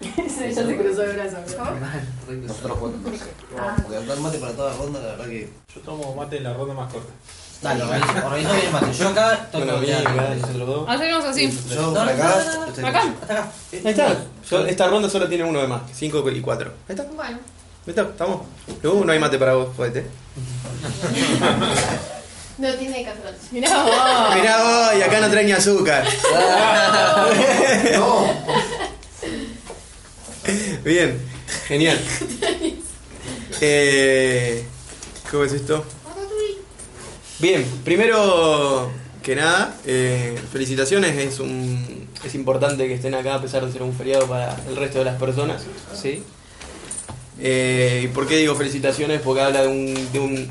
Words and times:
Sí, 0.00 0.54
ya 0.54 0.64
se 0.66 0.76
cruzó 0.76 1.02
el 1.02 1.16
brazo. 1.16 1.36
Nosotros. 2.28 2.78
Ah. 3.58 3.76
Porque 3.82 3.96
hablar 3.96 4.18
mate 4.18 4.38
para 4.38 4.52
toda 4.52 4.70
la 4.72 4.76
ronda, 4.78 5.00
la 5.00 5.06
verdad 5.08 5.24
que. 5.26 5.50
Yo 5.74 5.80
tomo 5.80 6.14
mate 6.14 6.36
en 6.36 6.44
la 6.44 6.54
ronda 6.54 6.74
más 6.74 6.92
corta. 6.92 7.12
Dale, 7.60 7.82
organiza 7.82 8.12
organiza 8.26 8.52
bien 8.52 8.66
el 8.66 8.72
mate. 8.72 8.92
Yo 8.92 9.08
acá 9.08 9.34
estoy 9.34 9.62
Bueno, 9.64 9.80
bien. 9.80 10.06
Hacemos 10.86 11.24
así. 11.24 11.50
Yo 11.68 11.82
No, 11.82 11.94
por 11.94 12.04
no, 12.04 12.10
acá. 12.12 12.28
no, 12.28 12.44
no, 12.54 12.60
no. 12.60 12.66
usted- 12.68 12.84
Acá. 12.84 13.00
Hasta 13.20 13.34
acá. 13.34 13.48
Ahí 13.72 13.80
está. 13.84 14.16
Yo- 14.48 14.66
esta 14.66 14.86
ronda 14.86 15.10
solo 15.10 15.28
tiene 15.28 15.42
uno 15.44 15.60
de 15.60 15.66
más, 15.66 15.82
5 15.92 16.30
y 16.30 16.40
4. 16.40 16.70
Ahí 16.88 16.94
está, 16.94 17.02
ahí 17.02 17.08
Bueno. 17.16 17.38
está, 17.86 18.02
estamos. 18.02 18.42
Luego 18.82 19.04
no 19.04 19.10
hay 19.12 19.18
mate 19.18 19.38
para 19.38 19.54
vos, 19.54 19.70
jodete. 19.76 20.06
No 22.58 22.72
tiene 22.74 23.04
catrón. 23.04 23.34
Mirá 23.52 23.82
vos. 23.82 24.34
Mirá 24.36 24.62
vos, 24.62 24.96
y 24.98 25.02
acá 25.02 25.20
no 25.20 25.28
trae 25.30 25.44
ni 25.44 25.52
azúcar. 25.52 26.04
No. 27.94 28.77
Bien, 30.84 31.18
genial. 31.66 31.98
Eh, 33.60 34.62
¿Cómo 35.32 35.42
es 35.42 35.52
esto? 35.52 35.84
Bien, 37.40 37.64
primero 37.84 38.88
que 39.20 39.34
nada, 39.34 39.76
eh, 39.84 40.38
felicitaciones. 40.52 41.16
Es 41.16 41.40
un 41.40 42.06
es 42.24 42.34
importante 42.36 42.86
que 42.86 42.94
estén 42.94 43.14
acá 43.14 43.34
a 43.34 43.42
pesar 43.42 43.66
de 43.66 43.72
ser 43.72 43.82
un 43.82 43.92
feriado 43.94 44.26
para 44.28 44.56
el 44.68 44.76
resto 44.76 45.00
de 45.00 45.06
las 45.06 45.18
personas. 45.18 45.64
¿sí? 45.92 46.22
Eh, 47.40 48.02
¿Y 48.04 48.08
por 48.08 48.28
qué 48.28 48.36
digo 48.36 48.54
felicitaciones? 48.54 49.20
Porque 49.22 49.40
habla 49.42 49.62
de 49.62 49.68
un, 49.68 50.12
de 50.12 50.20
un 50.20 50.48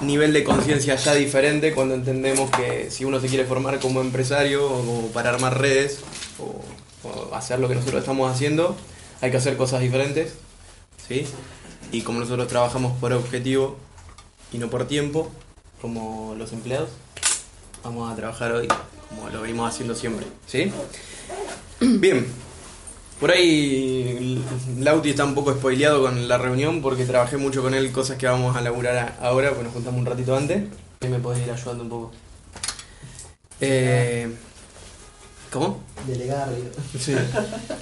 nivel 0.00 0.32
de 0.32 0.44
conciencia 0.44 0.94
ya 0.96 1.14
diferente 1.14 1.74
cuando 1.74 1.94
entendemos 1.94 2.50
que 2.50 2.90
si 2.90 3.04
uno 3.04 3.20
se 3.20 3.28
quiere 3.28 3.44
formar 3.44 3.78
como 3.78 4.00
empresario 4.00 4.66
o 4.66 5.10
para 5.12 5.30
armar 5.30 5.60
redes 5.60 6.00
o, 6.38 6.62
o 7.06 7.34
hacer 7.34 7.58
lo 7.58 7.68
que 7.68 7.74
nosotros 7.74 8.00
estamos 8.00 8.32
haciendo, 8.32 8.74
hay 9.20 9.30
que 9.30 9.36
hacer 9.36 9.56
cosas 9.56 9.80
diferentes. 9.80 10.34
¿sí? 11.06 11.26
Y 11.92 12.02
como 12.02 12.20
nosotros 12.20 12.48
trabajamos 12.48 12.98
por 12.98 13.12
objetivo 13.12 13.76
y 14.52 14.58
no 14.58 14.68
por 14.68 14.86
tiempo, 14.86 15.30
como 15.80 16.34
los 16.36 16.52
empleados, 16.52 16.90
vamos 17.82 18.12
a 18.12 18.16
trabajar 18.16 18.52
hoy 18.52 18.68
como 19.08 19.28
lo 19.30 19.42
venimos 19.42 19.72
haciendo 19.72 19.94
siempre. 19.94 20.26
¿sí? 20.46 20.70
Bien, 21.80 22.26
por 23.20 23.30
ahí 23.30 24.44
Lauti 24.78 25.10
está 25.10 25.24
un 25.24 25.34
poco 25.34 25.52
spoileado 25.52 26.02
con 26.02 26.28
la 26.28 26.38
reunión 26.38 26.82
porque 26.82 27.04
trabajé 27.04 27.36
mucho 27.36 27.62
con 27.62 27.74
él 27.74 27.90
cosas 27.90 28.18
que 28.18 28.26
vamos 28.26 28.56
a 28.56 28.60
laburar 28.60 29.16
ahora, 29.20 29.50
pues 29.50 29.64
nos 29.64 29.72
juntamos 29.72 30.00
un 30.00 30.06
ratito 30.06 30.36
antes. 30.36 30.64
Me 31.08 31.18
podés 31.18 31.44
ir 31.44 31.50
ayudando 31.50 31.84
un 31.84 31.90
poco. 31.90 32.12
Eh, 33.60 34.28
¿Cómo? 35.50 35.82
Delegar. 36.06 36.48
Sí, 36.98 37.14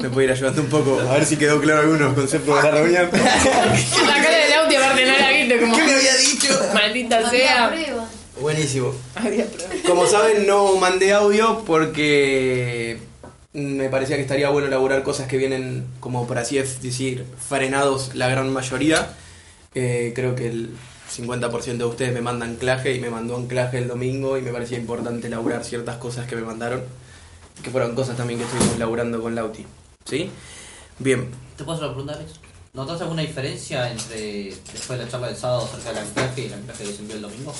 me 0.00 0.08
puede 0.10 0.26
ir 0.26 0.32
ayudando 0.32 0.62
un 0.62 0.68
poco, 0.68 1.00
a 1.00 1.14
ver 1.14 1.24
si 1.26 1.36
quedó 1.36 1.60
claro 1.60 1.80
algunos 1.80 2.14
conceptos 2.14 2.56
de 2.56 2.62
la 2.62 2.70
reunión. 2.70 3.10
La 3.12 4.22
cara 4.22 4.38
de 4.38 4.50
Lauti 4.50 4.76
aparte 4.76 5.06
no 5.06 5.18
la 5.18 5.30
viste 5.30 5.60
como. 5.60 5.76
¿Qué 5.76 5.84
me 5.84 5.94
había 5.94 6.16
dicho? 6.16 6.60
Maldita 6.74 7.30
sea. 7.30 7.68
prueba. 7.68 8.08
Buenísimo. 8.40 8.94
Había 9.14 9.46
prueba. 9.46 9.70
Como 9.86 10.06
saben, 10.06 10.46
no 10.46 10.76
mandé 10.76 11.12
audio 11.12 11.64
porque 11.66 12.98
me 13.52 13.88
parecía 13.88 14.16
que 14.16 14.22
estaría 14.22 14.50
bueno 14.50 14.68
elaborar 14.68 15.02
cosas 15.02 15.26
que 15.28 15.38
vienen, 15.38 15.86
como 16.00 16.26
por 16.26 16.38
así 16.38 16.56
decir, 16.58 17.24
frenados 17.48 18.14
la 18.14 18.28
gran 18.28 18.52
mayoría. 18.52 19.08
Eh, 19.74 20.12
creo 20.14 20.34
que 20.34 20.46
el 20.48 20.70
50% 21.10 21.76
de 21.76 21.84
ustedes 21.84 22.12
me 22.12 22.20
mandan 22.20 22.50
anclaje 22.50 22.94
y 22.94 23.00
me 23.00 23.10
mandó 23.10 23.36
anclaje 23.36 23.78
el 23.78 23.88
domingo 23.88 24.36
y 24.36 24.42
me 24.42 24.52
parecía 24.52 24.78
importante 24.78 25.28
elaborar 25.28 25.64
ciertas 25.64 25.96
cosas 25.96 26.26
que 26.26 26.36
me 26.36 26.42
mandaron, 26.42 26.82
que 27.62 27.70
fueron 27.70 27.94
cosas 27.94 28.16
también 28.16 28.38
que 28.38 28.44
estuvimos 28.44 28.74
elaborando 28.76 29.20
con 29.20 29.34
Lauti. 29.34 29.64
¿Sí? 30.04 30.30
Bien, 30.98 31.30
¿Te 31.56 31.64
puedo 31.64 31.76
hacer 31.76 31.88
una 31.88 31.94
pregunta, 31.94 32.18
Alex? 32.18 32.38
¿Notaste 32.74 33.04
alguna 33.04 33.22
diferencia 33.22 33.90
entre 33.90 34.54
después 34.72 34.98
de 34.98 35.04
la 35.06 35.10
charla 35.10 35.28
del 35.28 35.36
sábado 35.36 35.64
acerca 35.64 35.88
del 35.90 36.06
anclaje 36.06 36.42
y 36.42 36.46
el 36.46 36.54
anclaje 36.54 36.84
que 36.84 36.92
se 36.92 37.00
envió 37.00 37.16
el 37.16 37.22
domingo? 37.22 37.54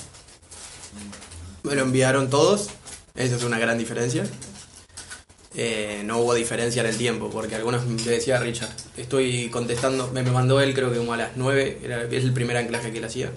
Me 1.62 1.74
lo 1.74 1.83
enviaron 1.83 2.29
todos, 2.29 2.68
esa 3.14 3.36
es 3.36 3.42
una 3.42 3.58
gran 3.58 3.79
diferencia. 3.79 4.24
Eh, 5.55 6.02
no 6.05 6.18
hubo 6.18 6.35
diferencia 6.35 6.83
en 6.83 6.89
el 6.89 6.98
tiempo, 6.98 7.30
porque 7.30 7.55
algunos 7.55 7.86
me 7.86 8.02
decía 8.02 8.39
Richard, 8.39 8.68
estoy 8.98 9.48
contestando, 9.48 10.11
me, 10.12 10.23
me 10.23 10.30
mandó 10.30 10.61
él 10.61 10.74
creo 10.74 10.92
que 10.92 10.98
como 10.98 11.14
a 11.14 11.17
las 11.17 11.30
9, 11.36 11.80
era, 11.83 12.02
es 12.02 12.24
el 12.24 12.35
primer 12.35 12.58
anclaje 12.58 12.92
que 12.92 12.98
él 12.98 13.05
hacía, 13.06 13.33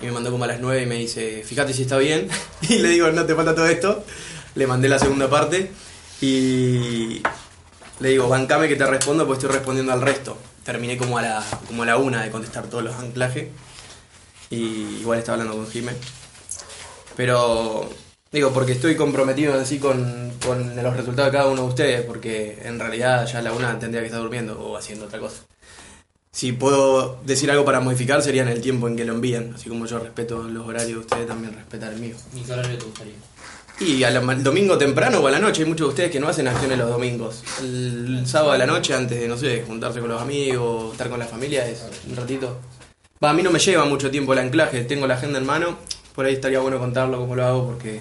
y 0.00 0.06
me 0.06 0.12
mandó 0.12 0.30
como 0.30 0.44
a 0.44 0.46
las 0.46 0.60
9 0.60 0.84
y 0.84 0.86
me 0.86 0.94
dice, 0.94 1.42
fíjate 1.44 1.74
si 1.74 1.82
está 1.82 1.98
bien, 1.98 2.30
y 2.62 2.78
le 2.78 2.88
digo, 2.88 3.12
no 3.12 3.26
te 3.26 3.34
falta 3.34 3.54
todo 3.54 3.66
esto, 3.66 4.02
le 4.54 4.66
mandé 4.66 4.88
la 4.88 4.98
segunda 4.98 5.28
parte, 5.28 5.70
y 6.20 7.22
le 8.00 8.08
digo, 8.08 8.28
bancame 8.28 8.68
que 8.68 8.76
te 8.76 8.86
respondo, 8.86 9.26
pues 9.26 9.38
estoy 9.38 9.54
respondiendo 9.54 9.92
al 9.92 10.00
resto. 10.00 10.36
Terminé 10.64 10.96
como 10.96 11.18
a 11.18 11.22
la, 11.22 11.44
como 11.66 11.82
a 11.82 11.86
la 11.86 11.96
una 11.96 12.22
de 12.22 12.30
contestar 12.30 12.66
todos 12.66 12.84
los 12.84 12.94
anclajes, 12.96 13.48
y 14.50 14.98
igual 15.00 15.18
estaba 15.18 15.38
hablando 15.38 15.56
con 15.56 15.70
Jiménez. 15.70 16.00
Pero 17.16 17.88
digo, 18.30 18.52
porque 18.52 18.72
estoy 18.72 18.96
comprometido 18.96 19.54
así 19.54 19.78
con, 19.78 20.32
con 20.44 20.76
los 20.76 20.96
resultados 20.96 21.32
de 21.32 21.38
cada 21.38 21.50
uno 21.50 21.62
de 21.62 21.68
ustedes, 21.68 22.02
porque 22.02 22.58
en 22.62 22.78
realidad 22.78 23.26
ya 23.26 23.42
la 23.42 23.52
una 23.52 23.78
tendría 23.78 24.00
que 24.00 24.06
estar 24.06 24.20
durmiendo 24.20 24.60
o 24.60 24.76
haciendo 24.76 25.06
otra 25.06 25.18
cosa. 25.18 25.42
Si 26.30 26.52
puedo 26.52 27.20
decir 27.24 27.50
algo 27.50 27.64
para 27.64 27.80
modificar 27.80 28.22
sería 28.22 28.42
en 28.42 28.48
el 28.48 28.62
tiempo 28.62 28.88
en 28.88 28.96
que 28.96 29.04
lo 29.04 29.12
envían, 29.12 29.52
así 29.54 29.68
como 29.68 29.84
yo 29.84 29.98
respeto 29.98 30.44
los 30.44 30.66
horarios 30.66 30.92
de 30.92 30.98
ustedes, 30.98 31.26
también 31.26 31.54
respetan 31.54 31.92
el 31.92 32.00
mío. 32.00 32.16
¿Ni 32.32 32.42
qué 32.42 32.52
horario 32.52 32.78
te 32.78 32.84
gustaría? 32.84 33.14
Y 33.80 34.04
al 34.04 34.42
domingo 34.44 34.78
temprano 34.78 35.18
o 35.18 35.26
a 35.26 35.30
la 35.30 35.38
noche, 35.38 35.62
hay 35.62 35.68
muchos 35.68 35.86
de 35.86 35.90
ustedes 35.90 36.10
que 36.10 36.20
no 36.20 36.28
hacen 36.28 36.46
acciones 36.46 36.78
los 36.78 36.88
domingos. 36.88 37.42
El 37.60 38.24
sábado 38.26 38.52
a 38.52 38.58
la 38.58 38.66
noche, 38.66 38.94
antes 38.94 39.18
de, 39.18 39.26
no 39.26 39.36
sé, 39.36 39.64
juntarse 39.66 40.00
con 40.00 40.08
los 40.08 40.22
amigos, 40.22 40.92
estar 40.92 41.08
con 41.08 41.18
la 41.18 41.26
familia, 41.26 41.66
es 41.66 41.84
un 42.08 42.14
ratito. 42.14 42.60
Va, 43.22 43.30
a 43.30 43.32
mí 43.32 43.42
no 43.42 43.50
me 43.50 43.58
lleva 43.58 43.84
mucho 43.84 44.10
tiempo 44.10 44.32
el 44.32 44.40
anclaje, 44.40 44.84
tengo 44.84 45.06
la 45.06 45.14
agenda 45.14 45.38
en 45.38 45.46
mano, 45.46 45.78
por 46.14 46.26
ahí 46.26 46.34
estaría 46.34 46.60
bueno 46.60 46.78
contarlo 46.78 47.18
cómo 47.18 47.34
lo 47.34 47.44
hago 47.44 47.66
porque 47.66 48.00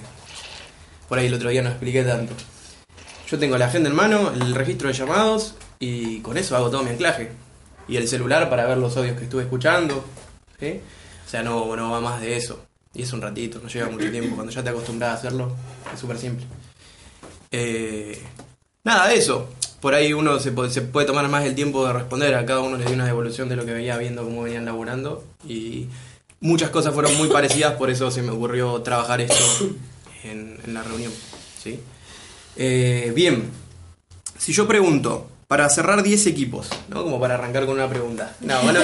por 1.08 1.18
ahí 1.18 1.28
el 1.28 1.34
otro 1.34 1.50
día 1.50 1.62
no 1.62 1.70
expliqué 1.70 2.04
tanto. 2.04 2.34
Yo 3.30 3.40
tengo 3.40 3.58
la 3.58 3.68
agenda 3.68 3.90
en 3.90 3.96
mano, 3.96 4.32
el 4.32 4.54
registro 4.54 4.88
de 4.88 4.94
llamados 4.94 5.56
y 5.80 6.20
con 6.20 6.38
eso 6.38 6.56
hago 6.56 6.70
todo 6.70 6.84
mi 6.84 6.90
anclaje. 6.90 7.32
Y 7.88 7.98
el 7.98 8.08
celular 8.08 8.50
para 8.50 8.66
ver 8.66 8.78
los 8.78 8.96
audios 8.98 9.18
que 9.18 9.24
estuve 9.24 9.44
escuchando. 9.44 10.04
O 10.62 11.30
sea, 11.30 11.42
no, 11.42 11.76
no 11.76 11.92
va 11.92 12.02
más 12.02 12.22
de 12.22 12.36
eso. 12.36 12.66
Y 12.94 13.04
es 13.04 13.14
un 13.14 13.22
ratito, 13.22 13.60
no 13.62 13.70
lleva 13.70 13.90
mucho 13.90 14.12
tiempo. 14.12 14.36
Cuando 14.36 14.52
ya 14.52 14.64
te 14.64 14.70
acostumbras 14.70 15.12
a 15.12 15.14
hacerlo, 15.14 15.56
es 15.94 16.00
súper 16.00 16.18
simple. 16.18 16.46
Eh, 17.52 18.22
nada 18.84 19.08
de 19.08 19.16
eso. 19.16 19.50
Por 19.80 19.94
ahí 19.94 20.14
uno 20.14 20.40
se 20.40 20.52
puede, 20.52 20.70
se 20.70 20.82
puede 20.82 21.08
tomar 21.08 21.28
más 21.28 21.46
el 21.46 21.56
tiempo 21.56 21.86
de 21.88 21.94
responder. 21.94 22.36
A 22.36 22.46
cada 22.46 22.60
uno 22.60 22.78
le 22.78 22.86
di 22.86 22.94
una 22.94 23.06
devolución 23.06 23.50
de 23.50 23.56
lo 23.56 23.66
que 23.66 23.74
venía 23.74 23.98
viendo, 23.98 24.24
cómo 24.24 24.44
venían 24.44 24.66
laburando. 24.66 25.24
Y 25.48 25.88
muchas 26.40 26.70
cosas 26.70 26.94
fueron 26.94 27.16
muy 27.18 27.30
parecidas, 27.30 27.76
por 27.76 27.90
eso 27.90 28.12
se 28.12 28.22
me 28.22 28.32
ocurrió 28.32 28.82
trabajar 28.82 29.22
esto 29.22 29.70
en, 30.24 30.60
en 30.66 30.74
la 30.74 30.84
reunión. 30.84 31.12
¿sí? 31.62 31.80
Eh, 32.58 33.12
bien, 33.16 33.50
si 34.38 34.54
yo 34.54 34.68
pregunto, 34.68 35.30
para 35.48 35.70
cerrar 35.70 36.04
10 36.04 36.28
equipos, 36.28 36.70
¿no? 36.90 37.04
Como 37.04 37.20
para 37.20 37.36
arrancar 37.36 37.66
con 37.66 37.76
una 37.76 37.90
pregunta. 37.90 38.36
No, 38.42 38.62
bueno, 38.62 38.80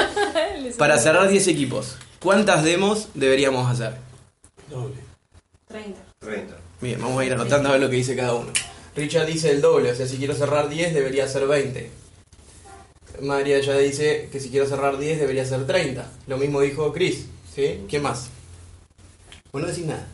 para 0.78 0.98
cerrar 0.98 1.28
10 1.28 1.48
equipos, 1.48 1.96
¿cuántas 2.20 2.64
demos 2.64 3.08
deberíamos 3.14 3.70
hacer? 3.70 3.96
Doble. 4.70 4.96
30. 5.68 6.00
30. 6.20 6.56
Bien, 6.80 7.00
vamos 7.00 7.20
a 7.20 7.24
ir 7.24 7.32
anotando 7.32 7.68
a 7.68 7.72
ver 7.72 7.80
lo 7.80 7.90
que 7.90 7.96
dice 7.96 8.16
cada 8.16 8.34
uno. 8.34 8.52
Richard 8.96 9.26
dice 9.26 9.50
el 9.50 9.60
doble, 9.60 9.92
o 9.92 9.94
sea, 9.94 10.06
si 10.06 10.16
quiero 10.16 10.34
cerrar 10.34 10.68
10 10.68 10.94
debería 10.94 11.28
ser 11.28 11.46
20. 11.46 11.90
María 13.20 13.60
ya 13.60 13.76
dice 13.76 14.28
que 14.30 14.40
si 14.40 14.50
quiero 14.50 14.66
cerrar 14.66 14.98
10 14.98 15.20
debería 15.20 15.44
ser 15.44 15.66
30. 15.66 16.10
Lo 16.26 16.36
mismo 16.36 16.60
dijo 16.60 16.92
Chris, 16.92 17.26
¿sí? 17.54 17.84
¿Quién 17.88 18.02
más? 18.02 18.28
Vos 19.52 19.62
no 19.62 19.68
decís 19.68 19.86
nada. 19.86 20.06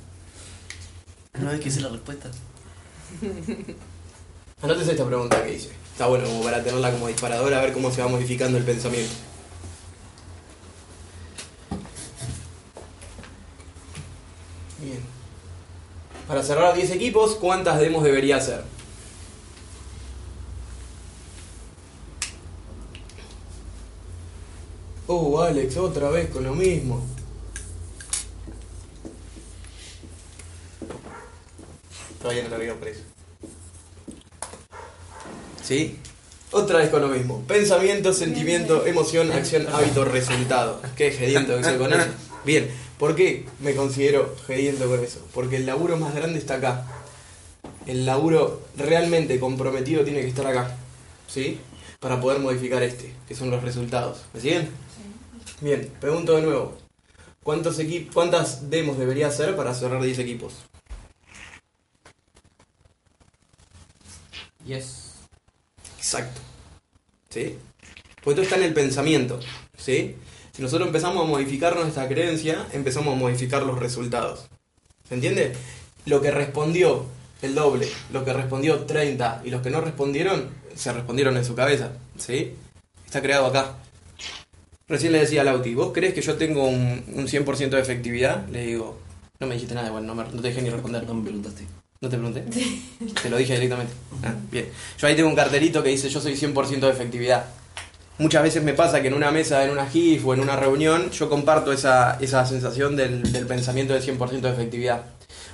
No 1.39 1.51
ves 1.51 1.61
que 1.61 1.69
hice 1.69 1.81
la 1.81 1.89
respuesta. 1.89 2.31
Anotes 4.63 4.89
esta 4.89 5.05
pregunta 5.05 5.43
que 5.45 5.55
hice. 5.55 5.71
Está 5.93 6.07
bueno 6.07 6.25
como 6.25 6.43
para 6.43 6.63
tenerla 6.63 6.93
como 6.93 7.09
disparadora, 7.09 7.59
a 7.59 7.63
ver 7.63 7.73
cómo 7.73 7.91
se 7.91 8.03
va 8.03 8.09
modificando 8.09 8.57
el 8.57 8.65
pensamiento. 8.65 9.13
Bien. 14.81 15.01
Para 16.27 16.43
cerrar 16.43 16.75
10 16.75 16.91
equipos, 16.93 17.35
¿cuántas 17.35 17.79
demos 17.79 18.03
debería 18.03 18.37
hacer? 18.37 18.63
Oh, 25.07 25.43
Alex, 25.43 25.77
otra 25.77 26.09
vez 26.09 26.31
con 26.31 26.45
lo 26.45 26.55
mismo. 26.55 27.05
Todavía 32.23 32.45
no 32.45 32.49
lo 32.49 32.57
había 32.57 32.81
preso. 32.81 33.01
¿Sí? 35.63 35.99
Otra 36.51 36.79
vez 36.79 36.89
con 36.89 37.03
lo 37.03 37.09
mismo. 37.09 37.43
Pensamiento, 37.47 38.15
sentimiento, 38.15 38.87
emoción, 38.87 39.31
acción, 39.31 39.67
hábito, 39.71 40.07
resultado. 40.07 40.81
Qué 40.97 41.11
gediento 41.11 41.55
que 41.57 41.65
soy 41.65 41.77
con 41.77 41.93
eso. 41.93 42.07
Bien, 42.45 42.71
¿por 42.99 43.15
qué 43.15 43.47
me 43.61 43.75
considero 43.75 44.35
gediento 44.47 44.89
con 44.89 45.03
eso? 45.03 45.27
Porque 45.33 45.57
el 45.57 45.67
laburo 45.67 45.97
más 45.97 46.15
grande 46.15 46.39
está 46.39 46.55
acá. 46.55 46.87
El 47.87 48.07
laburo 48.07 48.63
realmente 48.77 49.39
comprometido 49.39 50.05
tiene 50.05 50.21
que 50.21 50.29
estar 50.29 50.47
acá. 50.47 50.77
¿sí? 51.27 51.59
Para 52.01 52.21
poder 52.21 52.41
modificar 52.41 52.83
este, 52.83 53.13
que 53.27 53.35
son 53.35 53.51
los 53.51 53.63
resultados. 53.63 54.23
¿Me 54.33 54.41
siguen? 54.41 54.69
Bien, 55.61 55.91
pregunto 56.01 56.37
de 56.37 56.43
nuevo. 56.43 56.77
¿Cuántos 57.43 57.81
¿Cuántas 58.13 58.71
demos 58.71 58.99
debería 58.99 59.27
hacer 59.27 59.57
para 59.57 59.75
cerrar 59.75 60.03
10 60.03 60.19
equipos? 60.19 60.55
Yes. 64.65 65.13
Exacto. 65.99 66.41
¿Sí? 67.29 67.59
Porque 68.23 68.37
todo 68.37 68.43
está 68.43 68.57
en 68.57 68.63
el 68.63 68.75
pensamiento. 68.75 69.41
¿Sí? 69.77 70.17
Si 70.55 70.63
nosotros 70.63 70.87
empezamos 70.87 71.25
a 71.25 71.29
modificar 71.29 71.75
nuestra 71.77 72.07
creencia, 72.09 72.67
empezamos 72.73 73.15
a 73.15 73.19
modificar 73.19 73.63
los 73.65 73.79
resultados. 73.79 74.47
¿Se 75.09 75.15
entiende? 75.15 75.53
Lo 76.07 76.21
que 76.23 76.31
respondió 76.31 77.07
el 77.43 77.55
doble, 77.55 77.89
lo 78.13 78.25
que 78.25 78.33
respondió 78.33 78.79
30 78.81 79.43
y 79.45 79.51
los 79.51 79.63
que 79.63 79.71
no 79.71 79.81
respondieron, 79.81 80.49
se 80.75 80.93
respondieron 80.93 81.37
en 81.37 81.45
su 81.45 81.55
cabeza. 81.55 81.91
¿Sí? 82.19 82.55
Está 83.05 83.21
creado 83.21 83.47
acá. 83.47 83.75
Recién 84.87 85.13
le 85.13 85.21
decía 85.21 85.41
a 85.41 85.45
Lauti, 85.45 85.75
¿vos 85.75 85.93
crees 85.93 86.15
que 86.15 86.23
yo 86.23 86.37
tengo 86.37 86.65
un, 86.67 87.03
un 87.15 87.27
100% 87.27 87.71
de 87.71 87.81
efectividad? 87.81 88.47
Le 88.49 88.67
digo, 88.67 88.99
no 89.41 89.47
me 89.47 89.55
dijiste 89.55 89.75
nada 89.75 89.89
igual, 89.89 90.07
no, 90.07 90.15
me- 90.15 90.25
no 90.25 90.41
te 90.41 90.49
dejé 90.49 90.63
ni 90.63 90.71
responder. 90.71 91.05
No 91.05 91.15
me 91.15 91.23
preguntaste. 91.25 91.67
¿No 92.01 92.09
te 92.11 92.17
pregunté? 92.19 92.45
Te 93.23 93.31
lo 93.31 93.39
dije 93.39 93.55
directamente. 93.55 93.93
Ah, 94.23 94.35
bien. 94.53 94.69
Yo 94.99 95.07
ahí 95.07 95.17
tengo 95.17 95.29
un 95.31 95.35
cartelito 95.35 95.83
que 95.83 95.89
dice 95.89 96.09
yo 96.11 96.21
soy 96.21 96.35
100% 96.37 96.81
de 96.81 96.91
efectividad. 96.91 97.47
Muchas 98.17 98.45
veces 98.45 98.63
me 98.63 98.75
pasa 98.75 99.03
que 99.03 99.09
en 99.09 99.15
una 99.15 99.33
mesa, 99.33 99.65
en 99.65 99.71
una 99.71 99.87
GIF 99.87 100.25
o 100.27 100.35
en 100.35 100.41
una 100.41 100.55
reunión, 100.55 101.11
yo 101.11 101.29
comparto 101.29 101.73
esa, 101.73 102.17
esa 102.21 102.47
sensación 102.47 102.95
del, 102.95 103.33
del 103.33 103.47
pensamiento 103.47 103.93
del 103.93 104.03
100% 104.03 104.41
de 104.41 104.51
efectividad. 104.51 105.03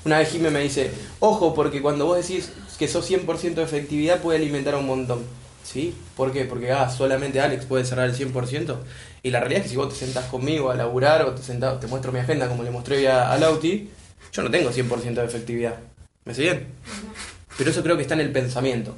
Una 0.05 0.19
vez 0.19 0.31
Jimé 0.31 0.51
me 0.51 0.61
dice, 0.61 0.91
ojo, 1.21 1.55
porque 1.55 1.81
cuando 1.81 2.07
vos 2.07 2.17
decís 2.17 2.51
que 2.79 2.89
sos 2.89 3.11
100% 3.11 3.55
de 3.55 3.62
efectividad 3.62 4.21
puede 4.21 4.39
alimentar 4.39 4.75
a 4.75 4.79
un 4.79 4.87
montón. 4.87 5.25
¿Sí? 5.62 5.95
¿Por 6.17 6.33
qué? 6.33 6.47
Porque 6.47 6.73
ah, 6.73 6.91
solamente 6.91 7.41
Alex 7.41 7.65
puede 7.67 7.85
cerrar 7.85 8.09
el 8.09 8.17
100%. 8.17 8.77
Y 9.23 9.31
la 9.31 9.41
realidad 9.41 9.61
es 9.61 9.65
que 9.65 9.71
si 9.71 9.77
vos 9.77 9.91
te 9.91 9.95
sentás 9.95 10.25
conmigo 10.27 10.71
a 10.71 10.75
laburar 10.75 11.23
o 11.25 11.33
te, 11.33 11.43
sentás, 11.43 11.79
te 11.81 11.87
muestro 11.87 12.12
mi 12.12 12.19
agenda 12.19 12.49
como 12.49 12.62
le 12.62 12.71
mostré 12.71 13.07
a, 13.09 13.31
a 13.31 13.39
Lauti, 13.39 13.89
yo 14.33 14.43
no 14.43 14.51
tengo 14.51 14.71
100% 14.71 15.15
de 15.15 15.25
efectividad. 15.25 15.79
¿Me 16.25 16.35
siguen? 16.35 16.67
Pero 17.57 17.71
eso 17.71 17.83
creo 17.83 17.97
que 17.97 18.03
está 18.03 18.15
en 18.15 18.21
el 18.21 18.33
pensamiento. 18.33 18.97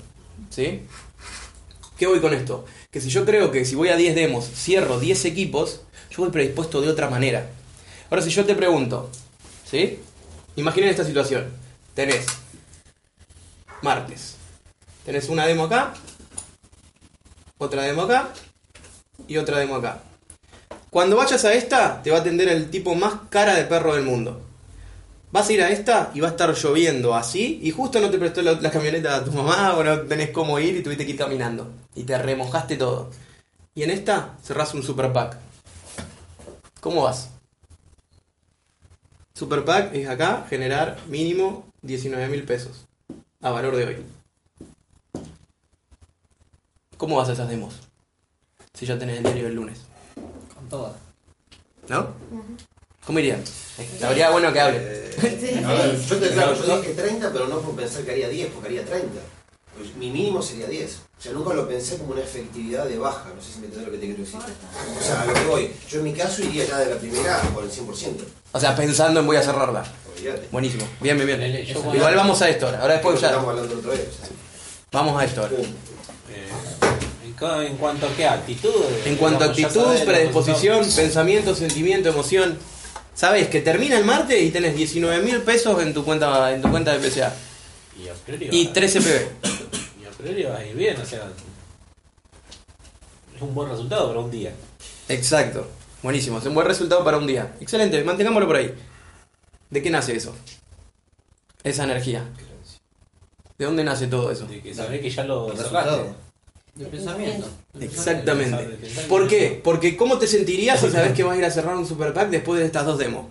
¿Sí? 0.50 0.82
¿Qué 2.02 2.08
voy 2.08 2.19
con 2.19 2.34
esto? 2.34 2.64
Que 2.90 3.00
si 3.00 3.10
yo 3.10 3.25
creo 3.25 3.52
que 3.52 3.64
si 3.64 3.76
voy 3.76 3.90
a 3.90 3.96
10 3.96 4.16
demos, 4.16 4.44
cierro 4.44 4.99
10 4.99 5.25
equipos, 5.25 5.82
yo 6.10 6.25
voy 6.25 6.32
predispuesto 6.32 6.81
de 6.81 6.88
otra 6.88 7.08
manera. 7.08 7.49
Ahora, 8.10 8.22
si 8.22 8.31
yo 8.31 8.44
te 8.44 8.56
pregunto, 8.56 9.08
¿sí? 9.64 10.00
Imaginen 10.56 10.88
esta 10.88 11.04
situación. 11.04 11.52
Tenés 11.94 12.26
martes. 13.82 14.34
Tenés 15.04 15.28
una 15.28 15.46
demo 15.46 15.62
acá, 15.66 15.94
otra 17.58 17.84
demo 17.84 18.02
acá 18.02 18.31
y 19.28 19.37
otra 19.37 19.58
demo 19.58 19.76
acá. 19.76 20.02
Cuando 20.90 21.14
vayas 21.14 21.44
a 21.44 21.54
esta, 21.54 22.02
te 22.02 22.10
va 22.10 22.16
a 22.16 22.20
atender 22.22 22.49
el 22.49 22.69
tipo 22.69 22.96
más 22.96 23.14
cara 23.31 23.54
de 23.54 23.62
perro 23.62 23.94
del 23.94 24.02
mundo. 24.02 24.43
Vas 25.32 25.49
a 25.49 25.52
ir 25.52 25.62
a 25.62 25.70
esta 25.70 26.11
y 26.14 26.20
va 26.20 26.29
a 26.29 26.31
estar 26.32 26.55
lloviendo 26.55 27.14
así 27.14 27.58
y 27.62 27.70
justo 27.70 28.00
no 28.00 28.11
te 28.11 28.19
prestó 28.19 28.43
la, 28.43 28.52
la 28.52 28.70
camioneta 28.70 29.17
a 29.17 29.25
tu 29.25 29.32
mamá 29.32 29.75
o 29.79 29.82
no 29.82 30.02
tenés 30.02 30.31
cómo 30.31 30.58
ir 30.58 30.76
y 30.76 30.82
tuviste 30.82 31.06
que 31.06 31.12
ir 31.12 31.19
caminando. 31.19 31.73
Y 31.94 32.05
te 32.05 32.17
remojaste 32.19 32.76
todo. 32.76 33.11
Y 33.75 33.82
en 33.82 33.90
esta 33.90 34.37
cerrás 34.43 34.75
un 34.75 34.82
super 34.82 35.11
pack. 35.12 35.38
¿Cómo 36.81 37.05
vas? 37.05 37.31
Super 39.34 39.64
pack 39.64 39.94
es 39.94 40.08
acá 40.08 40.46
generar 40.49 40.99
mínimo 41.08 41.67
19 41.81 42.28
mil 42.28 42.44
pesos 42.44 42.87
a 43.40 43.50
valor 43.50 43.75
de 43.75 43.85
hoy. 43.87 43.96
¿Cómo 46.99 47.17
vas 47.17 47.31
a 47.31 47.32
esas 47.32 47.49
demos? 47.49 47.81
Si 48.75 48.85
ya 48.85 48.99
tenés 48.99 49.17
el 49.17 49.25
diario 49.25 49.44
del 49.44 49.55
lunes. 49.55 49.81
Con 50.55 50.69
todas. 50.69 50.94
¿No? 51.88 52.14
¿Cómo 53.06 53.19
irían? 53.19 53.43
Habría 54.02 54.31
bueno 54.31 54.52
que 54.52 54.60
hable. 54.60 54.78
Eh, 54.81 55.62
a 55.64 55.72
ver, 55.72 56.00
yo 56.00 56.16
te 56.16 56.31
claro, 56.31 56.54
yo 56.66 56.81
dije 56.81 56.94
30, 56.94 57.32
pero 57.32 57.46
no 57.49 57.60
por 57.60 57.75
pensar 57.75 58.02
que 58.02 58.12
haría 58.12 58.28
10, 58.28 58.50
porque 58.54 58.69
haría 58.69 58.84
30. 58.84 59.08
Pues 59.76 59.94
mi 59.96 60.10
mínimo 60.10 60.43
sería 60.43 60.66
10. 60.66 60.90
O 61.19 61.22
sea, 61.22 61.32
nunca 61.32 61.54
lo 61.54 61.66
pensé 61.69 61.96
como 61.96 62.12
una 62.12 62.22
efectividad 62.22 62.84
de 62.84 62.99
baja. 62.99 63.25
No 63.34 63.43
sé 63.43 63.54
si 63.54 63.58
me 63.60 63.66
entendés 63.66 63.87
lo 63.88 63.93
que 63.93 63.99
te 63.99 64.06
quiero 64.06 64.22
decir. 64.22 64.38
O 64.38 65.02
sea, 65.02 65.22
a 65.22 65.25
lo 65.25 65.34
que 65.34 65.44
voy. 65.46 65.70
Yo 65.88 65.99
en 65.99 66.04
mi 66.04 66.12
caso 66.12 66.43
iría 66.43 66.66
ya 66.66 66.78
de 66.78 66.94
la 66.94 67.00
primera 67.00 67.40
por 67.54 67.64
el 67.64 67.70
100%. 67.70 68.25
O 68.52 68.60
sea, 68.60 68.76
pensando 68.76 69.20
en 69.20 69.26
voy 69.26 69.37
a 69.37 69.43
cerrarla. 69.43 69.84
Olvídate. 70.16 70.49
Buenísimo. 70.52 70.87
Bien, 71.00 71.16
bien, 71.16 71.26
bien. 71.38 71.64
yo 71.64 71.75
cuando- 71.81 71.96
Igual 71.96 72.14
vamos 72.16 72.43
a 72.43 72.49
esto 72.49 72.66
ahora. 72.66 72.82
Ahora 72.82 72.94
después 72.94 73.20
ya. 73.20 73.28
Estamos 73.28 73.50
hablando 73.50 73.78
otra 73.78 73.90
vez. 73.93 74.00
o 74.00 74.26
sea, 74.26 74.37
Vamos 74.93 75.20
a 75.20 75.25
esto 75.25 75.40
ahora. 75.40 75.54
Eh, 75.56 77.66
en, 77.66 77.76
cuanto 77.76 78.06
a 78.06 78.14
qué 78.14 78.26
actitud. 78.26 78.70
En 79.04 79.16
cuanto 79.16 79.44
a 79.44 79.49
actitud, 79.49 79.99
predisposición, 80.04 80.87
pensamiento, 80.94 81.54
sentimiento, 81.54 82.10
emoción. 82.10 82.58
Sabes 83.14 83.49
que 83.49 83.61
termina 83.61 83.99
el 83.99 84.05
martes 84.05 84.41
y 84.43 84.50
tenés 84.50 84.75
19 84.76 85.23
mil 85.25 85.43
pesos 85.43 85.81
en 85.82 85.93
tu 85.93 86.05
cuenta 86.05 86.53
en 86.53 86.62
tu 86.62 86.70
cuenta 86.70 86.97
de 86.97 87.09
PCA. 87.09 87.32
Y 88.03 88.09
a 88.09 88.14
priori 88.14 88.49
Y 88.50 88.67
va- 88.67 88.73
13 88.73 89.00
PB. 89.00 90.03
y 90.03 90.05
a 90.06 90.11
priori 90.11 90.43
va 90.44 90.56
a 90.56 90.64
ir 90.67 90.75
bien, 90.75 90.99
o 91.00 91.05
sea. 91.05 91.31
Es 93.37 93.43
un 93.43 93.55
buen 93.55 93.69
resultado 93.69 94.09
para 94.09 94.20
un 94.20 94.31
día. 94.31 94.53
Exacto. 95.09 95.67
Buenísimo. 96.03 96.38
Es 96.38 96.47
un 96.47 96.55
buen 96.55 96.67
resultado 96.67 97.05
para 97.05 97.19
un 97.19 97.26
día. 97.26 97.55
Excelente. 97.61 98.03
Mantengámoslo 98.03 98.47
por 98.47 98.56
ahí. 98.56 98.75
¿De 99.70 99.82
qué 99.82 99.91
nace 99.91 100.17
eso? 100.17 100.35
Esa 101.62 101.85
energía. 101.85 102.25
¿De 103.59 103.64
dónde 103.67 103.85
nace 103.85 104.06
todo 104.09 104.31
eso? 104.31 104.47
De 104.47 104.61
que 104.61 104.75
sabés 104.75 105.00
que 105.00 105.11
ya 105.11 105.23
lo 105.25 105.50
resultado. 105.50 106.17
De 106.75 106.87
pensamiento. 106.87 107.49
Exactamente. 107.79 108.67
De 108.67 108.77
pensar- 108.77 109.07
¿Por 109.07 109.29
qué? 109.29 109.61
Porque 109.63 109.97
¿cómo 109.97 110.19
te 110.19 110.27
sentirías 110.27 110.81
si 110.81 110.91
sabes 110.91 111.13
que 111.13 111.23
vas 111.23 111.35
a 111.35 111.39
ir 111.39 111.45
a 111.45 111.51
cerrar 111.51 111.77
un 111.77 111.87
super 111.87 112.13
pack 112.15 112.31
después 112.31 112.61
de 112.61 112.67
estas 112.67 112.87
dos 112.87 112.99
demos? 112.99 113.27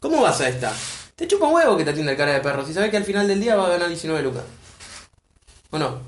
¿Cómo 0.00 0.20
vas 0.22 0.40
a 0.40 0.48
esta? 0.48 0.72
Te 1.14 1.28
chupa 1.28 1.46
un 1.46 1.54
huevo 1.54 1.76
que 1.76 1.84
te 1.84 1.90
atienda 1.90 2.12
el 2.12 2.18
cara 2.18 2.32
de 2.32 2.40
perro 2.40 2.66
si 2.66 2.74
sabes 2.74 2.90
que 2.90 2.96
al 2.96 3.04
final 3.04 3.28
del 3.28 3.40
día 3.40 3.54
vas 3.54 3.66
a 3.68 3.72
ganar 3.72 3.88
19 3.88 4.22
lucas. 4.22 4.42
¿O 5.70 5.78
no? 5.78 5.98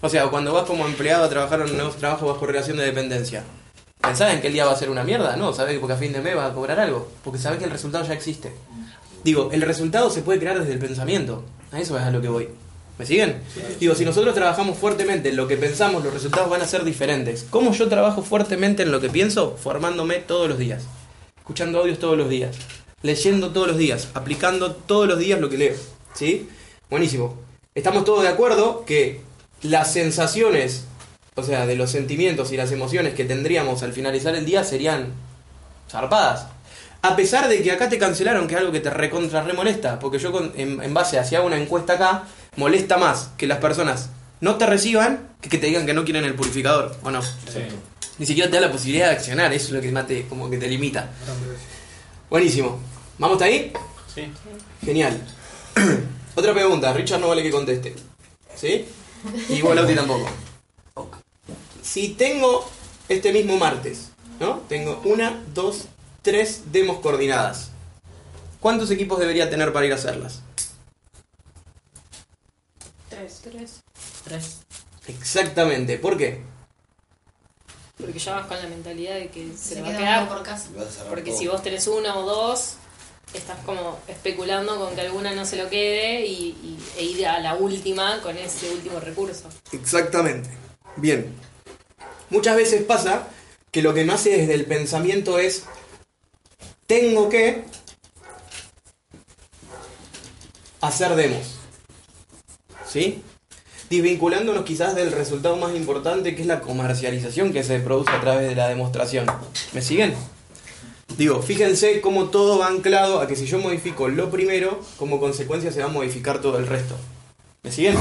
O 0.00 0.08
sea, 0.08 0.28
cuando 0.28 0.52
vas 0.52 0.64
como 0.64 0.86
empleado 0.86 1.24
a 1.24 1.28
trabajar 1.28 1.60
en 1.60 1.70
un 1.70 1.76
nuevo 1.76 1.90
trabajo 1.92 2.26
bajo 2.26 2.46
relación 2.46 2.76
de 2.78 2.84
dependencia. 2.84 3.44
¿Pensás 4.00 4.32
en 4.34 4.40
que 4.40 4.46
el 4.48 4.52
día 4.52 4.64
va 4.66 4.72
a 4.72 4.76
ser 4.76 4.90
una 4.90 5.02
mierda? 5.04 5.36
No, 5.36 5.52
sabes 5.52 5.74
que 5.74 5.80
porque 5.80 5.94
a 5.94 5.96
fin 5.96 6.12
de 6.12 6.20
mes 6.20 6.36
vas 6.36 6.50
a 6.50 6.54
cobrar 6.54 6.78
algo. 6.80 7.08
Porque 7.22 7.38
sabes 7.38 7.58
que 7.58 7.64
el 7.64 7.70
resultado 7.70 8.04
ya 8.04 8.12
existe. 8.14 8.52
Digo, 9.22 9.50
el 9.52 9.62
resultado 9.62 10.10
se 10.10 10.20
puede 10.22 10.38
crear 10.38 10.58
desde 10.58 10.72
el 10.72 10.78
pensamiento. 10.78 11.42
A 11.72 11.80
eso 11.80 11.96
es 11.98 12.02
a 12.04 12.10
lo 12.10 12.20
que 12.20 12.28
voy. 12.28 12.48
¿Me 12.98 13.04
siguen? 13.06 13.42
Digo, 13.80 13.94
si 13.96 14.04
nosotros 14.04 14.34
trabajamos 14.34 14.78
fuertemente 14.78 15.30
en 15.30 15.36
lo 15.36 15.48
que 15.48 15.56
pensamos, 15.56 16.04
los 16.04 16.14
resultados 16.14 16.48
van 16.48 16.62
a 16.62 16.66
ser 16.66 16.84
diferentes. 16.84 17.44
¿Cómo 17.50 17.72
yo 17.72 17.88
trabajo 17.88 18.22
fuertemente 18.22 18.84
en 18.84 18.92
lo 18.92 19.00
que 19.00 19.08
pienso? 19.10 19.56
Formándome 19.60 20.16
todos 20.16 20.48
los 20.48 20.58
días. 20.58 20.84
Escuchando 21.36 21.80
audios 21.80 21.98
todos 21.98 22.16
los 22.16 22.28
días. 22.28 22.56
Leyendo 23.02 23.50
todos 23.50 23.66
los 23.66 23.78
días. 23.78 24.08
Aplicando 24.14 24.72
todos 24.72 25.08
los 25.08 25.18
días 25.18 25.40
lo 25.40 25.48
que 25.50 25.58
leo. 25.58 25.74
¿Sí? 26.14 26.48
Buenísimo. 26.88 27.36
Estamos 27.74 28.04
todos 28.04 28.22
de 28.22 28.28
acuerdo 28.28 28.84
que 28.86 29.20
las 29.62 29.92
sensaciones, 29.92 30.84
o 31.34 31.42
sea, 31.42 31.66
de 31.66 31.74
los 31.74 31.90
sentimientos 31.90 32.52
y 32.52 32.56
las 32.56 32.70
emociones 32.70 33.14
que 33.14 33.24
tendríamos 33.24 33.82
al 33.82 33.92
finalizar 33.92 34.36
el 34.36 34.46
día 34.46 34.62
serían 34.62 35.08
zarpadas. 35.90 36.46
A 37.02 37.16
pesar 37.16 37.48
de 37.48 37.60
que 37.62 37.72
acá 37.72 37.88
te 37.88 37.98
cancelaron, 37.98 38.46
que 38.46 38.54
es 38.54 38.60
algo 38.60 38.72
que 38.72 38.80
te 38.80 38.88
recontra 38.90 39.42
remolesta, 39.42 39.98
porque 39.98 40.18
yo 40.18 40.32
con- 40.32 40.52
en, 40.56 40.80
en 40.82 40.94
base 40.94 41.18
hacia 41.18 41.42
una 41.42 41.58
encuesta 41.60 41.94
acá, 41.94 42.24
molesta 42.56 42.96
más 42.96 43.30
que 43.36 43.46
las 43.46 43.58
personas 43.58 44.10
no 44.40 44.56
te 44.56 44.66
reciban 44.66 45.28
que 45.40 45.48
que 45.48 45.58
te 45.58 45.66
digan 45.66 45.86
que 45.86 45.94
no 45.94 46.04
quieren 46.04 46.24
el 46.24 46.34
purificador, 46.34 46.96
¿o 47.02 47.10
no? 47.10 47.20
Ni 48.18 48.26
siquiera 48.26 48.48
te 48.50 48.56
da 48.56 48.62
la 48.62 48.72
posibilidad 48.72 49.08
de 49.08 49.16
accionar, 49.16 49.52
eso 49.52 49.66
es 49.66 49.72
lo 49.72 49.80
que 49.80 49.90
más 49.90 50.06
te, 50.06 50.26
como 50.28 50.48
que 50.48 50.58
te 50.58 50.68
limita. 50.68 51.10
Buenísimo. 52.30 52.78
¿Vamos 53.18 53.36
hasta 53.36 53.46
ahí? 53.46 53.72
Sí. 54.14 54.30
Genial. 54.84 55.20
Otra 56.34 56.52
pregunta, 56.52 56.92
Richard 56.92 57.20
no 57.20 57.28
vale 57.28 57.42
que 57.42 57.50
conteste. 57.50 57.94
¿Sí? 58.54 58.86
Y 59.48 59.60
vos, 59.62 59.74
Lauti, 59.74 59.94
tampoco. 59.94 60.28
Si 61.82 62.10
tengo 62.10 62.68
este 63.08 63.32
mismo 63.32 63.56
martes, 63.56 64.10
¿no? 64.40 64.62
Tengo 64.68 65.00
una, 65.04 65.42
dos, 65.54 65.86
tres 66.22 66.62
demos 66.72 66.98
coordinadas. 66.98 67.70
¿Cuántos 68.60 68.90
equipos 68.90 69.18
debería 69.18 69.50
tener 69.50 69.72
para 69.72 69.86
ir 69.86 69.92
a 69.92 69.96
hacerlas? 69.96 70.42
Tres. 73.14 73.40
Tres. 73.42 73.70
Tres. 74.24 74.56
Exactamente. 75.08 75.98
¿Por 75.98 76.16
qué? 76.16 76.40
Porque 77.98 78.18
ya 78.18 78.34
vas 78.36 78.46
con 78.46 78.60
la 78.60 78.68
mentalidad 78.68 79.14
de 79.14 79.28
que 79.28 79.52
se, 79.56 79.56
Se 79.56 79.74
le 79.76 79.82
va 79.82 79.88
a 79.88 79.90
queda 79.90 80.00
quedar. 80.00 80.28
por 80.28 80.42
casa. 80.42 80.68
Porque 81.08 81.30
todo. 81.30 81.38
si 81.38 81.46
vos 81.46 81.62
tenés 81.62 81.86
una 81.86 82.16
o 82.18 82.22
dos, 82.24 82.74
estás 83.32 83.58
como 83.64 83.98
especulando 84.08 84.78
con 84.78 84.94
que 84.94 85.02
alguna 85.02 85.32
no 85.32 85.44
se 85.46 85.56
lo 85.56 85.68
quede 85.70 86.26
y, 86.26 86.32
y- 86.50 86.78
e 86.98 87.04
ir 87.04 87.26
a 87.26 87.38
la 87.40 87.54
última 87.54 88.20
con 88.20 88.36
ese 88.36 88.70
último 88.72 88.98
recurso. 89.00 89.48
Exactamente. 89.72 90.50
Bien. 90.96 91.32
Muchas 92.30 92.56
veces 92.56 92.82
pasa 92.82 93.28
que 93.70 93.82
lo 93.82 93.94
que 93.94 94.04
nace 94.04 94.30
desde 94.38 94.54
el 94.54 94.64
pensamiento 94.66 95.38
es 95.38 95.64
tengo 96.86 97.28
que 97.28 97.64
hacer 100.80 101.14
demos. 101.14 101.58
¿Sí? 102.94 103.20
desvinculándonos 103.90 104.64
quizás 104.64 104.94
del 104.94 105.10
resultado 105.10 105.56
más 105.56 105.74
importante 105.74 106.36
que 106.36 106.42
es 106.42 106.46
la 106.46 106.60
comercialización 106.60 107.52
que 107.52 107.64
se 107.64 107.80
produce 107.80 108.12
a 108.12 108.20
través 108.20 108.48
de 108.48 108.54
la 108.54 108.68
demostración. 108.68 109.26
¿Me 109.72 109.82
siguen? 109.82 110.14
Digo, 111.18 111.42
fíjense 111.42 112.00
cómo 112.00 112.26
todo 112.26 112.56
va 112.56 112.68
anclado 112.68 113.18
a 113.18 113.26
que 113.26 113.34
si 113.34 113.46
yo 113.46 113.58
modifico 113.58 114.08
lo 114.08 114.30
primero, 114.30 114.78
como 114.96 115.18
consecuencia 115.18 115.72
se 115.72 115.80
va 115.80 115.86
a 115.86 115.88
modificar 115.88 116.40
todo 116.40 116.56
el 116.56 116.68
resto. 116.68 116.94
¿Me 117.64 117.72
siguen? 117.72 117.96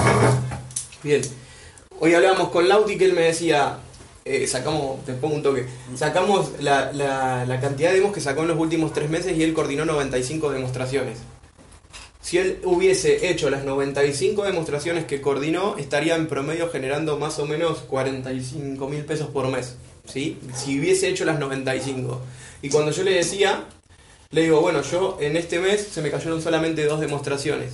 Bien. 1.02 1.24
Hoy 2.00 2.14
hablábamos 2.14 2.50
con 2.50 2.70
Lauti 2.70 2.96
que 2.96 3.06
él 3.06 3.14
me 3.14 3.22
decía, 3.22 3.80
eh, 4.26 4.46
sacamos, 4.46 5.04
te 5.06 5.14
pongo 5.14 5.36
un 5.36 5.42
toque, 5.42 5.66
sacamos 5.96 6.52
la, 6.60 6.92
la, 6.92 7.46
la 7.48 7.60
cantidad 7.60 7.90
de 7.90 7.96
demos 7.96 8.14
que 8.14 8.22
sacó 8.22 8.44
en 8.44 8.50
los 8.50 8.60
últimos 8.60 8.94
tres 8.94 9.10
meses 9.10 9.36
y 9.36 9.42
él 9.42 9.56
coordinó 9.56 9.86
95 9.86 10.52
demostraciones. 10.52 11.18
Si 12.24 12.38
él 12.38 12.62
hubiese 12.64 13.30
hecho 13.30 13.50
las 13.50 13.66
95 13.66 14.46
demostraciones 14.46 15.04
que 15.04 15.20
coordinó, 15.20 15.78
estaría 15.78 16.16
en 16.16 16.28
promedio 16.28 16.70
generando 16.70 17.20
más 17.20 17.38
o 17.38 17.46
menos 17.46 17.80
45 17.80 18.88
mil 18.88 19.04
pesos 19.04 19.28
por 19.28 19.50
mes. 19.50 19.76
¿sí? 20.06 20.40
Si 20.56 20.80
hubiese 20.80 21.10
hecho 21.10 21.26
las 21.26 21.38
95. 21.38 22.22
Y 22.62 22.70
cuando 22.70 22.92
yo 22.92 23.04
le 23.04 23.12
decía, 23.12 23.66
le 24.32 24.42
digo, 24.42 24.62
bueno, 24.62 24.82
yo 24.84 25.18
en 25.20 25.36
este 25.36 25.60
mes 25.60 25.86
se 25.86 26.02
me 26.02 26.12
cayeron 26.12 26.42
solamente 26.42 26.86
dos 26.86 27.02
demostraciones. 27.02 27.74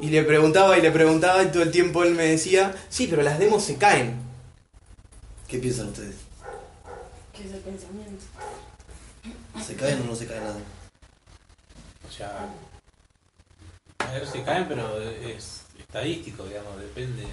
Y 0.00 0.08
le 0.08 0.22
preguntaba 0.22 0.78
y 0.78 0.80
le 0.80 0.90
preguntaba 0.90 1.42
y 1.42 1.48
todo 1.48 1.62
el 1.62 1.70
tiempo 1.70 2.04
él 2.04 2.14
me 2.14 2.24
decía, 2.24 2.74
sí, 2.88 3.06
pero 3.06 3.20
las 3.20 3.38
demos 3.38 3.64
se 3.64 3.76
caen. 3.76 4.16
¿Qué 5.46 5.58
piensan 5.58 5.88
ustedes? 5.88 6.16
¿Qué 7.36 7.46
es 7.46 7.52
el 7.52 7.60
pensamiento? 7.60 8.24
¿Se 9.66 9.74
caen 9.74 10.00
o 10.00 10.04
no 10.04 10.14
se 10.14 10.26
caen 10.26 10.44
nada? 10.44 10.58
O 12.08 12.10
sea, 12.10 12.48
a 14.08 14.12
ver 14.12 14.26
si 14.26 14.40
caen, 14.40 14.66
pero 14.68 15.00
es 15.00 15.62
estadístico, 15.78 16.44
digamos, 16.44 16.78
depende. 16.80 17.24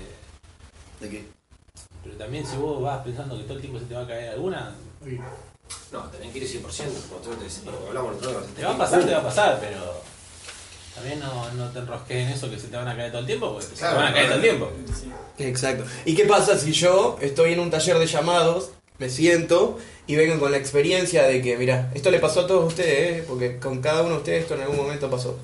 ¿De 0.99 1.09
qué? 1.09 1.25
Pero 2.03 2.15
también 2.17 2.45
si 2.45 2.57
vos 2.57 2.81
vas 2.81 3.03
pensando 3.03 3.37
que 3.37 3.43
todo 3.43 3.55
el 3.55 3.61
tiempo 3.61 3.79
se 3.79 3.85
te 3.85 3.95
va 3.95 4.01
a 4.01 4.07
caer 4.07 4.29
alguna, 4.31 4.75
No, 5.91 6.03
tenés 6.09 6.31
que 6.31 6.39
ir 6.39 6.61
100%. 6.61 6.63
Como 7.09 7.21
tú 7.21 7.29
te 7.31 7.43
decís, 7.43 7.61
hablamos 7.87 8.21
día, 8.21 8.29
te 8.55 8.63
va 8.63 8.73
a 8.73 8.77
pasar, 8.77 9.05
te 9.05 9.13
va 9.13 9.19
a 9.19 9.23
pasar, 9.23 9.59
pero 9.59 10.01
también 10.93 11.19
no, 11.19 11.51
no 11.53 11.69
te 11.71 11.79
enrosques 11.79 12.17
en 12.17 12.29
eso 12.29 12.49
que 12.49 12.59
se 12.59 12.67
te 12.67 12.77
van 12.77 12.87
a 12.87 12.95
caer 12.95 13.11
todo 13.11 13.21
el 13.21 13.27
tiempo, 13.27 13.51
porque 13.51 13.67
se 13.67 13.75
te 13.75 13.83
van 13.83 14.07
a 14.07 14.13
caer 14.13 14.27
todo 14.27 14.35
el 14.35 14.41
tiempo. 14.41 14.71
Exacto. 15.37 15.83
¿Y 16.05 16.15
qué 16.15 16.25
pasa 16.25 16.57
si 16.57 16.71
yo 16.71 17.17
estoy 17.21 17.53
en 17.53 17.59
un 17.59 17.69
taller 17.69 17.97
de 17.97 18.07
llamados, 18.07 18.71
me 18.97 19.09
siento 19.09 19.77
y 20.07 20.15
vengo 20.15 20.39
con 20.39 20.51
la 20.51 20.57
experiencia 20.57 21.23
de 21.23 21.41
que, 21.41 21.57
mira, 21.57 21.91
esto 21.93 22.11
le 22.11 22.19
pasó 22.19 22.41
a 22.41 22.47
todos 22.47 22.65
ustedes, 22.65 23.19
¿eh? 23.19 23.25
porque 23.27 23.59
con 23.59 23.81
cada 23.81 24.03
uno 24.03 24.11
de 24.11 24.17
ustedes 24.17 24.41
esto 24.43 24.55
en 24.55 24.61
algún 24.61 24.77
momento 24.77 25.09
pasó. 25.09 25.37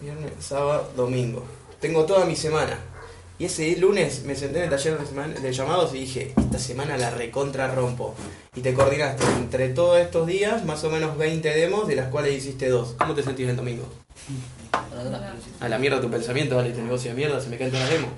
Viernes, 0.00 0.32
sábado, 0.40 0.90
domingo. 0.96 1.44
Tengo 1.80 2.04
toda 2.04 2.24
mi 2.24 2.36
semana. 2.36 2.78
Y 3.38 3.44
ese 3.44 3.76
lunes 3.76 4.24
me 4.24 4.34
senté 4.34 4.58
en 4.58 4.64
el 4.64 4.70
taller 4.70 4.98
de, 4.98 5.06
semana- 5.06 5.34
de 5.40 5.52
llamados 5.52 5.94
y 5.94 6.00
dije, 6.00 6.34
esta 6.36 6.58
semana 6.58 6.96
la 6.96 7.10
recontra 7.10 7.72
rompo. 7.72 8.14
Y 8.56 8.60
te 8.62 8.74
coordinaste 8.74 9.24
entre 9.36 9.68
todos 9.68 9.98
estos 10.00 10.26
días 10.26 10.64
más 10.64 10.82
o 10.84 10.90
menos 10.90 11.16
20 11.16 11.48
demos, 11.48 11.86
de 11.86 11.94
las 11.96 12.08
cuales 12.08 12.36
hiciste 12.36 12.68
dos. 12.68 12.94
¿Cómo 12.98 13.14
te 13.14 13.22
sentís 13.22 13.48
el 13.48 13.56
domingo? 13.56 13.84
A 15.60 15.68
la 15.68 15.78
mierda 15.78 16.00
tu 16.00 16.10
pensamiento, 16.10 16.56
vale, 16.56 16.70
este 16.70 16.82
negocio 16.82 17.10
de 17.10 17.16
mierda, 17.16 17.40
se 17.40 17.48
me 17.48 17.56
caen 17.58 17.70
todas 17.70 17.88
las 17.88 17.98
demos. 17.98 18.10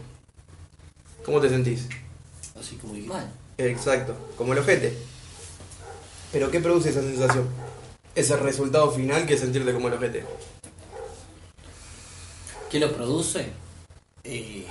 ¿Cómo 1.24 1.40
te 1.40 1.50
sentís? 1.50 1.86
Así 2.58 2.76
como 2.76 2.94
dije. 2.94 3.08
Mal. 3.08 3.30
Exacto, 3.58 4.14
como 4.38 4.54
el 4.54 4.58
ojete. 4.60 4.96
Pero 6.32 6.50
¿qué 6.50 6.60
produce 6.60 6.88
esa 6.90 7.02
sensación? 7.02 7.46
Ese 8.14 8.36
resultado 8.36 8.90
final 8.90 9.26
que 9.26 9.34
es 9.34 9.40
sentirte 9.40 9.72
como 9.74 9.88
el 9.88 9.94
ojete. 9.94 10.24
¿Qué 12.70 12.78
lo 12.78 12.92
produce? 12.92 13.48
Eh, 14.22 14.64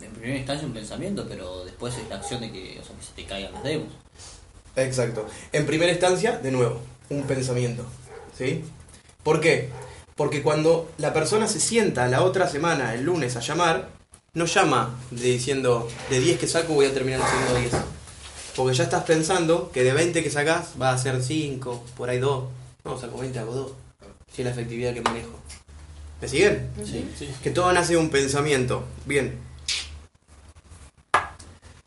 en 0.00 0.10
primera 0.12 0.38
instancia 0.38 0.66
un 0.66 0.72
pensamiento, 0.72 1.26
pero 1.28 1.64
después 1.64 1.96
es 1.96 2.08
la 2.08 2.16
acción 2.16 2.42
de 2.42 2.52
que, 2.52 2.78
o 2.80 2.84
sea, 2.84 2.94
que 2.94 3.02
se 3.02 3.12
te 3.12 3.24
caigan 3.24 3.52
las 3.52 3.64
demos. 3.64 3.88
Exacto. 4.76 5.26
En 5.52 5.66
primera 5.66 5.90
instancia, 5.90 6.38
de 6.38 6.52
nuevo, 6.52 6.80
un 7.10 7.24
pensamiento. 7.24 7.84
¿Sí? 8.38 8.64
¿Por 9.24 9.40
qué? 9.40 9.70
Porque 10.14 10.42
cuando 10.42 10.92
la 10.98 11.12
persona 11.12 11.48
se 11.48 11.58
sienta 11.58 12.06
la 12.06 12.22
otra 12.22 12.48
semana, 12.48 12.94
el 12.94 13.02
lunes, 13.02 13.34
a 13.36 13.40
llamar, 13.40 13.88
no 14.32 14.44
llama 14.44 14.96
diciendo 15.10 15.88
de 16.08 16.20
10 16.20 16.38
que 16.38 16.46
saco 16.46 16.74
voy 16.74 16.86
a 16.86 16.94
terminar 16.94 17.20
haciendo 17.20 17.58
10. 17.58 17.72
Porque 18.54 18.76
ya 18.76 18.84
estás 18.84 19.02
pensando 19.02 19.72
que 19.72 19.82
de 19.82 19.92
20 19.92 20.22
que 20.22 20.30
sacás 20.30 20.74
va 20.80 20.92
a 20.92 20.98
ser 20.98 21.20
5, 21.20 21.84
por 21.96 22.10
ahí 22.10 22.20
2. 22.20 22.44
No, 22.84 22.96
saco 22.96 23.18
20, 23.18 23.38
hago 23.40 23.54
2. 23.54 23.72
Si 24.32 24.42
es 24.42 24.46
la 24.46 24.52
efectividad 24.52 24.94
que 24.94 25.02
manejo. 25.02 25.40
¿Me 26.20 26.28
siguen? 26.28 26.70
Sí. 26.84 27.06
Sí. 27.18 27.28
Que 27.42 27.50
todo 27.50 27.72
nace 27.72 27.92
de 27.92 27.98
un 27.98 28.10
pensamiento. 28.10 28.84
Bien. 29.04 29.38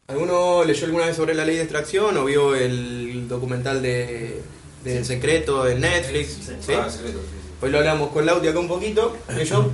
¿Alguno 0.08 0.64
leyó 0.64 0.86
alguna 0.86 1.06
vez 1.06 1.16
sobre 1.16 1.34
la 1.34 1.44
ley 1.44 1.58
de 1.58 1.64
extracción 1.64 2.16
o 2.18 2.26
vio 2.26 2.56
el 2.56 3.28
documental 3.28 3.82
de, 3.82 4.42
de 4.84 4.98
El 5.00 5.06
Secreto 5.06 5.68
en 5.68 5.82
Netflix? 5.82 6.38
¿Sí? 6.62 6.74
Ah, 6.74 6.90
secreto, 6.90 7.20
sí, 7.20 7.36
sí. 7.42 7.50
Hoy 7.62 7.72
lo 7.72 7.80
hablamos 7.80 8.12
con 8.12 8.26
Lauti 8.26 8.48
acá 8.48 8.60
un 8.60 8.70
poquito. 8.70 9.18
Leyó. 9.36 9.70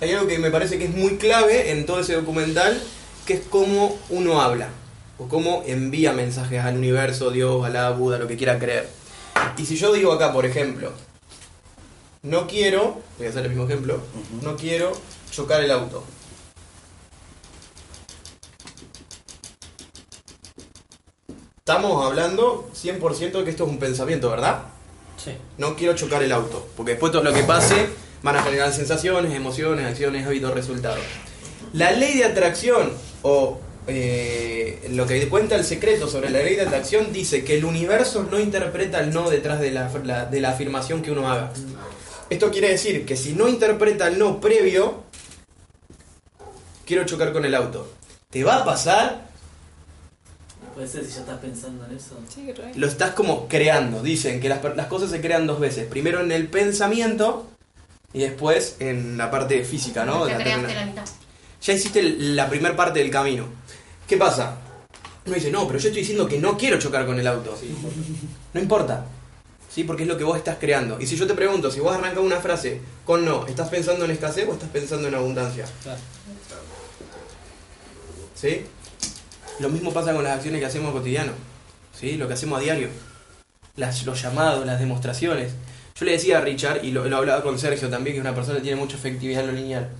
Hay 0.00 0.12
algo 0.12 0.26
que 0.26 0.38
me 0.38 0.50
parece 0.50 0.78
que 0.78 0.84
es 0.84 0.94
muy 0.94 1.16
clave 1.16 1.72
en 1.72 1.84
todo 1.84 2.00
ese 2.00 2.14
documental, 2.14 2.80
que 3.26 3.34
es 3.34 3.40
cómo 3.50 3.98
uno 4.10 4.40
habla. 4.40 4.68
O 5.18 5.28
cómo 5.28 5.64
envía 5.66 6.12
mensajes 6.12 6.64
al 6.64 6.76
universo, 6.76 7.30
Dios, 7.30 7.66
Alá, 7.66 7.90
Buda, 7.90 8.18
lo 8.18 8.28
que 8.28 8.36
quiera 8.36 8.58
creer. 8.58 8.88
Y 9.58 9.66
si 9.66 9.76
yo 9.76 9.92
digo 9.92 10.12
acá, 10.12 10.32
por 10.32 10.46
ejemplo, 10.46 10.92
no 12.22 12.46
quiero, 12.46 13.00
voy 13.18 13.26
a 13.26 13.30
hacer 13.30 13.42
el 13.44 13.50
mismo 13.50 13.64
ejemplo, 13.64 14.00
no 14.42 14.56
quiero 14.56 14.92
chocar 15.30 15.62
el 15.62 15.70
auto. 15.70 16.04
Estamos 21.58 22.04
hablando 22.04 22.70
100% 22.74 23.44
que 23.44 23.50
esto 23.50 23.64
es 23.64 23.70
un 23.70 23.78
pensamiento, 23.78 24.30
¿verdad? 24.30 24.62
Sí. 25.22 25.32
No 25.58 25.76
quiero 25.76 25.94
chocar 25.94 26.22
el 26.22 26.32
auto, 26.32 26.66
porque 26.76 26.92
después 26.92 27.12
todo 27.12 27.22
lo 27.22 27.32
que 27.32 27.42
pase 27.42 27.86
van 28.22 28.36
a 28.36 28.42
generar 28.42 28.72
sensaciones, 28.72 29.34
emociones, 29.34 29.84
acciones, 29.86 30.26
hábitos, 30.26 30.54
resultados. 30.54 31.00
La 31.74 31.90
ley 31.92 32.16
de 32.16 32.24
atracción, 32.24 32.92
o 33.22 33.58
eh, 33.86 34.86
lo 34.92 35.06
que 35.06 35.28
cuenta 35.28 35.56
el 35.56 35.64
secreto 35.64 36.08
sobre 36.08 36.30
la 36.30 36.38
ley 36.38 36.56
de 36.56 36.62
atracción, 36.62 37.12
dice 37.12 37.44
que 37.44 37.58
el 37.58 37.64
universo 37.66 38.26
no 38.30 38.40
interpreta 38.40 39.00
el 39.00 39.12
no 39.12 39.28
detrás 39.28 39.60
de 39.60 39.70
la, 39.70 39.90
la- 40.04 40.24
de 40.24 40.40
la 40.40 40.50
afirmación 40.50 41.02
que 41.02 41.10
uno 41.10 41.30
haga. 41.30 41.52
Esto 42.30 42.50
quiere 42.50 42.68
decir 42.70 43.06
que 43.06 43.16
si 43.16 43.32
no 43.32 43.48
interpreta 43.48 44.06
el 44.08 44.18
no 44.18 44.40
previo, 44.40 45.02
quiero 46.84 47.04
chocar 47.04 47.32
con 47.32 47.44
el 47.44 47.54
auto. 47.54 47.90
¿Te 48.30 48.44
va 48.44 48.56
a 48.58 48.64
pasar? 48.64 49.26
Puede 50.74 50.86
ser 50.88 51.04
si 51.06 51.12
ya 51.14 51.20
estás 51.20 51.38
pensando 51.38 51.84
en 51.86 51.96
eso. 51.96 52.18
Sí. 52.32 52.52
Lo 52.76 52.86
estás 52.86 53.12
como 53.12 53.48
creando. 53.48 54.02
Dicen 54.02 54.40
que 54.40 54.48
las, 54.48 54.58
per- 54.58 54.76
las 54.76 54.86
cosas 54.86 55.10
se 55.10 55.20
crean 55.20 55.46
dos 55.46 55.58
veces. 55.58 55.86
Primero 55.86 56.20
en 56.20 56.30
el 56.30 56.48
pensamiento 56.48 57.48
y 58.12 58.20
después 58.20 58.76
en 58.78 59.16
la 59.16 59.30
parte 59.30 59.64
física, 59.64 60.04
¿no? 60.04 60.28
Ya 60.28 60.36
La 60.38 60.44
creaste 60.44 60.74
la 60.74 60.86
mitad. 60.86 61.04
ya 61.62 61.72
hiciste 61.72 62.00
el- 62.00 62.36
la 62.36 62.48
primera 62.48 62.76
parte 62.76 62.98
del 63.00 63.10
camino. 63.10 63.46
¿Qué 64.06 64.16
pasa? 64.18 64.58
Uno 65.26 65.34
dice, 65.34 65.50
no, 65.50 65.66
pero 65.66 65.78
yo 65.78 65.88
estoy 65.88 66.02
diciendo 66.02 66.28
que 66.28 66.38
no 66.38 66.56
quiero 66.56 66.78
chocar 66.78 67.04
con 67.06 67.18
el 67.18 67.26
auto. 67.26 67.58
No 68.54 68.60
importa. 68.60 69.04
¿Sí? 69.68 69.84
Porque 69.84 70.02
es 70.02 70.08
lo 70.08 70.16
que 70.16 70.24
vos 70.24 70.36
estás 70.36 70.56
creando. 70.58 70.98
Y 71.00 71.06
si 71.06 71.16
yo 71.16 71.26
te 71.26 71.34
pregunto, 71.34 71.70
si 71.70 71.80
vos 71.80 71.94
arrancas 71.94 72.24
una 72.24 72.40
frase 72.40 72.80
con 73.04 73.24
no, 73.24 73.46
¿estás 73.46 73.68
pensando 73.68 74.04
en 74.04 74.10
escasez 74.12 74.48
o 74.48 74.52
estás 74.54 74.70
pensando 74.70 75.08
en 75.08 75.14
abundancia? 75.14 75.66
¿Sí? 78.34 78.62
Lo 79.60 79.68
mismo 79.68 79.92
pasa 79.92 80.14
con 80.14 80.24
las 80.24 80.36
acciones 80.36 80.60
que 80.60 80.66
hacemos 80.66 80.92
cotidiano. 80.92 81.32
¿Sí? 81.92 82.16
Lo 82.16 82.28
que 82.28 82.34
hacemos 82.34 82.58
a 82.58 82.62
diario. 82.62 82.88
Las, 83.76 84.04
los 84.06 84.20
llamados, 84.20 84.64
las 84.64 84.80
demostraciones. 84.80 85.52
Yo 85.98 86.04
le 86.04 86.12
decía 86.12 86.38
a 86.38 86.40
Richard, 86.40 86.84
y 86.84 86.92
lo, 86.92 87.08
lo 87.08 87.16
hablaba 87.16 87.42
con 87.42 87.58
Sergio 87.58 87.90
también, 87.90 88.14
que 88.14 88.18
es 88.20 88.24
una 88.24 88.34
persona 88.34 88.58
que 88.58 88.62
tiene 88.62 88.80
mucha 88.80 88.96
efectividad 88.96 89.42
en 89.42 89.46
lo 89.48 89.52
lineal. 89.52 89.90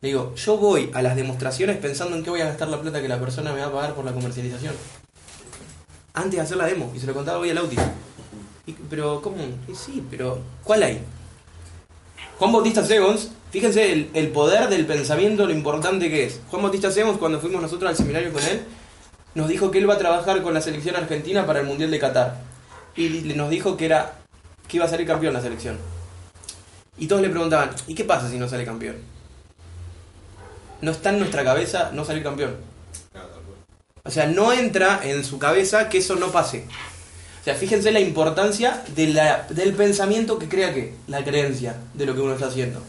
Le 0.00 0.08
digo, 0.08 0.34
yo 0.34 0.58
voy 0.58 0.90
a 0.92 1.00
las 1.00 1.16
demostraciones 1.16 1.78
pensando 1.78 2.16
en 2.16 2.24
qué 2.24 2.30
voy 2.30 2.40
a 2.40 2.46
gastar 2.46 2.68
la 2.68 2.80
plata 2.80 3.00
que 3.00 3.08
la 3.08 3.20
persona 3.20 3.52
me 3.52 3.60
va 3.60 3.66
a 3.68 3.72
pagar 3.72 3.94
por 3.94 4.04
la 4.04 4.12
comercialización. 4.12 4.74
Antes 6.12 6.32
de 6.32 6.40
hacer 6.40 6.56
la 6.56 6.66
demo, 6.66 6.92
y 6.94 7.00
se 7.00 7.06
lo 7.06 7.14
contaba 7.14 7.38
hoy 7.38 7.50
al 7.50 7.58
Auti. 7.58 7.76
Y- 8.66 8.72
pero, 8.72 9.20
¿cómo? 9.22 9.36
Y 9.68 9.74
sí, 9.74 10.04
pero, 10.10 10.38
¿cuál 10.62 10.82
hay? 10.82 11.00
Juan 12.38 12.52
Bautista 12.52 12.84
Segons, 12.84 13.30
fíjense 13.50 13.92
el, 13.92 14.10
el 14.14 14.28
poder 14.28 14.68
del 14.68 14.86
pensamiento, 14.86 15.46
lo 15.46 15.52
importante 15.52 16.08
que 16.10 16.24
es. 16.24 16.40
Juan 16.50 16.62
Bautista 16.62 16.90
Segons, 16.90 17.18
cuando 17.18 17.40
fuimos 17.40 17.62
nosotros 17.62 17.88
al 17.90 17.96
seminario 17.96 18.32
con 18.32 18.42
él, 18.42 18.62
nos 19.34 19.48
dijo 19.48 19.70
que 19.70 19.78
él 19.78 19.88
va 19.88 19.94
a 19.94 19.98
trabajar 19.98 20.42
con 20.42 20.54
la 20.54 20.60
selección 20.60 20.96
argentina 20.96 21.46
para 21.46 21.60
el 21.60 21.66
Mundial 21.66 21.90
de 21.90 21.98
Qatar. 21.98 22.40
Y 22.96 23.08
nos 23.34 23.50
dijo 23.50 23.76
que 23.76 23.86
era 23.86 24.14
que 24.68 24.76
iba 24.78 24.86
a 24.86 24.88
salir 24.88 25.06
campeón 25.06 25.34
la 25.34 25.40
selección. 25.42 25.78
Y 26.96 27.06
todos 27.08 27.20
le 27.22 27.28
preguntaban, 27.28 27.70
¿y 27.88 27.94
qué 27.94 28.04
pasa 28.04 28.30
si 28.30 28.38
no 28.38 28.48
sale 28.48 28.64
campeón? 28.64 28.96
No 30.80 30.90
está 30.92 31.10
en 31.10 31.18
nuestra 31.18 31.44
cabeza 31.44 31.90
no 31.92 32.04
salir 32.04 32.22
campeón. 32.22 32.56
Cual. 33.12 33.26
O 34.04 34.10
sea, 34.10 34.26
no 34.26 34.52
entra 34.52 35.00
en 35.02 35.24
su 35.24 35.38
cabeza 35.38 35.88
que 35.88 35.98
eso 35.98 36.14
no 36.16 36.28
pase. 36.30 36.66
O 37.44 37.46
sea, 37.46 37.54
fíjense 37.54 37.92
la 37.92 38.00
importancia 38.00 38.82
de 38.96 39.08
la- 39.08 39.46
del 39.50 39.74
pensamiento 39.74 40.38
que 40.38 40.48
crea 40.48 40.72
que, 40.72 40.94
la 41.08 41.22
creencia 41.22 41.76
de 41.92 42.06
lo 42.06 42.14
que 42.14 42.22
uno 42.22 42.32
está 42.32 42.46
haciendo. 42.46 42.80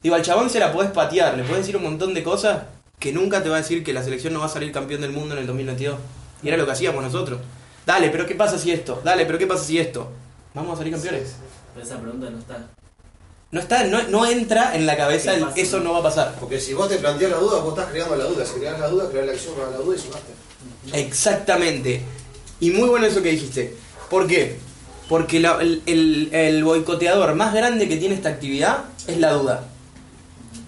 Digo, 0.00 0.14
al 0.14 0.22
chabón 0.22 0.50
se 0.50 0.60
la 0.60 0.72
podés 0.72 0.92
patear, 0.92 1.36
le 1.36 1.42
podés 1.42 1.62
decir 1.62 1.76
un 1.76 1.82
montón 1.82 2.14
de 2.14 2.22
cosas 2.22 2.62
que 3.00 3.10
nunca 3.12 3.42
te 3.42 3.48
va 3.48 3.56
a 3.56 3.58
decir 3.62 3.82
que 3.82 3.92
la 3.92 4.04
selección 4.04 4.32
no 4.34 4.38
va 4.38 4.46
a 4.46 4.48
salir 4.48 4.70
campeón 4.70 5.00
del 5.00 5.10
mundo 5.10 5.34
en 5.34 5.40
el 5.40 5.46
2022. 5.48 5.96
Y 6.44 6.48
era 6.48 6.56
lo 6.56 6.64
que 6.64 6.70
hacíamos 6.70 7.02
nosotros. 7.02 7.40
Dale, 7.84 8.10
pero 8.10 8.24
¿qué 8.24 8.36
pasa 8.36 8.56
si 8.56 8.70
esto? 8.70 9.00
Dale, 9.02 9.26
pero 9.26 9.36
¿qué 9.36 9.48
pasa 9.48 9.64
si 9.64 9.80
esto? 9.80 10.08
Vamos 10.54 10.74
a 10.74 10.76
salir 10.78 10.92
campeones. 10.92 11.34
Pero 11.74 11.84
esa 11.84 11.98
pregunta 11.98 12.30
no 12.30 12.38
está. 12.38 12.58
No 13.50 13.58
está, 13.60 13.84
no, 13.84 14.02
no 14.04 14.26
entra 14.26 14.76
en 14.76 14.86
la 14.86 14.96
cabeza 14.96 15.32
¿Qué 15.32 15.38
el 15.38 15.46
eso 15.56 15.80
no 15.80 15.92
va 15.94 15.98
a 15.98 16.02
pasar. 16.04 16.36
Porque 16.38 16.60
si 16.60 16.72
vos 16.72 16.88
te 16.88 16.98
planteas 16.98 17.32
la 17.32 17.38
duda, 17.38 17.58
vos 17.58 17.76
estás 17.76 17.90
creando 17.90 18.14
la 18.14 18.24
duda. 18.24 18.46
Si 18.46 18.60
creas 18.60 18.78
la 18.78 18.86
duda, 18.88 19.10
creas 19.10 19.26
la 19.26 19.32
acción, 19.32 19.54
creas 19.56 19.70
la 19.72 19.76
duda 19.78 19.96
y 19.96 19.98
sumaste. 19.98 20.32
Exactamente. 21.00 22.02
Y 22.62 22.70
muy 22.70 22.88
bueno 22.88 23.06
eso 23.06 23.22
que 23.24 23.32
dijiste. 23.32 23.74
¿Por 24.08 24.28
qué? 24.28 24.56
Porque 25.08 25.38
el, 25.38 25.82
el- 25.84 26.28
el 26.32 26.62
boicoteador 26.62 27.34
más 27.34 27.52
grande 27.52 27.88
que 27.88 27.96
tiene 27.96 28.14
esta 28.14 28.28
actividad 28.28 28.84
es 29.08 29.18
la 29.18 29.32
duda. 29.32 29.66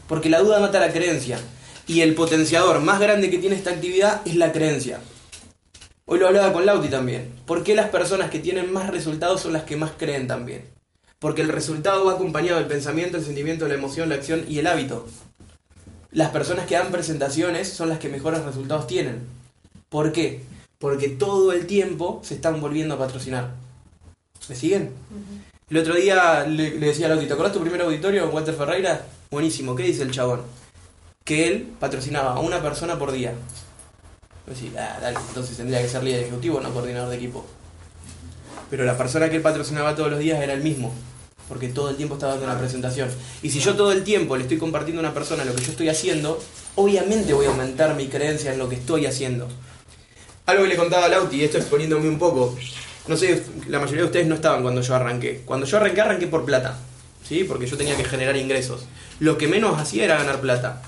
Porque 0.08 0.28
la 0.28 0.40
duda 0.40 0.58
mata 0.58 0.80
la 0.80 0.92
creencia. 0.92 1.38
Y 1.86 2.00
el 2.00 2.16
potenciador 2.16 2.80
más 2.80 2.98
grande 2.98 3.30
que 3.30 3.38
tiene 3.38 3.54
esta 3.54 3.70
actividad 3.70 4.22
es 4.24 4.34
la 4.34 4.50
creencia. 4.50 4.98
Hoy 6.06 6.18
lo 6.18 6.26
hablaba 6.26 6.52
con 6.52 6.66
Lauti 6.66 6.88
también. 6.88 7.30
¿Por 7.46 7.62
qué 7.62 7.76
las 7.76 7.90
personas 7.90 8.28
que 8.28 8.40
tienen 8.40 8.72
más 8.72 8.90
resultados 8.90 9.40
son 9.42 9.52
las 9.52 9.62
que 9.62 9.76
más 9.76 9.92
creen 9.96 10.26
también? 10.26 10.62
Porque 11.20 11.42
el 11.42 11.48
resultado 11.48 12.06
va 12.06 12.14
acompañado 12.14 12.58
del 12.58 12.66
pensamiento, 12.66 13.18
el 13.18 13.24
sentimiento, 13.24 13.68
la 13.68 13.74
emoción, 13.74 14.08
la 14.08 14.16
acción 14.16 14.44
y 14.48 14.58
el 14.58 14.66
hábito. 14.66 15.06
Las 16.10 16.30
personas 16.30 16.66
que 16.66 16.74
dan 16.74 16.90
presentaciones 16.90 17.68
son 17.68 17.88
las 17.88 18.00
que 18.00 18.08
mejores 18.08 18.42
resultados 18.42 18.88
tienen. 18.88 19.20
¿Por 19.88 20.10
qué? 20.12 20.42
Porque 20.78 21.08
todo 21.08 21.52
el 21.52 21.66
tiempo 21.66 22.20
se 22.22 22.34
están 22.34 22.60
volviendo 22.60 22.94
a 22.94 22.98
patrocinar. 22.98 23.54
¿Me 24.48 24.54
siguen? 24.54 24.90
El 25.70 25.78
otro 25.78 25.94
día 25.94 26.44
le, 26.46 26.78
le 26.78 26.86
decía 26.86 27.06
a 27.06 27.08
Lauti, 27.10 27.26
¿te 27.26 27.32
acordás 27.32 27.52
tu 27.52 27.60
primer 27.60 27.80
auditorio 27.80 28.24
con 28.26 28.34
Walter 28.34 28.54
Ferreira? 28.54 29.06
Buenísimo, 29.30 29.74
¿qué 29.74 29.84
dice 29.84 30.02
el 30.02 30.10
chabón? 30.10 30.42
Que 31.24 31.48
él 31.48 31.68
patrocinaba 31.80 32.34
a 32.34 32.40
una 32.40 32.62
persona 32.62 32.98
por 32.98 33.12
día. 33.12 33.32
Pues 34.44 34.58
ah, 34.76 34.98
dale, 35.00 35.16
entonces 35.28 35.56
tendría 35.56 35.80
que 35.80 35.88
ser 35.88 36.04
líder 36.04 36.20
ejecutivo, 36.20 36.60
no 36.60 36.70
coordinador 36.72 37.08
de 37.08 37.16
equipo. 37.16 37.44
Pero 38.70 38.84
la 38.84 38.96
persona 38.96 39.30
que 39.30 39.36
él 39.36 39.42
patrocinaba 39.42 39.96
todos 39.96 40.10
los 40.10 40.18
días 40.18 40.42
era 40.42 40.52
el 40.52 40.62
mismo. 40.62 40.92
Porque 41.48 41.68
todo 41.68 41.90
el 41.90 41.96
tiempo 41.96 42.14
estaba 42.14 42.32
dando 42.32 42.46
una 42.46 42.58
presentación. 42.58 43.08
Y 43.42 43.50
si 43.50 43.60
yo 43.60 43.74
todo 43.74 43.92
el 43.92 44.04
tiempo 44.04 44.36
le 44.36 44.42
estoy 44.42 44.58
compartiendo 44.58 45.00
a 45.00 45.04
una 45.04 45.14
persona 45.14 45.44
lo 45.44 45.54
que 45.54 45.62
yo 45.62 45.70
estoy 45.70 45.88
haciendo, 45.88 46.38
obviamente 46.74 47.32
voy 47.32 47.46
a 47.46 47.50
aumentar 47.50 47.94
mi 47.96 48.08
creencia 48.08 48.52
en 48.52 48.58
lo 48.58 48.68
que 48.68 48.76
estoy 48.76 49.06
haciendo. 49.06 49.48
Algo 50.46 50.62
que 50.64 50.68
le 50.68 50.76
contaba 50.76 51.06
a 51.06 51.08
Lauti, 51.08 51.36
y 51.36 51.44
esto 51.44 51.58
exponiéndome 51.58 52.08
un 52.08 52.18
poco. 52.18 52.56
No 53.08 53.16
sé, 53.16 53.42
la 53.68 53.78
mayoría 53.78 54.02
de 54.02 54.06
ustedes 54.06 54.26
no 54.26 54.34
estaban 54.34 54.62
cuando 54.62 54.80
yo 54.82 54.94
arranqué. 54.94 55.42
Cuando 55.44 55.66
yo 55.66 55.76
arranqué, 55.78 56.00
arranqué 56.00 56.26
por 56.26 56.44
plata. 56.44 56.78
¿Sí? 57.26 57.44
Porque 57.44 57.66
yo 57.66 57.76
tenía 57.78 57.96
que 57.96 58.04
generar 58.04 58.36
ingresos. 58.36 58.84
Lo 59.20 59.38
que 59.38 59.48
menos 59.48 59.78
hacía 59.80 60.04
era 60.04 60.18
ganar 60.18 60.40
plata. 60.40 60.82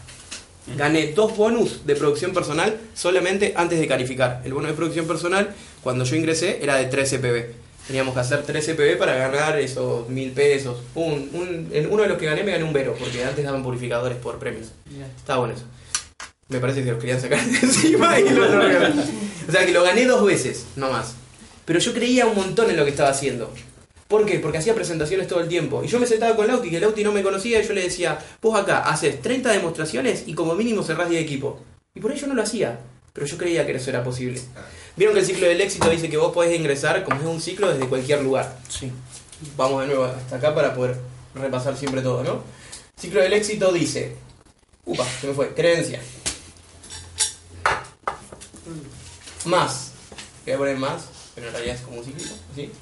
Gané 0.77 1.13
dos 1.13 1.37
bonus 1.37 1.87
de 1.87 1.95
producción 1.95 2.33
personal 2.35 2.77
solamente 2.95 3.55
antes 3.57 3.79
de 3.79 3.87
calificar. 3.87 4.43
El 4.45 4.53
bono 4.53 4.67
de 4.69 4.75
producción 4.75 5.07
personal, 5.07 5.55
cuando 5.83 6.05
yo 6.05 6.17
ingresé, 6.17 6.59
era 6.63 6.77
de 6.77 6.87
13 6.87 7.19
PB. 7.21 7.55
Teníamos 7.87 8.15
que 8.15 8.21
hacer 8.21 8.43
13 8.43 8.75
PB 8.75 8.99
para 8.99 9.15
ganar 9.15 9.59
esos 9.61 10.09
mil 10.09 10.33
pesos. 10.33 10.79
Un, 10.97 11.31
un- 11.33 11.69
en 11.73 11.91
uno 11.91 12.03
de 12.03 12.09
los 12.09 12.19
que 12.19 12.27
gané 12.27 12.43
me 12.43 12.51
gané 12.53 12.65
un 12.65 12.73
vero, 12.73 12.95
porque 12.99 13.25
antes 13.25 13.45
daban 13.45 13.63
purificadores 13.63 14.19
por 14.19 14.39
premios. 14.39 14.73
Estaba 15.17 15.39
bueno 15.39 15.55
eso. 15.55 15.65
Me 16.49 16.61
parece 16.61 16.85
que 16.85 16.93
los 16.93 17.01
querían 17.01 17.21
sacar 17.21 17.45
de 17.45 17.59
encima 17.59 18.19
y 18.21 18.29
lo 18.29 18.47
regalaron. 18.47 19.01
O 19.49 19.53
sea 19.53 19.67
que 19.67 19.73
lo 19.73 19.83
gané 19.83 20.05
dos 20.05 20.25
veces, 20.25 20.67
no 20.77 20.91
más. 20.91 21.15
Pero 21.65 21.81
yo 21.81 21.93
creía 21.93 22.27
un 22.27 22.37
montón 22.37 22.71
en 22.71 22.77
lo 22.77 22.85
que 22.85 22.91
estaba 22.91 23.11
haciendo. 23.11 23.53
¿Por 24.09 24.25
qué? 24.25 24.39
Porque 24.39 24.59
hacía 24.59 24.75
presentaciones 24.75 25.27
todo 25.27 25.41
el 25.41 25.49
tiempo. 25.49 25.83
Y 25.83 25.89
yo 25.89 25.99
me 25.99 26.07
sentaba 26.07 26.37
con 26.37 26.47
Lauti, 26.47 26.71
que 26.71 26.79
Lauti 26.79 27.03
no 27.03 27.11
me 27.11 27.25
conocía, 27.25 27.61
y 27.61 27.67
yo 27.67 27.73
le 27.73 27.83
decía, 27.83 28.19
vos 28.41 28.59
acá 28.59 28.79
haces 28.81 29.21
30 29.21 29.51
demostraciones 29.51 30.25
y 30.27 30.35
como 30.35 30.55
mínimo 30.55 30.85
cerrás 30.85 31.11
10 31.11 31.21
equipo. 31.23 31.61
Y 31.95 32.01
por 32.01 32.13
ello 32.13 32.29
no 32.29 32.35
lo 32.35 32.43
hacía. 32.43 32.79
Pero 33.13 33.27
yo 33.27 33.37
creía 33.39 33.67
que 33.67 33.73
eso 33.73 33.91
era 33.91 34.05
posible. 34.05 34.41
Vieron 34.95 35.15
que 35.15 35.21
el 35.21 35.27
ciclo 35.27 35.47
del 35.49 35.61
éxito 35.61 35.91
dice 35.91 36.09
que 36.09 36.19
vos 36.19 36.33
podés 36.33 36.57
ingresar, 36.57 37.03
como 37.03 37.19
es 37.19 37.27
un 37.27 37.41
ciclo, 37.41 37.73
desde 37.73 37.89
cualquier 37.89 38.23
lugar. 38.23 38.59
Sí. 38.69 38.93
Vamos 39.57 39.81
de 39.81 39.89
nuevo 39.89 40.05
hasta 40.05 40.37
acá 40.37 40.55
para 40.55 40.75
poder 40.75 40.97
repasar 41.35 41.77
siempre 41.77 42.03
todo, 42.03 42.23
¿no? 42.23 42.43
Ciclo 42.97 43.23
del 43.23 43.33
éxito 43.33 43.73
dice, 43.73 44.13
upa, 44.85 45.05
se 45.21 45.27
me 45.27 45.35
fue, 45.35 45.55
creencia. 45.55 46.01
Más, 49.47 49.93
voy 50.45 50.55
a 50.55 50.59
poner 50.59 50.77
más, 50.77 51.05
pero 51.37 51.47
en 51.47 51.53
realidad 51.53 51.77
es 51.77 51.83
como 51.83 51.99
un 51.99 52.05
ciclo, 52.05 52.27
¿sí? 52.53 52.73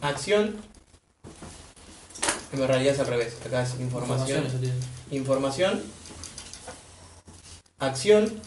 Acción, 0.00 0.56
en 2.52 2.66
realidad 2.66 2.94
es 2.94 3.00
al 3.00 3.06
revés, 3.06 3.36
acá 3.44 3.64
es 3.64 3.78
información, 3.78 4.46
información, 5.10 5.82
acción. 7.78 8.40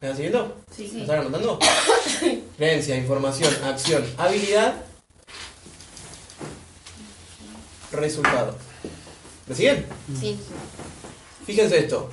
¿Me 0.00 0.06
están 0.06 0.16
siguiendo? 0.16 0.56
Sí, 0.70 0.88
¿Me 0.94 1.00
están 1.00 1.18
anotando? 1.18 1.58
Creencia, 2.56 2.96
información, 2.96 3.52
acción, 3.64 4.04
habilidad, 4.18 4.84
resultado. 7.90 8.56
¿Me 9.48 9.54
siguen? 9.56 9.84
Sí. 10.20 10.38
Fíjense 11.44 11.80
esto. 11.80 12.08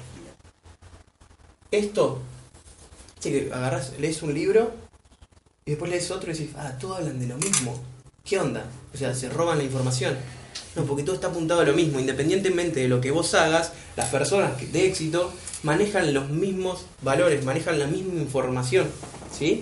Esto, 1.69 2.21
che, 3.25 3.47
que 3.47 3.53
agarras, 3.53 3.93
lees 3.99 4.21
un 4.21 4.33
libro 4.33 4.71
y 5.65 5.71
después 5.71 5.89
lees 5.89 6.11
otro 6.11 6.31
y 6.31 6.33
decís, 6.33 6.51
ah, 6.57 6.73
todos 6.79 6.99
hablan 6.99 7.19
de 7.19 7.27
lo 7.27 7.37
mismo. 7.37 7.81
¿Qué 8.23 8.39
onda? 8.39 8.65
O 8.93 8.97
sea, 8.97 9.13
se 9.13 9.29
roban 9.29 9.57
la 9.57 9.63
información. 9.63 10.15
No, 10.75 10.83
porque 10.83 11.03
todo 11.03 11.15
está 11.15 11.27
apuntado 11.27 11.61
a 11.61 11.65
lo 11.65 11.73
mismo. 11.73 11.99
Independientemente 11.99 12.81
de 12.81 12.87
lo 12.87 13.01
que 13.01 13.11
vos 13.11 13.33
hagas, 13.33 13.71
las 13.95 14.09
personas 14.09 14.51
de 14.71 14.85
éxito 14.85 15.31
manejan 15.63 16.13
los 16.13 16.29
mismos 16.29 16.85
valores, 17.01 17.43
manejan 17.43 17.79
la 17.79 17.87
misma 17.87 18.21
información. 18.21 18.87
¿Sí? 19.31 19.59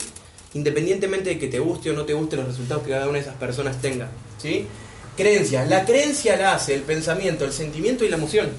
Independientemente 0.54 1.32
de 1.32 1.40
que 1.40 1.48
te 1.48 1.60
guste 1.60 1.92
o 1.92 1.94
no 1.94 2.06
te 2.06 2.14
guste 2.14 2.36
los 2.36 2.48
resultados 2.48 2.84
que 2.84 2.92
cada 2.92 3.08
una 3.08 3.18
de 3.18 3.24
esas 3.24 3.36
personas 3.36 3.82
tenga. 3.82 4.10
¿Sí? 4.38 4.68
Creencia. 5.16 5.66
La 5.66 5.86
creencia 5.86 6.36
la 6.38 6.56
hace 6.56 6.74
el 6.74 6.82
pensamiento, 6.82 7.46
el 7.46 7.54
sentimiento 7.54 8.04
y 8.04 8.10
la 8.10 8.18
emoción. 8.18 8.50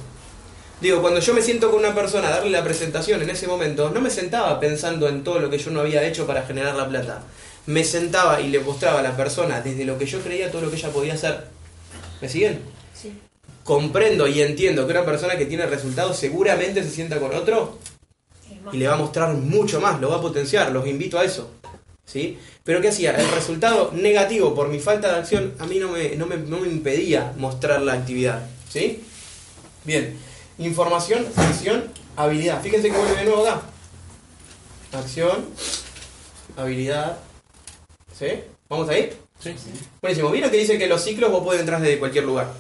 Digo, 0.84 1.00
cuando 1.00 1.18
yo 1.18 1.32
me 1.32 1.40
siento 1.40 1.70
con 1.70 1.80
una 1.80 1.94
persona 1.94 2.28
a 2.28 2.32
darle 2.32 2.50
la 2.50 2.62
presentación 2.62 3.22
en 3.22 3.30
ese 3.30 3.46
momento, 3.46 3.88
no 3.88 4.02
me 4.02 4.10
sentaba 4.10 4.60
pensando 4.60 5.08
en 5.08 5.24
todo 5.24 5.38
lo 5.38 5.48
que 5.48 5.56
yo 5.56 5.70
no 5.70 5.80
había 5.80 6.06
hecho 6.06 6.26
para 6.26 6.42
generar 6.42 6.74
la 6.74 6.86
plata. 6.86 7.22
Me 7.64 7.84
sentaba 7.84 8.38
y 8.42 8.48
le 8.48 8.60
mostraba 8.60 8.98
a 8.98 9.02
la 9.02 9.16
persona 9.16 9.62
desde 9.62 9.86
lo 9.86 9.96
que 9.96 10.04
yo 10.04 10.20
creía 10.20 10.50
todo 10.50 10.60
lo 10.60 10.70
que 10.70 10.76
ella 10.76 10.90
podía 10.90 11.14
hacer. 11.14 11.46
¿Me 12.20 12.28
siguen? 12.28 12.60
Sí. 12.92 13.18
Comprendo 13.62 14.28
y 14.28 14.42
entiendo 14.42 14.84
que 14.84 14.92
una 14.92 15.06
persona 15.06 15.38
que 15.38 15.46
tiene 15.46 15.64
resultados 15.64 16.18
seguramente 16.18 16.82
se 16.82 16.90
sienta 16.90 17.18
con 17.18 17.34
otro 17.34 17.78
y 18.70 18.76
le 18.76 18.86
va 18.86 18.92
a 18.92 18.98
mostrar 18.98 19.32
mucho 19.32 19.80
más, 19.80 19.98
lo 20.02 20.10
va 20.10 20.16
a 20.16 20.20
potenciar, 20.20 20.70
los 20.70 20.86
invito 20.86 21.18
a 21.18 21.24
eso. 21.24 21.50
¿Sí? 22.04 22.36
Pero 22.62 22.82
¿qué 22.82 22.88
hacía? 22.88 23.12
El 23.12 23.30
resultado 23.30 23.90
negativo 23.94 24.54
por 24.54 24.68
mi 24.68 24.80
falta 24.80 25.12
de 25.12 25.20
acción 25.20 25.54
a 25.60 25.64
mí 25.64 25.78
no 25.78 25.88
me, 25.88 26.14
no 26.16 26.26
me, 26.26 26.36
no 26.36 26.58
me 26.58 26.68
impedía 26.68 27.32
mostrar 27.38 27.80
la 27.80 27.94
actividad. 27.94 28.46
¿Sí? 28.68 29.02
Bien. 29.84 30.33
Información, 30.58 31.26
acción, 31.36 31.90
habilidad. 32.16 32.62
Fíjense 32.62 32.90
que 32.90 32.96
vuelve 32.96 33.16
de 33.16 33.24
nuevo 33.24 33.42
acá. 33.44 33.62
Acción, 34.92 35.46
habilidad. 36.56 37.18
¿Sí? 38.16 38.26
¿Vamos 38.68 38.88
ahí? 38.88 39.10
Sí. 39.40 39.54
Buenísimo. 40.00 40.30
¿Vieron 40.30 40.50
que 40.50 40.58
dice 40.58 40.78
que 40.78 40.86
los 40.86 41.02
ciclos 41.02 41.32
vos 41.32 41.42
podés 41.42 41.60
entrar 41.60 41.80
desde 41.80 41.98
cualquier 41.98 42.24
lugar? 42.24 42.52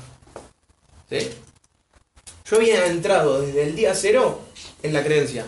¿Sí? 1.08 1.30
Yo 2.50 2.56
había 2.56 2.86
entrado 2.86 3.40
desde 3.40 3.62
el 3.62 3.76
día 3.76 3.94
cero 3.94 4.40
en 4.82 4.92
la 4.92 5.04
creencia. 5.04 5.46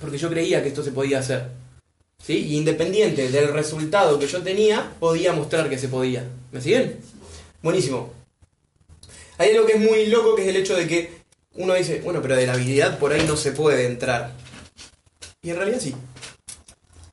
Porque 0.00 0.16
yo 0.16 0.30
creía 0.30 0.62
que 0.62 0.68
esto 0.68 0.82
se 0.82 0.92
podía 0.92 1.18
hacer. 1.18 1.50
¿Sí? 2.18 2.46
Y 2.46 2.56
independiente 2.56 3.28
del 3.28 3.52
resultado 3.52 4.18
que 4.18 4.26
yo 4.26 4.42
tenía, 4.42 4.94
podía 4.98 5.34
mostrar 5.34 5.68
que 5.68 5.78
se 5.78 5.88
podía. 5.88 6.26
¿Me 6.50 6.62
siguen? 6.62 6.98
Buenísimo. 7.62 8.10
Hay 9.36 9.50
algo 9.50 9.66
que 9.66 9.74
es 9.74 9.80
muy 9.80 10.06
loco, 10.06 10.34
que 10.34 10.42
es 10.42 10.48
el 10.48 10.56
hecho 10.56 10.76
de 10.76 10.88
que 10.88 11.21
uno 11.54 11.74
dice, 11.74 12.00
bueno, 12.02 12.20
pero 12.22 12.36
de 12.36 12.46
la 12.46 12.54
habilidad 12.54 12.98
por 12.98 13.12
ahí 13.12 13.24
no 13.26 13.36
se 13.36 13.52
puede 13.52 13.86
entrar. 13.86 14.32
Y 15.42 15.50
en 15.50 15.56
realidad 15.56 15.80
sí. 15.80 15.94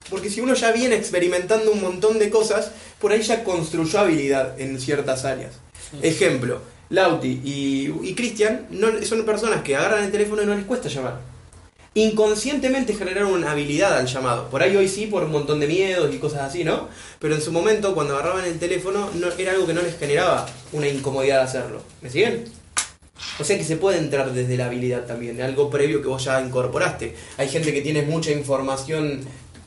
Porque 0.09 0.29
si 0.29 0.41
uno 0.41 0.53
ya 0.53 0.71
viene 0.71 0.95
experimentando 0.95 1.71
un 1.71 1.81
montón 1.81 2.19
de 2.19 2.29
cosas, 2.29 2.71
por 2.99 3.11
ahí 3.11 3.21
ya 3.21 3.43
construyó 3.43 3.99
habilidad 3.99 4.59
en 4.59 4.79
ciertas 4.79 5.25
áreas. 5.25 5.55
Ejemplo, 6.01 6.61
Lauti 6.89 7.41
y, 7.43 7.93
y 8.03 8.15
Cristian 8.15 8.67
no, 8.71 8.87
son 9.03 9.23
personas 9.25 9.63
que 9.63 9.75
agarran 9.75 10.03
el 10.03 10.11
teléfono 10.11 10.41
y 10.41 10.45
no 10.45 10.55
les 10.55 10.65
cuesta 10.65 10.89
llamar. 10.89 11.19
Inconscientemente 11.95 12.93
generaron 12.93 13.33
una 13.33 13.51
habilidad 13.51 13.97
al 13.97 14.05
llamado. 14.05 14.49
Por 14.49 14.61
ahí 14.61 14.75
hoy 14.75 14.87
sí, 14.87 15.07
por 15.07 15.23
un 15.23 15.31
montón 15.31 15.59
de 15.59 15.67
miedos 15.67 16.13
y 16.13 16.19
cosas 16.19 16.41
así, 16.41 16.63
¿no? 16.63 16.87
Pero 17.19 17.35
en 17.35 17.41
su 17.41 17.51
momento, 17.51 17.95
cuando 17.95 18.13
agarraban 18.13 18.45
el 18.45 18.59
teléfono, 18.59 19.09
no, 19.15 19.27
era 19.37 19.53
algo 19.53 19.65
que 19.65 19.73
no 19.73 19.81
les 19.81 19.97
generaba 19.97 20.47
una 20.71 20.87
incomodidad 20.87 21.41
hacerlo. 21.41 21.81
¿Me 22.01 22.09
siguen? 22.09 22.45
O 23.39 23.43
sea 23.43 23.57
que 23.57 23.63
se 23.63 23.77
puede 23.77 23.97
entrar 23.97 24.31
desde 24.33 24.57
la 24.57 24.65
habilidad 24.65 25.05
también, 25.05 25.37
de 25.37 25.43
algo 25.43 25.69
previo 25.69 26.01
que 26.01 26.07
vos 26.07 26.23
ya 26.23 26.41
incorporaste. 26.41 27.15
Hay 27.37 27.49
gente 27.49 27.73
que 27.73 27.81
tiene 27.81 28.01
mucha 28.01 28.31
información 28.31 29.21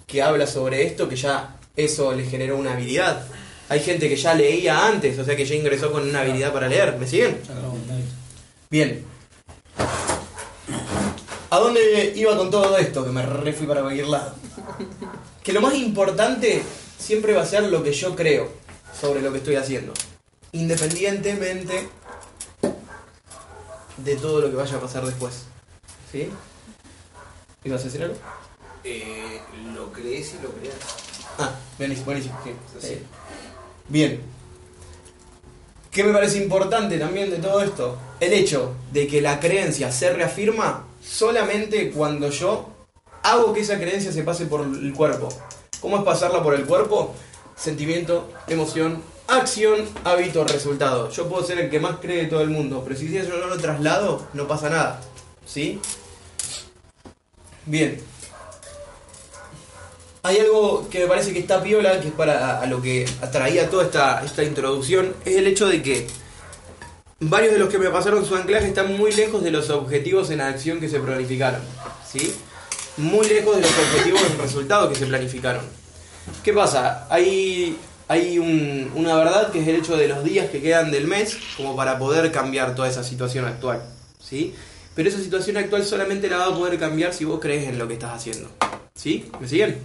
que 0.07 0.23
habla 0.23 0.47
sobre 0.47 0.85
esto, 0.85 1.09
que 1.09 1.17
ya 1.17 1.57
eso 1.77 2.13
le 2.13 2.25
generó 2.25 2.57
una 2.57 2.75
habilidad. 2.75 3.27
Hay 3.69 3.81
gente 3.81 4.09
que 4.09 4.17
ya 4.17 4.35
leía 4.35 4.87
antes, 4.87 5.19
o 5.19 5.25
sea 5.25 5.37
que 5.37 5.47
ya 5.47 5.55
ingresó 5.55 5.91
con 5.91 6.09
una 6.09 6.21
habilidad 6.21 6.53
para 6.53 6.69
leer. 6.69 6.97
¿Me 6.99 7.07
siguen? 7.07 7.39
Bien. 8.71 9.05
¿A 11.51 11.59
dónde 11.59 12.13
iba 12.17 12.37
con 12.37 12.51
todo 12.51 12.77
esto? 12.79 13.05
Que 13.05 13.11
me 13.11 13.25
re 13.25 13.53
fui 13.53 13.67
para 13.67 13.83
cualquier 13.83 14.09
lado. 14.09 14.35
Que 15.43 15.53
lo 15.53 15.61
más 15.61 15.75
importante 15.75 16.63
siempre 16.99 17.33
va 17.35 17.43
a 17.43 17.47
ser 17.47 17.65
lo 17.65 17.83
que 17.83 17.93
yo 17.93 18.15
creo 18.15 18.51
sobre 18.99 19.21
lo 19.23 19.33
que 19.33 19.39
estoy 19.39 19.57
haciendo. 19.57 19.93
Independientemente 20.53 21.89
de 24.05 24.17
todo 24.17 24.41
lo 24.41 24.51
que 24.51 24.57
vaya 24.57 24.77
a 24.77 24.81
pasar 24.81 25.05
después. 25.05 25.45
¿Sí? 26.11 26.29
¿Ibas 27.65 27.81
a 27.83 27.85
decir 27.85 28.03
algo? 28.03 28.17
Eh, 28.85 29.41
lo 29.75 29.93
crees 29.93 30.35
y 30.35 30.43
lo 30.43 30.51
creas. 30.51 30.77
Ah, 31.39 31.55
buenísimo, 31.79 32.07
buenísimo. 32.07 32.39
sí. 32.81 32.89
Sí. 32.89 33.03
Bien. 33.89 34.21
¿Qué 35.91 36.05
me 36.05 36.13
parece 36.13 36.43
importante 36.43 36.99
también 36.99 37.31
de 37.31 37.37
todo 37.37 37.63
esto? 37.63 37.99
El 38.19 38.33
hecho 38.33 38.75
de 38.93 39.07
que 39.07 39.21
la 39.21 39.39
creencia 39.41 39.93
se 39.93 40.13
reafirma 40.13 40.87
solamente 41.05 41.91
cuando 41.91 42.31
yo 42.31 42.71
hago 43.23 43.53
que 43.53 43.61
esa 43.61 43.79
creencia 43.79 44.11
se 44.13 44.23
pase 44.23 44.47
por 44.47 44.63
el 44.63 44.93
cuerpo. 44.95 45.29
¿Cómo 45.81 45.99
es 45.99 46.05
pasarla 46.05 46.43
por 46.43 46.55
el 46.55 46.65
cuerpo? 46.65 47.15
Sentimiento, 47.57 48.31
emoción, 48.47 49.03
acción, 49.37 49.89
hábito, 50.05 50.45
resultado. 50.45 51.11
Yo 51.11 51.29
puedo 51.29 51.45
ser 51.45 51.59
el 51.59 51.71
que 51.71 51.81
más 51.81 51.97
cree 52.01 52.23
de 52.23 52.29
todo 52.29 52.43
el 52.43 52.51
mundo, 52.51 52.83
pero 52.85 52.99
si 52.99 53.11
yo 53.11 53.23
no 53.39 53.47
lo 53.47 53.59
traslado, 53.59 54.27
no 54.35 54.47
pasa 54.47 54.71
nada. 54.71 55.01
¿Sí? 55.47 55.81
Bien. 57.67 58.01
Hay 60.25 60.39
algo 60.39 60.89
que 60.89 61.01
me 61.01 61.07
parece 61.07 61.33
que 61.33 61.41
está 61.41 61.63
piola, 61.63 62.01
que 62.01 62.09
es 62.09 62.15
para 62.15 62.61
a 62.61 62.67
lo 62.67 62.81
que 62.81 63.09
atraía 63.21 63.69
toda 63.69 63.85
esta, 63.85 64.23
esta 64.25 64.45
introducción, 64.45 65.15
es 65.25 65.37
el 65.37 65.47
hecho 65.49 65.67
de 65.67 65.83
que 65.83 66.07
varios 67.19 67.53
de 67.53 67.59
los 67.59 67.69
que 67.69 67.79
me 67.79 67.91
pasaron 67.91 68.25
su 68.25 68.37
anclaje 68.37 68.69
están 68.69 68.97
muy 68.97 69.13
lejos 69.13 69.43
de 69.43 69.51
los 69.51 69.71
objetivos 69.71 70.31
en 70.31 70.41
acción 70.41 70.81
que 70.81 70.89
se 70.89 71.01
planificaron. 71.01 71.61
¿Sí? 72.09 72.35
Muy 72.99 73.27
lejos 73.27 73.57
de 73.57 73.63
los 73.63 73.71
objetivos 73.71 74.23
en 74.31 74.39
resultado 74.39 74.89
que 74.89 74.95
se 74.95 75.07
planificaron. 75.07 75.65
¿Qué 76.45 76.53
pasa? 76.53 77.07
Hay, 77.11 77.77
hay 78.13 78.39
un- 78.39 78.91
una 78.95 79.15
verdad 79.17 79.51
que 79.51 79.61
es 79.63 79.69
el 79.69 79.77
hecho 79.77 79.97
de 79.97 80.07
los 80.07 80.23
días 80.23 80.51
que 80.51 80.61
quedan 80.61 80.91
del 80.91 81.07
mes 81.07 81.37
como 81.57 81.75
para 81.75 81.99
poder 81.99 82.31
cambiar 82.31 82.75
toda 82.75 82.89
esa 82.89 83.03
situación 83.03 83.47
actual. 83.47 83.83
¿Sí? 84.23 84.55
Pero 84.95 85.09
esa 85.09 85.19
situación 85.19 85.57
actual 85.57 85.85
solamente 85.87 86.29
la 86.29 86.37
va 86.37 86.47
a 86.49 86.55
poder 86.55 86.79
cambiar 86.79 87.15
si 87.15 87.25
vos 87.25 87.41
crees 87.41 87.69
en 87.69 87.79
lo 87.79 87.89
que 87.89 87.95
estás 87.95 88.13
haciendo. 88.15 88.51
¿Sí? 88.95 89.31
¿Me 89.41 89.49
siguen? 89.49 89.79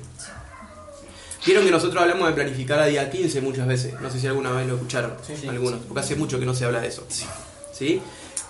Vieron 1.45 1.63
que 1.63 1.71
nosotros 1.71 2.01
hablamos 2.01 2.27
de 2.27 2.33
planificar 2.33 2.79
a 2.79 2.87
día 2.87 3.09
15 3.09 3.39
muchas 3.39 3.65
veces. 3.65 3.93
No 4.01 4.09
sé 4.11 4.19
si 4.19 4.27
alguna 4.27 4.51
vez 4.51 4.67
lo 4.67 4.75
escucharon. 4.75 5.13
algunos. 5.49 5.79
Porque 5.87 6.01
hace 6.01 6.15
mucho 6.17 6.37
que 6.37 6.45
no 6.45 6.53
se 6.53 6.65
habla 6.65 6.81
de 6.81 6.87
eso. 6.89 7.07
¿Sí? 7.71 8.01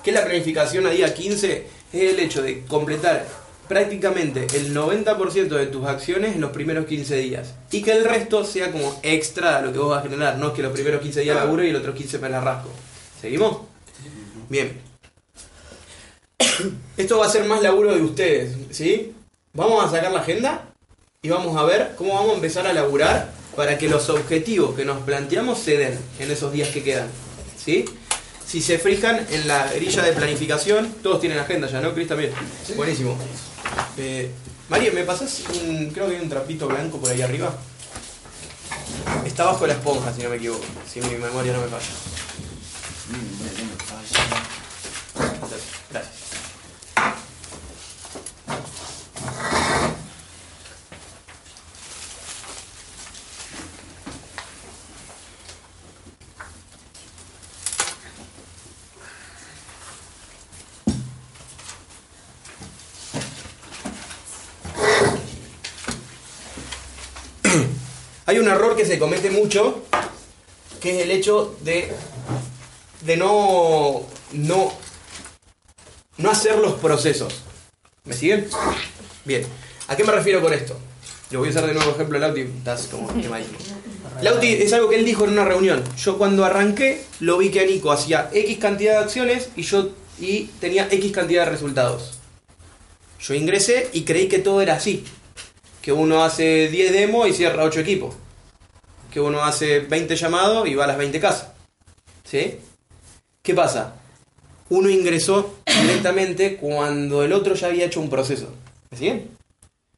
¿Qué 0.03 0.09
es 0.09 0.15
la 0.15 0.25
planificación 0.25 0.87
a 0.87 0.89
día 0.89 1.13
15? 1.13 1.67
Es 1.93 2.13
el 2.13 2.19
hecho 2.19 2.41
de 2.41 2.63
completar 2.65 3.27
prácticamente 3.67 4.47
el 4.55 4.75
90% 4.75 5.49
de 5.49 5.67
tus 5.67 5.85
acciones 5.85 6.35
en 6.35 6.41
los 6.41 6.51
primeros 6.51 6.85
15 6.85 7.15
días. 7.17 7.53
Y 7.71 7.81
que 7.81 7.91
el 7.91 8.05
resto 8.05 8.43
sea 8.43 8.71
como 8.71 8.99
extra 9.03 9.57
a 9.57 9.61
lo 9.61 9.71
que 9.71 9.79
vos 9.79 9.89
vas 9.89 9.99
a 9.99 10.09
generar. 10.09 10.37
No 10.37 10.47
es 10.47 10.53
que 10.53 10.63
los 10.63 10.71
primeros 10.71 11.01
15 11.01 11.21
días 11.21 11.35
laburo 11.35 11.63
y 11.63 11.71
los 11.71 11.81
otros 11.81 11.95
15 11.95 12.19
me 12.19 12.29
la 12.29 12.41
rasco. 12.41 12.69
¿Seguimos? 13.21 13.59
Bien. 14.49 14.79
Esto 16.97 17.17
va 17.17 17.25
a 17.25 17.29
ser 17.29 17.45
más 17.45 17.61
laburo 17.61 17.93
de 17.93 18.01
ustedes, 18.01 18.55
¿sí? 18.71 19.13
Vamos 19.53 19.83
a 19.83 19.89
sacar 19.89 20.11
la 20.11 20.19
agenda 20.19 20.69
y 21.21 21.29
vamos 21.29 21.57
a 21.57 21.63
ver 21.63 21.93
cómo 21.97 22.13
vamos 22.13 22.31
a 22.31 22.35
empezar 22.35 22.67
a 22.67 22.73
laburar 22.73 23.31
para 23.55 23.77
que 23.77 23.89
los 23.89 24.09
objetivos 24.09 24.75
que 24.75 24.85
nos 24.85 25.01
planteamos 25.01 25.59
se 25.59 25.77
den 25.77 25.97
en 26.19 26.31
esos 26.31 26.53
días 26.53 26.69
que 26.69 26.83
quedan, 26.83 27.09
¿sí? 27.57 27.85
Si 28.45 28.61
se 28.61 28.77
fijan 28.77 29.25
en 29.29 29.47
la 29.47 29.69
grilla 29.73 30.03
de 30.03 30.13
planificación, 30.13 30.93
todos 31.03 31.19
tienen 31.19 31.39
agenda 31.39 31.67
ya, 31.67 31.81
¿no? 31.81 31.93
Cris 31.93 32.07
también. 32.07 32.31
Buenísimo. 32.77 33.17
Eh, 33.97 34.31
María, 34.69 34.91
¿me 34.91 35.03
pasás 35.03 35.43
un, 35.61 35.89
creo 35.91 36.07
que 36.07 36.15
hay 36.15 36.21
un 36.21 36.29
trapito 36.29 36.67
blanco 36.67 36.99
por 36.99 37.09
ahí 37.09 37.21
arriba? 37.21 37.53
Está 39.25 39.45
bajo 39.45 39.67
la 39.67 39.73
esponja, 39.73 40.13
si 40.13 40.23
no 40.23 40.29
me 40.29 40.37
equivoco, 40.37 40.63
si 40.91 41.01
mi 41.01 41.15
memoria 41.15 41.53
no 41.53 41.61
me 41.61 41.67
falla. 41.67 41.85
Gracias. 43.09 43.76
Hay 68.27 68.39
un 68.39 68.47
error 68.49 68.75
que 68.75 68.85
se 68.85 68.99
comete 68.99 69.29
mucho, 69.29 69.85
que 70.81 70.97
es 70.97 71.05
el 71.05 71.11
hecho 71.11 71.57
de, 71.61 71.89
de 73.05 73.15
no, 73.15 74.05
no, 74.33 74.73
no 76.17 76.29
hacer 76.29 76.57
los 76.57 76.73
procesos. 76.73 77.33
¿Me 78.03 78.13
siguen? 78.13 78.49
Bien. 79.23 79.45
¿A 79.87 79.95
qué 79.95 80.03
me 80.03 80.11
refiero 80.11 80.41
con 80.41 80.53
esto? 80.53 80.77
Lo 81.31 81.39
voy 81.39 81.47
a 81.47 81.51
usar 81.51 81.67
de 81.67 81.73
nuevo 81.73 81.91
ejemplo, 81.91 82.19
Lauti, 82.19 82.41
estás 82.41 82.87
como 82.87 83.07
quemadísimo. 83.07 83.59
Lauti 84.21 84.47
es 84.55 84.73
algo 84.73 84.89
que 84.89 84.97
él 84.99 85.05
dijo 85.05 85.23
en 85.23 85.29
una 85.31 85.45
reunión. 85.45 85.81
Yo 85.97 86.17
cuando 86.17 86.43
arranqué 86.43 87.05
lo 87.21 87.37
vi 87.37 87.49
que 87.49 87.65
Nico 87.65 87.93
hacía 87.93 88.29
X 88.33 88.57
cantidad 88.57 88.99
de 88.99 89.05
acciones 89.05 89.51
y 89.55 89.61
yo 89.61 89.91
y 90.19 90.47
tenía 90.59 90.89
X 90.91 91.13
cantidad 91.13 91.45
de 91.45 91.51
resultados. 91.51 92.19
Yo 93.21 93.35
ingresé 93.35 93.89
y 93.93 94.03
creí 94.03 94.27
que 94.27 94.39
todo 94.39 94.61
era 94.61 94.75
así. 94.75 95.05
Que 95.87 95.93
uno 95.93 96.21
hace 96.21 96.67
10 96.67 96.91
demos 96.91 97.29
y 97.29 97.33
cierra 97.33 97.63
8 97.63 97.79
equipos. 97.79 98.13
Que 99.09 99.21
uno 99.21 99.41
hace 99.45 99.79
20 99.79 100.17
llamados 100.17 100.67
y 100.67 100.75
va 100.75 100.83
a 100.83 100.87
las 100.87 100.97
20 100.97 101.17
casas. 101.21 101.51
¿Sí? 102.25 102.59
¿Qué 103.41 103.53
pasa? 103.53 103.95
Uno 104.67 104.89
ingresó 104.89 105.55
directamente 105.65 106.57
cuando 106.57 107.23
el 107.23 107.31
otro 107.31 107.55
ya 107.55 107.67
había 107.67 107.85
hecho 107.85 108.01
un 108.01 108.09
proceso. 108.09 108.49
¿Me 108.91 108.97
siguen? 108.97 109.29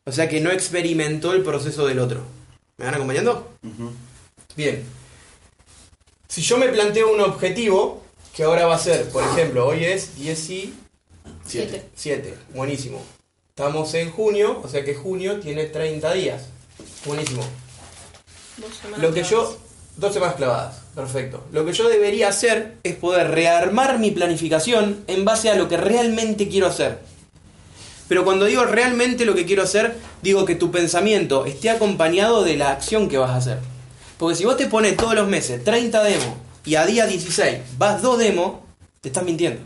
O 0.05 0.11
sea 0.11 0.29
que 0.29 0.39
no 0.39 0.51
experimentó 0.51 1.33
el 1.33 1.41
proceso 1.41 1.87
del 1.87 1.97
otro. 1.97 2.21
¿Me 2.77 2.85
van 2.85 2.93
acompañando? 2.93 3.51
Bien. 4.55 4.83
Si 6.27 6.43
yo 6.43 6.59
me 6.59 6.67
planteo 6.67 7.11
un 7.11 7.21
objetivo, 7.21 8.03
que 8.35 8.43
ahora 8.43 8.67
va 8.67 8.75
a 8.75 8.77
ser, 8.77 9.09
por 9.09 9.23
ejemplo, 9.23 9.65
hoy 9.65 9.85
es 9.85 10.15
17. 10.17 10.71
Siete. 11.47 11.89
7. 11.95 12.37
Buenísimo. 12.53 13.03
Estamos 13.59 13.93
en 13.95 14.09
junio, 14.09 14.61
o 14.63 14.69
sea 14.69 14.85
que 14.85 14.95
junio 14.95 15.41
tiene 15.41 15.65
30 15.65 16.13
días. 16.13 16.43
Buenísimo. 17.03 17.41
Dos 18.55 18.73
semanas 18.73 19.01
Lo 19.01 19.13
que 19.13 19.21
yo. 19.21 19.57
Dos 19.97 20.13
semanas 20.13 20.35
clavadas. 20.37 20.75
Perfecto. 20.95 21.43
Lo 21.51 21.65
que 21.65 21.73
yo 21.73 21.89
debería 21.89 22.29
hacer 22.29 22.77
es 22.83 22.95
poder 22.95 23.31
rearmar 23.31 23.99
mi 23.99 24.11
planificación 24.11 25.03
en 25.07 25.25
base 25.25 25.49
a 25.49 25.55
lo 25.55 25.67
que 25.67 25.75
realmente 25.75 26.47
quiero 26.47 26.67
hacer. 26.67 26.99
Pero 28.07 28.23
cuando 28.23 28.45
digo 28.45 28.63
realmente 28.63 29.25
lo 29.25 29.35
que 29.35 29.45
quiero 29.45 29.63
hacer, 29.63 29.93
digo 30.21 30.45
que 30.45 30.55
tu 30.55 30.71
pensamiento 30.71 31.45
esté 31.45 31.69
acompañado 31.69 32.45
de 32.45 32.55
la 32.55 32.71
acción 32.71 33.09
que 33.09 33.17
vas 33.17 33.31
a 33.31 33.35
hacer. 33.35 33.57
Porque 34.17 34.37
si 34.37 34.45
vos 34.45 34.55
te 34.55 34.67
pones 34.67 34.95
todos 34.95 35.15
los 35.15 35.27
meses 35.27 35.61
30 35.65 36.01
demos 36.01 36.33
y 36.63 36.75
a 36.75 36.85
día 36.85 37.07
16 37.07 37.59
vas 37.77 38.01
dos 38.01 38.19
demos, 38.19 38.61
te 39.01 39.09
estás 39.09 39.25
mintiendo. 39.25 39.59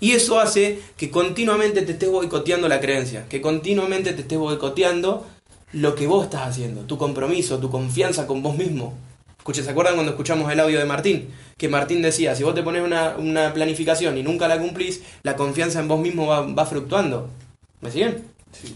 Y 0.00 0.12
eso 0.12 0.38
hace 0.38 0.78
que 0.96 1.10
continuamente 1.10 1.82
te 1.82 1.92
estés 1.92 2.10
boicoteando 2.10 2.68
la 2.68 2.80
creencia, 2.80 3.26
que 3.28 3.40
continuamente 3.40 4.12
te 4.12 4.22
estés 4.22 4.38
boicoteando 4.38 5.26
lo 5.72 5.94
que 5.94 6.06
vos 6.06 6.24
estás 6.24 6.48
haciendo, 6.48 6.82
tu 6.82 6.96
compromiso, 6.96 7.58
tu 7.58 7.70
confianza 7.70 8.26
con 8.26 8.42
vos 8.42 8.56
mismo. 8.56 8.94
Escuche, 9.38 9.62
¿se 9.62 9.70
acuerdan 9.70 9.94
cuando 9.94 10.12
escuchamos 10.12 10.50
el 10.52 10.60
audio 10.60 10.78
de 10.78 10.84
Martín? 10.84 11.28
Que 11.56 11.68
Martín 11.68 12.02
decía, 12.02 12.34
si 12.34 12.42
vos 12.42 12.54
te 12.54 12.62
pones 12.62 12.82
una, 12.82 13.16
una 13.16 13.52
planificación 13.54 14.16
y 14.18 14.22
nunca 14.22 14.46
la 14.46 14.58
cumplís, 14.58 15.02
la 15.22 15.36
confianza 15.36 15.80
en 15.80 15.88
vos 15.88 16.00
mismo 16.00 16.26
va, 16.26 16.42
va 16.42 16.66
fluctuando. 16.66 17.28
¿Me 17.80 17.90
siguen? 17.90 18.24
Sí. 18.52 18.74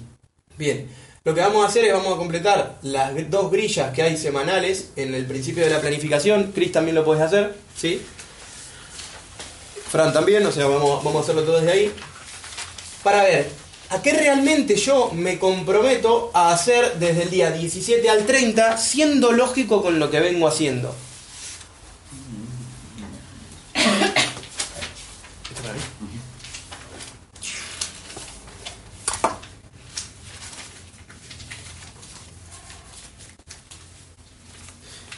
Bien. 0.57 0.89
Lo 1.25 1.35
que 1.35 1.41
vamos 1.41 1.65
a 1.65 1.69
hacer 1.69 1.85
es 1.85 1.93
vamos 1.93 2.15
a 2.15 2.17
completar 2.17 2.79
las 2.83 3.31
dos 3.31 3.51
grillas 3.53 3.93
que 3.93 4.03
hay 4.03 4.17
semanales 4.17 4.91
en 4.97 5.15
el 5.15 5.25
principio 5.25 5.63
de 5.63 5.71
la 5.71 5.81
planificación. 5.81 6.51
Chris 6.53 6.73
también 6.73 6.97
lo 6.97 7.05
puedes 7.05 7.23
hacer, 7.23 7.55
¿sí? 7.77 8.01
Fran 9.93 10.11
también, 10.11 10.47
o 10.47 10.51
sea, 10.51 10.67
vamos, 10.67 11.05
vamos 11.05 11.21
a 11.21 11.21
hacerlo 11.21 11.43
todo 11.43 11.59
desde 11.59 11.71
ahí. 11.71 11.93
Para 13.03 13.25
ver, 13.25 13.51
¿a 13.91 14.01
qué 14.01 14.15
realmente 14.15 14.75
yo 14.77 15.11
me 15.13 15.39
comprometo 15.39 16.31
a 16.33 16.51
hacer 16.51 16.95
desde 16.99 17.25
el 17.25 17.31
día 17.31 17.51
17 17.51 18.09
al 18.09 18.25
30, 18.25 18.79
siendo 18.79 19.33
lógico 19.33 19.83
con 19.83 19.99
lo 19.99 20.11
que 20.11 20.21
vengo 20.21 20.49
haciendo? 20.49 20.95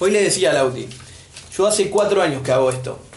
Hoy 0.01 0.11
le 0.11 0.25
decía 0.25 0.51
a 0.51 0.55
Lauti, 0.55 0.89
yo 1.57 1.69
hace 1.69 1.91
cuatro 1.91 2.21
años 2.21 2.43
que 2.43 2.51
hago 2.51 2.71
esto. 2.71 3.14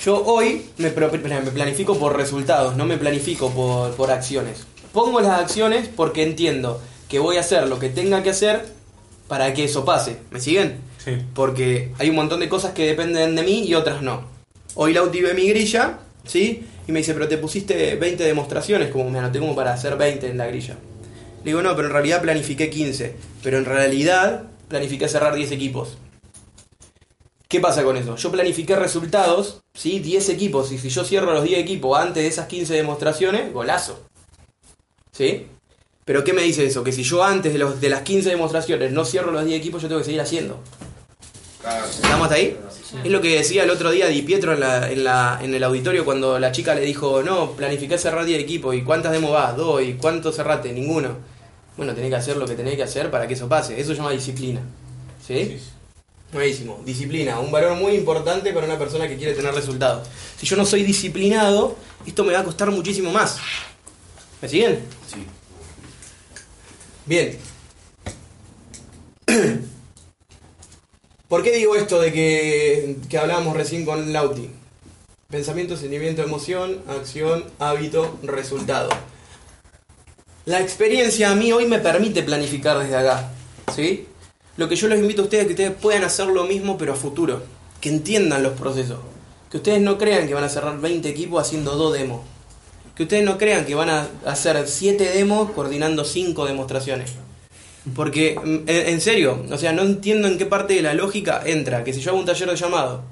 Yo 0.00 0.24
hoy 0.24 0.66
me, 0.78 0.90
planifico 0.90 1.98
por 1.98 2.16
resultados, 2.16 2.76
no 2.76 2.86
me 2.86 2.98
planifico 2.98 3.50
por, 3.50 3.94
por 3.94 4.10
acciones. 4.12 4.64
Pongo 4.92 5.20
las 5.20 5.40
acciones 5.40 5.88
porque 5.88 6.22
entiendo 6.22 6.80
que 7.08 7.18
voy 7.18 7.36
a 7.36 7.40
hacer 7.40 7.66
lo 7.66 7.80
que 7.80 7.88
tenga 7.88 8.22
que 8.22 8.30
hacer 8.30 8.64
para 9.26 9.52
que 9.54 9.64
eso 9.64 9.84
pase. 9.84 10.18
¿Me 10.30 10.40
siguen? 10.40 10.80
Sí. 11.04 11.18
Porque 11.34 11.92
hay 11.98 12.10
un 12.10 12.16
montón 12.16 12.40
de 12.40 12.48
cosas 12.48 12.72
que 12.72 12.86
dependen 12.86 13.34
de 13.34 13.42
mí 13.42 13.64
y 13.64 13.74
otras 13.74 14.00
no. 14.00 14.22
Hoy 14.74 14.92
Lauti 14.92 15.20
ve 15.20 15.34
mi 15.34 15.48
grilla, 15.48 15.98
¿sí? 16.24 16.64
Y 16.86 16.92
me 16.92 17.00
dice, 17.00 17.12
pero 17.12 17.26
te 17.26 17.36
pusiste 17.36 17.96
20 17.96 18.22
demostraciones, 18.22 18.90
como 18.90 19.10
me 19.10 19.18
anoté 19.18 19.40
como 19.40 19.56
para 19.56 19.72
hacer 19.72 19.96
20 19.96 20.28
en 20.30 20.38
la 20.38 20.46
grilla. 20.46 20.76
Le 21.44 21.50
digo, 21.50 21.60
no, 21.62 21.74
pero 21.74 21.88
en 21.88 21.94
realidad 21.94 22.22
planifiqué 22.22 22.70
15. 22.70 23.14
Pero 23.42 23.58
en 23.58 23.64
realidad 23.64 24.44
planifiqué 24.68 25.08
cerrar 25.08 25.34
10 25.34 25.50
equipos. 25.50 25.98
¿Qué 27.48 27.60
pasa 27.60 27.82
con 27.82 27.96
eso? 27.96 28.14
Yo 28.16 28.30
planifiqué 28.30 28.76
resultados, 28.76 29.62
¿sí? 29.72 30.00
10 30.00 30.28
equipos. 30.28 30.70
Y 30.70 30.76
si 30.76 30.90
yo 30.90 31.02
cierro 31.02 31.32
los 31.32 31.44
10 31.44 31.60
equipos 31.60 31.98
antes 31.98 32.22
de 32.22 32.28
esas 32.28 32.46
15 32.46 32.74
demostraciones, 32.74 33.54
golazo. 33.54 34.04
¿Sí? 35.12 35.46
Pero 36.04 36.24
¿qué 36.24 36.34
me 36.34 36.42
dice 36.42 36.66
eso? 36.66 36.84
Que 36.84 36.92
si 36.92 37.04
yo 37.04 37.24
antes 37.24 37.54
de, 37.54 37.88
las 37.88 38.02
15 38.02 38.28
demostraciones 38.28 38.92
no 38.92 39.06
cierro 39.06 39.32
los 39.32 39.46
10 39.46 39.58
equipos, 39.58 39.80
yo 39.80 39.88
tengo 39.88 40.00
que 40.00 40.04
seguir 40.04 40.20
haciendo. 40.20 40.62
¿Estamos 41.88 42.24
hasta 42.24 42.34
ahí? 42.34 42.54
Es 43.02 43.10
lo 43.10 43.22
que 43.22 43.36
decía 43.36 43.64
el 43.64 43.70
otro 43.70 43.90
día 43.90 44.08
Di 44.08 44.20
Pietro 44.22 44.52
en, 44.52 44.60
la, 44.60 44.90
en, 44.90 45.04
la, 45.04 45.38
en 45.42 45.54
el 45.54 45.64
auditorio 45.64 46.04
cuando 46.04 46.38
la 46.38 46.52
chica 46.52 46.74
le 46.74 46.82
dijo, 46.82 47.22
no, 47.22 47.52
planifiqué 47.52 47.96
cerrar 47.96 48.26
10 48.26 48.42
equipos. 48.42 48.74
¿Y 48.74 48.82
cuántas 48.82 49.12
demos 49.12 49.32
vas? 49.32 49.56
Dos. 49.56 49.82
¿Y 49.82 49.94
cuántos 49.94 50.36
cerraste? 50.36 50.70
Ninguno. 50.74 51.16
Bueno, 51.78 51.94
tenés 51.94 52.10
que 52.10 52.16
hacer 52.16 52.36
lo 52.36 52.46
que 52.46 52.54
tenés 52.54 52.76
que 52.76 52.82
hacer 52.82 53.10
para 53.10 53.26
que 53.26 53.32
eso 53.32 53.48
pase. 53.48 53.80
Eso 53.80 53.92
se 53.92 53.96
llama 53.96 54.10
disciplina. 54.10 54.60
Sí, 55.26 55.58
sí. 55.58 55.77
Buenísimo. 56.32 56.80
Disciplina. 56.84 57.38
Un 57.40 57.50
valor 57.50 57.74
muy 57.76 57.94
importante 57.94 58.52
para 58.52 58.66
una 58.66 58.78
persona 58.78 59.08
que 59.08 59.16
quiere 59.16 59.32
tener 59.34 59.54
resultados. 59.54 60.08
Si 60.38 60.46
yo 60.46 60.56
no 60.56 60.66
soy 60.66 60.82
disciplinado, 60.82 61.76
esto 62.06 62.22
me 62.24 62.34
va 62.34 62.40
a 62.40 62.44
costar 62.44 62.70
muchísimo 62.70 63.10
más. 63.10 63.38
¿Me 64.42 64.48
siguen? 64.48 64.80
Sí. 65.10 65.26
Bien. 67.06 67.38
¿Por 71.28 71.42
qué 71.42 71.52
digo 71.52 71.76
esto 71.76 72.00
de 72.00 72.12
que, 72.12 72.96
que 73.08 73.18
hablábamos 73.18 73.56
recién 73.56 73.84
con 73.84 74.12
Lauti? 74.12 74.50
Pensamiento, 75.30 75.76
sentimiento, 75.76 76.22
emoción, 76.22 76.82
acción, 76.88 77.44
hábito, 77.58 78.18
resultado. 78.22 78.90
La 80.44 80.60
experiencia 80.60 81.30
a 81.30 81.34
mí 81.34 81.52
hoy 81.52 81.66
me 81.66 81.78
permite 81.78 82.22
planificar 82.22 82.78
desde 82.78 82.96
acá. 82.96 83.30
¿Sí? 83.74 84.06
Lo 84.58 84.68
que 84.68 84.74
yo 84.74 84.88
les 84.88 84.98
invito 84.98 85.22
a 85.22 85.24
ustedes 85.26 85.42
es 85.42 85.46
que 85.46 85.52
ustedes 85.52 85.80
puedan 85.80 86.02
hacer 86.02 86.26
lo 86.26 86.42
mismo 86.42 86.76
pero 86.76 86.92
a 86.92 86.96
futuro. 86.96 87.42
Que 87.80 87.90
entiendan 87.90 88.42
los 88.42 88.54
procesos. 88.54 88.98
Que 89.52 89.58
ustedes 89.58 89.80
no 89.80 89.96
crean 89.98 90.26
que 90.26 90.34
van 90.34 90.42
a 90.42 90.48
cerrar 90.48 90.80
20 90.80 91.08
equipos 91.08 91.40
haciendo 91.40 91.76
dos 91.76 91.92
demos. 91.92 92.22
Que 92.96 93.04
ustedes 93.04 93.24
no 93.24 93.38
crean 93.38 93.64
que 93.64 93.76
van 93.76 93.88
a 93.88 94.08
hacer 94.26 94.66
7 94.66 95.10
demos 95.14 95.52
coordinando 95.52 96.04
5 96.04 96.44
demostraciones. 96.44 97.12
Porque, 97.94 98.34
mm, 98.34 98.68
en, 98.68 98.88
en 98.88 99.00
serio, 99.00 99.44
o 99.48 99.56
sea, 99.56 99.72
no 99.72 99.82
entiendo 99.82 100.26
en 100.26 100.36
qué 100.36 100.44
parte 100.44 100.74
de 100.74 100.82
la 100.82 100.92
lógica 100.92 101.40
entra 101.46 101.84
que 101.84 101.94
si 101.94 102.00
yo 102.00 102.10
hago 102.10 102.18
un 102.18 102.26
taller 102.26 102.50
de 102.50 102.56
llamado 102.56 103.04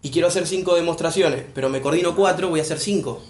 y 0.00 0.08
quiero 0.08 0.28
hacer 0.28 0.46
5 0.46 0.76
demostraciones, 0.76 1.42
pero 1.54 1.68
me 1.68 1.82
coordino 1.82 2.16
4, 2.16 2.48
voy 2.48 2.60
a 2.60 2.62
hacer 2.62 2.80
5. 2.80 3.22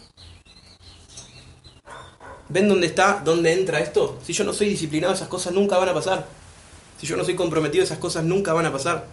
¿Ven 2.48 2.68
dónde 2.68 2.86
está, 2.86 3.22
dónde 3.24 3.52
entra 3.52 3.80
esto? 3.80 4.20
Si 4.24 4.32
yo 4.32 4.44
no 4.44 4.52
soy 4.52 4.68
disciplinado, 4.68 5.14
esas 5.14 5.26
cosas 5.26 5.52
nunca 5.52 5.78
van 5.78 5.88
a 5.88 5.94
pasar. 5.94 6.43
Si 6.98 7.06
yo 7.06 7.16
no 7.16 7.24
soy 7.24 7.34
comprometido, 7.34 7.84
esas 7.84 7.98
cosas 7.98 8.24
nunca 8.24 8.52
van 8.52 8.66
a 8.66 8.72
pasar. 8.72 9.06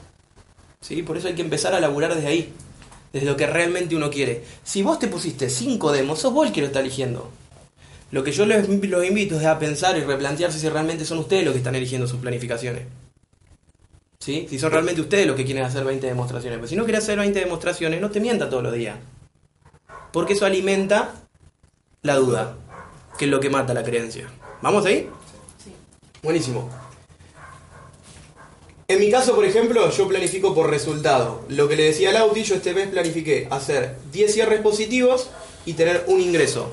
¿Sí? 0.81 1.03
Por 1.03 1.17
eso 1.17 1.27
hay 1.27 1.35
que 1.35 1.41
empezar 1.41 1.73
a 1.73 1.79
laburar 1.79 2.15
desde 2.15 2.27
ahí, 2.27 2.53
desde 3.13 3.27
lo 3.27 3.37
que 3.37 3.47
realmente 3.47 3.95
uno 3.95 4.09
quiere. 4.09 4.43
Si 4.63 4.81
vos 4.83 4.99
te 4.99 5.07
pusiste 5.07 5.49
5 5.49 5.91
demos, 5.91 6.19
sos 6.19 6.33
vos 6.33 6.47
el 6.47 6.53
que 6.53 6.61
lo 6.61 6.67
está 6.67 6.79
eligiendo. 6.79 7.29
Lo 8.11 8.23
que 8.23 8.31
yo 8.31 8.45
les 8.45 8.67
los 8.67 9.05
invito 9.05 9.39
es 9.39 9.45
a 9.45 9.57
pensar 9.57 9.97
y 9.97 10.01
replantearse 10.01 10.59
si 10.59 10.67
realmente 10.67 11.05
son 11.05 11.19
ustedes 11.19 11.45
los 11.45 11.53
que 11.53 11.59
están 11.59 11.75
eligiendo 11.75 12.07
sus 12.07 12.19
planificaciones. 12.19 12.83
¿Sí? 14.19 14.47
Si 14.49 14.59
son 14.59 14.71
realmente 14.71 15.01
ustedes 15.01 15.25
los 15.25 15.35
que 15.35 15.45
quieren 15.45 15.63
hacer 15.63 15.83
20 15.83 16.05
demostraciones. 16.05 16.59
Pues 16.59 16.69
si 16.69 16.75
no 16.75 16.83
quieres 16.83 17.03
hacer 17.03 17.17
20 17.17 17.39
demostraciones, 17.39 18.01
no 18.01 18.11
te 18.11 18.19
mienta 18.19 18.49
todos 18.49 18.63
los 18.63 18.73
días. 18.73 18.97
Porque 20.11 20.33
eso 20.33 20.45
alimenta 20.45 21.13
la 22.03 22.15
duda, 22.15 22.55
que 23.17 23.25
es 23.25 23.31
lo 23.31 23.39
que 23.39 23.49
mata 23.49 23.73
la 23.73 23.83
creencia. 23.83 24.27
¿Vamos 24.61 24.85
ahí? 24.85 25.09
Buenísimo. 26.21 26.69
En 28.91 28.99
mi 28.99 29.09
caso, 29.09 29.33
por 29.35 29.45
ejemplo, 29.45 29.89
yo 29.89 30.05
planifico 30.09 30.53
por 30.53 30.69
resultado. 30.69 31.45
Lo 31.47 31.69
que 31.69 31.77
le 31.77 31.83
decía 31.83 32.09
a 32.09 32.11
Lauti, 32.11 32.43
yo 32.43 32.55
este 32.55 32.73
mes 32.73 32.89
planifiqué 32.89 33.47
hacer 33.49 33.95
10 34.11 34.33
cierres 34.33 34.59
positivos 34.59 35.29
y 35.65 35.75
tener 35.75 36.03
un 36.07 36.19
ingreso. 36.19 36.69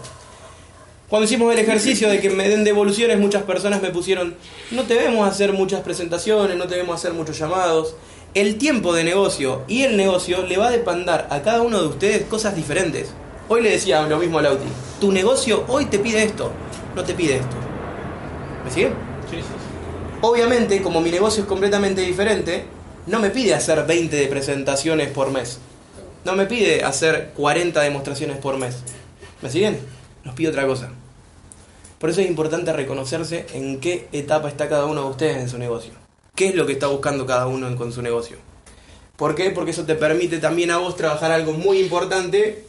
Cuando 1.09 1.27
hicimos 1.27 1.53
el 1.53 1.61
ejercicio 1.61 2.09
de 2.09 2.21
que 2.21 2.31
me 2.31 2.49
den 2.49 2.65
devoluciones, 2.65 3.21
muchas 3.21 3.45
personas 3.45 3.81
me 3.83 3.91
pusieron, 3.91 4.35
no 4.73 4.83
te 4.83 4.95
vemos 4.95 5.29
hacer 5.29 5.53
muchas 5.53 5.83
presentaciones, 5.83 6.57
no 6.57 6.67
te 6.67 6.75
vemos 6.75 6.97
hacer 6.97 7.13
muchos 7.13 7.39
llamados. 7.39 7.95
El 8.35 8.59
tiempo 8.59 8.93
de 8.93 9.05
negocio 9.05 9.63
y 9.69 9.85
el 9.85 9.97
negocio 9.97 10.45
le 10.45 10.57
va 10.57 10.67
a 10.67 10.73
depandar 10.73 11.29
a 11.31 11.43
cada 11.43 11.63
uno 11.63 11.81
de 11.81 11.87
ustedes 11.87 12.25
cosas 12.25 12.57
diferentes. 12.57 13.11
Hoy 13.49 13.63
le 13.63 13.71
decía 13.71 14.03
lo 14.09 14.19
mismo 14.19 14.41
a 14.41 14.43
Lauti, 14.43 14.67
tu 15.01 15.13
negocio 15.13 15.65
hoy 15.69 15.85
te 15.85 16.01
pide 16.01 16.25
esto, 16.25 16.51
no 16.97 17.05
te 17.05 17.15
pide 17.15 17.37
esto. 17.37 17.57
¿Me 18.65 18.73
sigue? 18.73 19.08
Obviamente, 20.21 20.83
como 20.83 21.01
mi 21.01 21.13
negocio 21.13 21.45
es 21.45 21.49
completamente 21.49 22.01
diferente, 22.01 22.65
no 23.07 23.21
me 23.21 23.31
pide 23.31 23.55
hacer 23.55 23.87
20 23.87 24.17
de 24.17 24.27
presentaciones 24.27 25.11
por 25.11 25.31
mes. 25.31 25.61
No 26.25 26.35
me 26.35 26.47
pide 26.47 26.83
hacer 26.83 27.31
40 27.37 27.81
demostraciones 27.81 28.39
por 28.39 28.59
mes. 28.59 28.79
¿Me 29.43 29.49
siguen? 29.49 29.79
Nos 30.25 30.35
pide 30.35 30.49
otra 30.49 30.67
cosa. 30.67 30.91
Por 32.01 32.11
eso 32.11 32.21
es 32.21 32.29
importante 32.29 32.73
reconocerse 32.73 33.47
en 33.55 33.79
qué 33.79 34.09
etapa 34.11 34.49
está 34.49 34.69
cada 34.69 34.87
uno 34.87 35.05
de 35.05 35.11
ustedes 35.11 35.37
en 35.37 35.49
su 35.49 35.57
negocio. 35.57 35.93
¿Qué 36.35 36.49
es 36.49 36.57
lo 36.57 36.67
que 36.67 36.73
está 36.73 36.89
buscando 36.89 37.25
cada 37.25 37.47
uno 37.47 37.75
con 37.77 37.93
su 37.93 38.03
negocio? 38.03 38.39
¿Por 39.17 39.37
qué? 39.37 39.51
Porque 39.51 39.71
eso 39.71 39.85
te 39.85 39.95
permite 39.95 40.39
también 40.39 40.73
a 40.73 40.79
vos 40.79 40.97
trabajar 40.97 41.31
algo 41.31 41.53
muy 41.53 41.79
importante, 41.79 42.65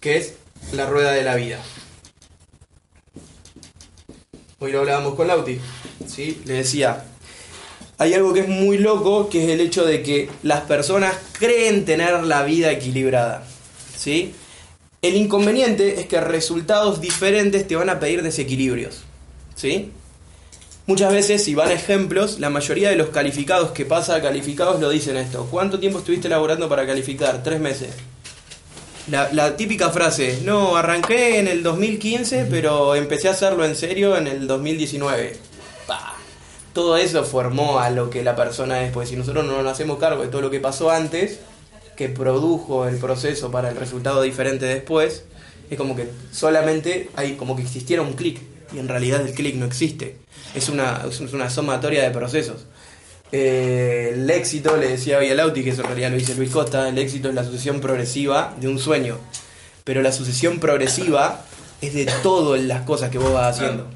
que 0.00 0.16
es 0.16 0.34
la 0.72 0.86
rueda 0.86 1.12
de 1.12 1.22
la 1.22 1.34
vida. 1.34 1.58
Hoy 4.58 4.72
lo 4.72 4.80
hablábamos 4.80 5.16
con 5.16 5.28
Lauti, 5.28 5.58
¿sí? 6.06 6.40
Le 6.46 6.54
decía, 6.54 7.04
hay 7.98 8.14
algo 8.14 8.32
que 8.32 8.40
es 8.40 8.48
muy 8.48 8.78
loco, 8.78 9.28
que 9.28 9.44
es 9.44 9.50
el 9.50 9.60
hecho 9.60 9.84
de 9.84 10.02
que 10.02 10.30
las 10.42 10.62
personas 10.62 11.14
creen 11.32 11.84
tener 11.84 12.24
la 12.24 12.42
vida 12.42 12.70
equilibrada, 12.70 13.46
¿sí? 13.94 14.32
El 15.02 15.14
inconveniente 15.14 16.00
es 16.00 16.06
que 16.06 16.22
resultados 16.22 17.02
diferentes 17.02 17.68
te 17.68 17.76
van 17.76 17.90
a 17.90 18.00
pedir 18.00 18.22
desequilibrios, 18.22 19.02
¿sí? 19.54 19.92
Muchas 20.86 21.12
veces, 21.12 21.44
si 21.44 21.54
van 21.54 21.70
ejemplos, 21.70 22.40
la 22.40 22.48
mayoría 22.48 22.88
de 22.88 22.96
los 22.96 23.10
calificados 23.10 23.72
que 23.72 23.84
pasa 23.84 24.14
a 24.14 24.22
calificados 24.22 24.80
lo 24.80 24.88
dicen 24.88 25.18
esto. 25.18 25.46
¿Cuánto 25.50 25.78
tiempo 25.78 25.98
estuviste 25.98 26.28
elaborando 26.28 26.66
para 26.66 26.86
calificar? 26.86 27.42
Tres 27.42 27.60
meses. 27.60 27.90
La, 29.08 29.32
la 29.32 29.56
típica 29.56 29.90
frase, 29.90 30.40
no, 30.44 30.76
arranqué 30.76 31.38
en 31.38 31.46
el 31.46 31.62
2015, 31.62 32.48
pero 32.50 32.96
empecé 32.96 33.28
a 33.28 33.32
hacerlo 33.32 33.64
en 33.64 33.76
serio 33.76 34.16
en 34.16 34.26
el 34.26 34.48
2019. 34.48 35.36
Pa. 35.86 36.16
Todo 36.72 36.96
eso 36.96 37.22
formó 37.22 37.78
a 37.78 37.90
lo 37.90 38.10
que 38.10 38.24
la 38.24 38.34
persona 38.34 38.82
es, 38.82 38.90
porque 38.90 39.08
si 39.10 39.16
nosotros 39.16 39.44
no 39.44 39.62
nos 39.62 39.72
hacemos 39.72 39.98
cargo 39.98 40.22
de 40.22 40.28
todo 40.28 40.40
lo 40.40 40.50
que 40.50 40.58
pasó 40.58 40.90
antes, 40.90 41.38
que 41.96 42.08
produjo 42.08 42.88
el 42.88 42.98
proceso 42.98 43.52
para 43.52 43.70
el 43.70 43.76
resultado 43.76 44.22
diferente 44.22 44.66
después, 44.66 45.24
es 45.70 45.78
como 45.78 45.94
que 45.94 46.08
solamente 46.32 47.08
hay 47.14 47.34
como 47.34 47.54
que 47.54 47.62
existiera 47.62 48.02
un 48.02 48.14
clic, 48.14 48.40
y 48.72 48.80
en 48.80 48.88
realidad 48.88 49.20
el 49.20 49.34
clic 49.34 49.54
no 49.54 49.66
existe. 49.66 50.16
Es 50.54 50.68
una, 50.68 51.04
es 51.08 51.20
una 51.20 51.48
sumatoria 51.48 52.02
de 52.02 52.10
procesos. 52.10 52.66
Eh, 53.38 54.12
el 54.14 54.30
éxito, 54.30 54.78
le 54.78 54.88
decía 54.88 55.20
Lauti, 55.34 55.62
que 55.62 55.68
eso 55.68 55.82
en 55.82 55.88
realidad 55.88 56.10
lo 56.10 56.16
dice 56.16 56.34
Luis 56.34 56.48
Costa, 56.48 56.88
el 56.88 56.96
éxito 56.96 57.28
es 57.28 57.34
la 57.34 57.44
sucesión 57.44 57.82
progresiva 57.82 58.54
de 58.58 58.66
un 58.66 58.78
sueño. 58.78 59.18
Pero 59.84 60.00
la 60.00 60.10
sucesión 60.10 60.58
progresiva 60.58 61.44
es 61.82 61.92
de 61.92 62.06
todas 62.22 62.62
las 62.62 62.80
cosas 62.82 63.10
que 63.10 63.18
vos 63.18 63.34
vas 63.34 63.54
haciendo. 63.54 63.88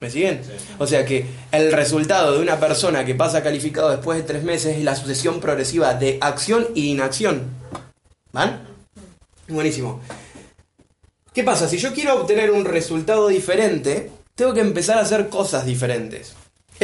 ¿Me 0.00 0.10
siguen? 0.10 0.42
O 0.78 0.86
sea 0.86 1.06
que 1.06 1.24
el 1.50 1.72
resultado 1.72 2.34
de 2.34 2.42
una 2.42 2.60
persona 2.60 3.06
que 3.06 3.14
pasa 3.14 3.42
calificado 3.42 3.88
después 3.88 4.18
de 4.18 4.24
tres 4.24 4.44
meses 4.44 4.76
es 4.76 4.84
la 4.84 4.94
sucesión 4.94 5.40
progresiva 5.40 5.94
de 5.94 6.18
acción 6.20 6.66
e 6.76 6.80
inacción. 6.80 7.44
¿Van? 8.32 8.68
Buenísimo. 9.48 10.02
¿Qué 11.32 11.42
pasa? 11.42 11.68
Si 11.68 11.78
yo 11.78 11.94
quiero 11.94 12.20
obtener 12.20 12.50
un 12.50 12.66
resultado 12.66 13.28
diferente, 13.28 14.10
tengo 14.34 14.52
que 14.52 14.60
empezar 14.60 14.98
a 14.98 15.02
hacer 15.02 15.30
cosas 15.30 15.64
diferentes. 15.64 16.34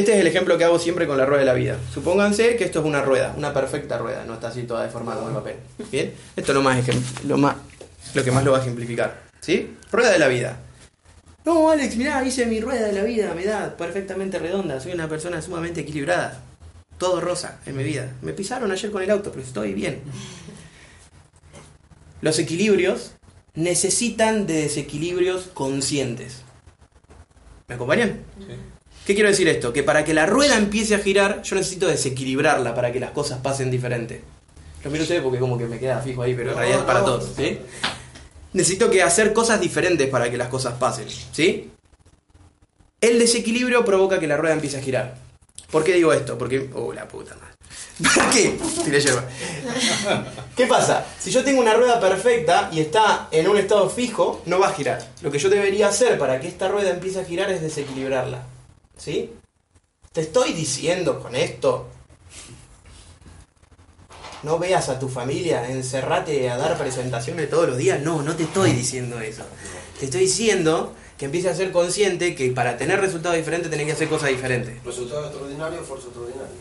Este 0.01 0.15
es 0.15 0.21
el 0.21 0.27
ejemplo 0.27 0.57
que 0.57 0.65
hago 0.65 0.79
siempre 0.79 1.07
con 1.07 1.19
la 1.19 1.27
rueda 1.27 1.41
de 1.41 1.45
la 1.45 1.53
vida. 1.53 1.77
Supónganse 1.93 2.57
que 2.57 2.65
esto 2.65 2.81
es 2.81 2.87
una 2.87 3.03
rueda, 3.03 3.35
una 3.37 3.53
perfecta 3.53 3.99
rueda, 3.99 4.25
no 4.25 4.33
está 4.33 4.49
así 4.49 4.63
toda 4.63 4.83
deformada 4.83 5.19
como 5.19 5.29
el 5.29 5.35
papel. 5.35 5.57
¿Bien? 5.93 6.15
Esto 6.35 6.53
es 6.53 6.57
lo, 6.57 6.63
más 6.63 6.83
lo, 7.27 7.37
más, 7.37 7.57
lo 8.15 8.25
que 8.25 8.31
más 8.31 8.43
lo 8.43 8.53
va 8.53 8.59
a 8.59 8.61
ejemplificar. 8.63 9.25
¿Sí? 9.41 9.77
Rueda 9.93 10.11
de 10.11 10.19
la 10.19 10.29
vida. 10.29 10.57
No, 11.45 11.71
Alex, 11.71 11.97
mirá, 11.97 12.25
hice 12.25 12.47
mi 12.47 12.63
rueda 12.63 12.87
de 12.87 12.95
la 12.95 13.03
vida, 13.03 13.35
me 13.35 13.45
da 13.45 13.77
perfectamente 13.77 14.39
redonda, 14.39 14.81
soy 14.81 14.93
una 14.93 15.07
persona 15.07 15.43
sumamente 15.43 15.83
equilibrada. 15.83 16.41
Todo 16.97 17.21
rosa 17.21 17.61
en 17.67 17.77
mi 17.77 17.85
vida. 17.85 18.11
Me 18.23 18.33
pisaron 18.33 18.73
ayer 18.73 18.91
con 18.91 19.03
el 19.03 19.11
auto, 19.11 19.31
pero 19.33 19.43
estoy 19.43 19.75
bien. 19.75 20.01
los 22.23 22.39
equilibrios 22.39 23.17
necesitan 23.55 24.47
de 24.47 24.63
desequilibrios 24.63 25.51
conscientes. 25.53 26.41
¿Me 27.69 27.75
acompañan? 27.75 28.21
Sí. 28.39 28.55
¿Qué 29.07 29.15
quiero 29.15 29.29
decir 29.29 29.49
esto? 29.49 29.73
Que 29.73 29.83
para 29.83 30.05
que 30.05 30.15
la 30.15 30.27
rueda 30.27 30.57
empiece 30.57 30.95
a 30.95 30.99
girar, 30.99 31.43
yo 31.43 31.57
necesito 31.57 31.87
desequilibrarla 31.89 32.75
para 32.75 32.93
que 32.93 33.01
las 33.01 33.11
cosas 33.11 33.39
pasen 33.41 33.71
diferente. 33.71 34.23
Lo 34.85 34.91
miro 34.91 35.03
ustedes 35.03 35.23
porque 35.23 35.39
como 35.39 35.59
que 35.59 35.67
me 35.67 35.79
queda 35.79 36.01
fijo 36.01 36.23
ahí, 36.23 36.35
pero 36.35 36.51
en 36.51 36.57
realidad 36.57 36.81
es 36.81 36.85
para 36.85 37.05
todos, 37.05 37.33
¿sí? 37.37 37.59
Necesito 38.53 38.91
que 38.91 39.03
hacer 39.03 39.33
cosas 39.33 39.61
diferentes 39.61 40.09
para 40.09 40.31
que 40.31 40.37
las 40.37 40.49
cosas 40.49 40.75
pasen, 40.75 41.07
¿sí? 41.33 41.71
El 43.01 43.19
desequilibrio 43.19 43.85
provoca 43.85 44.19
que 44.19 44.27
la 44.27 44.37
rueda 44.37 44.55
empiece 44.55 44.79
a 44.79 44.83
girar. 44.83 45.17
¿Por 45.71 45.85
qué 45.85 45.95
digo 45.95 46.13
esto? 46.13 46.37
Porque... 46.37 46.69
Oh, 46.75 46.93
la 46.93 47.07
puta 47.07 47.35
madre. 47.37 47.55
¿Para 48.15 48.31
qué? 48.31 48.59
Tiré 48.85 49.01
yerba. 49.01 49.25
¿Qué 50.57 50.67
pasa? 50.67 51.07
Si 51.19 51.31
yo 51.31 51.45
tengo 51.45 51.61
una 51.61 51.75
rueda 51.75 52.01
perfecta 52.01 52.69
y 52.73 52.81
está 52.81 53.29
en 53.31 53.49
un 53.49 53.57
estado 53.57 53.89
fijo, 53.89 54.43
no 54.47 54.59
va 54.59 54.69
a 54.69 54.73
girar. 54.73 55.07
Lo 55.23 55.31
que 55.31 55.39
yo 55.39 55.49
debería 55.49 55.89
hacer 55.89 56.19
para 56.19 56.41
que 56.41 56.49
esta 56.49 56.69
rueda 56.69 56.91
empiece 56.91 57.21
a 57.21 57.25
girar 57.25 57.51
es 57.51 57.63
desequilibrarla. 57.63 58.43
¿Sí? 59.01 59.33
Te 60.13 60.21
estoy 60.21 60.53
diciendo 60.53 61.21
con 61.21 61.35
esto. 61.35 61.89
No 64.43 64.59
veas 64.59 64.89
a 64.89 64.99
tu 64.99 65.09
familia, 65.09 65.69
encerrate 65.71 66.49
a 66.51 66.57
dar 66.57 66.77
presentaciones 66.79 67.49
todos 67.51 67.69
los 67.69 67.77
días. 67.77 68.01
No, 68.01 68.23
no 68.23 68.35
te 68.37 68.45
estoy 68.45 68.73
diciendo 68.73 69.21
eso. 69.21 69.43
Te 69.99 70.07
estoy 70.07 70.23
diciendo 70.23 70.95
que 71.19 71.27
empieces 71.27 71.53
a 71.53 71.55
ser 71.55 71.73
consciente 71.73 72.35
que 72.35 72.51
para 72.51 72.77
tener 72.79 73.01
resultados 73.01 73.37
diferentes 73.37 73.71
tenés 73.71 73.87
que 73.87 73.93
hacer 73.93 74.09
cosas 74.09 74.31
diferentes. 74.31 74.83
Resultado 74.83 75.25
extraordinario, 75.27 75.81
esfuerzo 75.81 76.07
extraordinario. 76.07 76.55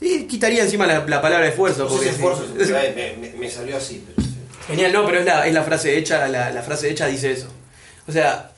Y 0.00 0.24
quitaría 0.26 0.62
encima 0.62 0.86
la, 0.86 1.04
la 1.06 1.20
palabra 1.20 1.48
esfuerzo. 1.48 1.84
No 1.84 1.88
Porque 1.88 2.10
esfuerzo, 2.10 2.46
me, 2.56 3.16
me- 3.16 3.32
me 3.36 3.50
salió 3.50 3.76
así, 3.76 4.04
pero 4.06 4.26
sí. 4.28 4.34
Genial, 4.68 4.92
no, 4.92 5.04
pero 5.06 5.18
es 5.20 5.24
la, 5.24 5.46
es 5.46 5.54
la 5.54 5.62
frase 5.64 5.96
hecha, 5.98 6.28
la, 6.28 6.50
la 6.50 6.62
frase 6.62 6.88
hecha 6.90 7.06
dice 7.06 7.32
eso. 7.32 7.48
O 8.06 8.12
sea, 8.12 8.52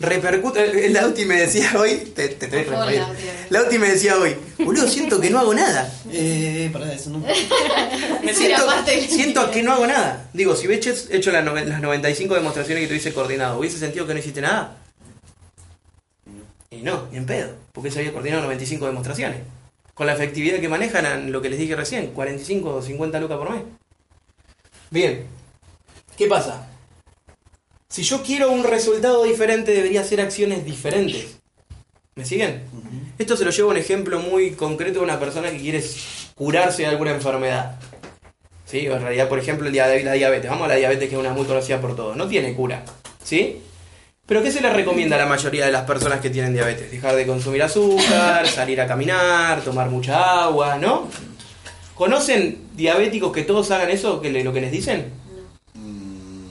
repercute. 0.00 0.86
el 0.86 0.92
Lauti 0.92 1.24
me 1.24 1.36
decía 1.36 1.70
hoy. 1.78 1.96
Te, 2.14 2.28
te 2.28 2.46
estoy 2.46 2.64
Hola, 2.74 2.86
refiriendo. 2.86 3.14
Lauti. 3.50 3.78
Me 3.78 3.88
decía 3.90 4.16
hoy, 4.18 4.36
boludo, 4.58 4.88
siento 4.88 5.20
que 5.20 5.30
no 5.30 5.38
hago 5.38 5.54
nada. 5.54 5.92
Eh, 6.10 6.68
para 6.72 6.92
eso 6.92 7.10
no. 7.10 7.18
Me 8.24 8.34
Siento, 8.34 8.62
siento 9.08 9.50
que 9.50 9.62
no 9.62 9.72
hago 9.72 9.86
nada. 9.86 10.28
Digo, 10.32 10.56
si 10.56 10.66
hubieses 10.66 11.08
hecho 11.10 11.30
las, 11.30 11.44
nove- 11.44 11.64
las 11.64 11.80
95 11.80 12.34
demostraciones 12.34 12.82
que 12.82 12.88
te 12.88 12.92
hubiese 12.94 13.12
coordinado, 13.12 13.58
¿hubiese 13.58 13.78
sentido 13.78 14.06
que 14.06 14.14
no 14.14 14.18
hiciste 14.20 14.40
nada? 14.40 14.76
Y 16.70 16.82
no, 16.82 17.08
ni 17.10 17.16
en 17.18 17.26
pedo, 17.26 17.50
porque 17.72 17.90
se 17.90 17.98
había 17.98 18.12
coordinado 18.12 18.42
95 18.42 18.86
demostraciones. 18.86 19.38
Con 19.94 20.06
la 20.06 20.14
efectividad 20.14 20.60
que 20.60 20.68
manejan, 20.68 21.30
lo 21.32 21.42
que 21.42 21.50
les 21.50 21.58
dije 21.58 21.74
recién, 21.76 22.08
45 22.12 22.74
o 22.76 22.82
50 22.82 23.20
lucas 23.20 23.36
por 23.38 23.50
mes. 23.50 23.62
Bien, 24.90 25.24
¿qué 26.16 26.26
pasa? 26.26 26.66
Si 27.90 28.02
yo 28.04 28.22
quiero 28.22 28.50
un 28.52 28.62
resultado 28.64 29.24
diferente, 29.24 29.72
debería 29.72 30.02
hacer 30.02 30.20
acciones 30.20 30.64
diferentes. 30.64 31.38
¿Me 32.14 32.24
siguen? 32.24 32.62
Esto 33.18 33.36
se 33.36 33.44
lo 33.44 33.50
llevo 33.50 33.70
a 33.70 33.72
un 33.72 33.78
ejemplo 33.78 34.20
muy 34.20 34.52
concreto 34.52 35.00
de 35.00 35.04
una 35.04 35.18
persona 35.18 35.50
que 35.50 35.58
quiere 35.58 35.82
curarse 36.36 36.82
de 36.82 36.88
alguna 36.88 37.10
enfermedad. 37.12 37.78
¿Sí? 38.64 38.86
O 38.88 38.94
en 38.96 39.02
realidad, 39.02 39.28
por 39.28 39.40
ejemplo, 39.40 39.66
el 39.66 39.72
dia- 39.72 39.88
la 40.04 40.12
diabetes. 40.12 40.48
Vamos 40.48 40.66
a 40.66 40.68
la 40.68 40.76
diabetes, 40.76 41.08
que 41.08 41.16
es 41.16 41.20
una 41.20 41.32
muy 41.32 41.44
conocida 41.46 41.80
por 41.80 41.96
todos. 41.96 42.16
No 42.16 42.28
tiene 42.28 42.54
cura. 42.54 42.84
¿Sí? 43.24 43.60
Pero 44.24 44.40
¿qué 44.44 44.52
se 44.52 44.60
le 44.60 44.70
recomienda 44.72 45.16
a 45.16 45.18
la 45.18 45.26
mayoría 45.26 45.66
de 45.66 45.72
las 45.72 45.82
personas 45.84 46.20
que 46.20 46.30
tienen 46.30 46.52
diabetes? 46.54 46.92
Dejar 46.92 47.16
de 47.16 47.26
consumir 47.26 47.60
azúcar, 47.64 48.46
salir 48.46 48.80
a 48.80 48.86
caminar, 48.86 49.62
tomar 49.62 49.90
mucha 49.90 50.44
agua, 50.44 50.78
¿no? 50.78 51.08
¿Conocen 51.96 52.68
diabéticos 52.76 53.32
que 53.32 53.42
todos 53.42 53.68
hagan 53.72 53.90
eso, 53.90 54.20
que 54.20 54.30
le- 54.30 54.44
lo 54.44 54.52
que 54.52 54.60
les 54.60 54.70
dicen? 54.70 55.10
Mm, 55.74 56.44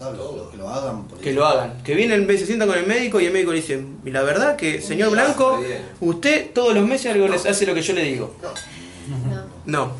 No 0.00 0.50
que 0.50 0.56
lo 0.56 0.68
hagan. 0.68 1.04
por 1.04 1.18
Que 1.18 1.32
lo 1.32 1.44
hagan. 1.44 1.82
Que 1.82 1.94
vienen, 1.94 2.26
se 2.26 2.46
sientan 2.46 2.68
con 2.68 2.78
el 2.78 2.86
médico 2.86 3.20
y 3.20 3.26
el 3.26 3.32
médico 3.32 3.52
le 3.52 3.58
dice, 3.58 3.84
y 4.04 4.10
la 4.10 4.22
verdad 4.22 4.56
que, 4.56 4.80
señor 4.80 5.10
Blanco, 5.10 5.60
usted 6.00 6.52
todos 6.54 6.74
los 6.74 6.86
meses 6.86 7.12
algo 7.12 7.28
les 7.28 7.44
hace 7.44 7.66
lo 7.66 7.74
que 7.74 7.82
yo 7.82 7.92
le 7.92 8.04
digo. 8.04 8.34
No. 8.42 9.44
No. 9.66 9.92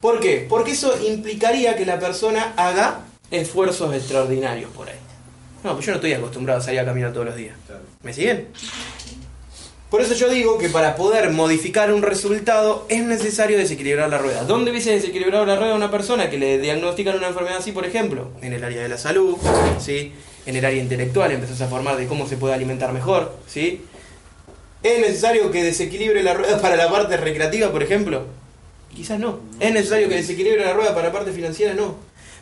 ¿Por 0.00 0.20
qué? 0.20 0.46
Porque 0.48 0.72
eso 0.72 0.94
implicaría 1.06 1.76
que 1.76 1.84
la 1.84 1.98
persona 1.98 2.54
haga 2.56 3.00
esfuerzos 3.30 3.94
extraordinarios 3.94 4.70
por 4.70 4.88
ahí. 4.88 4.96
No, 5.62 5.74
pues 5.74 5.84
yo 5.86 5.92
no 5.92 5.96
estoy 5.96 6.14
acostumbrado 6.14 6.60
a 6.60 6.62
salir 6.62 6.80
a 6.80 6.84
caminar 6.84 7.12
todos 7.12 7.26
los 7.26 7.36
días. 7.36 7.54
Claro. 7.66 7.82
¿Me 8.02 8.12
siguen? 8.12 8.48
Por 9.92 10.00
eso 10.00 10.14
yo 10.14 10.30
digo 10.30 10.56
que 10.56 10.70
para 10.70 10.96
poder 10.96 11.28
modificar 11.32 11.92
un 11.92 12.00
resultado 12.00 12.86
es 12.88 13.04
necesario 13.04 13.58
desequilibrar 13.58 14.08
la 14.08 14.16
rueda. 14.16 14.44
¿Dónde 14.44 14.70
hubiese 14.70 14.92
desequilibrado 14.92 15.44
la 15.44 15.56
rueda 15.56 15.74
una 15.74 15.90
persona 15.90 16.30
que 16.30 16.38
le 16.38 16.58
diagnostican 16.58 17.18
una 17.18 17.28
enfermedad 17.28 17.58
así, 17.58 17.72
por 17.72 17.84
ejemplo? 17.84 18.30
En 18.40 18.54
el 18.54 18.64
área 18.64 18.82
de 18.82 18.88
la 18.88 18.96
salud, 18.96 19.36
¿sí? 19.78 20.14
En 20.46 20.56
el 20.56 20.64
área 20.64 20.82
intelectual 20.82 21.30
empezás 21.32 21.60
a 21.60 21.68
formar 21.68 21.98
de 21.98 22.06
cómo 22.06 22.26
se 22.26 22.38
puede 22.38 22.54
alimentar 22.54 22.94
mejor, 22.94 23.36
¿sí? 23.46 23.82
¿Es 24.82 24.98
necesario 24.98 25.50
que 25.50 25.62
desequilibre 25.62 26.22
la 26.22 26.32
rueda 26.32 26.58
para 26.58 26.76
la 26.76 26.90
parte 26.90 27.18
recreativa, 27.18 27.70
por 27.70 27.82
ejemplo? 27.82 28.24
Quizás 28.96 29.20
no. 29.20 29.40
¿Es 29.60 29.74
necesario 29.74 30.08
que 30.08 30.14
desequilibre 30.14 30.64
la 30.64 30.72
rueda 30.72 30.94
para 30.94 31.08
la 31.08 31.12
parte 31.12 31.32
financiera? 31.32 31.74
No. 31.74 31.96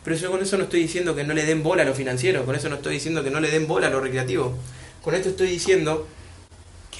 Pero 0.05 0.15
yo 0.15 0.31
con 0.31 0.41
eso 0.41 0.55
no 0.55 0.63
estoy 0.63 0.83
diciendo 0.83 1.15
que 1.15 1.25
no 1.25 1.33
le 1.33 1.43
den 1.43 1.63
bola 1.63 1.83
a 1.83 1.85
lo 1.85 1.93
financiero, 1.93 2.45
con 2.45 2.55
eso 2.55 2.69
no 2.69 2.77
estoy 2.77 2.93
diciendo 2.93 3.25
que 3.25 3.29
no 3.29 3.41
le 3.41 3.51
den 3.51 3.67
bola 3.67 3.87
a 3.87 3.89
lo 3.89 3.99
recreativo. 3.99 4.53
Con 5.01 5.15
esto 5.15 5.27
estoy 5.27 5.49
diciendo 5.49 6.07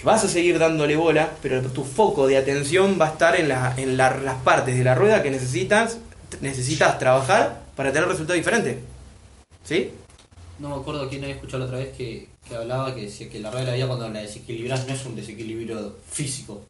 vas 0.04 0.24
a 0.24 0.28
seguir 0.28 0.58
dándole 0.60 0.96
bola, 0.96 1.32
pero 1.42 1.62
tu 1.62 1.84
foco 1.84 2.28
de 2.28 2.38
atención 2.38 2.98
va 3.00 3.08
a 3.08 3.12
estar 3.12 3.36
en, 3.36 3.50
la- 3.50 3.74
en 3.78 3.98
la- 3.98 4.18
las 4.18 4.36
partes 4.42 4.76
de 4.78 4.84
la 4.84 4.96
rueda 4.96 5.22
que 5.24 5.32
necesitas, 5.32 5.98
necesitas 6.42 6.98
trabajar 7.00 7.62
para 7.76 7.92
tener 7.92 8.08
resultados 8.08 8.38
diferentes. 8.38 8.78
¿Sí? 9.64 9.92
No 10.60 10.70
me 10.70 10.76
acuerdo 10.76 11.10
quién 11.10 11.24
había 11.24 11.36
escuchado 11.36 11.60
la 11.60 11.66
otra 11.66 11.78
vez 11.80 11.96
que, 11.96 12.30
que 12.48 12.56
hablaba 12.56 12.94
que 12.96 13.02
decía 13.02 13.30
que 13.30 13.40
la 13.40 13.50
rueda 13.52 13.66
de 13.66 13.72
la 13.72 13.76
vida 13.78 13.88
cuando 13.88 14.10
la 14.10 14.22
desequilibras 14.22 14.88
no 14.88 14.94
es 14.94 15.06
un 15.06 15.16
desequilibrio 15.16 15.96
físico. 16.10 16.62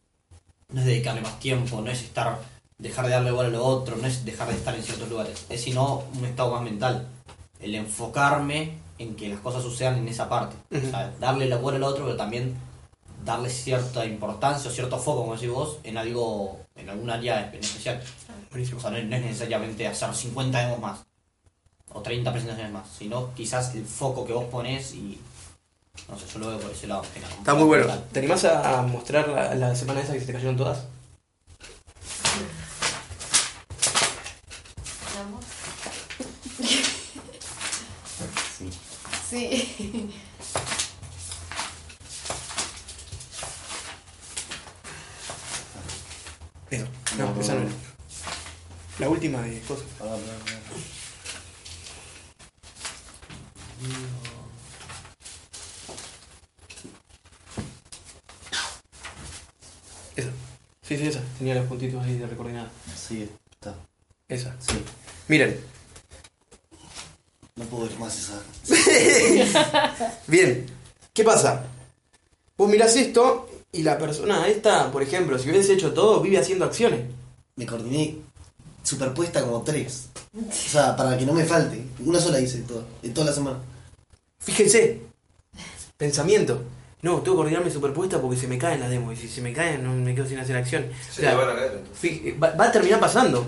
No 0.74 0.80
es 0.80 0.86
dedicarle 0.86 1.22
más 1.22 1.40
tiempo, 1.40 1.82
no 1.82 1.92
es 1.92 2.02
estar 2.02 2.40
dejar 2.78 3.06
de 3.06 3.12
darle 3.12 3.32
bola 3.32 3.50
a 3.50 3.52
lo 3.52 3.64
otro, 3.64 3.96
no 3.98 4.08
es 4.08 4.26
dejar 4.26 4.48
de 4.48 4.56
estar 4.56 4.74
en 4.74 4.82
ciertos 4.84 5.10
lugares. 5.10 5.46
Es 5.50 5.62
sino 5.62 6.04
un 6.18 6.26
estado 6.26 6.52
más 6.52 6.64
mental. 6.64 7.08
El 7.60 7.76
enfocarme 7.76 8.72
en 8.98 9.16
que 9.16 9.30
las 9.30 9.40
cosas 9.40 9.62
sucedan 9.64 9.98
en 10.00 10.08
esa 10.08 10.28
parte. 10.30 10.56
O 10.76 10.90
sea, 10.90 11.14
darle 11.20 11.48
la 11.48 11.58
bola 11.58 11.78
al 11.78 11.84
otro, 11.84 12.06
pero 12.06 12.16
también 12.18 12.56
darle 13.24 13.50
cierta 13.50 14.06
importancia 14.06 14.70
o 14.70 14.74
cierto 14.74 14.98
foco, 14.98 15.22
como 15.22 15.36
decís 15.36 15.50
vos, 15.50 15.78
en 15.84 15.98
algo, 15.98 16.60
en 16.76 16.90
algún 16.90 17.10
área 17.10 17.50
en 17.52 17.60
especial. 17.60 18.02
Buenísimo. 18.50 18.80
O 18.80 18.82
sea, 18.82 18.92
no 18.92 18.98
es, 18.98 19.06
no 19.06 19.16
es 19.16 19.22
necesariamente 19.22 19.88
hacer 19.88 20.14
50 20.14 20.60
demos 20.60 20.80
más 20.80 21.00
o 21.94 22.02
30 22.02 22.32
presentaciones 22.32 22.72
más, 22.72 22.88
sino 22.98 23.34
quizás 23.34 23.74
el 23.76 23.86
foco 23.86 24.26
que 24.26 24.34
vos 24.34 24.46
pones 24.46 24.94
y. 24.94 25.20
No 26.08 26.18
sé, 26.18 26.26
yo 26.34 26.40
lo 26.40 26.48
veo 26.48 26.60
por 26.60 26.72
ese 26.72 26.88
lado. 26.88 27.04
Está 27.04 27.54
muy 27.54 27.66
bueno. 27.66 27.94
¿Te 28.12 28.20
animás 28.20 28.46
a 28.46 28.80
a 28.80 28.82
mostrar 28.84 29.28
la, 29.28 29.56
la 29.56 29.76
semana 29.76 30.02
esa 30.02 30.14
que 30.14 30.22
se 30.22 30.26
te 30.26 30.34
cayeron 30.34 30.58
todas? 30.58 30.86
¿Vamos? 35.18 35.46
Sí. 38.58 38.70
Sí. 39.30 40.14
Eso. 47.22 47.34
No, 47.34 47.42
esa 47.42 47.54
no 47.56 47.62
era. 47.62 47.72
La 49.00 49.10
última 49.10 49.42
de 49.42 49.60
cosas. 49.62 49.86
Pará, 49.98 50.12
pará, 50.12 50.38
pará. 50.44 50.60
Esa. 60.16 60.30
Sí, 60.82 60.98
sí, 60.98 61.08
esa. 61.08 61.22
Tenía 61.38 61.56
los 61.56 61.66
puntitos 61.68 62.04
ahí 62.04 62.18
de 62.18 62.28
recoordinada. 62.28 62.72
Sí, 62.96 63.30
está. 63.52 63.76
Esa. 64.28 64.56
Sí. 64.60 64.84
Miren. 65.28 65.60
No 67.56 67.66
puedo 67.66 67.88
ver 67.88 68.00
más 68.00 68.18
esa. 68.18 68.42
Bien. 70.28 70.66
¿Qué 71.14 71.24
pasa? 71.24 71.66
Vos 72.58 72.70
mirás 72.70 72.96
esto 72.96 73.50
y 73.72 73.84
la 73.84 73.98
persona 73.98 74.48
esta, 74.48 74.92
por 74.92 75.02
ejemplo, 75.04 75.38
si 75.40 75.50
hubiese 75.50 75.74
hecho 75.74 75.94
todo, 75.94 76.22
vive 76.22 76.38
haciendo 76.38 76.66
acciones. 76.66 77.02
Me 77.56 77.66
coordiné 77.66 78.18
superpuesta 78.84 79.42
como 79.42 79.62
tres. 79.64 80.10
O 80.34 80.52
sea, 80.52 80.96
para 80.96 81.18
que 81.18 81.26
no 81.26 81.34
me 81.34 81.46
falte. 81.46 81.84
Una 82.00 82.20
sola 82.20 82.40
hice 82.40 82.60
toda, 82.60 82.84
en 83.04 83.14
toda 83.14 83.28
la 83.28 83.34
semana. 83.34 83.58
Fíjense. 84.40 85.00
Pensamiento. 85.98 86.64
No, 87.02 87.16
tengo 87.22 87.36
que 87.36 87.38
coordinarme 87.38 87.72
superpuesta 87.72 88.20
porque 88.22 88.38
se 88.38 88.48
me 88.48 88.58
caen 88.58 88.80
las 88.80 88.90
demos. 88.90 89.14
Y 89.14 89.18
si 89.22 89.28
se 89.28 89.42
me 89.42 89.54
caen, 89.54 89.84
no 89.84 89.92
me 89.94 90.14
quedo 90.16 90.28
sin 90.28 90.40
hacer 90.40 90.56
acción. 90.56 90.86
O 90.90 91.14
Se 91.14 91.22
sea, 91.22 91.32
le 91.32 91.38
van 91.38 91.50
a 91.50 91.56
caer 91.56 91.72
entonces. 91.78 92.02
Fí- 92.02 92.42
Va, 92.44 92.52
va 92.56 92.66
a 92.66 92.72
terminar 92.72 93.00
pasando. 93.00 93.46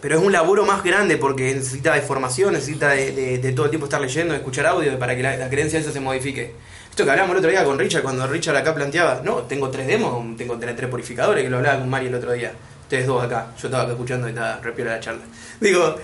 Pero 0.00 0.18
es 0.18 0.24
un 0.24 0.32
laburo 0.32 0.66
más 0.66 0.84
grande 0.84 1.16
porque 1.16 1.54
necesita 1.54 1.94
de 1.94 2.02
formación, 2.02 2.52
necesita 2.52 2.90
de, 2.90 3.12
de- 3.12 3.38
de 3.38 3.52
todo 3.52 3.64
el 3.66 3.70
tiempo 3.70 3.86
estar 3.86 4.00
leyendo, 4.00 4.34
de 4.34 4.38
escuchar 4.38 4.66
audio 4.66 4.98
para 4.98 5.16
que 5.16 5.22
la, 5.22 5.36
la 5.36 5.48
creencia 5.48 5.78
esa 5.78 5.92
se 5.92 6.00
modifique. 6.00 6.52
Esto 6.94 7.04
que 7.04 7.10
hablamos 7.10 7.32
el 7.32 7.38
otro 7.38 7.50
día 7.50 7.64
con 7.64 7.76
Richard, 7.76 8.04
cuando 8.04 8.24
Richard 8.28 8.54
acá 8.54 8.72
planteaba, 8.72 9.20
no, 9.24 9.38
tengo 9.38 9.68
tres 9.68 9.88
demos, 9.88 10.36
tengo 10.36 10.56
tres, 10.60 10.76
tres 10.76 10.88
purificadores, 10.88 11.42
que 11.42 11.50
lo 11.50 11.56
hablaba 11.56 11.80
con 11.80 11.90
Mari 11.90 12.06
el 12.06 12.14
otro 12.14 12.30
día. 12.30 12.52
Ustedes 12.82 13.08
dos 13.08 13.24
acá. 13.24 13.48
Yo 13.60 13.66
estaba 13.66 13.82
acá 13.82 13.92
escuchando 13.94 14.28
y 14.28 14.30
estaba 14.30 14.60
repiola 14.62 14.92
la 14.92 15.00
charla. 15.00 15.22
Digo, 15.60 15.96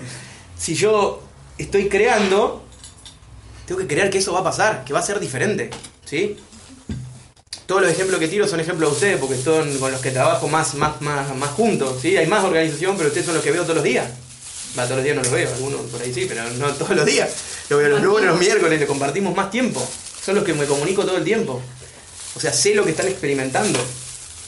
si 0.57 0.75
yo 0.75 1.23
estoy 1.57 1.87
creando, 1.87 2.65
tengo 3.65 3.79
que 3.79 3.87
creer 3.87 4.09
que 4.09 4.17
eso 4.17 4.33
va 4.33 4.41
a 4.41 4.43
pasar, 4.43 4.83
que 4.83 4.91
va 4.91 4.99
a 4.99 5.01
ser 5.01 5.17
diferente. 5.21 5.69
¿Sí? 6.03 6.35
Todos 7.65 7.83
los 7.83 7.91
ejemplos 7.91 8.19
que 8.19 8.27
tiro 8.27 8.45
son 8.45 8.59
ejemplos 8.59 8.89
de 8.89 8.95
ustedes 8.95 9.17
porque 9.17 9.37
son 9.37 9.73
con 9.77 9.93
los 9.93 10.01
que 10.01 10.11
trabajo 10.11 10.49
más, 10.49 10.75
más, 10.75 11.01
más, 11.01 11.33
más 11.37 11.51
juntos. 11.51 12.01
¿sí? 12.01 12.17
Hay 12.17 12.27
más 12.27 12.43
organización, 12.43 12.97
pero 12.97 13.07
ustedes 13.07 13.27
son 13.27 13.35
los 13.35 13.43
que 13.45 13.51
veo 13.51 13.63
todos 13.63 13.75
los 13.75 13.85
días. 13.85 14.09
Va, 14.77 14.83
todos 14.83 14.97
los 14.97 15.05
días 15.05 15.15
no 15.15 15.23
los 15.23 15.31
veo, 15.31 15.49
algunos 15.53 15.81
por 15.83 16.01
ahí 16.01 16.13
sí, 16.13 16.25
pero 16.27 16.43
no 16.57 16.67
todos 16.73 16.97
los 16.97 17.05
días. 17.05 17.33
Los 17.69 17.79
veo 17.79 17.87
los 17.87 18.01
lunes, 18.01 18.25
los 18.25 18.37
miércoles, 18.37 18.77
le 18.77 18.85
compartimos 18.85 19.33
más 19.33 19.49
tiempo. 19.49 19.89
Son 20.23 20.35
los 20.35 20.43
que 20.43 20.53
me 20.53 20.65
comunico 20.65 21.03
todo 21.03 21.17
el 21.17 21.23
tiempo. 21.23 21.61
O 22.35 22.39
sea, 22.39 22.53
sé 22.53 22.75
lo 22.75 22.83
que 22.83 22.91
están 22.91 23.07
experimentando. 23.07 23.79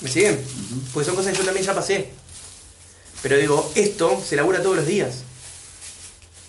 ¿Me 0.01 0.09
siguen? 0.09 0.39
Porque 0.93 1.05
son 1.05 1.15
cosas 1.15 1.31
que 1.31 1.39
yo 1.39 1.45
también 1.45 1.65
ya 1.65 1.73
pasé. 1.73 2.09
Pero 3.21 3.37
digo, 3.37 3.71
esto 3.75 4.21
se 4.23 4.35
labura 4.35 4.61
todos 4.61 4.75
los 4.75 4.85
días. 4.85 5.23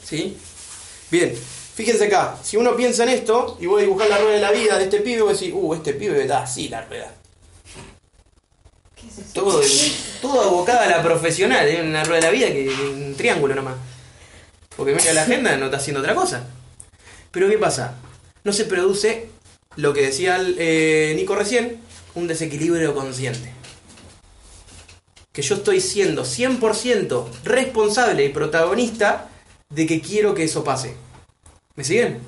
¿Sí? 0.05 0.37
Bien, 1.11 1.35
fíjense 1.75 2.07
acá. 2.07 2.37
Si 2.43 2.57
uno 2.57 2.77
piensa 2.77 3.05
en 3.05 3.11
esto 3.11 3.57
y 3.61 3.66
voy 3.66 3.83
a 3.83 3.85
dibujar 3.85 4.09
la 4.09 4.18
rueda 4.18 4.35
de 4.35 4.41
la 4.41 4.51
vida 4.51 4.77
de 4.77 4.85
este 4.85 5.01
pibe, 5.01 5.22
voy 5.22 5.31
a 5.31 5.33
decir, 5.33 5.55
uh, 5.55 5.75
este 5.75 5.95
pibe 5.95 6.27
da 6.27 6.43
así 6.43 6.68
la 6.68 6.85
rueda. 6.85 7.14
¿Qué 8.97 9.07
es 9.07 9.18
eso? 9.18 9.33
Todo, 9.33 9.62
todo 10.20 10.41
abocada 10.43 10.85
a 10.85 10.89
la 10.89 11.03
profesional, 11.03 11.66
es 11.68 11.81
una 11.81 12.05
rueda 12.05 12.20
de 12.20 12.27
la 12.27 12.33
vida 12.33 12.47
que 12.49 12.68
un 12.68 13.14
triángulo 13.16 13.55
nomás. 13.55 13.77
Porque 14.77 14.95
mira 14.95 15.12
la 15.12 15.22
agenda, 15.25 15.57
no 15.57 15.66
está 15.66 15.79
haciendo 15.79 16.01
otra 16.01 16.14
cosa. 16.14 16.45
Pero 17.31 17.49
¿qué 17.49 17.59
pasa? 17.59 17.95
No 18.45 18.53
se 18.53 18.67
produce 18.67 19.29
lo 19.77 19.95
que 19.95 20.03
decía 20.03 20.37
el, 20.37 20.57
eh, 20.59 21.15
Nico 21.17 21.35
recién, 21.35 21.81
un 22.15 22.27
desequilibrio 22.29 22.95
consciente. 22.95 23.53
Que 25.33 25.41
yo 25.41 25.57
estoy 25.57 25.81
siendo 25.81 26.25
100% 26.25 27.27
responsable 27.45 28.25
y 28.25 28.29
protagonista 28.29 29.31
de 29.71 29.87
que 29.87 30.03
quiero 30.03 30.35
que 30.35 30.45
eso 30.45 30.63
pase. 30.63 30.95
¿Me 31.75 31.85
siguen? 31.85 32.19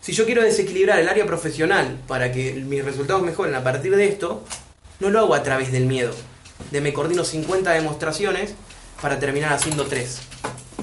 Si 0.00 0.12
yo 0.12 0.26
quiero 0.26 0.42
desequilibrar 0.42 1.00
el 1.00 1.08
área 1.08 1.24
profesional 1.24 1.98
para 2.06 2.30
que 2.30 2.52
mis 2.52 2.84
resultados 2.84 3.22
mejoren 3.22 3.54
a 3.54 3.64
partir 3.64 3.96
de 3.96 4.08
esto, 4.08 4.44
no 5.00 5.08
lo 5.08 5.18
hago 5.18 5.34
a 5.34 5.42
través 5.42 5.72
del 5.72 5.86
miedo. 5.86 6.12
De 6.70 6.80
me 6.80 6.92
coordino 6.92 7.24
50 7.24 7.72
demostraciones 7.72 8.54
para 9.00 9.18
terminar 9.18 9.52
haciendo 9.52 9.86
3. 9.86 10.31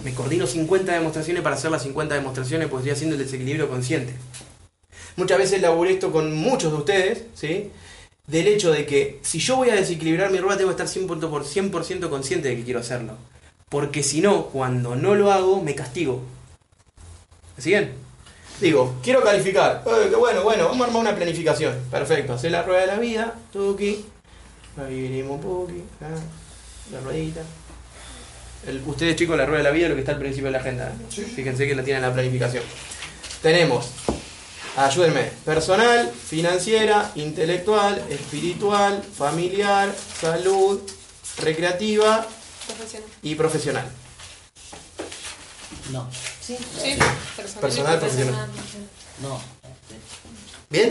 Me 0.04 0.14
coordino 0.14 0.48
50 0.48 0.92
demostraciones 0.94 1.44
para 1.44 1.56
hacer 1.56 1.72
las 1.72 1.84
50 1.84 2.16
demostraciones 2.16 2.68
porque 2.68 2.90
estoy 2.90 2.96
haciendo 2.96 3.16
el 3.16 3.24
desequilibrio 3.24 3.70
consciente. 3.70 4.14
Muchas 5.16 5.38
veces 5.38 5.62
laburé 5.62 5.94
esto 5.94 6.12
con 6.12 6.34
muchos 6.34 6.72
de 6.72 6.78
ustedes, 6.78 7.24
¿sí? 7.34 7.72
Del 8.28 8.48
hecho 8.48 8.72
de 8.72 8.86
que 8.86 9.20
si 9.22 9.40
yo 9.40 9.58
voy 9.58 9.70
a 9.70 9.76
desequilibrar 9.76 10.32
mi 10.32 10.38
rueda 10.38 10.58
tengo 10.58 10.74
que 10.74 10.82
estar 10.82 11.02
100%, 11.02 11.30
por 11.30 11.84
100 11.84 12.02
consciente 12.02 12.48
de 12.48 12.56
que 12.56 12.64
quiero 12.64 12.80
hacerlo. 12.80 13.18
Porque 13.68 14.02
si 14.02 14.22
no, 14.22 14.46
cuando 14.46 14.96
no 14.96 15.16
lo 15.16 15.32
hago, 15.32 15.62
me 15.62 15.76
castigo. 15.76 16.22
¿Me 17.58 17.64
siguen? 17.64 17.92
Digo, 18.62 18.96
quiero 19.04 19.22
calificar. 19.22 19.84
Eh, 19.86 20.16
bueno, 20.18 20.44
bueno, 20.44 20.66
vamos 20.66 20.82
a 20.82 20.86
armar 20.86 21.02
una 21.02 21.16
planificación. 21.16 21.78
Perfecto, 21.92 22.34
hacer 22.34 22.52
la 22.52 22.64
rueda 22.64 22.82
de 22.82 22.88
la 22.88 23.00
vida, 23.00 23.36
tuki. 23.52 24.06
Ahí 24.78 25.02
venimos 25.02 25.36
un 25.36 25.42
poqui, 25.42 25.84
acá, 25.98 26.16
la 26.92 27.02
ruedita. 27.02 27.42
El- 28.68 28.82
ustedes 28.86 29.16
chicos, 29.16 29.38
la 29.38 29.46
rueda 29.46 29.60
de 29.60 29.64
la 29.64 29.72
vida, 29.72 29.88
lo 29.90 29.96
que 29.96 30.02
está 30.02 30.12
al 30.14 30.20
principio 30.20 30.46
de 30.48 30.52
la 30.52 30.60
agenda. 30.60 30.92
Fíjense 31.10 31.68
que 31.68 31.76
la 31.76 31.84
tienen 31.84 32.04
en 32.04 32.10
la 32.10 32.14
planificación. 32.14 32.64
Tenemos, 33.42 33.88
ayúdenme, 34.76 35.32
personal, 35.46 36.12
financiera, 36.12 37.12
intelectual, 37.16 38.04
espiritual, 38.10 39.02
familiar, 39.02 39.94
salud, 40.22 40.82
recreativa 41.38 42.28
Profesional. 42.68 43.10
y 43.24 43.36
profesional. 43.36 43.86
No, 45.92 46.08
Sí. 46.42 46.58
Sí, 46.82 46.98
personal. 47.36 47.62
Personal, 47.62 48.00
profesional. 48.00 48.50
no. 49.22 49.42
¿Bien? 50.70 50.90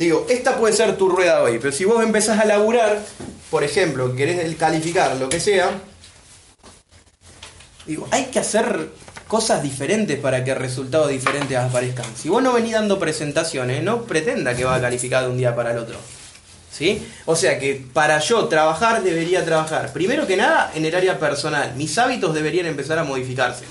Digo, 0.00 0.26
esta 0.30 0.56
puede 0.56 0.74
ser 0.74 0.96
tu 0.96 1.10
rueda 1.10 1.42
hoy, 1.42 1.58
pero 1.58 1.72
si 1.72 1.84
vos 1.84 2.02
empezás 2.02 2.40
a 2.40 2.46
laburar, 2.46 3.02
por 3.50 3.62
ejemplo, 3.64 4.16
querés 4.16 4.56
calificar 4.56 5.14
lo 5.16 5.28
que 5.28 5.38
sea, 5.38 5.72
digo, 7.84 8.08
hay 8.10 8.24
que 8.24 8.38
hacer 8.38 8.88
cosas 9.28 9.62
diferentes 9.62 10.18
para 10.18 10.42
que 10.42 10.54
resultados 10.54 11.10
diferentes 11.10 11.54
aparezcan. 11.54 12.06
Si 12.16 12.30
vos 12.30 12.42
no 12.42 12.54
venís 12.54 12.72
dando 12.72 12.98
presentaciones, 12.98 13.82
no 13.82 14.04
pretenda 14.04 14.56
que 14.56 14.64
va 14.64 14.76
a 14.76 14.80
calificar 14.80 15.24
de 15.24 15.32
un 15.32 15.36
día 15.36 15.54
para 15.54 15.72
el 15.72 15.76
otro. 15.76 15.98
¿Sí? 16.72 17.06
O 17.26 17.36
sea 17.36 17.58
que 17.58 17.84
para 17.92 18.20
yo 18.20 18.48
trabajar 18.48 19.02
debería 19.02 19.44
trabajar, 19.44 19.92
primero 19.92 20.26
que 20.26 20.38
nada, 20.38 20.72
en 20.74 20.86
el 20.86 20.94
área 20.94 21.18
personal. 21.18 21.74
Mis 21.76 21.98
hábitos 21.98 22.32
deberían 22.32 22.64
empezar 22.64 22.98
a 22.98 23.04
modificarse. 23.04 23.66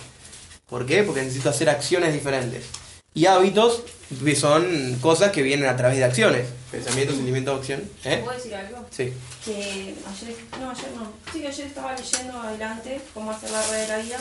¿Por 0.70 0.86
qué? 0.86 1.02
Porque 1.02 1.24
necesito 1.24 1.50
hacer 1.50 1.72
acciones 1.72 2.14
diferentes. 2.14 2.66
Y 3.14 3.26
hábitos 3.26 3.84
que 4.24 4.36
son 4.36 4.97
cosas 5.01 5.32
que 5.32 5.43
vienen 5.43 5.70
a 5.70 5.78
través 5.78 5.97
de 5.97 6.03
acciones. 6.03 6.47
Pensamiento, 6.72 7.14
sentimiento, 7.14 7.53
acción. 7.55 7.82
¿Eh? 8.03 8.22
¿Puedo 8.24 8.38
decir 8.38 8.55
algo? 8.55 8.86
Sí. 8.91 9.14
Que 9.43 9.95
ayer, 10.07 10.36
no, 10.60 10.70
ayer 10.70 10.91
no. 10.95 11.12
Sí, 11.32 11.45
ayer 11.45 11.68
estaba 11.68 11.95
leyendo 11.95 12.39
adelante 12.39 13.01
cómo 13.14 13.32
hacer 13.32 13.49
la 13.51 13.62
rueda 13.64 13.82
de 13.82 13.88
la 13.88 13.97
vida 13.97 14.18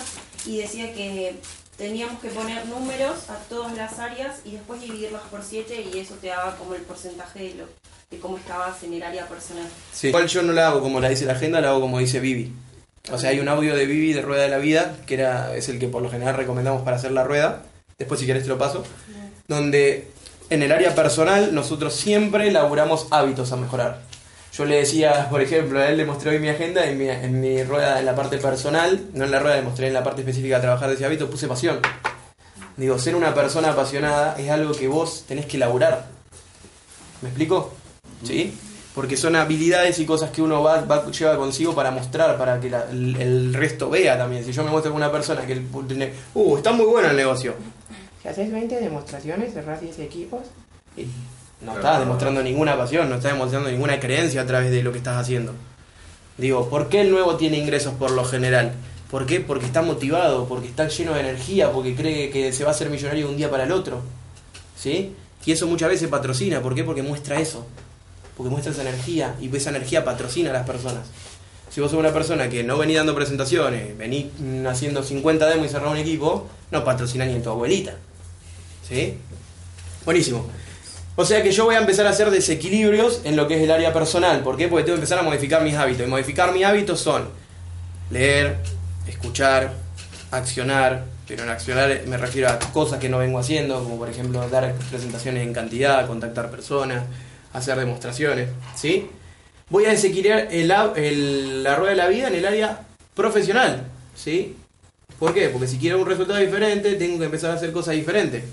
y 0.47 0.59
decía 0.59 0.93
que 0.95 1.37
teníamos 1.77 2.21
que 2.21 2.29
poner 2.29 2.67
números 2.67 3.31
a 3.31 3.37
todas 3.49 3.77
las 3.77 3.99
áreas 3.99 4.41
y 4.45 4.53
después 4.53 4.81
dividirlas 4.81 5.23
por 5.31 5.43
7 5.43 5.91
y 5.93 5.99
eso 5.99 6.15
te 6.15 6.29
daba 6.29 6.57
como 6.57 6.75
el 6.75 6.83
porcentaje 6.83 7.39
de, 7.39 7.55
lo, 7.55 7.65
de 8.11 8.19
cómo 8.19 8.39
estabas 8.39 8.83
en 8.83 8.95
el 8.95 9.03
área 9.03 9.27
personal. 9.27 9.67
Sí. 9.93 10.09
Igual 10.09 10.27
yo 10.27 10.43
no 10.43 10.53
la 10.53 10.69
hago 10.69 10.81
como 10.81 11.01
la 11.01 11.09
dice 11.11 11.25
la 11.25 11.35
agenda, 11.35 11.61
la 11.61 11.69
hago 11.69 11.81
como 11.81 11.99
dice 11.99 12.21
Vivi. 12.21 12.53
O 13.11 13.19
sea, 13.19 13.31
hay 13.31 13.41
un 13.41 13.49
audio 13.49 13.75
de 13.75 13.87
Vivi 13.87 14.13
de 14.13 14.23
Rueda 14.23 14.43
de 14.43 14.49
la 14.49 14.59
Vida, 14.59 14.97
que 15.07 15.15
era, 15.15 15.55
es 15.57 15.69
el 15.69 15.79
que 15.79 15.89
por 15.89 16.03
lo 16.03 16.11
general 16.11 16.37
recomendamos 16.37 16.83
para 16.83 16.97
hacer 16.97 17.13
la 17.13 17.25
rueda. 17.25 17.63
Después 17.99 18.21
si 18.21 18.27
querés 18.27 18.45
te 18.45 18.49
lo 18.49 18.57
paso. 18.59 18.85
Donde 19.49 20.07
en 20.51 20.63
el 20.63 20.71
área 20.71 20.95
personal 20.95 21.53
nosotros 21.53 21.95
siempre 21.95 22.47
elaboramos 22.47 23.09
hábitos 23.11 23.51
a 23.51 23.57
mejorar. 23.57 24.03
Yo 24.57 24.65
le 24.65 24.77
decía, 24.77 25.29
por 25.29 25.43
ejemplo, 25.43 25.81
a 25.81 25.89
él 25.89 25.97
le 25.97 26.05
mostré 26.07 26.31
hoy 26.31 26.39
mi 26.39 26.49
agenda, 26.49 26.85
en 26.87 26.97
mi, 26.97 27.09
en 27.09 27.41
mi 27.41 27.63
rueda 27.65 27.99
en 27.99 28.07
la 28.07 28.15
parte 28.15 28.39
personal, 28.39 29.07
no 29.15 29.25
en 29.25 29.31
la 29.33 29.41
rueda, 29.41 29.57
le 29.57 29.63
mostré 29.63 29.89
en 29.89 29.95
la 29.95 30.05
parte 30.05 30.21
específica 30.23 30.57
de 30.57 30.63
trabajar 30.63 30.89
de 30.89 30.95
ese 30.95 31.05
hábito, 31.07 31.29
puse 31.29 31.49
pasión. 31.49 31.81
Digo, 32.77 32.99
ser 33.01 33.17
una 33.17 33.35
persona 33.35 33.71
apasionada 33.73 34.37
es 34.39 34.49
algo 34.49 34.73
que 34.73 34.87
vos 34.87 35.25
tenés 35.27 35.47
que 35.47 35.57
elaborar. 35.57 36.07
¿Me 37.21 37.29
explico? 37.31 37.73
¿Sí? 38.23 38.57
Porque 38.95 39.17
son 39.17 39.35
habilidades 39.35 39.99
y 39.99 40.07
cosas 40.07 40.31
que 40.31 40.41
uno 40.41 40.63
va, 40.63 40.83
va- 40.83 41.11
lleva 41.11 41.37
consigo 41.37 41.75
para 41.75 41.91
mostrar, 41.91 42.39
para 42.39 42.61
que 42.61 42.71
la- 42.71 42.87
el, 42.91 43.17
el 43.21 43.55
resto 43.55 43.91
vea 43.91 44.17
también. 44.17 44.45
Si 44.45 44.53
yo 44.53 44.63
me 44.63 44.71
muestro 44.71 44.93
con 44.93 45.03
una 45.03 45.11
persona 45.11 45.45
que 45.45 45.53
el- 45.55 45.67
tiene, 45.89 46.13
uh, 46.35 46.57
está 46.57 46.71
muy 46.73 46.87
bueno 46.87 47.11
el 47.11 47.17
negocio. 47.17 47.55
Si 48.23 48.29
haces 48.29 48.51
20 48.51 48.81
demostraciones, 48.81 49.53
cerrás 49.53 49.81
10 49.81 49.99
equipos. 50.01 50.41
Y 50.97 51.07
no 51.65 51.75
estás 51.75 52.01
demostrando 52.01 52.43
ninguna 52.43 52.77
pasión, 52.77 53.09
no 53.09 53.17
estás 53.17 53.33
demostrando 53.33 53.71
ninguna 53.71 54.01
creencia 54.01 54.43
a 54.43 54.47
través 54.47 54.71
de 54.71 54.83
lo 54.83 54.93
que 54.93 54.99
estás 54.99 55.17
haciendo. 55.17 55.53
Digo, 56.37 56.69
¿por 56.69 56.89
qué 56.89 57.01
el 57.01 57.11
nuevo 57.11 57.37
tiene 57.37 57.59
ingresos 57.59 57.95
por 57.95 58.11
lo 58.11 58.25
general? 58.25 58.73
¿Por 59.11 59.27
qué? 59.27 59.41
Porque 59.41 59.67
está 59.67 59.83
motivado, 59.83 60.47
porque 60.47 60.69
está 60.69 60.87
lleno 60.89 61.15
de 61.15 61.21
energía, 61.21 61.73
porque 61.73 61.95
cree 61.95 62.31
que 62.31 62.53
se 62.53 62.65
va 62.65 62.71
a 62.71 62.75
hacer 62.75 62.91
millonario 62.91 63.27
de 63.27 63.31
un 63.33 63.37
día 63.37 63.51
para 63.51 63.65
el 63.65 63.73
otro. 63.73 64.03
¿Sí? 64.77 65.15
Y 65.45 65.53
eso 65.53 65.67
muchas 65.67 65.89
veces 65.89 66.09
patrocina. 66.09 66.61
¿Por 66.61 66.75
qué? 66.75 66.85
Porque 66.85 67.03
muestra 67.03 67.41
eso. 67.41 67.67
Porque 68.37 68.51
muestra 68.51 68.73
esa 68.73 68.83
energía 68.83 69.35
y 69.41 69.55
esa 69.57 69.71
energía 69.71 70.05
patrocina 70.05 70.51
a 70.51 70.53
las 70.53 70.67
personas. 70.67 71.07
Si 71.71 71.81
vos 71.81 71.91
sos 71.91 71.99
una 71.99 72.13
persona 72.13 72.51
que 72.51 72.63
no 72.63 72.77
venís 72.77 72.97
dando 72.97 73.15
presentaciones, 73.15 73.97
venís 73.97 74.27
haciendo 74.69 75.03
50 75.03 75.47
demos 75.49 75.67
y 75.67 75.69
cerrás 75.71 75.91
un 75.91 75.97
equipo, 75.97 76.47
no 76.71 76.85
patrocina 76.85 77.25
ni 77.25 77.33
en 77.33 77.43
tu 77.43 77.51
abuelita. 77.51 77.95
¿Sí? 78.89 79.15
Buenísimo. 80.05 80.47
O 81.17 81.25
sea 81.25 81.43
que 81.43 81.51
yo 81.51 81.65
voy 81.65 81.75
a 81.75 81.81
empezar 81.81 82.07
a 82.07 82.11
hacer 82.11 82.31
desequilibrios 82.31 83.23
en 83.25 83.37
lo 83.37 83.49
que 83.49 83.57
es 83.57 83.63
el 83.63 83.71
área 83.71 83.93
personal. 83.93 84.41
¿Por 84.43 84.57
qué? 84.57 84.69
Porque 84.69 84.85
tengo 84.85 84.95
que 84.95 85.01
empezar 85.01 85.19
a 85.19 85.23
modificar 85.23 85.63
mis 85.63 85.75
hábitos. 85.75 86.07
Y 86.07 86.09
modificar 86.09 86.53
mis 86.53 86.65
hábitos 86.65 87.01
son 87.01 87.29
leer, 88.11 88.57
escuchar, 89.07 89.73
accionar. 90.31 91.05
Pero 91.27 91.43
en 91.43 91.51
accionar 91.51 92.03
me 92.07 92.17
refiero 92.17 92.49
a 92.49 92.59
cosas 92.59 92.99
que 92.99 93.09
no 93.09 93.19
vengo 93.19 93.39
haciendo, 93.39 93.83
como 93.83 93.99
por 93.99 94.09
ejemplo 94.09 94.49
dar 94.49 94.73
presentaciones 94.91 95.47
en 95.47 95.53
cantidad, 95.53 96.07
contactar 96.07 96.51
personas, 96.51 97.05
hacer 97.53 97.77
demostraciones. 97.79 98.49
¿Sí? 98.75 99.11
Voy 99.69 99.85
a 99.85 99.91
desequilibrar 99.91 100.49
la 100.53 101.75
rueda 101.75 101.91
de 101.91 101.97
la 101.97 102.09
vida 102.09 102.29
en 102.29 102.37
el 102.37 102.47
área 102.47 102.81
profesional. 103.15 103.83
¿Sí? 104.15 104.57
¿Por 105.19 105.35
qué? 105.35 105.49
Porque 105.49 105.67
si 105.67 105.79
quiero 105.79 106.01
un 106.01 106.07
resultado 106.07 106.39
diferente, 106.39 106.95
tengo 106.95 107.19
que 107.19 107.25
empezar 107.25 107.51
a 107.51 107.55
hacer 107.55 107.73
cosas 107.73 107.95
diferentes. 107.95 108.45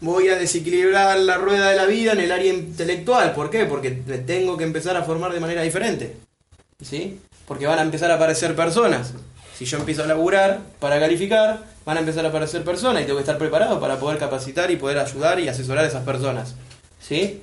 Voy 0.00 0.28
a 0.28 0.36
desequilibrar 0.36 1.18
la 1.18 1.36
rueda 1.38 1.70
de 1.70 1.76
la 1.76 1.86
vida 1.86 2.12
en 2.12 2.20
el 2.20 2.32
área 2.32 2.52
intelectual. 2.52 3.34
¿Por 3.34 3.50
qué? 3.50 3.64
Porque 3.64 3.90
tengo 3.90 4.56
que 4.56 4.64
empezar 4.64 4.96
a 4.96 5.02
formar 5.02 5.32
de 5.32 5.40
manera 5.40 5.62
diferente. 5.62 6.16
¿Sí? 6.80 7.20
Porque 7.46 7.66
van 7.66 7.80
a 7.80 7.82
empezar 7.82 8.10
a 8.10 8.14
aparecer 8.14 8.54
personas. 8.54 9.12
Si 9.56 9.64
yo 9.64 9.78
empiezo 9.78 10.04
a 10.04 10.06
laburar 10.06 10.60
para 10.78 11.00
calificar, 11.00 11.64
van 11.84 11.96
a 11.96 12.00
empezar 12.00 12.24
a 12.24 12.28
aparecer 12.28 12.62
personas 12.62 13.02
y 13.02 13.06
tengo 13.06 13.18
que 13.18 13.22
estar 13.22 13.38
preparado 13.38 13.80
para 13.80 13.98
poder 13.98 14.18
capacitar 14.18 14.70
y 14.70 14.76
poder 14.76 14.98
ayudar 14.98 15.40
y 15.40 15.48
asesorar 15.48 15.84
a 15.84 15.88
esas 15.88 16.04
personas. 16.04 16.54
¿Sí? 17.00 17.42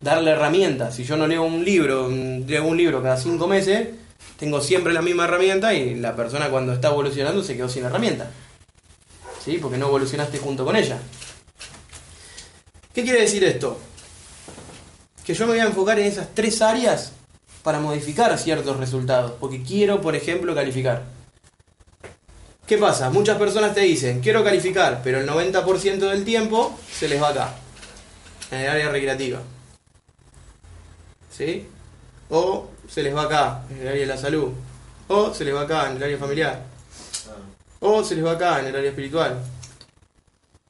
darle 0.00 0.32
herramientas. 0.32 0.94
Si 0.94 1.04
yo 1.04 1.16
no 1.16 1.26
leo 1.26 1.42
un 1.42 1.64
libro, 1.64 2.08
leo 2.08 2.66
un 2.66 2.76
libro 2.76 3.02
cada 3.02 3.16
cinco 3.16 3.46
meses, 3.46 3.88
tengo 4.38 4.60
siempre 4.60 4.92
la 4.92 5.02
misma 5.02 5.24
herramienta 5.24 5.74
y 5.74 5.94
la 5.94 6.14
persona 6.14 6.48
cuando 6.48 6.72
está 6.72 6.88
evolucionando 6.88 7.42
se 7.42 7.56
quedó 7.56 7.68
sin 7.68 7.84
herramienta. 7.84 8.30
¿Sí? 9.44 9.58
Porque 9.60 9.78
no 9.78 9.86
evolucionaste 9.86 10.38
junto 10.38 10.64
con 10.64 10.76
ella. 10.76 10.98
¿Qué 12.96 13.02
quiere 13.02 13.20
decir 13.20 13.44
esto? 13.44 13.78
Que 15.22 15.34
yo 15.34 15.44
me 15.44 15.52
voy 15.52 15.60
a 15.60 15.66
enfocar 15.66 15.98
en 15.98 16.06
esas 16.06 16.34
tres 16.34 16.62
áreas 16.62 17.12
para 17.62 17.78
modificar 17.78 18.38
ciertos 18.38 18.78
resultados. 18.78 19.32
Porque 19.38 19.62
quiero, 19.62 20.00
por 20.00 20.16
ejemplo, 20.16 20.54
calificar. 20.54 21.02
¿Qué 22.66 22.78
pasa? 22.78 23.10
Muchas 23.10 23.36
personas 23.36 23.74
te 23.74 23.82
dicen, 23.82 24.20
quiero 24.20 24.42
calificar, 24.42 25.02
pero 25.04 25.20
el 25.20 25.28
90% 25.28 25.98
del 26.08 26.24
tiempo 26.24 26.74
se 26.90 27.06
les 27.06 27.20
va 27.20 27.28
acá, 27.28 27.54
en 28.50 28.60
el 28.60 28.70
área 28.70 28.88
recreativa. 28.88 29.42
¿Sí? 31.30 31.66
O 32.30 32.70
se 32.88 33.02
les 33.02 33.14
va 33.14 33.24
acá, 33.24 33.62
en 33.68 33.82
el 33.82 33.88
área 33.88 34.00
de 34.00 34.06
la 34.06 34.16
salud. 34.16 34.52
O 35.08 35.34
se 35.34 35.44
les 35.44 35.54
va 35.54 35.60
acá, 35.60 35.90
en 35.90 35.98
el 35.98 36.02
área 36.02 36.16
familiar. 36.16 36.62
O 37.80 38.02
se 38.02 38.14
les 38.14 38.24
va 38.24 38.32
acá, 38.32 38.60
en 38.60 38.68
el 38.68 38.76
área 38.76 38.88
espiritual. 38.88 39.38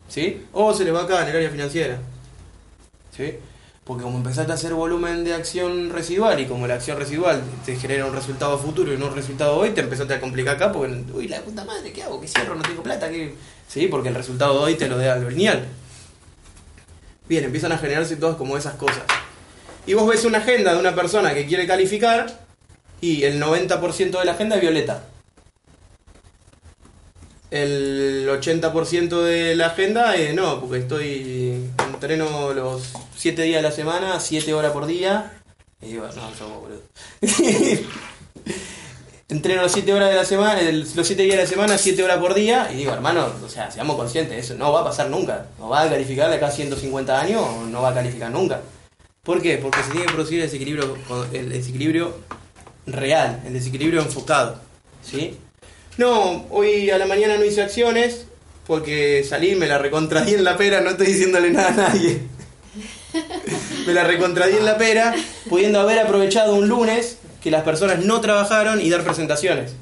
¿Sí? 0.08 0.44
O 0.52 0.74
se 0.74 0.82
les 0.82 0.92
va 0.92 1.04
acá, 1.04 1.22
en 1.22 1.28
el 1.28 1.36
área 1.36 1.50
financiera. 1.50 2.00
¿Sí? 3.16 3.34
Porque 3.84 4.02
como 4.02 4.18
empezaste 4.18 4.50
a 4.50 4.56
hacer 4.56 4.74
volumen 4.74 5.22
de 5.22 5.32
acción 5.32 5.90
residual 5.90 6.40
y 6.40 6.46
como 6.46 6.66
la 6.66 6.74
acción 6.74 6.98
residual 6.98 7.40
te 7.64 7.76
genera 7.76 8.06
un 8.06 8.14
resultado 8.14 8.58
futuro 8.58 8.92
y 8.92 8.98
no 8.98 9.06
un 9.06 9.14
resultado 9.14 9.56
hoy, 9.56 9.70
te 9.70 9.80
empezaste 9.80 10.14
a 10.14 10.20
complicar 10.20 10.56
acá 10.56 10.72
porque, 10.72 11.04
uy, 11.14 11.28
la 11.28 11.40
puta 11.40 11.64
madre, 11.64 11.92
¿qué 11.92 12.02
hago? 12.02 12.20
¿Qué 12.20 12.26
cierro? 12.26 12.56
No 12.56 12.62
tengo 12.62 12.82
plata. 12.82 13.08
¿qué? 13.08 13.34
Sí, 13.68 13.86
porque 13.86 14.08
el 14.08 14.16
resultado 14.16 14.58
de 14.58 14.64
hoy 14.64 14.74
te 14.74 14.88
lo 14.88 14.98
da 14.98 15.16
lo 15.16 15.30
lineal. 15.30 15.68
Bien, 17.28 17.44
empiezan 17.44 17.72
a 17.72 17.78
generarse 17.78 18.16
todas 18.16 18.36
como 18.36 18.56
esas 18.56 18.74
cosas. 18.74 19.04
Y 19.86 19.94
vos 19.94 20.08
ves 20.08 20.24
una 20.24 20.38
agenda 20.38 20.74
de 20.74 20.80
una 20.80 20.94
persona 20.96 21.32
que 21.32 21.46
quiere 21.46 21.66
calificar 21.66 22.40
y 23.00 23.22
el 23.22 23.40
90% 23.40 24.18
de 24.18 24.24
la 24.24 24.32
agenda 24.32 24.56
es 24.56 24.62
violeta. 24.62 25.04
El 27.50 28.28
80% 28.28 29.22
de 29.22 29.54
la 29.54 29.66
agenda 29.66 30.16
es 30.16 30.34
no, 30.34 30.60
porque 30.60 30.78
estoy 30.78 31.70
entreno 31.78 32.52
los 32.52 32.92
7 33.16 33.42
días 33.42 33.62
de 33.62 33.68
la 33.68 33.74
semana, 33.74 34.18
7 34.18 34.52
horas 34.52 34.72
por 34.72 34.86
día. 34.86 35.40
Y 35.80 35.86
digo, 35.86 36.06
no, 36.06 36.34
somos 36.34 36.60
boludo. 36.60 36.82
entreno 39.28 39.62
los 39.62 39.72
7 39.72 39.92
horas 39.92 40.10
de 40.10 40.16
la 40.16 40.24
semana, 40.24 40.60
los 40.72 41.06
7 41.06 41.22
días 41.22 41.36
de 41.36 41.42
la 41.44 41.48
semana, 41.48 41.78
7 41.78 42.02
horas 42.02 42.18
por 42.18 42.34
día. 42.34 42.68
Y 42.72 42.76
digo, 42.78 42.92
hermano, 42.92 43.28
o 43.44 43.48
sea, 43.48 43.70
seamos 43.70 43.96
conscientes, 43.96 44.44
eso 44.44 44.54
no 44.54 44.72
va 44.72 44.80
a 44.80 44.84
pasar 44.84 45.08
nunca. 45.08 45.46
O 45.60 45.68
va 45.68 45.82
a 45.82 45.88
calificar 45.88 46.28
de 46.28 46.36
acá 46.36 46.48
a 46.48 46.50
150 46.50 47.20
años 47.20 47.44
no 47.68 47.80
va 47.80 47.90
a 47.90 47.94
calificar 47.94 48.30
nunca. 48.32 48.60
¿Por 49.22 49.40
qué? 49.40 49.58
Porque 49.58 49.82
se 49.82 49.90
tiene 49.90 50.06
que 50.06 50.12
producir 50.12 50.40
el 50.40 50.46
desequilibrio, 50.46 50.96
el 51.32 51.50
desequilibrio 51.50 52.16
real, 52.86 53.42
el 53.46 53.52
desequilibrio 53.52 54.00
enfocado. 54.00 54.60
¿Sí? 55.02 55.38
No, 55.96 56.46
hoy 56.50 56.90
a 56.90 56.98
la 56.98 57.06
mañana 57.06 57.38
no 57.38 57.44
hice 57.44 57.62
acciones 57.62 58.26
porque 58.66 59.24
salí, 59.28 59.54
me 59.54 59.66
la 59.66 59.78
recontradí 59.78 60.34
en 60.34 60.44
la 60.44 60.56
pera, 60.56 60.80
no 60.80 60.90
estoy 60.90 61.06
diciéndole 61.06 61.50
nada 61.50 61.68
a 61.68 61.72
nadie. 61.72 62.20
me 63.86 63.92
la 63.94 64.04
recontradí 64.04 64.56
en 64.56 64.64
la 64.64 64.76
pera, 64.76 65.14
pudiendo 65.48 65.80
haber 65.80 66.00
aprovechado 66.00 66.54
un 66.54 66.68
lunes 66.68 67.18
que 67.40 67.50
las 67.50 67.62
personas 67.62 68.04
no 68.04 68.20
trabajaron 68.20 68.80
y 68.80 68.90
dar 68.90 69.04
presentaciones. 69.04 69.72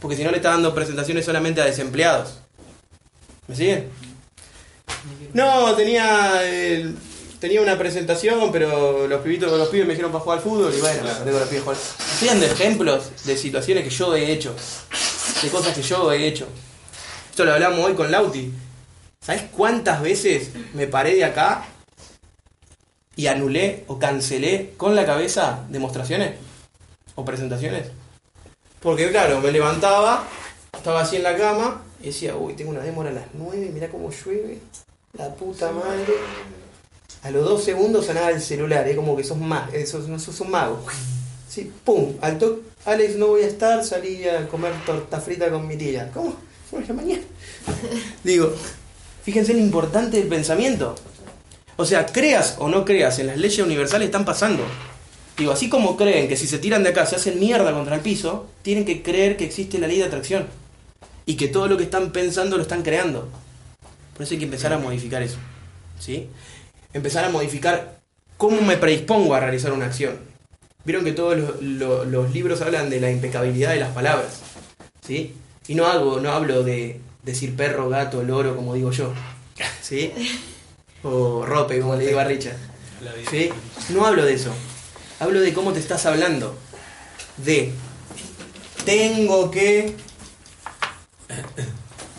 Porque 0.00 0.16
si 0.16 0.22
no 0.22 0.30
le 0.30 0.36
está 0.36 0.50
dando 0.50 0.74
presentaciones 0.74 1.24
solamente 1.24 1.60
a 1.60 1.64
desempleados. 1.64 2.38
¿Me 3.48 3.56
siguen? 3.56 3.88
No, 5.34 5.74
tenía 5.74 6.40
eh, 6.42 6.92
tenía 7.40 7.60
una 7.60 7.76
presentación, 7.76 8.50
pero 8.52 9.06
los 9.08 9.20
pibitos, 9.22 9.50
los 9.50 9.68
pibes 9.68 9.86
me 9.86 9.92
dijeron 9.92 10.12
para 10.12 10.22
jugar 10.22 10.38
al 10.38 10.44
fútbol 10.44 10.72
y 10.74 10.80
bueno, 10.80 11.02
no 11.02 11.24
tengo 11.24 11.38
los 11.38 11.48
pibes 11.48 11.64
jugar. 11.64 11.76
Estoy 12.16 12.28
dando 12.28 12.46
ejemplos 12.46 13.26
de 13.26 13.36
situaciones 13.36 13.84
que 13.84 13.90
yo 13.90 14.16
he 14.16 14.32
hecho, 14.32 14.56
de 15.42 15.50
cosas 15.50 15.74
que 15.74 15.82
yo 15.82 16.10
he 16.10 16.26
hecho. 16.26 16.48
Esto 17.28 17.44
lo 17.44 17.52
hablamos 17.52 17.80
hoy 17.80 17.92
con 17.92 18.10
Lauti. 18.10 18.50
¿Sabes 19.20 19.42
cuántas 19.54 20.00
veces 20.00 20.48
me 20.72 20.86
paré 20.86 21.14
de 21.14 21.26
acá 21.26 21.66
y 23.16 23.26
anulé 23.26 23.84
o 23.88 23.98
cancelé 23.98 24.72
con 24.78 24.94
la 24.94 25.04
cabeza 25.04 25.66
demostraciones 25.68 26.36
o 27.16 27.22
presentaciones? 27.22 27.88
Porque 28.80 29.10
claro, 29.10 29.42
me 29.42 29.52
levantaba, 29.52 30.24
estaba 30.72 31.02
así 31.02 31.16
en 31.16 31.22
la 31.22 31.36
cama 31.36 31.82
y 32.00 32.06
decía, 32.06 32.34
uy, 32.34 32.54
tengo 32.54 32.70
una 32.70 32.80
demora 32.80 33.10
a 33.10 33.12
las 33.12 33.26
9, 33.34 33.72
mirá 33.74 33.90
cómo 33.90 34.10
llueve, 34.10 34.60
la 35.12 35.34
puta 35.34 35.70
madre. 35.70 36.14
A 37.24 37.30
los 37.30 37.44
dos 37.44 37.62
segundos 37.62 38.06
sonaba 38.06 38.30
el 38.30 38.40
celular, 38.40 38.88
es 38.88 38.96
como 38.96 39.14
que 39.14 39.22
sos, 39.22 39.36
ma 39.36 39.68
eh, 39.74 39.84
sos, 39.84 40.06
sos 40.22 40.40
un 40.40 40.50
mago. 40.50 40.82
Sí, 41.56 41.72
pum, 41.86 42.12
al 42.20 42.36
toque, 42.36 42.60
Alex, 42.84 43.16
no 43.16 43.28
voy 43.28 43.40
a 43.40 43.46
estar, 43.46 43.82
salí 43.82 44.28
a 44.28 44.46
comer 44.46 44.74
torta 44.84 45.22
frita 45.22 45.48
con 45.48 45.66
mi 45.66 45.78
tía. 45.78 46.10
¿Cómo? 46.12 46.36
Fue 46.68 46.80
en 46.80 46.88
la 46.88 46.92
mañana. 46.92 47.22
Digo, 48.24 48.52
fíjense 49.22 49.54
lo 49.54 49.60
importante 49.60 50.18
del 50.18 50.28
pensamiento. 50.28 50.94
O 51.76 51.86
sea, 51.86 52.04
creas 52.04 52.56
o 52.58 52.68
no 52.68 52.84
creas, 52.84 53.18
en 53.20 53.28
las 53.28 53.38
leyes 53.38 53.58
universales 53.60 54.04
están 54.04 54.26
pasando. 54.26 54.64
Digo, 55.38 55.50
así 55.50 55.70
como 55.70 55.96
creen 55.96 56.28
que 56.28 56.36
si 56.36 56.46
se 56.46 56.58
tiran 56.58 56.82
de 56.82 56.90
acá 56.90 57.06
se 57.06 57.16
hacen 57.16 57.40
mierda 57.40 57.72
contra 57.72 57.94
el 57.94 58.02
piso, 58.02 58.50
tienen 58.60 58.84
que 58.84 59.02
creer 59.02 59.38
que 59.38 59.46
existe 59.46 59.78
la 59.78 59.86
ley 59.86 59.96
de 59.96 60.04
atracción. 60.04 60.48
Y 61.24 61.36
que 61.36 61.48
todo 61.48 61.68
lo 61.68 61.78
que 61.78 61.84
están 61.84 62.12
pensando 62.12 62.58
lo 62.58 62.64
están 62.64 62.82
creando. 62.82 63.30
Por 64.12 64.24
eso 64.24 64.34
hay 64.34 64.40
que 64.40 64.44
empezar 64.44 64.74
a 64.74 64.78
modificar 64.78 65.22
eso. 65.22 65.38
¿Sí? 65.98 66.28
Empezar 66.92 67.24
a 67.24 67.30
modificar 67.30 68.02
cómo 68.36 68.60
me 68.60 68.76
predispongo 68.76 69.34
a 69.34 69.40
realizar 69.40 69.72
una 69.72 69.86
acción. 69.86 70.25
Vieron 70.86 71.04
que 71.04 71.12
todos 71.12 71.36
los, 71.36 71.60
lo- 71.62 72.04
los 72.06 72.32
libros 72.32 72.62
hablan 72.62 72.88
de 72.88 73.00
la 73.00 73.10
impecabilidad 73.10 73.72
de 73.72 73.80
las 73.80 73.92
palabras. 73.92 74.40
¿Sí? 75.06 75.34
Y 75.68 75.74
no, 75.74 75.86
hago, 75.86 76.20
no 76.20 76.30
hablo 76.32 76.62
de 76.62 77.00
decir 77.22 77.54
perro, 77.56 77.88
gato, 77.90 78.22
loro, 78.22 78.56
como 78.56 78.72
digo 78.74 78.92
yo. 78.92 79.12
¿Sí? 79.82 80.12
O 81.02 81.44
rope, 81.44 81.80
como 81.80 81.96
le 81.96 82.06
digo 82.06 82.20
a 82.20 82.24
Richard. 82.24 82.56
¿Sí? 83.30 83.50
No 83.90 84.06
hablo 84.06 84.24
de 84.24 84.34
eso. 84.34 84.52
Hablo 85.20 85.40
de 85.40 85.52
cómo 85.52 85.72
te 85.72 85.80
estás 85.80 86.06
hablando. 86.06 86.56
De 87.36 87.72
tengo 88.84 89.50
que 89.50 89.94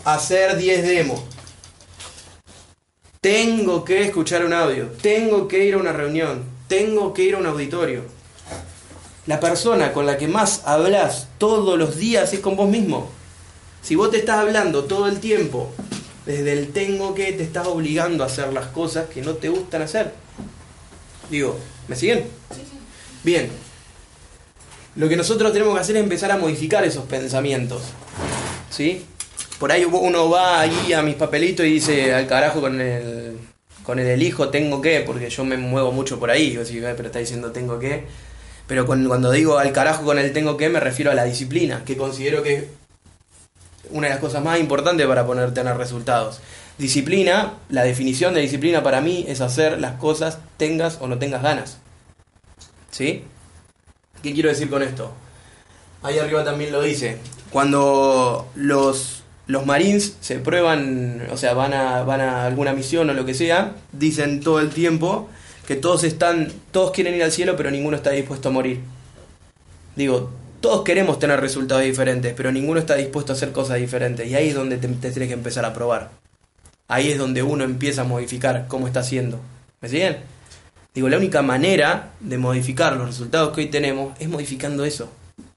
hacer 0.04 0.56
10 0.56 0.82
demos. 0.86 1.22
Tengo 3.20 3.84
que 3.84 4.02
escuchar 4.04 4.44
un 4.44 4.52
audio. 4.52 4.86
Tengo 5.02 5.48
que 5.48 5.64
ir 5.64 5.74
a 5.74 5.78
una 5.78 5.92
reunión. 5.92 6.44
Tengo 6.68 7.12
que 7.14 7.22
ir 7.22 7.34
a 7.34 7.38
un 7.38 7.46
auditorio. 7.46 8.02
La 9.28 9.40
persona 9.40 9.92
con 9.92 10.06
la 10.06 10.16
que 10.16 10.26
más 10.26 10.62
hablas 10.64 11.28
todos 11.36 11.78
los 11.78 11.98
días 11.98 12.32
es 12.32 12.40
con 12.40 12.56
vos 12.56 12.66
mismo. 12.66 13.10
Si 13.82 13.94
vos 13.94 14.10
te 14.10 14.16
estás 14.16 14.38
hablando 14.38 14.84
todo 14.84 15.06
el 15.06 15.20
tiempo 15.20 15.70
desde 16.24 16.54
el 16.54 16.72
tengo 16.72 17.14
que, 17.14 17.32
te 17.34 17.42
estás 17.42 17.66
obligando 17.66 18.24
a 18.24 18.28
hacer 18.28 18.50
las 18.54 18.68
cosas 18.68 19.10
que 19.10 19.20
no 19.20 19.34
te 19.34 19.50
gustan 19.50 19.82
hacer. 19.82 20.14
Digo, 21.28 21.58
¿me 21.88 21.94
siguen? 21.94 22.24
Bien. 23.22 23.50
Lo 24.96 25.10
que 25.10 25.16
nosotros 25.16 25.52
tenemos 25.52 25.74
que 25.74 25.80
hacer 25.82 25.96
es 25.96 26.02
empezar 26.02 26.32
a 26.32 26.38
modificar 26.38 26.82
esos 26.84 27.04
pensamientos. 27.04 27.82
¿Sí? 28.70 29.04
Por 29.58 29.72
ahí 29.72 29.84
uno 29.84 30.30
va 30.30 30.60
ahí 30.60 30.94
a 30.94 31.02
mis 31.02 31.16
papelitos 31.16 31.66
y 31.66 31.74
dice 31.74 32.14
al 32.14 32.26
carajo 32.26 32.62
con 32.62 32.80
el 32.80 33.36
con 33.82 33.98
el 33.98 34.06
elijo 34.06 34.48
tengo 34.48 34.80
que, 34.80 35.00
porque 35.00 35.28
yo 35.28 35.44
me 35.44 35.58
muevo 35.58 35.92
mucho 35.92 36.18
por 36.18 36.30
ahí, 36.30 36.56
o 36.56 36.64
si 36.64 36.80
pero 36.80 37.06
está 37.06 37.18
diciendo 37.18 37.52
tengo 37.52 37.78
que. 37.78 38.06
Pero 38.68 38.86
con- 38.86 39.06
cuando 39.08 39.32
digo 39.32 39.58
al 39.58 39.72
carajo 39.72 40.04
con 40.04 40.18
el 40.18 40.32
tengo 40.32 40.56
que 40.56 40.68
me 40.68 40.78
refiero 40.78 41.10
a 41.10 41.14
la 41.14 41.24
disciplina, 41.24 41.82
que 41.84 41.96
considero 41.96 42.42
que 42.44 42.54
es 42.54 42.64
una 43.90 44.06
de 44.06 44.12
las 44.12 44.20
cosas 44.20 44.44
más 44.44 44.60
importantes 44.60 45.06
para 45.06 45.26
poder 45.26 45.52
tener 45.54 45.76
resultados. 45.76 46.40
Disciplina, 46.76 47.54
la 47.70 47.82
definición 47.82 48.34
de 48.34 48.40
disciplina 48.42 48.82
para 48.84 49.00
mí 49.00 49.24
es 49.26 49.40
hacer 49.40 49.80
las 49.80 49.94
cosas 49.94 50.38
tengas 50.58 50.98
o 51.00 51.08
no 51.08 51.18
tengas 51.18 51.42
ganas. 51.42 51.78
¿Sí? 52.90 53.24
¿Qué 54.22 54.32
quiero 54.34 54.48
decir 54.48 54.70
con 54.70 54.82
esto? 54.82 55.12
Ahí 56.02 56.18
arriba 56.18 56.44
también 56.44 56.70
lo 56.70 56.80
dice. 56.82 57.18
Cuando 57.50 58.48
los, 58.54 59.22
los 59.46 59.66
Marines 59.66 60.16
se 60.20 60.38
prueban, 60.38 61.26
o 61.32 61.36
sea, 61.36 61.54
van 61.54 61.72
a, 61.72 62.02
van 62.04 62.20
a 62.20 62.44
alguna 62.46 62.72
misión 62.74 63.08
o 63.10 63.14
lo 63.14 63.24
que 63.24 63.34
sea, 63.34 63.74
dicen 63.92 64.40
todo 64.40 64.60
el 64.60 64.70
tiempo 64.70 65.28
que 65.68 65.76
todos 65.76 66.02
están, 66.02 66.50
todos 66.70 66.92
quieren 66.92 67.14
ir 67.14 67.22
al 67.22 67.30
cielo, 67.30 67.54
pero 67.54 67.70
ninguno 67.70 67.94
está 67.94 68.08
dispuesto 68.08 68.48
a 68.48 68.52
morir. 68.52 68.80
Digo, 69.96 70.30
todos 70.62 70.82
queremos 70.82 71.18
tener 71.18 71.38
resultados 71.40 71.84
diferentes, 71.84 72.32
pero 72.34 72.50
ninguno 72.50 72.80
está 72.80 72.94
dispuesto 72.94 73.34
a 73.34 73.36
hacer 73.36 73.52
cosas 73.52 73.76
diferentes. 73.76 74.26
Y 74.26 74.34
ahí 74.34 74.48
es 74.48 74.54
donde 74.54 74.78
te, 74.78 74.88
te 74.88 75.10
tienes 75.10 75.28
que 75.28 75.34
empezar 75.34 75.66
a 75.66 75.74
probar. 75.74 76.08
Ahí 76.88 77.10
es 77.10 77.18
donde 77.18 77.42
uno 77.42 77.64
empieza 77.64 78.00
a 78.00 78.04
modificar 78.04 78.64
cómo 78.66 78.86
está 78.86 79.00
haciendo. 79.00 79.40
¿Me 79.82 79.90
siguen? 79.90 80.16
Digo, 80.94 81.10
la 81.10 81.18
única 81.18 81.42
manera 81.42 82.12
de 82.18 82.38
modificar 82.38 82.96
los 82.96 83.06
resultados 83.06 83.54
que 83.54 83.60
hoy 83.60 83.66
tenemos 83.66 84.18
es 84.18 84.30
modificando 84.30 84.86
eso. 84.86 85.10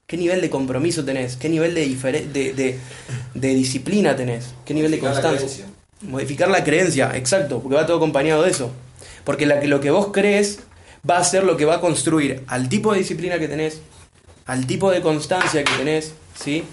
¿Qué 0.06 0.18
nivel 0.18 0.42
de 0.42 0.50
compromiso 0.50 1.06
tenés? 1.06 1.38
¿Qué 1.38 1.48
nivel 1.48 1.74
de, 1.74 1.86
de, 1.86 2.52
de, 2.52 2.78
de 3.32 3.54
disciplina 3.54 4.14
tenés? 4.14 4.52
¿Qué 4.66 4.74
nivel 4.74 4.90
de 4.90 4.98
Modificar 4.98 5.22
constancia? 5.22 5.64
Modificar 6.02 6.50
la 6.50 6.62
creencia, 6.62 7.16
exacto, 7.16 7.60
porque 7.60 7.76
va 7.76 7.86
todo 7.86 7.96
acompañado 7.96 8.42
de 8.42 8.50
eso. 8.50 8.70
Porque 9.24 9.46
la 9.46 9.60
que- 9.60 9.68
lo 9.68 9.80
que 9.80 9.90
vos 9.90 10.08
crees 10.12 10.60
va 11.08 11.18
a 11.18 11.24
ser 11.24 11.44
lo 11.44 11.56
que 11.56 11.64
va 11.64 11.76
a 11.76 11.80
construir 11.80 12.44
al 12.46 12.68
tipo 12.68 12.92
de 12.92 12.98
disciplina 13.00 13.38
que 13.38 13.48
tenés, 13.48 13.80
al 14.46 14.66
tipo 14.66 14.90
de 14.90 15.00
constancia 15.02 15.64
que 15.64 15.72
tenés, 15.76 16.12
¿sí? 16.34 16.64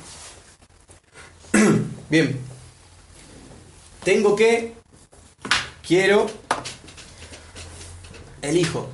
Bien. 2.10 2.40
Tengo 4.04 4.36
que, 4.36 4.74
quiero, 5.86 6.28
elijo. 8.42 8.90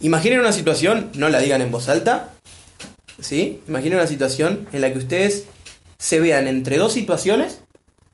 Imaginen 0.00 0.40
una 0.40 0.52
situación, 0.52 1.10
no 1.14 1.28
la 1.30 1.38
digan 1.38 1.62
en 1.62 1.70
voz 1.70 1.88
alta, 1.88 2.34
¿sí? 3.20 3.62
Imaginen 3.68 3.98
una 3.98 4.06
situación 4.06 4.68
en 4.72 4.82
la 4.82 4.92
que 4.92 4.98
ustedes 4.98 5.44
se 5.98 6.20
vean 6.20 6.46
entre 6.46 6.76
dos 6.76 6.92
situaciones, 6.92 7.60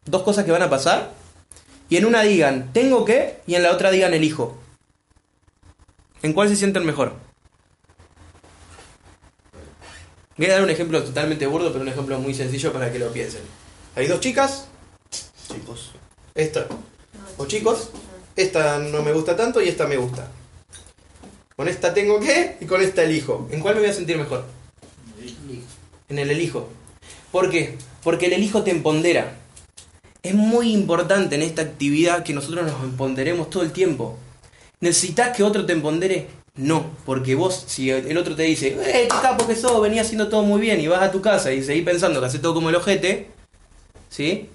dos 0.04 0.22
cosas 0.22 0.44
que 0.44 0.52
van 0.52 0.62
a 0.62 0.70
pasar, 0.70 1.12
y 1.90 1.96
en 1.96 2.06
una 2.06 2.22
digan 2.22 2.72
tengo 2.72 3.04
que 3.04 3.40
y 3.46 3.56
en 3.56 3.64
la 3.64 3.72
otra 3.72 3.90
digan 3.90 4.14
elijo. 4.14 4.56
¿En 6.22 6.32
cuál 6.32 6.48
se 6.48 6.56
sienten 6.56 6.86
mejor? 6.86 7.14
Voy 10.36 10.46
a 10.46 10.54
dar 10.54 10.62
un 10.62 10.70
ejemplo 10.70 11.02
totalmente 11.02 11.46
burdo, 11.46 11.70
pero 11.70 11.82
un 11.82 11.88
ejemplo 11.88 12.18
muy 12.18 12.32
sencillo 12.32 12.72
para 12.72 12.90
que 12.90 12.98
lo 12.98 13.12
piensen. 13.12 13.42
Hay 13.96 14.06
dos 14.06 14.20
chicas, 14.20 14.68
chicos, 15.52 15.90
esta, 16.34 16.66
o 17.36 17.46
chicos, 17.46 17.90
esta 18.36 18.78
no 18.78 19.02
me 19.02 19.12
gusta 19.12 19.36
tanto 19.36 19.60
y 19.60 19.68
esta 19.68 19.86
me 19.86 19.96
gusta. 19.96 20.28
Con 21.56 21.68
esta 21.68 21.92
tengo 21.92 22.20
que 22.20 22.56
y 22.60 22.66
con 22.66 22.80
esta 22.80 23.02
elijo. 23.02 23.48
¿En 23.50 23.60
cuál 23.60 23.74
me 23.74 23.80
voy 23.82 23.90
a 23.90 23.94
sentir 23.94 24.16
mejor? 24.16 24.44
En 26.08 26.18
el 26.18 26.30
elijo. 26.30 26.68
¿Por 27.32 27.50
qué? 27.50 27.76
Porque 28.02 28.26
el 28.26 28.32
elijo 28.34 28.62
te 28.62 28.70
empodera. 28.70 29.39
Es 30.22 30.34
muy 30.34 30.72
importante 30.72 31.34
en 31.34 31.42
esta 31.42 31.62
actividad 31.62 32.22
que 32.22 32.34
nosotros 32.34 32.66
nos 32.66 32.82
empoderemos 32.82 33.48
todo 33.50 33.62
el 33.62 33.72
tiempo. 33.72 34.18
¿Necesitas 34.80 35.34
que 35.36 35.42
otro 35.42 35.64
te 35.66 35.72
empodere? 35.72 36.28
No, 36.56 36.90
porque 37.06 37.34
vos, 37.34 37.64
si 37.66 37.90
el 37.90 38.16
otro 38.18 38.34
te 38.36 38.42
dice, 38.42 38.68
¡eh, 38.68 39.08
qué 39.10 39.16
capo 39.22 39.46
que 39.46 39.54
sos! 39.56 39.80
Venía 39.80 40.02
haciendo 40.02 40.28
todo 40.28 40.42
muy 40.42 40.60
bien 40.60 40.80
y 40.80 40.88
vas 40.88 41.02
a 41.02 41.10
tu 41.12 41.22
casa 41.22 41.52
y 41.52 41.62
seguís 41.62 41.84
pensando 41.84 42.20
que 42.20 42.26
haces 42.26 42.42
todo 42.42 42.54
como 42.54 42.68
el 42.68 42.74
ojete, 42.76 43.28
¿sí? 44.10 44.48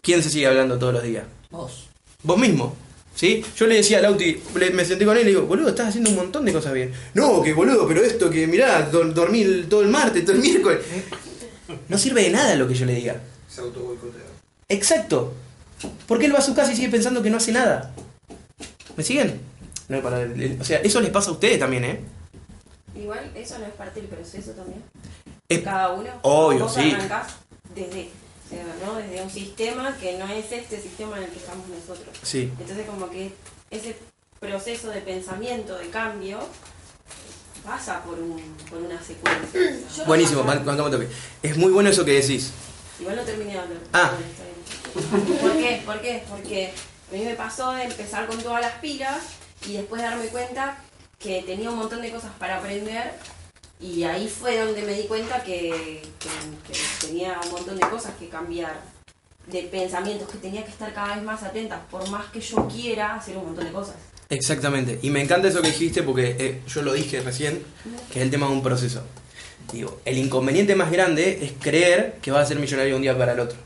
¿Quién 0.00 0.22
se 0.22 0.30
sigue 0.30 0.46
hablando 0.48 0.78
todos 0.78 0.94
los 0.94 1.02
días? 1.04 1.24
Vos. 1.50 1.88
Vos 2.24 2.38
mismo. 2.38 2.74
¿Sí? 3.14 3.44
Yo 3.56 3.66
le 3.66 3.76
decía 3.76 3.98
a 3.98 4.00
Lauti, 4.00 4.40
me 4.72 4.84
senté 4.86 5.04
con 5.04 5.14
él 5.16 5.22
y 5.22 5.24
le 5.26 5.30
digo, 5.32 5.42
boludo, 5.42 5.68
estás 5.68 5.88
haciendo 5.88 6.10
un 6.10 6.16
montón 6.16 6.44
de 6.46 6.52
cosas 6.52 6.72
bien. 6.72 6.92
No, 7.14 7.42
que 7.42 7.52
boludo, 7.52 7.86
pero 7.86 8.02
esto 8.02 8.30
que 8.30 8.46
mirá, 8.46 8.90
dor- 8.90 9.12
dormí 9.12 9.44
todo 9.68 9.82
el 9.82 9.88
martes, 9.88 10.24
todo 10.24 10.34
el 10.34 10.40
miércoles. 10.40 10.80
No 11.88 11.98
sirve 11.98 12.22
de 12.22 12.30
nada 12.30 12.56
lo 12.56 12.66
que 12.66 12.74
yo 12.74 12.86
le 12.86 12.94
diga. 12.94 13.20
Se 13.48 13.60
autoboicotea. 13.60 14.22
Exacto. 14.72 15.32
Porque 16.06 16.26
él 16.26 16.34
va 16.34 16.38
a 16.38 16.42
su 16.42 16.54
casa 16.54 16.72
y 16.72 16.76
sigue 16.76 16.88
pensando 16.88 17.22
que 17.22 17.30
no 17.30 17.36
hace 17.38 17.52
nada. 17.52 17.92
¿Me 18.96 19.02
siguen? 19.02 19.40
No, 19.88 20.00
para 20.00 20.22
el- 20.22 20.58
o 20.60 20.64
sea, 20.64 20.78
eso 20.78 21.00
les 21.00 21.10
pasa 21.10 21.30
a 21.30 21.32
ustedes 21.32 21.58
también, 21.58 21.84
¿eh? 21.84 22.00
Igual 22.94 23.30
eso 23.34 23.58
no 23.58 23.66
es 23.66 23.72
parte 23.72 24.00
del 24.00 24.08
proceso 24.08 24.52
también. 24.52 24.82
Es- 25.48 25.62
Cada 25.62 25.90
uno. 25.90 26.10
obvio, 26.22 26.60
Vos 26.60 26.74
sí. 26.74 26.92
arrancás 26.92 27.32
desde, 27.74 28.10
o 28.46 28.48
sea, 28.48 28.64
¿no? 28.86 28.94
desde 28.96 29.22
un 29.22 29.30
sistema 29.30 29.96
que 29.98 30.18
no 30.18 30.26
es 30.28 30.50
este 30.52 30.80
sistema 30.80 31.16
en 31.18 31.24
el 31.24 31.30
que 31.30 31.38
estamos 31.38 31.66
nosotros. 31.68 32.16
Sí. 32.22 32.50
Entonces 32.60 32.86
como 32.86 33.10
que 33.10 33.32
ese 33.70 33.96
proceso 34.38 34.88
de 34.90 35.00
pensamiento, 35.00 35.76
de 35.78 35.88
cambio, 35.88 36.38
pasa 37.64 38.02
por, 38.04 38.18
un, 38.18 38.40
por 38.70 38.78
una 38.82 39.00
secuencia. 39.02 40.04
Buenísimo, 40.06 40.42
un 40.42 40.90
toque. 40.90 41.08
Es 41.42 41.56
muy 41.56 41.72
bueno 41.72 41.90
eso 41.90 42.04
que 42.04 42.12
decís. 42.12 42.52
Igual 43.02 43.16
no 43.16 43.22
terminé 43.22 43.52
de 43.52 43.58
hablar. 43.58 43.78
Ah. 43.92 44.12
¿Por 45.40 45.56
qué? 45.56 45.82
¿Por 45.84 46.00
qué? 46.00 46.22
Porque 46.28 46.72
a 47.10 47.14
mí 47.14 47.24
me 47.24 47.34
pasó 47.34 47.72
de 47.72 47.84
empezar 47.84 48.26
con 48.26 48.40
todas 48.40 48.60
las 48.60 48.74
pilas 48.74 49.18
y 49.68 49.72
después 49.74 50.00
darme 50.00 50.26
cuenta 50.26 50.78
que 51.18 51.42
tenía 51.42 51.70
un 51.70 51.78
montón 51.78 52.00
de 52.00 52.10
cosas 52.12 52.30
para 52.38 52.58
aprender 52.58 53.12
y 53.80 54.04
ahí 54.04 54.28
fue 54.28 54.58
donde 54.58 54.82
me 54.82 54.94
di 54.94 55.04
cuenta 55.08 55.42
que, 55.42 56.02
que- 56.20 56.72
que 56.72 56.78
tenía 57.06 57.40
un 57.44 57.50
montón 57.50 57.76
de 57.76 57.88
cosas 57.88 58.12
que 58.20 58.28
cambiar, 58.28 58.80
de 59.48 59.62
pensamientos, 59.64 60.28
que 60.28 60.38
tenía 60.38 60.64
que 60.64 60.70
estar 60.70 60.94
cada 60.94 61.16
vez 61.16 61.24
más 61.24 61.42
atenta, 61.42 61.84
por 61.90 62.08
más 62.08 62.26
que 62.26 62.40
yo 62.40 62.68
quiera 62.68 63.16
hacer 63.16 63.36
un 63.36 63.46
montón 63.46 63.64
de 63.64 63.72
cosas. 63.72 63.96
Exactamente. 64.30 65.00
Y 65.02 65.10
me 65.10 65.20
encanta 65.20 65.48
eso 65.48 65.60
que 65.60 65.68
dijiste 65.68 66.02
porque 66.04 66.36
eh, 66.38 66.62
yo 66.68 66.82
lo 66.82 66.92
dije 66.92 67.20
recién, 67.20 67.64
que 68.12 68.20
es 68.20 68.24
el 68.24 68.30
tema 68.30 68.46
de 68.46 68.52
un 68.52 68.62
proceso. 68.62 69.02
Digo, 69.70 70.00
el 70.04 70.18
inconveniente 70.18 70.74
más 70.74 70.90
grande 70.90 71.40
es 71.42 71.52
creer 71.60 72.16
que 72.22 72.30
vas 72.30 72.44
a 72.44 72.46
ser 72.46 72.58
millonario 72.58 72.96
un 72.96 73.02
día 73.02 73.16
para 73.16 73.32
el 73.32 73.40
otro. 73.40 73.58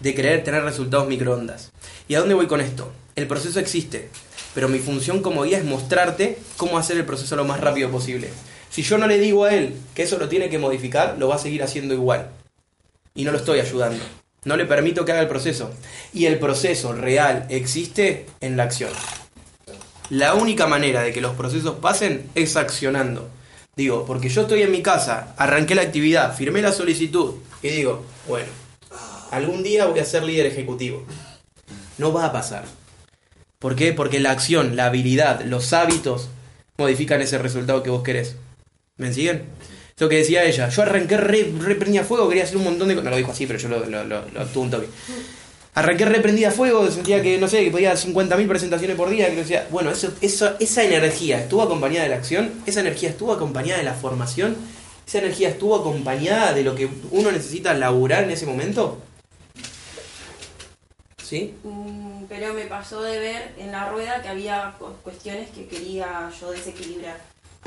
De 0.00 0.14
creer 0.14 0.42
tener 0.44 0.64
resultados 0.64 1.06
microondas. 1.06 1.70
¿Y 2.08 2.14
a 2.14 2.20
dónde 2.20 2.34
voy 2.34 2.46
con 2.46 2.60
esto? 2.60 2.92
El 3.14 3.26
proceso 3.26 3.60
existe, 3.60 4.08
pero 4.54 4.68
mi 4.68 4.78
función 4.78 5.22
como 5.22 5.42
guía 5.42 5.58
es 5.58 5.64
mostrarte 5.64 6.38
cómo 6.56 6.78
hacer 6.78 6.96
el 6.96 7.04
proceso 7.04 7.36
lo 7.36 7.44
más 7.44 7.60
rápido 7.60 7.90
posible. 7.90 8.30
Si 8.70 8.82
yo 8.82 8.96
no 8.96 9.06
le 9.06 9.18
digo 9.18 9.44
a 9.44 9.54
él 9.54 9.74
que 9.94 10.02
eso 10.02 10.18
lo 10.18 10.28
tiene 10.28 10.48
que 10.48 10.58
modificar, 10.58 11.16
lo 11.18 11.28
va 11.28 11.36
a 11.36 11.38
seguir 11.38 11.62
haciendo 11.62 11.92
igual. 11.92 12.30
Y 13.14 13.24
no 13.24 13.32
lo 13.32 13.38
estoy 13.38 13.60
ayudando. 13.60 14.02
No 14.44 14.56
le 14.56 14.64
permito 14.64 15.04
que 15.04 15.12
haga 15.12 15.20
el 15.20 15.28
proceso. 15.28 15.70
Y 16.12 16.26
el 16.26 16.38
proceso 16.38 16.92
real 16.92 17.46
existe 17.50 18.26
en 18.40 18.56
la 18.56 18.64
acción. 18.64 18.90
La 20.08 20.34
única 20.34 20.66
manera 20.66 21.02
de 21.02 21.12
que 21.12 21.20
los 21.20 21.34
procesos 21.34 21.76
pasen 21.76 22.28
es 22.34 22.56
accionando. 22.56 23.30
Digo, 23.74 24.04
porque 24.04 24.28
yo 24.28 24.42
estoy 24.42 24.62
en 24.62 24.70
mi 24.70 24.82
casa, 24.82 25.34
arranqué 25.38 25.74
la 25.74 25.82
actividad, 25.82 26.36
firmé 26.36 26.60
la 26.60 26.72
solicitud 26.72 27.36
y 27.62 27.68
digo, 27.68 28.04
bueno, 28.28 28.48
algún 29.30 29.62
día 29.62 29.86
voy 29.86 29.98
a 29.98 30.04
ser 30.04 30.24
líder 30.24 30.44
ejecutivo. 30.44 31.04
No 31.96 32.12
va 32.12 32.26
a 32.26 32.32
pasar. 32.32 32.64
¿Por 33.58 33.74
qué? 33.74 33.94
Porque 33.94 34.20
la 34.20 34.30
acción, 34.32 34.76
la 34.76 34.86
habilidad, 34.86 35.42
los 35.44 35.72
hábitos 35.72 36.28
modifican 36.76 37.22
ese 37.22 37.38
resultado 37.38 37.82
que 37.82 37.88
vos 37.88 38.02
querés. 38.02 38.36
¿Me 38.98 39.12
siguen? 39.14 39.44
Eso 39.96 40.08
que 40.08 40.16
decía 40.16 40.44
ella, 40.44 40.68
yo 40.68 40.82
arranqué 40.82 41.16
re, 41.16 41.52
a 41.98 42.04
fuego, 42.04 42.28
quería 42.28 42.44
hacer 42.44 42.56
un 42.58 42.64
montón 42.64 42.88
de 42.88 42.94
cosas. 42.94 43.04
No 43.04 43.10
lo 43.10 43.16
dijo 43.16 43.32
así, 43.32 43.46
pero 43.46 43.58
yo 43.58 43.68
lo, 43.68 43.86
lo, 43.86 44.04
lo, 44.04 44.22
lo 44.28 44.60
un 44.60 44.70
toque. 44.70 44.88
Arranqué 45.74 46.04
reprendida 46.04 46.48
a 46.48 46.50
fuego, 46.50 46.86
sentía 46.90 47.22
que, 47.22 47.38
no 47.38 47.48
sé, 47.48 47.64
que 47.64 47.70
podía 47.70 47.94
50.000 47.96 48.46
presentaciones 48.46 48.94
por 48.96 49.08
día, 49.08 49.30
que 49.30 49.36
decía, 49.36 49.66
bueno, 49.70 49.90
eso, 49.90 50.12
eso, 50.20 50.54
esa 50.60 50.84
energía 50.84 51.38
estuvo 51.40 51.62
acompañada 51.62 52.02
de 52.04 52.10
la 52.10 52.16
acción, 52.16 52.52
esa 52.66 52.80
energía 52.80 53.08
estuvo 53.08 53.32
acompañada 53.32 53.78
de 53.78 53.84
la 53.84 53.94
formación, 53.94 54.54
esa 55.06 55.18
energía 55.18 55.48
estuvo 55.48 55.74
acompañada 55.74 56.52
de 56.52 56.62
lo 56.62 56.74
que 56.74 56.90
uno 57.10 57.32
necesita 57.32 57.72
laburar 57.72 58.24
en 58.24 58.30
ese 58.32 58.44
momento. 58.44 58.98
¿Sí? 61.22 61.54
Mm, 61.64 62.24
pero 62.28 62.52
me 62.52 62.66
pasó 62.66 63.00
de 63.02 63.18
ver 63.18 63.54
en 63.56 63.72
la 63.72 63.88
rueda 63.88 64.20
que 64.20 64.28
había 64.28 64.74
cu- 64.78 64.92
cuestiones 65.02 65.48
que 65.50 65.66
quería 65.68 66.30
yo 66.38 66.50
desequilibrar. 66.50 67.16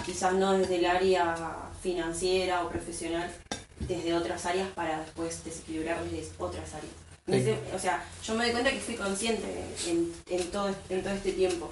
Quizás 0.06 0.34
no 0.34 0.54
desde 0.54 0.76
el 0.76 0.86
área 0.86 1.36
financiera 1.82 2.64
o 2.64 2.70
profesional, 2.70 3.32
desde 3.80 4.14
otras 4.14 4.46
áreas 4.46 4.68
para 4.76 5.00
después 5.00 5.44
desequilibrar 5.44 6.04
desde 6.04 6.30
otras 6.38 6.72
áreas. 6.76 6.94
Sí. 7.28 7.34
ese- 7.38 7.58
o 7.76 7.80
sea, 7.80 8.04
yo 8.24 8.36
me 8.36 8.44
doy 8.46 8.52
cuenta 8.54 8.72
que 8.72 8.80
fui 8.80 8.96
consciente 8.96 9.46
en, 9.88 10.14
en 10.30 10.48
todo, 10.52 10.74
en 10.90 11.02
todo 11.04 11.14
este 11.14 11.32
tiempo 11.32 11.72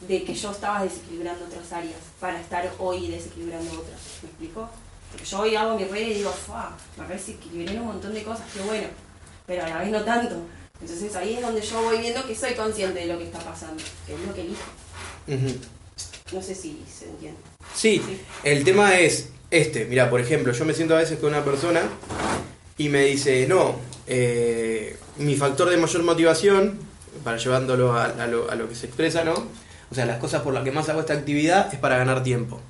de 0.00 0.24
que 0.24 0.34
yo 0.34 0.50
estaba 0.50 0.82
desequilibrando 0.82 1.44
otras 1.46 1.72
áreas 1.72 1.96
para 2.20 2.40
estar 2.40 2.70
hoy 2.78 3.08
desequilibrando 3.08 3.70
otras. 3.72 4.00
¿Me 4.22 4.28
explico? 4.28 4.68
Porque 5.10 5.24
yo 5.26 5.38
hoy 5.40 5.54
hago 5.56 5.76
mi 5.78 5.84
rueda 5.84 6.06
y 6.06 6.14
digo, 6.14 6.30
¡fua! 6.30 6.76
Me 6.96 7.06
desequilibré 7.06 7.74
en 7.74 7.80
un 7.80 7.86
montón 7.88 8.12
de 8.14 8.22
cosas, 8.22 8.44
qué 8.52 8.60
bueno, 8.60 8.88
pero 9.46 9.64
a 9.64 9.68
la 9.68 9.78
vez 9.78 9.90
no 9.90 10.02
tanto. 10.02 10.36
Entonces 10.80 11.14
ahí 11.16 11.34
es 11.34 11.42
donde 11.42 11.60
yo 11.62 11.82
voy 11.82 11.98
viendo 11.98 12.26
que 12.26 12.34
soy 12.34 12.52
consciente 12.54 13.00
de 13.00 13.06
lo 13.06 13.18
que 13.18 13.24
está 13.24 13.38
pasando, 13.38 13.82
que 14.06 14.14
es 14.14 14.20
lo 14.20 14.34
que 14.34 14.40
elijo. 14.42 14.64
Ujú. 15.28 15.56
No 16.32 16.42
sé 16.42 16.54
si 16.54 16.82
se 16.90 17.06
entiende. 17.06 17.38
Sí, 17.74 18.02
el 18.44 18.64
tema 18.64 18.98
es 18.98 19.28
este. 19.50 19.84
Mira, 19.86 20.10
por 20.10 20.20
ejemplo, 20.20 20.52
yo 20.52 20.64
me 20.66 20.74
siento 20.74 20.94
a 20.94 20.98
veces 20.98 21.18
con 21.18 21.30
una 21.30 21.44
persona 21.44 21.82
y 22.78 22.88
me 22.88 23.04
dice, 23.04 23.46
no, 23.48 23.76
eh, 24.06 24.96
mi 25.16 25.36
factor 25.36 25.70
de 25.70 25.76
mayor 25.76 26.02
motivación, 26.02 26.78
para 27.24 27.38
llevándolo 27.38 27.94
a, 27.96 28.26
lo 28.26 28.68
que 28.68 28.74
se 28.74 28.86
expresa, 28.86 29.24
¿no? 29.24 29.34
O 29.90 29.94
sea, 29.94 30.04
las 30.04 30.18
cosas 30.18 30.42
por 30.42 30.52
las 30.52 30.64
que 30.64 30.72
más 30.72 30.88
hago 30.88 31.00
esta 31.00 31.14
actividad 31.14 31.72
es 31.72 31.78
para 31.78 31.96
ganar 31.96 32.22
tiempo. 32.22 32.60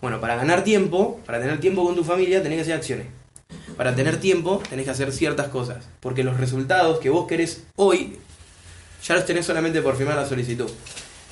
Bueno, 0.00 0.20
para 0.20 0.36
ganar 0.36 0.64
tiempo, 0.64 1.20
para 1.24 1.40
tener 1.40 1.60
tiempo 1.60 1.84
con 1.84 1.94
tu 1.94 2.04
familia, 2.04 2.42
tenés 2.42 2.56
que 2.58 2.62
hacer 2.62 2.74
acciones. 2.74 3.06
Para 3.76 3.94
tener 3.94 4.18
tiempo, 4.18 4.62
tenés 4.68 4.84
que 4.84 4.90
hacer 4.90 5.12
ciertas 5.12 5.48
cosas. 5.48 5.84
Porque 6.00 6.24
los 6.24 6.38
resultados 6.38 6.98
que 7.00 7.10
vos 7.10 7.26
querés 7.26 7.64
hoy, 7.76 8.18
ya 9.02 9.14
los 9.14 9.26
tenés 9.26 9.46
solamente 9.46 9.82
por 9.82 9.96
firmar 9.96 10.16
la 10.16 10.26
solicitud. 10.26 10.70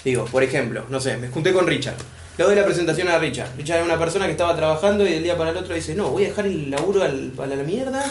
Digo, 0.04 0.24
por 0.24 0.42
ejemplo, 0.42 0.84
no 0.88 1.00
sé, 1.00 1.16
me 1.16 1.28
junté 1.28 1.52
con 1.52 1.66
Richard. 1.66 1.96
Le 2.36 2.44
doy 2.44 2.56
la 2.56 2.64
presentación 2.64 3.08
a 3.08 3.18
Richard. 3.18 3.56
Richard 3.56 3.76
era 3.76 3.84
una 3.84 3.98
persona 3.98 4.26
que 4.26 4.32
estaba 4.32 4.56
trabajando 4.56 5.06
y 5.06 5.12
del 5.12 5.22
día 5.22 5.36
para 5.36 5.50
el 5.50 5.56
otro 5.56 5.74
dice, 5.74 5.94
no, 5.94 6.10
voy 6.10 6.24
a 6.24 6.28
dejar 6.28 6.46
el 6.46 6.70
laburo 6.70 7.02
al, 7.02 7.32
a 7.38 7.46
la 7.46 7.62
mierda 7.62 8.04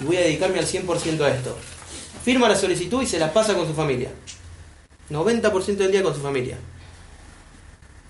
y 0.00 0.04
voy 0.04 0.16
a 0.16 0.20
dedicarme 0.20 0.58
al 0.58 0.66
100% 0.66 1.20
a 1.20 1.34
esto. 1.34 1.56
Firma 2.24 2.48
la 2.48 2.56
solicitud 2.56 3.02
y 3.02 3.06
se 3.06 3.18
la 3.18 3.32
pasa 3.32 3.54
con 3.54 3.66
su 3.66 3.74
familia. 3.74 4.10
90% 5.10 5.76
del 5.76 5.92
día 5.92 6.02
con 6.02 6.14
su 6.14 6.20
familia. 6.20 6.56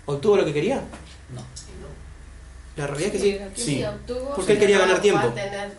¿Obtuvo 0.07 0.37
lo 0.37 0.45
que 0.45 0.55
quería? 0.55 0.77
No. 1.35 1.43
La 2.77 2.87
realidad 2.87 3.15
es 3.15 3.21
que 3.21 3.51
sí. 3.55 3.63
Sí. 3.63 3.85
obtuvo, 3.85 4.35
Porque 4.37 4.53
él 4.53 4.59
quería 4.59 4.79
ganar 4.79 5.01
tiempo. 5.01 5.29
Tener 5.29 5.71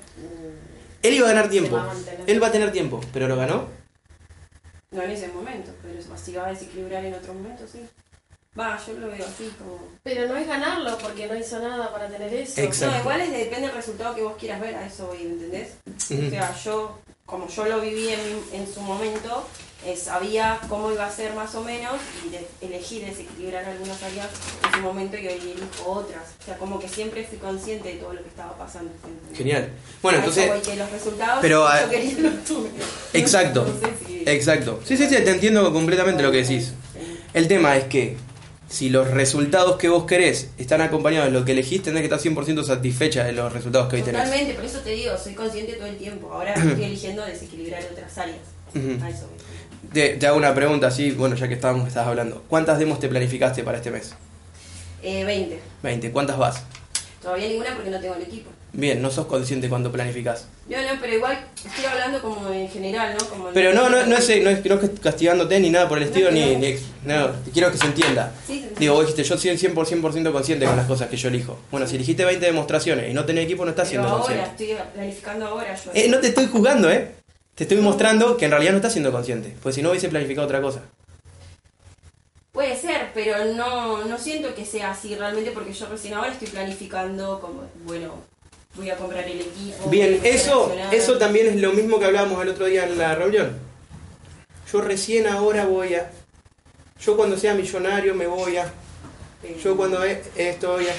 Él 1.02 1.14
iba 1.14 1.28
a 1.28 1.34
ganar 1.34 1.50
tiempo. 1.50 1.80
Él 2.26 2.44
va 2.44 2.48
a 2.48 2.52
tener 2.52 2.72
tiempo, 2.72 3.00
pero 3.14 3.28
lo 3.28 3.36
ganó. 3.36 3.68
No 4.98 5.04
en 5.04 5.12
ese 5.12 5.28
momento, 5.28 5.72
pero 5.84 6.18
si 6.18 6.34
va 6.34 6.48
a 6.48 6.50
desequilibrar 6.50 7.06
en 7.06 7.14
otro 7.14 7.34
momento, 7.36 7.66
sí. 7.72 7.88
Va, 8.60 8.80
yo 8.84 8.94
lo 8.94 9.08
veo 9.10 9.24
así 9.24 9.54
como... 9.60 9.78
Pero 10.02 10.28
no 10.28 10.36
es 10.36 10.48
ganarlo 10.48 10.98
porque 10.98 11.28
no 11.28 11.36
hizo 11.36 11.60
nada 11.60 11.92
para 11.92 12.08
tener 12.08 12.34
eso. 12.34 12.60
Exacto. 12.60 12.96
No, 12.96 13.02
igual 13.02 13.22
es, 13.22 13.32
depende 13.32 13.68
del 13.68 13.76
resultado 13.76 14.16
que 14.16 14.24
vos 14.24 14.36
quieras 14.40 14.60
ver, 14.60 14.76
a 14.76 14.88
eso 14.88 15.06
voy, 15.06 15.22
¿entendés? 15.22 15.76
Ujú. 15.86 16.26
O 16.26 16.30
sea, 16.32 16.56
yo, 16.56 17.00
como 17.28 17.48
yo 17.48 17.66
lo 17.66 17.80
viví 17.80 18.10
en, 18.10 18.44
en 18.54 18.74
su 18.74 18.82
momento, 18.82 19.48
eh, 19.88 19.96
sabía 19.96 20.60
cómo 20.68 20.92
iba 20.92 21.06
a 21.06 21.12
ser 21.12 21.34
más 21.34 21.56
o 21.56 21.64
menos 21.64 21.94
y 22.26 22.30
de- 22.30 22.46
elegí 22.62 23.00
desequilibrar 23.00 23.64
algunas 23.66 24.02
áreas 24.04 24.28
en 24.66 24.72
su 24.74 24.82
momento 24.82 25.16
y 25.18 25.28
hoy 25.28 25.36
elijo 25.36 25.90
otras. 25.90 26.24
O 26.42 26.46
sea, 26.46 26.58
como 26.58 26.78
que 26.80 26.90
siempre 26.90 27.24
fui 27.24 27.38
consciente 27.38 27.88
de 27.90 27.96
todo 27.96 28.14
lo 28.14 28.22
que 28.22 28.28
estaba 28.28 28.58
pasando. 28.58 28.92
Genial. 29.34 29.70
Bueno, 30.02 30.18
A 30.18 30.22
entonces, 30.22 30.48
voy, 30.50 30.60
que 30.60 30.76
los 30.76 30.92
resultados 30.92 31.40
pero, 31.42 31.66
que 31.66 31.72
ah, 31.72 31.82
yo 31.86 31.90
quería 31.90 32.20
los 32.20 32.44
tuve. 32.44 32.70
Exacto. 33.14 33.66
Exacto. 34.26 34.80
Sí, 34.84 34.98
sí, 34.98 35.08
sí, 35.08 35.16
te 35.16 35.30
entiendo 35.32 35.72
completamente 35.72 36.22
lo 36.22 36.32
que 36.32 36.44
decís. 36.44 36.74
El 37.34 37.48
tema 37.48 37.78
es 37.78 37.86
que 37.86 38.18
si 38.70 38.90
los 38.90 39.10
resultados 39.12 39.78
que 39.78 39.88
vos 39.88 40.04
querés 40.06 40.50
están 40.58 40.82
acompañados 40.82 41.32
de 41.32 41.40
lo 41.40 41.46
que 41.46 41.54
elegís, 41.54 41.82
tenés 41.82 42.02
que 42.02 42.14
estar 42.14 42.20
100% 42.20 42.64
satisfecha 42.66 43.24
de 43.24 43.32
los 43.32 43.54
resultados 43.54 43.88
que 43.88 43.98
hoy 43.98 44.02
tenés. 44.02 44.24
Totalmente, 44.24 44.54
por 44.56 44.66
eso 44.66 44.80
te 44.80 44.90
digo, 44.90 45.18
soy 45.18 45.34
consciente 45.34 45.74
todo 45.74 45.86
el 45.88 45.96
tiempo. 45.98 46.34
Ahora 46.34 46.54
estoy 46.56 46.84
eligiendo 46.84 47.24
desequilibrar 47.26 47.82
otras 47.90 48.18
áreas. 48.18 48.40
Ujú. 48.76 49.02
A 49.04 49.10
eso. 49.10 49.28
Te, 49.94 50.10
te 50.18 50.28
hago 50.28 50.38
una 50.38 50.54
pregunta 50.54 50.88
así, 50.88 51.12
bueno, 51.12 51.36
ya 51.36 51.48
que 51.48 51.54
estábamos, 51.54 51.88
estabas 51.88 52.10
hablando. 52.10 52.44
¿Cuántas 52.48 52.80
demos 52.80 53.00
te 53.00 53.08
planificaste 53.08 53.64
para 53.64 53.78
este 53.78 53.92
mes? 53.92 54.14
Eh, 55.04 55.24
20. 55.24 55.60
20. 55.84 56.12
¿Cuántas 56.12 56.38
vas? 56.38 56.64
Todavía 57.22 57.48
ninguna 57.48 57.74
porque 57.76 57.90
no 57.90 58.00
tengo 58.00 58.16
el 58.16 58.24
equipo. 58.24 58.50
Bien, 58.74 59.02
no 59.02 59.10
sos 59.10 59.26
consciente 59.28 59.70
cuando 59.70 59.92
planificás. 59.92 60.46
No, 60.70 60.78
no, 60.78 61.00
pero 61.02 61.16
igual 61.16 61.40
estoy 61.66 61.86
hablando 61.86 62.22
como 62.22 62.52
en 62.52 62.70
general, 62.70 63.16
¿no? 63.18 63.26
Como 63.28 63.48
Pero 63.54 63.74
no, 63.74 63.90
no, 63.90 64.06
no 64.06 64.16
es, 64.18 64.28
no 64.44 64.50
es, 64.50 64.66
no 64.66 64.76
es 64.76 64.90
castigándote 65.02 65.60
ni 65.60 65.70
nada 65.70 65.88
por 65.88 65.98
el 65.98 66.04
estilo, 66.04 66.30
No, 66.30 66.36
ni, 66.36 66.54
no. 66.54 66.60
ni 66.60 66.76
no, 67.06 67.30
quiero 67.54 67.72
que 67.72 67.78
se 67.78 67.86
entienda. 67.86 68.34
Sí, 68.46 68.60
sí. 68.60 68.76
Digo, 68.78 68.94
vos 68.94 69.04
dijiste, 69.08 69.24
yo 69.24 69.38
soy 69.38 69.50
el 69.52 69.60
100%, 69.60 70.32
consciente 70.32 70.66
con 70.66 70.76
las 70.76 70.86
cosas 70.86 71.08
que 71.10 71.18
yo 71.18 71.30
elijo. 71.30 71.58
Bueno, 71.72 71.88
si 71.88 71.96
elegiste 71.96 72.24
20 72.26 72.46
demostraciones 72.46 73.10
y 73.10 73.14
no 73.14 73.26
tenés 73.26 73.46
equipo, 73.46 73.64
no 73.64 73.72
estás 73.72 73.88
Pero 73.90 74.04
siendo 74.04 74.10
ahora, 74.10 74.36
consciente. 74.44 74.74
estoy 74.74 74.88
planificando 74.94 75.48
ahora 75.48 75.76
yo. 75.76 75.92
Eh, 75.94 76.08
no 76.10 76.20
te 76.20 76.28
estoy 76.28 76.48
juzgando, 76.48 76.92
¿eh? 76.92 77.12
Te 77.58 77.64
estoy 77.64 77.78
mostrando 77.78 78.38
que 78.38 78.46
en 78.46 78.52
realidad 78.52 78.74
no 78.74 78.78
estás 78.78 78.92
siendo 78.92 79.12
consciente. 79.12 79.56
Pues 79.64 79.74
si 79.74 79.82
no 79.82 79.90
hubiese 79.90 80.10
planificado 80.10 80.46
otra 80.46 80.62
cosa. 80.62 80.84
Puede 82.52 82.76
ser, 82.80 83.10
pero 83.16 83.46
no, 83.56 84.06
no 84.06 84.18
siento 84.20 84.54
que 84.54 84.64
sea 84.64 84.92
así 84.92 85.16
realmente 85.16 85.50
porque 85.50 85.74
yo 85.74 85.88
recién 85.88 86.14
ahora 86.14 86.32
estoy 86.32 86.50
planificando 86.50 87.40
como, 87.40 87.64
bueno, 87.84 88.14
voy 88.76 88.92
a 88.92 88.96
comprar 88.96 89.24
el 89.24 89.42
equipo. 89.42 89.90
Bien, 89.90 90.20
eso, 90.24 90.72
eso 90.92 91.18
también 91.18 91.48
es 91.48 91.56
lo 91.56 91.74
mismo 91.74 91.98
que 91.98 92.06
hablábamos 92.06 92.40
el 92.44 92.50
otro 92.50 92.68
día 92.68 92.86
en 92.86 92.96
la 92.96 93.16
reunión. 93.16 93.58
Yo 94.72 94.82
recién 94.82 95.26
ahora 95.26 95.66
voy 95.66 95.96
a... 95.96 96.12
Yo 97.02 97.18
cuando 97.18 97.40
sea 97.40 97.56
millonario 97.56 98.14
me 98.14 98.28
voy 98.28 98.58
a... 98.58 98.72
Yo 99.64 99.76
cuando 99.76 100.02
ve 100.02 100.22
esto 100.36 100.74
voy 100.74 100.86
a... 100.86 100.94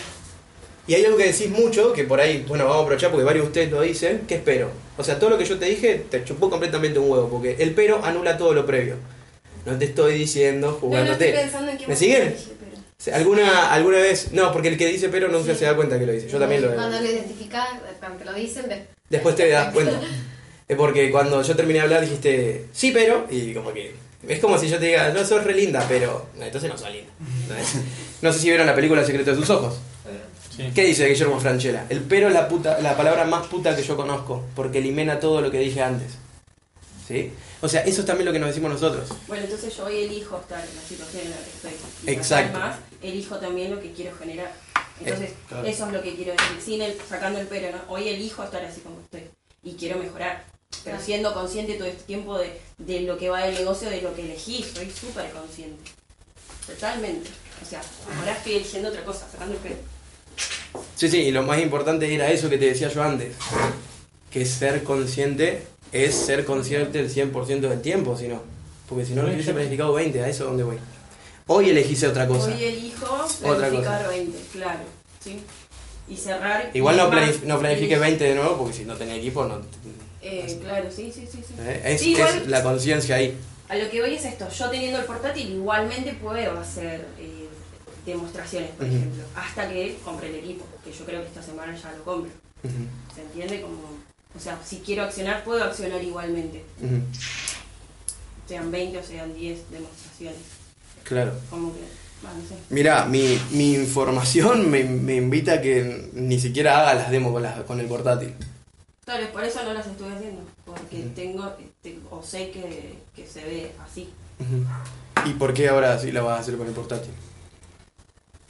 Y 0.89 0.95
hay 0.95 1.05
algo 1.05 1.17
que 1.19 1.27
decís 1.31 1.51
mucho, 1.51 1.93
que 1.93 2.05
por 2.05 2.19
ahí, 2.21 2.45
bueno, 2.49 2.65
vamos 2.65 2.81
a 2.81 2.83
aprovechar 2.83 3.11
porque 3.11 3.25
varios 3.25 3.45
de 3.45 3.49
ustedes 3.49 3.71
lo 3.71 3.83
dicen, 3.83 4.23
que 4.27 4.37
es 4.37 4.41
pero. 4.45 4.71
O 4.97 5.05
sea, 5.05 5.19
todo 5.19 5.31
lo 5.31 5.39
que 5.39 5.45
yo 5.45 5.59
te 5.59 5.67
dije 5.67 6.03
te 6.11 6.25
chupó 6.25 6.49
completamente 6.51 6.99
un 6.99 7.11
huevo, 7.11 7.29
porque 7.29 7.57
el 7.59 7.73
pero 7.75 8.03
anula 8.05 8.37
todo 8.39 8.55
lo 8.55 8.65
previo. 8.67 8.97
No 9.67 9.77
te 9.79 9.85
estoy 9.85 10.15
diciendo 10.19 10.67
No, 10.69 10.73
no 10.73 10.79
jugándote. 10.81 11.29
estoy 11.29 11.43
pensando 11.43 11.71
en 11.73 11.79
qué 11.79 11.87
¿Me 11.87 11.95
siguen? 11.95 12.31
dije, 12.33 12.53
pero- 12.59 12.83
Sí, 12.97 13.11
¿Alguna, 13.11 13.73
¿Alguna 13.73 13.99
vez? 13.99 14.33
No, 14.33 14.51
porque 14.51 14.69
el 14.69 14.79
que 14.79 14.87
dice 14.87 15.09
pero 15.11 15.29
nunca 15.29 15.55
se 15.55 15.67
da 15.67 15.77
cuenta 15.77 15.99
que 15.99 16.07
lo 16.07 16.13
dice. 16.13 16.27
Yo 16.29 16.39
también 16.39 16.63
lo 16.63 16.75
Cuando 16.75 16.99
lo 16.99 17.05
identificás, 17.07 17.69
cuando 18.01 18.19
te 18.19 18.25
lo 18.25 18.33
dicen, 18.33 18.65
ves. 18.69 18.81
Después 19.11 19.37
te 19.37 19.49
das 19.51 19.73
cuenta. 19.75 20.01
Es 20.67 20.77
porque 20.77 21.11
cuando 21.11 21.43
yo 21.43 21.55
terminé 21.55 21.81
de 21.81 21.85
hablar 21.85 22.01
dijiste, 22.01 22.65
sí, 22.73 22.91
pero, 22.93 23.27
y 23.31 23.53
como 23.53 23.73
que. 23.75 23.95
Es 24.27 24.41
como 24.41 24.59
si 24.59 24.69
yo 24.69 24.79
te 24.79 24.87
diga, 24.87 25.11
no 25.11 25.25
sos 25.25 25.45
re 25.45 25.55
linda, 25.55 25.85
pero. 25.89 26.27
No, 26.39 26.45
entonces 26.45 26.69
no 26.71 26.77
sos 26.79 26.91
linda. 26.91 27.11
No, 27.49 27.55
es- 27.57 27.75
no 28.23 28.33
sé 28.33 28.39
si 28.41 28.49
vieron 28.49 28.67
la 28.67 28.75
película 28.75 29.03
El 29.03 29.07
secreto 29.07 29.31
de 29.31 29.37
sus 29.37 29.49
ojos. 29.51 29.79
Sí. 30.59 30.73
¿Qué 30.75 30.85
dice 30.85 31.07
Guillermo 31.09 31.39
Franchella? 31.41 31.87
El 31.89 32.01
pero 32.03 32.29
es 32.29 32.35
la, 32.35 32.49
puta, 32.49 32.81
la 32.81 32.97
palabra 32.97 33.25
más 33.25 33.47
puta 33.47 33.75
que 33.77 33.83
yo 33.83 33.97
conozco, 33.97 34.45
porque 34.57 34.79
elimina 34.79 35.19
todo 35.21 35.41
lo 35.41 35.51
que 35.51 35.59
dije 35.61 35.81
antes. 35.81 36.13
¿Sí? 37.07 37.33
O 37.63 37.69
sea, 37.69 37.81
eso 37.83 38.01
es 38.01 38.07
también 38.07 38.27
lo 38.27 38.33
que 38.33 38.39
nos 38.39 38.49
decimos 38.51 38.71
nosotros. 38.73 39.09
Bueno, 39.29 39.45
entonces 39.45 39.75
yo 39.77 39.85
hoy 39.87 39.99
elijo 40.03 40.37
estar 40.39 40.61
en 40.63 40.75
la 40.77 40.83
situación 40.83 41.23
en 41.25 41.31
la 41.31 41.37
que 41.37 41.51
estoy. 41.51 41.71
Y 42.07 42.11
Exacto. 42.11 42.59
Además, 42.59 42.79
elijo 43.03 43.37
también 43.37 43.71
lo 43.71 43.81
que 43.81 43.93
quiero 43.93 44.15
generar. 44.19 44.53
Entonces, 45.01 45.31
Eh, 45.31 45.35
claro. 45.49 45.67
eso 45.67 45.87
es 45.87 45.93
lo 45.93 46.03
que 46.03 46.15
quiero 46.17 46.33
decir, 46.33 46.61
sin 46.63 46.83
el, 46.83 46.97
sacando 47.09 47.39
el 47.39 47.47
pero, 47.47 47.71
¿no? 47.71 47.79
Hoy 47.89 48.09
elijo 48.09 48.43
estar 48.43 48.65
así 48.65 48.81
como 48.81 49.01
estoy 49.01 49.23
y 49.63 49.75
quiero 49.75 49.97
mejorar. 49.99 50.45
Pero 50.71 50.83
Claro. 50.97 51.03
siendo 51.05 51.33
consciente 51.35 51.75
todo 51.75 51.87
este 51.89 52.03
tiempo 52.03 52.37
de, 52.37 52.61
de 52.79 53.01
lo 53.03 53.17
que 53.17 53.31
va 53.31 53.45
del 53.45 53.55
negocio, 53.55 53.89
de 53.89 54.03
lo 54.03 54.15
que 54.15 54.23
elegí, 54.23 54.63
soy 54.65 54.91
súper 54.91 55.31
consciente. 55.31 55.91
Totalmente. 56.67 57.31
O 57.63 57.69
sea, 57.69 57.81
ahora 58.19 58.33
estoy 58.33 58.57
eligiendo 58.57 58.89
otra 58.91 59.05
cosa, 59.05 59.27
sacando 59.31 59.55
el 59.55 59.61
pero. 59.61 59.77
Sí, 60.97 61.09
sí, 61.09 61.19
y 61.19 61.31
lo 61.31 61.43
más 61.43 61.61
importante 61.61 62.13
era 62.13 62.31
eso 62.31 62.49
que 62.51 62.59
te 62.59 62.67
decía 62.67 62.89
yo 62.89 63.03
antes. 63.03 63.35
Que 64.31 64.45
ser 64.45 64.83
consciente 64.83 65.63
es 65.93 66.15
ser 66.15 66.45
consciente 66.45 67.01
el 67.01 67.13
100% 67.13 67.61
del 67.61 67.81
tiempo, 67.81 68.17
si 68.17 68.29
no. 68.29 68.43
Porque 68.89 69.05
si 69.05 69.15
no, 69.15 69.23
lo 69.23 69.33
hubiese 69.33 69.53
planificado 69.53 69.93
20, 69.95 70.23
a 70.23 70.29
eso 70.29 70.45
es 70.45 70.49
donde 70.51 70.65
voy. 70.65 70.77
Hoy 71.47 71.71
elegiste 71.71 72.07
otra 72.09 72.27
cosa. 72.27 72.47
Hoy 72.55 72.65
elijo 72.65 73.27
planificar 73.41 73.99
cosa. 74.05 74.09
20, 74.09 74.39
claro. 74.53 74.81
¿sí? 75.23 75.41
Y 76.09 76.17
cerrar. 76.17 76.71
Igual 76.75 76.97
no, 76.97 77.11
planif- 77.11 77.43
no 77.45 77.59
planifiques 77.59 77.93
elijo. 77.93 78.01
20 78.03 78.25
de 78.25 78.35
nuevo, 78.35 78.59
porque 78.59 78.75
si 78.75 78.85
no 78.85 78.95
tenés 78.97 79.19
equipo, 79.19 79.45
no. 79.47 79.61
Eh, 80.21 80.59
claro, 80.63 80.91
sí, 80.91 81.13
sí, 81.15 81.27
sí. 81.31 81.39
sí. 81.47 81.55
¿eh? 81.61 81.83
Es, 81.85 82.01
Sí, 82.01 82.11
igual- 82.13 82.37
es 82.39 82.47
la 82.49 82.63
conciencia 82.63 83.17
ahí. 83.17 83.37
A 83.69 83.77
lo 83.77 83.89
que 83.91 84.01
voy 84.01 84.15
es 84.15 84.25
esto, 84.25 84.49
yo 84.51 84.71
teniendo 84.71 84.99
el 84.99 85.05
portátil 85.05 85.51
igualmente 85.53 86.15
puedo 86.15 86.59
hacer 86.59 87.07
eh, 87.19 87.48
demostraciones, 88.07 88.71
por 88.71 88.87
ejemplo, 88.87 89.23
hasta 89.35 89.69
que 89.69 89.99
compre 90.05 90.29
el 90.29 90.37
equipo, 90.37 90.65
que 90.85 90.93
yo 90.93 91.05
creo 91.05 91.23
que 91.23 91.29
esta 91.29 91.43
semana 91.43 91.77
ya 91.77 91.93
lo 91.93 92.05
compro. 92.05 92.31
¿Se 93.15 93.23
entiende? 93.23 93.61
Como, 93.63 93.77
o 94.37 94.41
sea, 94.41 94.59
si 94.65 94.79
quiero 94.79 95.03
accionar, 95.05 95.45
puedo 95.45 95.63
accionar 95.65 96.03
igualmente. 96.03 96.65
Sean 98.49 98.71
20 98.71 98.99
o 98.99 99.03
sean 99.03 99.35
10 99.35 99.71
demostraciones. 99.71 100.41
Claro. 101.05 101.33
Como 101.51 101.73
que, 101.75 101.81
va, 102.25 102.33
no 102.33 102.41
sé. 102.49 102.55
Mira, 102.71 103.05
mi, 103.05 103.39
mi 103.51 103.75
información 103.75 104.71
me, 104.71 104.85
me 104.85 105.17
invita 105.17 105.55
a 105.55 105.61
que 105.61 106.11
ni 106.15 106.39
siquiera 106.41 106.81
haga 106.81 106.95
las 106.95 107.11
demos 107.11 107.33
con, 107.33 107.43
la- 107.43 107.65
con 107.65 107.79
el 107.81 107.87
portátil. 107.87 108.35
Claro, 109.05 109.27
por 109.33 109.45
eso 109.45 109.63
no 109.65 109.73
las 109.73 109.87
estoy 109.87 110.13
haciendo, 110.13 110.43
porque 110.67 110.99
tengo, 111.15 111.51
este, 111.59 111.99
o 112.11 112.23
sé 112.23 112.51
que, 112.51 112.99
que 113.17 113.27
se 113.27 113.43
ve 113.45 113.73
así. 113.83 114.11
¿Y 115.25 115.31
por 115.35 115.53
qué 115.55 115.69
ahora 115.69 115.99
sí 115.99 116.13
la 116.13 116.21
vas 116.23 116.39
a 116.39 116.41
hacer 116.41 116.57
con 116.59 116.67
el 116.67 116.75
portátil? 116.75 117.11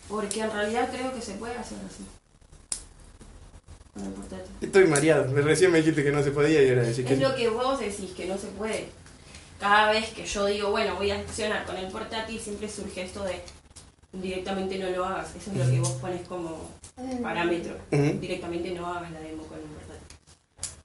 Porque 0.08 0.40
en 0.40 0.50
realidad 0.50 0.88
creo 0.90 1.12
que 1.14 1.20
se 1.20 1.32
puede 1.34 1.54
hacer 1.56 1.78
así. 1.86 2.04
Con 3.94 4.04
el 4.06 4.12
portátil. 4.12 4.52
Estoy 4.60 4.86
mareado. 4.86 5.32
Recién 5.34 5.70
me 5.72 5.78
dijiste 5.78 6.02
que 6.02 6.12
no 6.12 6.22
se 6.22 6.30
podía 6.30 6.62
y 6.62 6.68
ahora 6.70 6.82
decís 6.82 7.04
que 7.06 7.14
Es 7.14 7.20
lo 7.20 7.34
que 7.34 7.48
vos 7.48 7.78
decís, 7.78 8.10
que 8.16 8.26
no 8.26 8.38
se 8.38 8.46
puede. 8.48 8.88
Cada 9.60 9.90
vez 9.90 10.10
que 10.10 10.24
yo 10.24 10.46
digo, 10.46 10.70
bueno, 10.70 10.94
voy 10.94 11.10
a 11.10 11.16
accionar 11.18 11.66
con 11.66 11.76
el 11.76 11.90
portátil, 11.90 12.38
siempre 12.40 12.68
surge 12.68 13.02
esto 13.02 13.24
de 13.24 13.42
directamente 14.12 14.78
no 14.78 14.88
lo 14.90 15.04
hagas. 15.04 15.34
Eso 15.34 15.50
es 15.50 15.56
lo 15.58 15.70
que 15.70 15.80
vos 15.80 15.90
pones 16.00 16.26
como 16.28 16.70
parámetro. 17.22 17.76
Directamente 17.90 18.70
no 18.72 18.86
hagas 18.86 19.10
la 19.10 19.20
demo 19.20 19.42
con 19.44 19.58
un 19.58 19.68
portátil. 19.68 20.16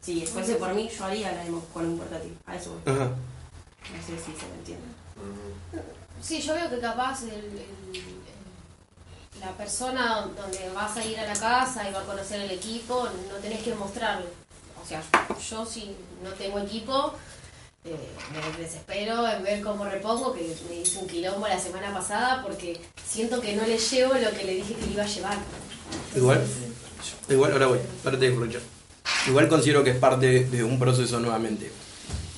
Si 0.01 0.25
fuese 0.25 0.55
por 0.55 0.73
mí, 0.73 0.89
yo 0.89 1.05
haría 1.05 1.31
la 1.31 1.43
demo 1.43 1.63
con 1.73 1.85
un 1.85 1.97
portátil. 1.99 2.35
A 2.45 2.55
eso 2.55 2.71
voy. 2.83 2.93
Ajá. 2.93 3.05
No 3.05 3.99
sé 4.05 4.17
si 4.17 4.31
se 4.37 4.45
me 4.47 4.55
entiende. 4.59 4.85
Sí, 6.21 6.41
yo 6.41 6.53
veo 6.55 6.69
que 6.69 6.79
capaz 6.79 7.23
el- 7.23 7.61
la 9.43 9.51
persona 9.57 10.29
donde 10.37 10.69
vas 10.73 10.95
a 10.95 11.05
ir 11.05 11.19
a 11.19 11.25
la 11.25 11.33
casa 11.33 11.87
y 11.89 11.93
va 11.93 11.99
a 11.99 12.05
conocer 12.05 12.39
el 12.41 12.51
equipo, 12.51 13.09
no 13.29 13.35
tenés 13.41 13.61
que 13.61 13.75
mostrarle. 13.75 14.27
O 14.81 14.87
sea, 14.87 15.01
yo 15.49 15.65
si 15.65 15.95
no 16.23 16.29
tengo 16.31 16.59
equipo, 16.59 17.13
eh, 17.83 17.95
me 18.31 18.63
desespero 18.63 19.27
en 19.27 19.43
ver 19.43 19.61
cómo 19.61 19.83
repongo, 19.83 20.33
que 20.33 20.55
me 20.69 20.75
hice 20.75 20.99
un 20.99 21.07
quilombo 21.07 21.45
la 21.47 21.59
semana 21.59 21.93
pasada 21.93 22.41
porque 22.41 22.79
siento 23.05 23.41
que 23.41 23.55
no 23.55 23.65
le 23.65 23.77
llevo 23.77 24.13
lo 24.13 24.31
que 24.31 24.45
le 24.45 24.55
dije 24.55 24.75
que 24.75 24.85
le 24.85 24.93
iba 24.93 25.03
a 25.03 25.07
llevar. 25.07 25.37
Igual, 26.15 26.41
igual, 27.27 27.51
ahora 27.51 27.67
voy, 27.67 27.79
ahora 28.05 28.19
te 28.19 28.29
dejo, 28.29 28.41
Richard. 28.41 28.63
Igual 29.27 29.49
considero 29.49 29.83
que 29.83 29.89
es 29.89 29.97
parte 29.97 30.45
de 30.45 30.63
un 30.63 30.79
proceso 30.79 31.19
nuevamente. 31.19 31.69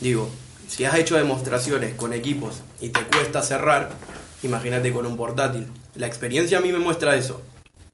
Digo, 0.01 0.27
si 0.67 0.85
has 0.85 0.95
hecho 0.95 1.15
demostraciones 1.15 1.93
con 1.93 2.13
equipos 2.13 2.61
y 2.81 2.89
te 2.89 3.03
cuesta 3.05 3.43
cerrar, 3.43 3.91
imagínate 4.41 4.91
con 4.91 5.05
un 5.05 5.15
portátil. 5.15 5.67
La 5.95 6.07
experiencia 6.07 6.57
a 6.57 6.61
mí 6.61 6.71
me 6.71 6.79
muestra 6.79 7.15
eso. 7.15 7.41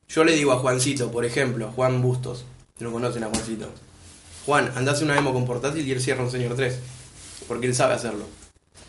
Yo 0.09 0.23
le 0.23 0.33
digo 0.33 0.51
a 0.51 0.57
Juancito, 0.59 1.11
por 1.11 1.23
ejemplo, 1.25 1.71
Juan 1.75 2.01
Bustos, 2.01 2.45
no 2.79 2.91
conocen 2.91 3.23
a 3.23 3.27
Juancito. 3.27 3.69
Juan, 4.45 4.71
andás 4.75 5.01
una 5.01 5.13
demo 5.13 5.33
con 5.33 5.45
portátil 5.45 5.87
y 5.87 5.91
él 5.91 6.01
cierra 6.01 6.23
un 6.23 6.31
señor 6.31 6.55
3. 6.55 6.79
Porque 7.47 7.67
él 7.67 7.75
sabe 7.75 7.93
hacerlo. 7.93 8.25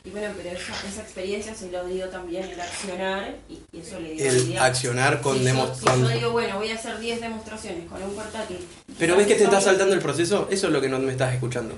Y 0.05 0.11
bueno, 0.11 0.33
pero 0.37 0.51
esa, 0.51 0.73
esa 0.89 1.03
experiencia 1.03 1.55
se 1.55 1.71
lo 1.71 1.85
dio 1.87 2.09
también 2.09 2.43
el 2.45 2.61
accionar 2.61 3.37
y, 3.49 3.61
eso 3.79 4.01
le 4.01 4.15
dio 4.15 4.25
El 4.25 4.31
habilidad. 4.37 4.65
accionar 4.65 5.21
con 5.21 5.39
si 5.39 5.45
demo- 5.45 5.67
yo, 5.69 5.75
si 5.95 6.01
yo 6.01 6.09
digo, 6.09 6.31
bueno, 6.33 6.57
voy 6.59 6.71
a 6.71 6.75
hacer 6.75 6.99
10 6.99 7.21
demostraciones 7.21 7.89
con 7.89 8.03
un 8.03 8.15
portátil. 8.15 8.59
Pero 8.99 9.17
ves 9.17 9.27
que 9.29 9.37
te 9.37 9.45
estás 9.45 9.63
saltando 9.65 9.95
el 9.95 10.01
proceso, 10.01 10.49
eso 10.51 10.67
es 10.67 10.73
lo 10.73 10.81
que 10.81 10.89
no 10.89 10.99
me 10.99 11.13
estás 11.13 11.33
escuchando. 11.35 11.77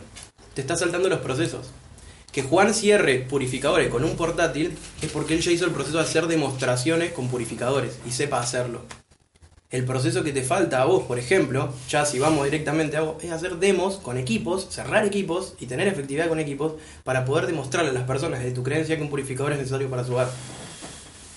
Te 0.55 0.63
estás 0.63 0.81
saltando 0.81 1.09
los 1.11 1.19
procesos. 1.21 1.67
Que 2.35 2.43
Juan 2.43 2.75
cierre 2.75 3.21
purificadores 3.21 3.89
con 3.91 4.03
un 4.03 4.17
portátil 4.17 4.77
es 5.01 5.11
porque 5.13 5.35
él 5.35 5.41
ya 5.41 5.53
hizo 5.53 5.67
el 5.67 5.71
proceso 5.71 5.99
de 5.99 6.03
hacer 6.03 6.27
demostraciones 6.27 7.13
con 7.13 7.29
purificadores 7.29 7.99
y 8.05 8.11
sepa 8.11 8.41
hacerlo. 8.41 8.83
El 9.71 9.85
proceso 9.85 10.25
que 10.25 10.33
te 10.33 10.43
falta 10.43 10.83
a 10.83 10.85
vos, 10.85 11.05
por 11.05 11.19
ejemplo, 11.19 11.73
ya 11.89 12.05
si 12.05 12.19
vamos 12.19 12.45
directamente 12.45 12.97
a 12.97 13.03
vos, 13.03 13.23
es 13.23 13.31
hacer 13.31 13.57
demos 13.59 13.97
con 13.99 14.19
equipos, 14.19 14.67
cerrar 14.69 15.07
equipos 15.07 15.55
y 15.61 15.67
tener 15.67 15.87
efectividad 15.87 16.29
con 16.29 16.41
equipos 16.41 16.75
para 17.05 17.25
poder 17.25 17.47
demostrarle 17.47 17.91
a 17.91 17.93
las 17.93 18.05
personas 18.05 18.43
de 18.43 18.51
tu 18.51 18.65
creencia 18.65 18.97
que 18.97 19.03
un 19.03 19.11
purificador 19.11 19.53
es 19.53 19.59
necesario 19.59 19.89
para 19.89 20.05
su 20.05 20.15
hogar. 20.15 20.29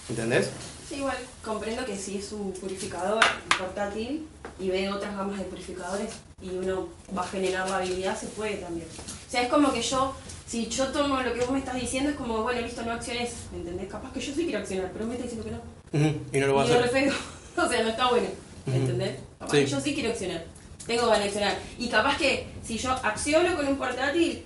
¿Entendés? 0.09 0.49
Sí, 0.89 0.95
igual 0.95 1.17
comprendo 1.43 1.85
que 1.85 1.95
si 1.95 2.17
es 2.17 2.31
un 2.31 2.53
purificador 2.53 3.23
portátil 3.57 4.25
y 4.59 4.69
ve 4.69 4.89
otras 4.89 5.15
gamas 5.15 5.37
de 5.37 5.45
purificadores 5.45 6.09
y 6.41 6.49
uno 6.49 6.89
va 7.15 7.21
a 7.21 7.27
generar 7.27 7.69
la 7.69 7.77
habilidad, 7.77 8.19
se 8.19 8.27
puede 8.27 8.55
también. 8.55 8.87
O 8.87 9.31
sea, 9.31 9.43
es 9.43 9.49
como 9.49 9.71
que 9.73 9.81
yo, 9.81 10.15
si 10.47 10.67
yo 10.67 10.87
tomo 10.87 11.21
lo 11.21 11.33
que 11.33 11.41
vos 11.41 11.51
me 11.51 11.59
estás 11.59 11.75
diciendo, 11.75 12.09
es 12.11 12.15
como, 12.15 12.41
bueno, 12.41 12.61
listo, 12.61 12.81
no 12.83 12.93
acciones, 12.93 13.31
¿me 13.51 13.57
entendés? 13.59 13.87
Capaz 13.89 14.11
que 14.13 14.21
yo 14.21 14.33
sí 14.33 14.43
quiero 14.45 14.59
accionar, 14.59 14.89
pero 14.93 15.05
me 15.05 15.15
estás 15.15 15.29
diciendo 15.31 15.59
que 15.91 15.99
no. 15.99 16.07
Y 16.33 16.39
no 16.39 16.47
lo 16.47 16.55
vas 16.55 16.69
y 16.69 16.73
a 16.73 16.79
hacer. 16.79 16.89
feo. 16.89 17.13
o 17.65 17.69
sea, 17.69 17.83
no 17.83 17.89
está 17.89 18.07
bueno, 18.09 18.27
Ujú. 18.65 18.75
¿entendés? 18.77 19.15
Capaz 19.39 19.51
Sí. 19.51 19.57
que 19.59 19.67
yo 19.67 19.79
sí 19.81 19.93
quiero 19.93 20.09
accionar. 20.09 20.45
Tengo 20.85 21.03
ganas 21.07 21.19
de 21.19 21.25
accionar. 21.25 21.57
Y 21.77 21.89
capaz 21.89 22.17
que 22.17 22.47
si 22.63 22.77
yo 22.77 22.91
acciono 22.91 23.55
con 23.57 23.67
un 23.67 23.75
portátil, 23.77 24.45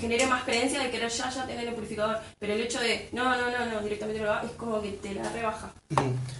genere 0.00 0.26
más 0.26 0.42
creencia 0.42 0.80
de 0.82 0.90
querer 0.90 1.08
ya, 1.10 1.30
ya 1.30 1.46
tener 1.46 1.68
el 1.68 1.74
purificador. 1.74 2.18
Pero 2.40 2.54
el 2.54 2.60
hecho 2.62 2.80
de, 2.80 3.08
no, 3.12 3.24
no, 3.36 3.48
no, 3.50 3.66
no, 3.66 3.80
directamente 3.80 4.20
no 4.20 4.26
lo 4.26 4.32
hago, 4.32 4.46
es 4.46 4.52
como 4.54 4.82
que 4.82 4.90
te 4.92 5.14
la 5.14 5.28
rebaja. 5.30 5.72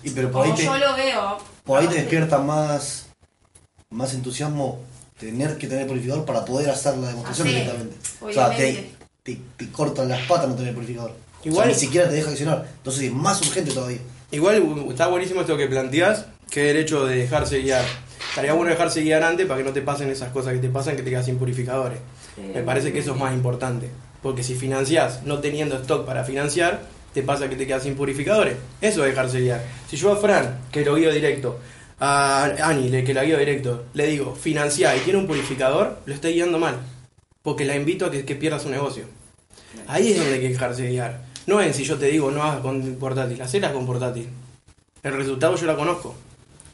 Y 0.02 0.10
pero 0.10 0.30
por 0.32 0.42
ahí 0.44 0.50
Como 0.50 0.56
te, 0.58 0.64
yo 0.64 0.76
lo 0.76 0.96
veo. 0.96 1.38
por 1.64 1.78
ahí 1.80 1.86
te 1.86 1.94
que- 1.94 2.00
despierta 2.00 2.38
más, 2.38 3.06
más 3.90 4.12
entusiasmo 4.14 4.80
tener 5.26 5.56
que 5.56 5.66
tener 5.66 5.86
purificador 5.86 6.24
para 6.24 6.44
poder 6.44 6.70
hacer 6.70 6.96
la 6.98 7.08
demostración 7.08 7.46
Ah, 7.46 7.50
sí, 7.50 7.56
directamente. 7.56 7.96
O 8.20 8.32
sea, 8.32 8.50
te, 8.50 8.54
obviamente. 8.56 8.90
te, 9.22 9.38
te 9.56 9.68
cortan 9.72 10.08
las 10.08 10.20
patas 10.26 10.48
no 10.48 10.54
tener 10.54 10.74
purificador. 10.74 11.12
Igual- 11.44 11.60
O 11.60 11.62
sea, 11.64 11.72
ni 11.72 11.78
siquiera 11.78 12.08
te 12.08 12.14
deja 12.16 12.30
accionar. 12.30 12.66
Entonces 12.76 13.04
es 13.04 13.12
más 13.12 13.40
urgente 13.40 13.72
todavía. 13.72 13.98
Igual 14.30 14.60
uh, 14.62 14.90
está 14.90 15.06
buenísimo 15.08 15.40
esto 15.42 15.56
que 15.56 15.66
planteás, 15.66 16.26
que 16.50 16.66
es 16.66 16.74
el 16.74 16.80
hecho 16.82 17.04
de 17.06 17.16
dejarse 17.16 17.58
guiar. 17.60 17.84
Estaría 18.30 18.52
bueno 18.54 18.70
dejarse 18.70 19.02
guiar 19.02 19.22
antes 19.22 19.46
para 19.46 19.58
que 19.58 19.64
no 19.64 19.72
te 19.72 19.82
pasen 19.82 20.08
esas 20.10 20.30
cosas 20.30 20.54
que 20.54 20.58
te 20.60 20.68
pasan 20.68 20.96
que 20.96 21.02
te 21.02 21.10
quedas 21.10 21.26
sin 21.26 21.36
purificadores. 21.36 21.98
Me 22.54 22.62
parece 22.62 22.92
que 22.92 23.00
eso 23.00 23.12
es 23.12 23.18
más 23.18 23.34
importante. 23.34 23.88
Porque 24.22 24.42
si 24.42 24.54
financiás 24.54 25.22
no 25.24 25.40
teniendo 25.40 25.76
stock 25.76 26.06
para 26.06 26.24
financiar, 26.24 26.80
te 27.12 27.22
pasa 27.22 27.48
que 27.50 27.56
te 27.56 27.66
quedas 27.66 27.82
sin 27.82 27.94
purificadores. 27.94 28.54
Eso 28.80 29.04
es 29.04 29.10
dejarse 29.10 29.40
guiar. 29.40 29.62
Si 29.90 29.96
yo 29.96 30.12
a 30.12 30.16
Fran, 30.16 30.60
que 30.70 30.82
lo 30.84 30.94
guío 30.94 31.12
directo, 31.12 31.58
a 32.04 32.44
Ani, 32.68 32.88
le- 32.88 33.04
que 33.04 33.14
la 33.14 33.24
guío 33.24 33.38
directo, 33.38 33.84
le 33.94 34.06
digo, 34.08 34.34
financiá 34.34 34.96
y 34.96 35.00
quiere 35.00 35.18
un 35.18 35.26
purificador, 35.28 35.98
lo 36.04 36.14
estoy 36.14 36.32
guiando 36.34 36.58
mal. 36.58 36.76
Porque 37.42 37.64
la 37.64 37.76
invito 37.76 38.06
a 38.06 38.10
que, 38.10 38.24
que 38.24 38.34
pierda 38.34 38.58
su 38.58 38.68
negocio. 38.70 39.04
Ahí 39.86 40.10
es 40.12 40.18
donde 40.18 40.34
hay 40.34 40.40
que 40.40 40.48
dejarse 40.48 40.88
guiar. 40.88 41.20
No 41.46 41.60
en 41.60 41.72
si 41.74 41.84
yo 41.84 41.96
te 41.98 42.06
digo 42.06 42.30
no 42.30 42.42
hagas 42.42 42.60
con 42.60 42.96
portátil, 42.96 43.40
hacelas 43.40 43.72
con 43.72 43.86
portátil. 43.86 44.28
El 45.02 45.14
resultado 45.14 45.56
yo 45.56 45.66
la 45.66 45.76
conozco. 45.76 46.14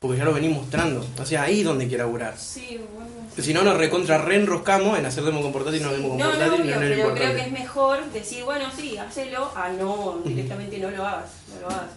Porque 0.01 0.16
ya 0.18 0.24
lo 0.24 0.33
venís 0.33 0.51
mostrando. 0.55 1.05
O 1.20 1.26
sea, 1.26 1.43
ahí 1.43 1.61
es 1.61 1.64
donde 1.66 1.85
hay 1.85 1.91
que 1.91 1.99
laburar. 1.99 2.37
Sí, 2.39 2.81
bueno. 2.95 3.11
Si 3.37 3.53
no, 3.53 3.62
nos 3.62 3.76
recontra 3.76 4.18
reenroscamos 4.18 4.99
en 4.99 5.07
hacer 5.07 5.24
demo 5.24 5.43
con 5.43 5.53
portátil, 5.53 5.83
no 5.83 5.93
demo 5.93 6.11
con 6.11 6.18
No, 6.18 6.24
no, 6.26 6.31
portátil, 6.33 6.61
obvio, 6.62 6.74
no 6.74 6.81
pero 6.81 6.95
creo 6.95 7.05
que 7.14 7.20
portátil. 7.20 7.41
es 7.41 7.53
mejor 7.53 8.05
decir, 8.12 8.45
bueno, 8.45 8.64
sí, 8.76 8.97
hacelo, 8.97 9.51
a 9.57 9.68
no, 9.70 10.20
directamente 10.24 10.79
no 10.79 10.91
lo 10.91 11.05
hagas, 11.07 11.31
no 11.55 11.61
lo 11.62 11.66
hagas. 11.68 11.91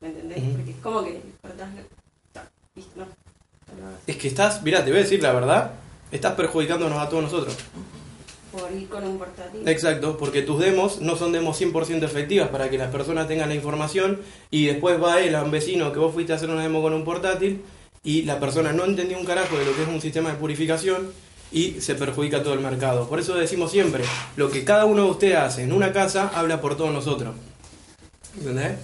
¿Me 0.00 0.08
entendés? 0.08 0.38
Porque 0.56 0.70
es 0.70 0.76
como 0.78 1.04
que 1.04 1.20
cortás 1.42 1.68
no. 2.76 3.06
Es 4.06 4.16
que 4.16 4.28
estás, 4.28 4.62
mirá, 4.62 4.84
te 4.84 4.90
voy 4.90 5.00
a 5.00 5.02
decir 5.02 5.22
la 5.22 5.32
verdad, 5.32 5.72
estás 6.10 6.34
perjudicándonos 6.34 6.98
a 6.98 7.08
todos 7.08 7.24
nosotros. 7.24 7.56
Por 8.50 8.70
ir 8.72 8.88
con 8.88 9.04
un 9.04 9.18
portátil. 9.18 9.66
Exacto, 9.66 10.18
porque 10.18 10.42
tus 10.42 10.60
demos 10.60 11.00
no 11.00 11.16
son 11.16 11.32
demos 11.32 11.60
100% 11.60 12.02
efectivas 12.02 12.48
para 12.48 12.68
que 12.68 12.76
las 12.76 12.90
personas 12.90 13.28
tengan 13.28 13.48
la 13.48 13.54
información 13.54 14.20
y 14.50 14.66
después 14.66 15.02
va 15.02 15.20
él 15.20 15.34
a 15.34 15.42
un 15.42 15.50
vecino 15.50 15.92
que 15.92 15.98
vos 15.98 16.12
fuiste 16.12 16.32
a 16.32 16.36
hacer 16.36 16.50
una 16.50 16.62
demo 16.62 16.82
con 16.82 16.92
un 16.92 17.04
portátil 17.04 17.62
y 18.04 18.22
la 18.22 18.40
persona 18.40 18.72
no 18.72 18.84
entendió 18.84 19.18
un 19.18 19.24
carajo 19.24 19.56
de 19.56 19.64
lo 19.64 19.74
que 19.74 19.82
es 19.82 19.88
un 19.88 20.00
sistema 20.00 20.30
de 20.30 20.36
purificación 20.36 21.12
y 21.50 21.80
se 21.80 21.94
perjudica 21.94 22.42
todo 22.42 22.54
el 22.54 22.60
mercado. 22.60 23.08
Por 23.08 23.20
eso 23.20 23.34
decimos 23.34 23.70
siempre, 23.70 24.04
lo 24.36 24.50
que 24.50 24.64
cada 24.64 24.84
uno 24.84 25.04
de 25.04 25.10
ustedes 25.10 25.36
hace 25.36 25.62
en 25.62 25.72
una 25.72 25.92
casa 25.92 26.30
habla 26.34 26.60
por 26.60 26.76
todos 26.76 26.92
nosotros. 26.92 27.34
¿Entendés? 28.36 28.78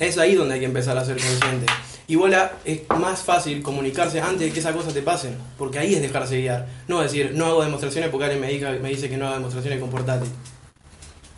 Es 0.00 0.18
ahí 0.18 0.34
donde 0.34 0.54
hay 0.54 0.60
que 0.60 0.66
empezar 0.66 0.96
a 0.98 1.04
ser 1.04 1.16
consciente. 1.18 1.66
Igual 2.08 2.34
a- 2.34 2.52
es 2.64 2.80
más 2.98 3.20
fácil 3.22 3.62
comunicarse 3.62 4.20
antes 4.20 4.40
de 4.40 4.50
que 4.52 4.58
esas 4.60 4.74
cosas 4.74 4.92
te 4.94 5.02
pasen, 5.02 5.36
porque 5.56 5.78
ahí 5.78 5.94
es 5.94 6.02
dejarse 6.02 6.38
guiar. 6.40 6.66
No 6.88 7.00
decir, 7.00 7.32
no 7.34 7.46
hago 7.46 7.62
demostraciones 7.62 8.10
porque 8.10 8.24
alguien 8.24 8.40
me, 8.40 8.48
diga, 8.48 8.72
me 8.72 8.88
dice 8.88 9.08
que 9.08 9.16
no 9.16 9.26
haga 9.26 9.36
demostraciones 9.36 9.78
con 9.78 9.90
portátil. 9.90 10.28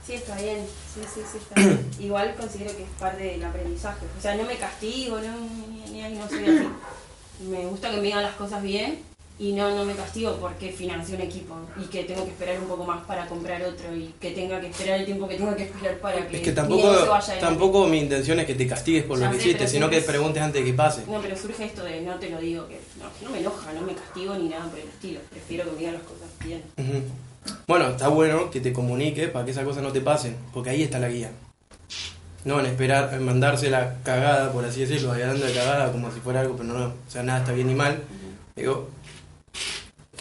Sí, 0.06 0.14
está 0.14 0.34
bien, 0.36 0.58
sí, 0.94 1.00
sí, 1.14 1.20
sí, 1.30 1.38
está 1.38 1.60
bien. 1.60 1.90
Igual 2.00 2.34
considero 2.36 2.74
que 2.76 2.84
es 2.84 2.88
parte 2.98 3.22
del 3.24 3.44
aprendizaje. 3.44 4.06
O 4.18 4.22
sea, 4.22 4.34
no 4.36 4.44
me 4.44 4.56
castigo, 4.56 5.18
no, 5.18 5.36
ni, 5.90 5.90
ni 6.02 6.14
no 6.18 6.28
soy 6.28 6.44
así. 6.44 6.68
Me 7.48 7.66
gusta 7.66 7.90
que 7.90 7.96
me 7.96 8.02
digan 8.04 8.22
las 8.22 8.34
cosas 8.36 8.62
bien 8.62 9.00
y 9.42 9.52
no, 9.54 9.74
no 9.74 9.84
me 9.84 9.92
castigo 9.94 10.36
porque 10.40 10.70
financié 10.70 11.16
un 11.16 11.22
equipo 11.22 11.56
y 11.76 11.86
que 11.86 12.04
tengo 12.04 12.24
que 12.24 12.30
esperar 12.30 12.60
un 12.60 12.68
poco 12.68 12.84
más 12.84 13.04
para 13.06 13.26
comprar 13.26 13.60
otro 13.64 13.92
y 13.92 14.14
que 14.20 14.30
tenga 14.30 14.60
que 14.60 14.68
esperar 14.68 15.00
el 15.00 15.04
tiempo 15.04 15.26
que 15.26 15.34
tenga 15.34 15.56
que 15.56 15.64
esperar 15.64 15.98
para 15.98 16.28
que, 16.28 16.36
Es 16.36 16.42
que 16.44 16.52
tampoco, 16.52 17.06
vaya 17.08 17.40
tampoco 17.40 17.88
mi 17.88 17.98
intención 17.98 18.38
es 18.38 18.46
que 18.46 18.54
te 18.54 18.68
castigues 18.68 19.02
por 19.02 19.18
Ya 19.18 19.26
lo 19.26 19.32
que 19.32 19.38
sé, 19.38 19.48
hiciste, 19.48 19.66
sino 19.66 19.90
que 19.90 20.00
preguntes 20.00 20.40
antes 20.40 20.62
de 20.62 20.70
que 20.70 20.76
pase. 20.76 21.02
No, 21.08 21.20
pero 21.20 21.36
surge 21.36 21.64
esto 21.64 21.82
de 21.82 22.02
no 22.02 22.14
te 22.20 22.30
lo 22.30 22.38
digo, 22.38 22.68
que 22.68 22.78
no, 23.00 23.06
no 23.20 23.30
me 23.30 23.40
enoja, 23.40 23.72
no 23.72 23.80
me 23.80 23.94
castigo 23.94 24.34
ni 24.36 24.48
nada 24.48 24.64
por 24.70 24.78
el 24.78 24.86
estilo. 24.86 25.18
Prefiero 25.28 25.64
que 25.64 25.70
me 25.72 25.78
digan 25.78 25.94
las 25.94 26.02
cosas 26.04 26.28
bien. 26.44 26.62
Bueno, 27.66 27.88
está 27.88 28.06
bueno 28.06 28.48
que 28.48 28.60
te 28.60 28.72
comuniques 28.72 29.28
para 29.30 29.44
que 29.44 29.50
esas 29.50 29.64
cosas 29.64 29.82
no 29.82 29.90
te 29.90 30.02
pasen, 30.02 30.36
porque 30.54 30.70
ahí 30.70 30.84
está 30.84 31.00
la 31.00 31.08
guía. 31.08 31.32
No 32.44 32.60
en 32.60 32.66
esperar, 32.66 33.12
en 33.12 33.24
mandarse 33.24 33.70
la 33.70 33.96
cagada, 34.04 34.52
por 34.52 34.64
así 34.64 34.82
decirlo, 34.82 35.10
hablando 35.10 35.44
de 35.44 35.52
cagada 35.52 35.90
como 35.90 36.12
si 36.12 36.20
fuera 36.20 36.42
algo, 36.42 36.54
pero 36.56 36.72
no, 36.72 36.78
no. 36.78 36.86
O 36.86 37.10
sea, 37.10 37.24
nada 37.24 37.40
está 37.40 37.50
bien 37.50 37.66
ni 37.66 37.74
mal. 37.74 37.98
Digo, 38.54 38.88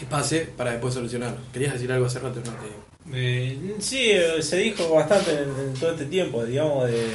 que 0.01 0.07
pase 0.07 0.39
para 0.57 0.71
después 0.71 0.93
solucionarlo. 0.95 1.37
¿Querías 1.53 1.73
decir 1.73 1.91
algo 1.91 2.07
hace 2.07 2.17
rato? 2.19 2.39
No 2.43 2.51
te... 2.51 3.13
Eh, 3.13 3.75
sí, 3.79 4.09
eh, 4.11 4.41
se 4.41 4.57
dijo 4.57 4.89
bastante 4.93 5.31
en, 5.31 5.73
todo 5.79 5.91
este 5.91 6.05
tiempo, 6.05 6.43
digamos, 6.43 6.87
de 6.89 7.05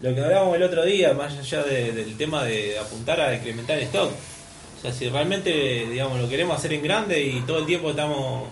lo 0.00 0.14
que 0.14 0.20
hablábamos 0.20 0.56
el 0.56 0.62
otro 0.62 0.84
día, 0.84 1.12
más 1.14 1.32
allá 1.38 1.62
de- 1.64 1.92
del 1.92 2.16
tema 2.16 2.44
de 2.44 2.78
apuntar 2.78 3.18
a 3.20 3.34
incrementar 3.34 3.78
el 3.78 3.84
stock. 3.84 4.10
O 4.10 4.80
sea, 4.82 4.92
si 4.92 5.08
realmente, 5.08 5.50
digamos, 5.90 6.20
lo 6.20 6.28
queremos 6.28 6.56
hacer 6.56 6.72
en 6.74 6.82
grande 6.82 7.22
y 7.22 7.40
todo 7.40 7.58
el 7.60 7.66
tiempo 7.66 7.90
estamos 7.90 8.48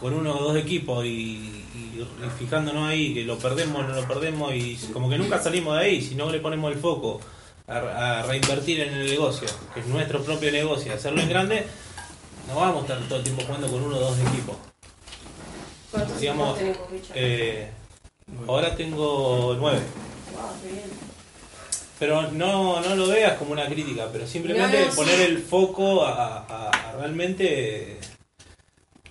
con 0.00 0.14
uno 0.14 0.36
o 0.38 0.42
dos 0.44 0.56
equipos 0.56 1.04
y 1.04 1.64
fijándonos 2.38 2.88
ahí 2.88 3.14
que 3.14 3.22
lo 3.24 3.38
perdemos, 3.38 3.86
no 3.86 3.94
lo 3.94 4.08
perdemos 4.08 4.52
y 4.54 4.76
como 4.92 5.08
que 5.08 5.16
nunca 5.18 5.40
salimos 5.42 5.78
de 5.78 5.84
ahí, 5.84 6.00
si 6.02 6.14
no 6.16 6.30
le 6.30 6.40
ponemos 6.40 6.72
el 6.72 6.78
foco 6.78 7.20
a, 7.68 8.18
a 8.20 8.22
reinvertir 8.24 8.80
en 8.80 8.94
el 8.94 9.06
negocio, 9.06 9.46
que 9.72 9.80
es 9.80 9.86
nuestro 9.86 10.22
propio 10.22 10.50
negocio, 10.50 10.92
hacerlo 10.92 11.20
en 11.22 11.28
grande, 11.28 11.64
no 12.48 12.54
vamos 12.56 12.78
a 12.78 12.80
estar 12.94 13.08
todo 13.08 13.18
el 13.18 13.24
tiempo 13.24 13.42
jugando 13.46 13.68
con 13.68 13.82
uno 13.82 13.96
o 13.96 14.00
dos 14.00 14.18
equipos. 14.20 14.56
¿Cuántos 15.90 16.20
Digamos? 16.20 16.58
Eh, 17.14 17.68
ahora 18.48 18.74
tengo 18.76 19.56
nueve. 19.58 19.80
Wow, 20.34 20.42
qué 20.62 20.68
bien. 20.72 20.84
Pero 21.98 22.32
no, 22.32 22.80
no 22.80 22.96
lo 22.96 23.06
veas 23.06 23.34
como 23.38 23.52
una 23.52 23.66
crítica, 23.66 24.08
pero 24.12 24.26
simplemente 24.26 24.78
No, 24.80 24.84
no, 24.86 24.90
sí. 24.90 24.96
poner 24.96 25.20
el 25.20 25.38
foco 25.38 26.04
a, 26.04 26.38
a- 26.38 26.68
a 26.70 26.92
realmente, 26.98 27.98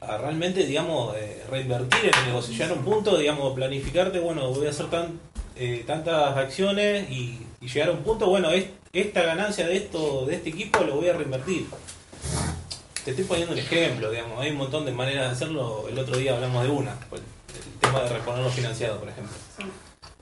a 0.02 0.18
realmente, 0.18 0.66
digamos, 0.66 1.16
eh, 1.16 1.44
reinvertir 1.50 2.10
en 2.14 2.20
el 2.20 2.26
negocio. 2.28 2.52
Llegar 2.54 2.72
a 2.72 2.74
un 2.74 2.84
punto, 2.84 3.18
digamos, 3.18 3.54
planificarte, 3.56 4.20
bueno, 4.20 4.50
voy 4.50 4.68
a 4.68 4.72
hacer 4.72 4.88
tan, 4.90 5.20
eh, 5.56 5.84
tantas 5.88 6.36
acciones 6.36 7.10
y, 7.10 7.40
y 7.62 7.68
llegar 7.70 7.90
a 7.90 7.94
un 7.94 8.04
punto, 8.04 8.28
bueno, 8.28 8.52
es- 8.52 8.68
esta 8.92 9.24
ganancia 9.24 9.66
de 9.66 9.78
esto, 9.78 10.26
de 10.26 10.36
este 10.36 10.50
equipo 10.50 10.84
lo 10.84 10.98
voy 10.98 11.08
a 11.08 11.14
reinvertir. 11.14 11.66
Te 13.04 13.12
estoy 13.12 13.26
poniendo 13.26 13.54
un 13.54 13.60
ejemplo, 13.60 14.10
digamos, 14.12 14.40
hay 14.40 14.52
un 14.52 14.58
montón 14.58 14.86
de 14.86 14.92
maneras 14.92 15.26
de 15.28 15.32
hacerlo. 15.36 15.86
El 15.90 16.00
otro 16.00 16.18
día 16.18 16.34
hablamos 16.36 16.64
de 16.64 16.70
una, 16.70 16.96
pues, 17.10 17.22
el 17.54 17.80
tema 17.80 18.02
de 18.02 18.10
reponerlo 18.10 18.50
financiado, 18.50 19.00
por 19.00 19.10
ejemplo. 19.10 19.34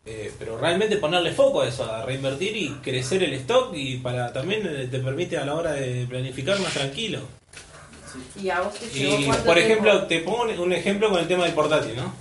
Eh, 0.04 0.34
pero 0.40 0.58
realmente 0.58 0.98
ponerle 0.98 1.32
foco 1.32 1.62
a 1.62 1.68
eso, 1.68 1.86
a 1.86 2.04
reinvertir 2.04 2.58
y 2.58 2.70
crecer 2.82 3.22
el 3.22 3.34
stock 3.34 3.72
y 3.76 3.98
para 3.98 4.34
también 4.34 4.64
eh, 4.66 4.88
te 4.90 4.98
permite 4.98 5.38
a 5.38 5.46
la 5.46 5.54
hora 5.54 5.74
de 5.74 6.08
planificar 6.10 6.60
más 6.60 6.74
tranquilo. 6.74 7.20
¿Y 8.42 8.50
a 8.50 8.62
vos 8.62 8.74
te 8.74 8.86
Y 8.88 9.06
por 9.26 9.36
tiempo? 9.36 9.54
ejemplo, 9.54 10.08
te 10.08 10.20
pongo 10.22 10.42
un- 10.64 10.74
ejemplo 10.74 11.10
con 11.12 11.20
el 11.20 11.28
tema 11.28 11.46
del 11.46 11.54
portátil, 11.54 11.96
¿no? 11.96 12.14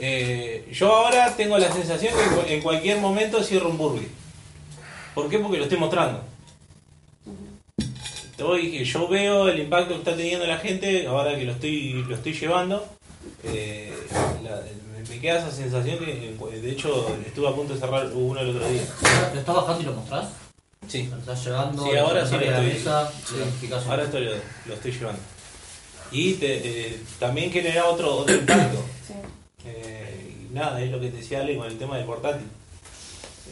Eh, 0.00 0.68
yo 0.72 0.92
ahora 0.92 1.34
tengo 1.36 1.56
la 1.56 1.72
sensación 1.72 2.12
que 2.44 2.54
en 2.54 2.62
cualquier 2.62 2.98
momento 2.98 3.42
cierro 3.44 3.68
un 3.70 3.78
burger. 3.78 4.08
¿Por 5.14 5.30
qué? 5.30 5.38
Porque 5.38 5.58
lo 5.58 5.62
estoy 5.64 5.78
mostrando. 5.78 6.20
Estoy- 8.36 8.84
yo 8.84 9.06
veo 9.08 9.48
el 9.48 9.60
impacto 9.60 9.90
que 9.94 9.98
está 10.00 10.16
teniendo 10.16 10.44
la 10.46 10.58
gente 10.58 11.06
ahora 11.06 11.36
que 11.36 11.44
lo 11.44 11.52
estoy, 11.52 11.92
lo 12.08 12.16
estoy 12.16 12.32
llevando 12.32 12.84
eh, 13.44 13.92
la- 14.42 14.60
me, 15.08 15.18
queda 15.20 15.38
esa 15.38 15.50
sensación 15.52 15.98
que, 15.98 16.30
eh, 16.30 16.60
de 16.60 16.70
hecho, 16.72 17.06
estuve 17.26 17.46
a 17.48 17.52
punto 17.54 17.74
de 17.74 17.80
cerrar 17.80 18.06
uno 18.12 18.40
el 18.40 18.50
otro 18.56 18.68
día. 18.68 18.82
¿Lo 19.32 19.38
estás 19.40 19.54
bajando 19.54 19.82
y 19.82 19.84
lo 19.86 19.92
mostrás? 19.92 20.28
Sí. 20.88 21.08
¿Lo 21.10 21.18
estás 21.18 21.44
llevando? 21.44 21.84
Sí, 21.88 21.96
ahora 21.96 22.26
sí 22.26 22.34
lo 22.34 22.40
estoy, 22.40 22.66
mesa? 22.66 23.12
sí, 23.60 23.70
ahora 23.88 24.04
estoy, 24.04 24.28
lo, 24.66 24.74
estoy 24.74 24.92
llevando. 24.92 25.20
Y 26.10 26.32
te, 26.34 26.88
eh, 26.88 27.00
también 27.18 27.50
genera 27.52 27.84
otro, 27.86 28.16
otro 28.16 28.34
impacto. 28.34 28.82
Sí. 29.06 29.14
Eh, 29.66 30.34
y 30.50 30.54
nada, 30.54 30.80
es 30.82 30.90
lo 30.90 31.00
que 31.00 31.08
te 31.10 31.18
decía 31.18 31.40
Ale 31.40 31.56
con 31.56 31.66
el 31.66 31.78
tema 31.78 31.96
del 31.96 32.06
portátil. 32.06 32.46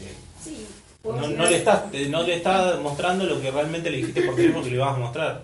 Eh, 0.01 0.13
Sí. 0.43 0.67
No, 1.03 1.27
no 1.27 1.45
le 1.45 1.57
estás, 1.57 1.83
no 2.09 2.23
le 2.23 2.35
estás 2.35 2.79
mostrando 2.79 3.25
lo 3.25 3.41
que 3.41 3.51
realmente 3.51 3.89
le 3.89 3.97
dijiste 3.97 4.21
por 4.21 4.35
teléfono 4.35 4.63
que 4.63 4.71
le 4.71 4.77
vas 4.77 4.95
a 4.95 4.99
mostrar. 4.99 5.43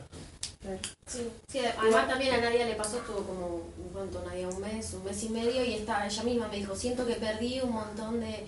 Sí, 1.05 1.27
sí, 1.47 1.59
además 1.77 2.07
también 2.07 2.35
a 2.35 2.37
Nadia 2.37 2.65
le 2.65 2.75
pasó, 2.75 2.97
estuvo 2.97 3.23
como, 3.23 3.63
¿cuánto 3.91 4.23
Nadia? 4.23 4.47
Un 4.47 4.61
mes, 4.61 4.93
un 4.93 5.03
mes 5.03 5.23
y 5.23 5.29
medio, 5.29 5.63
y 5.63 5.73
está, 5.73 6.05
ella 6.05 6.23
misma 6.23 6.47
me 6.47 6.57
dijo, 6.57 6.75
siento 6.75 7.05
que 7.05 7.15
perdí 7.15 7.59
un 7.61 7.71
montón 7.71 8.19
de, 8.19 8.45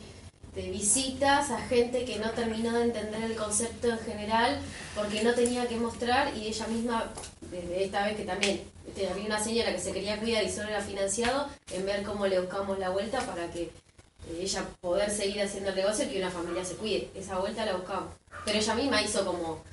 de 0.55 0.69
visitas 0.69 1.49
a 1.51 1.59
gente 1.61 2.05
que 2.05 2.19
no 2.19 2.29
terminó 2.31 2.71
de 2.73 2.83
entender 2.83 3.23
el 3.23 3.35
concepto 3.35 3.89
en 3.89 3.99
general, 3.99 4.59
porque 4.95 5.23
no 5.23 5.33
tenía 5.33 5.67
que 5.67 5.77
mostrar, 5.77 6.35
y 6.37 6.47
ella 6.47 6.67
misma, 6.67 7.11
desde 7.49 7.85
esta 7.85 8.05
vez 8.05 8.17
que 8.17 8.23
también 8.25 8.61
había 9.09 9.25
una 9.25 9.43
señora 9.43 9.73
que 9.73 9.79
se 9.79 9.91
quería 9.91 10.19
cuidar 10.19 10.43
y 10.43 10.51
solo 10.51 10.69
era 10.69 10.81
financiado, 10.81 11.47
en 11.73 11.85
ver 11.85 12.03
cómo 12.03 12.27
le 12.27 12.39
buscamos 12.39 12.77
la 12.77 12.89
vuelta 12.89 13.19
para 13.21 13.49
que 13.49 13.71
ella 14.39 14.63
poder 14.81 15.09
seguir 15.09 15.41
haciendo 15.41 15.69
el 15.71 15.75
negocio 15.75 16.05
y 16.05 16.09
que 16.09 16.17
una 16.19 16.29
familia 16.31 16.63
se 16.65 16.75
cuide. 16.75 17.09
Esa 17.15 17.37
vuelta 17.39 17.65
la 17.65 17.73
buscamos. 17.75 18.09
Pero 18.45 18.57
ella 18.57 18.75
misma 18.75 19.01
hizo 19.01 19.25
como 19.25 19.63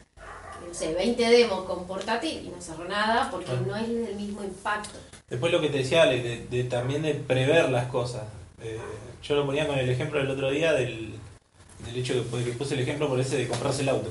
no 0.67 0.75
sé, 0.75 0.93
20 0.93 1.23
demos 1.31 1.65
con 1.65 1.87
portátil 1.87 2.43
y 2.45 2.49
no 2.49 2.61
cerró 2.61 2.85
nada 2.85 3.31
porque 3.31 3.53
Ah. 3.53 3.63
no 3.67 3.77
es 3.77 3.89
el 3.89 4.17
mismo 4.17 4.43
impacto. 4.43 4.99
Después 5.31 5.53
lo 5.53 5.61
que 5.61 5.69
te 5.71 5.79
decía 5.79 6.03
Ale, 6.03 6.23
de, 6.23 6.47
de 6.47 6.65
también 6.65 7.03
de 7.03 7.15
prever 7.15 7.71
las 7.71 7.87
cosas. 7.87 8.23
Eh, 8.61 8.79
yo 9.23 9.37
lo 9.37 9.47
ponía 9.47 9.67
con 9.67 9.79
el 9.79 9.89
ejemplo 9.89 10.19
del 10.19 10.31
otro 10.31 10.51
día 10.51 10.73
del, 10.73 11.15
del 11.87 11.97
hecho 11.97 12.15
que, 12.15 12.45
que 12.45 12.53
puse 12.53 12.75
el 12.75 12.81
ejemplo 12.81 13.09
por 13.09 13.21
ese 13.21 13.37
de 13.37 13.47
comprarse 13.49 13.83
el 13.83 13.89
auto. 13.91 14.11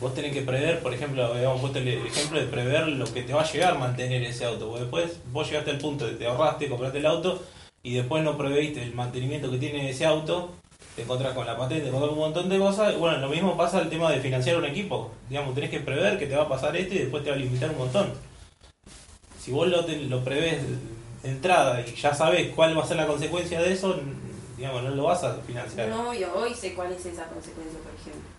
Vos 0.00 0.14
tenés 0.14 0.32
que 0.32 0.42
prever, 0.42 0.80
por 0.82 0.92
ejemplo, 0.92 1.24
habíamos 1.24 1.60
puesto 1.60 1.78
el 1.78 1.88
ejemplo 1.88 2.40
de 2.40 2.46
prever 2.46 2.88
lo 2.88 3.04
que 3.12 3.22
te 3.22 3.32
va 3.32 3.42
a 3.42 3.52
llegar 3.52 3.78
mantener 3.78 4.22
ese 4.22 4.44
auto. 4.44 4.66
Porque 4.68 4.82
después 4.82 5.12
vos 5.32 5.48
llegaste 5.48 5.70
al 5.70 5.78
punto 5.78 6.06
de 6.06 6.14
te 6.14 6.26
ahorraste, 6.26 6.68
compraste 6.68 6.98
el 6.98 7.06
auto 7.06 7.42
y 7.84 7.94
después 7.94 8.24
no 8.24 8.36
preveíste 8.36 8.82
el 8.82 8.94
mantenimiento 8.94 9.48
que 9.50 9.58
tiene 9.58 9.88
ese 9.90 10.04
auto, 10.06 10.50
te 10.96 11.02
encontrás 11.02 11.34
con 11.34 11.46
la 11.46 11.56
patente, 11.56 11.84
te 11.86 11.90
con 11.92 12.08
un 12.08 12.16
montón 12.18 12.48
de 12.48 12.58
cosas. 12.58 12.96
Bueno, 12.98 13.18
lo 13.18 13.28
mismo 13.28 13.56
pasa 13.56 13.80
el 13.80 13.88
tema 13.90 14.10
de 14.10 14.20
financiar 14.20 14.56
un 14.56 14.64
equipo. 14.64 15.10
Digamos, 15.28 15.54
tenés 15.54 15.70
que 15.70 15.80
prever 15.80 16.18
que 16.18 16.26
te 16.26 16.34
va 16.34 16.44
a 16.44 16.48
pasar 16.48 16.76
esto 16.76 16.94
y 16.94 16.98
después 16.98 17.22
te 17.22 17.30
va 17.30 17.36
a 17.36 17.38
limitar 17.38 17.70
un 17.70 17.78
montón. 17.78 18.12
Si 19.40 19.52
vos 19.52 19.68
lo, 19.68 19.84
te- 19.84 20.00
lo 20.00 20.24
prevés 20.24 20.62
de 21.22 21.30
entrada 21.30 21.80
y 21.86 21.94
ya 21.94 22.14
sabes 22.14 22.52
cuál 22.54 22.76
va 22.76 22.82
a 22.84 22.86
ser 22.86 22.96
la 22.96 23.06
consecuencia 23.06 23.60
de 23.60 23.72
eso, 23.72 24.00
digamos, 24.56 24.82
no 24.82 24.90
lo 24.90 25.04
vas 25.04 25.22
a 25.24 25.34
financiar. 25.46 25.88
No, 25.88 26.14
yo 26.14 26.32
hoy 26.34 26.54
sé 26.54 26.74
cuál 26.74 26.92
es 26.92 27.04
esa 27.04 27.26
consecuencia, 27.26 27.78
por 27.80 27.92
ejemplo. 28.00 28.30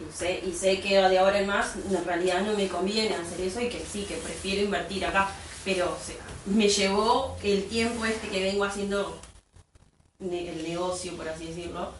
Y 0.00 0.12
sé, 0.12 0.40
y 0.44 0.52
sé 0.52 0.80
que 0.80 0.96
de 1.00 1.18
ahora 1.18 1.38
en 1.38 1.46
más 1.46 1.76
en 1.76 2.04
realidad 2.04 2.40
no 2.42 2.54
me 2.56 2.66
conviene 2.66 3.14
hacer 3.14 3.40
eso 3.42 3.60
y 3.60 3.68
que 3.68 3.78
sí, 3.80 4.04
que 4.08 4.16
prefiero 4.16 4.62
invertir 4.62 5.04
acá. 5.04 5.28
Pero 5.64 5.96
me 6.46 6.68
llevó 6.68 7.36
el 7.42 7.64
tiempo 7.68 8.04
este 8.04 8.28
que 8.28 8.40
vengo 8.40 8.64
haciendo 8.64 9.18
el 10.20 10.62
negocio, 10.62 11.16
por 11.16 11.28
así 11.28 11.46
decirlo, 11.46 11.92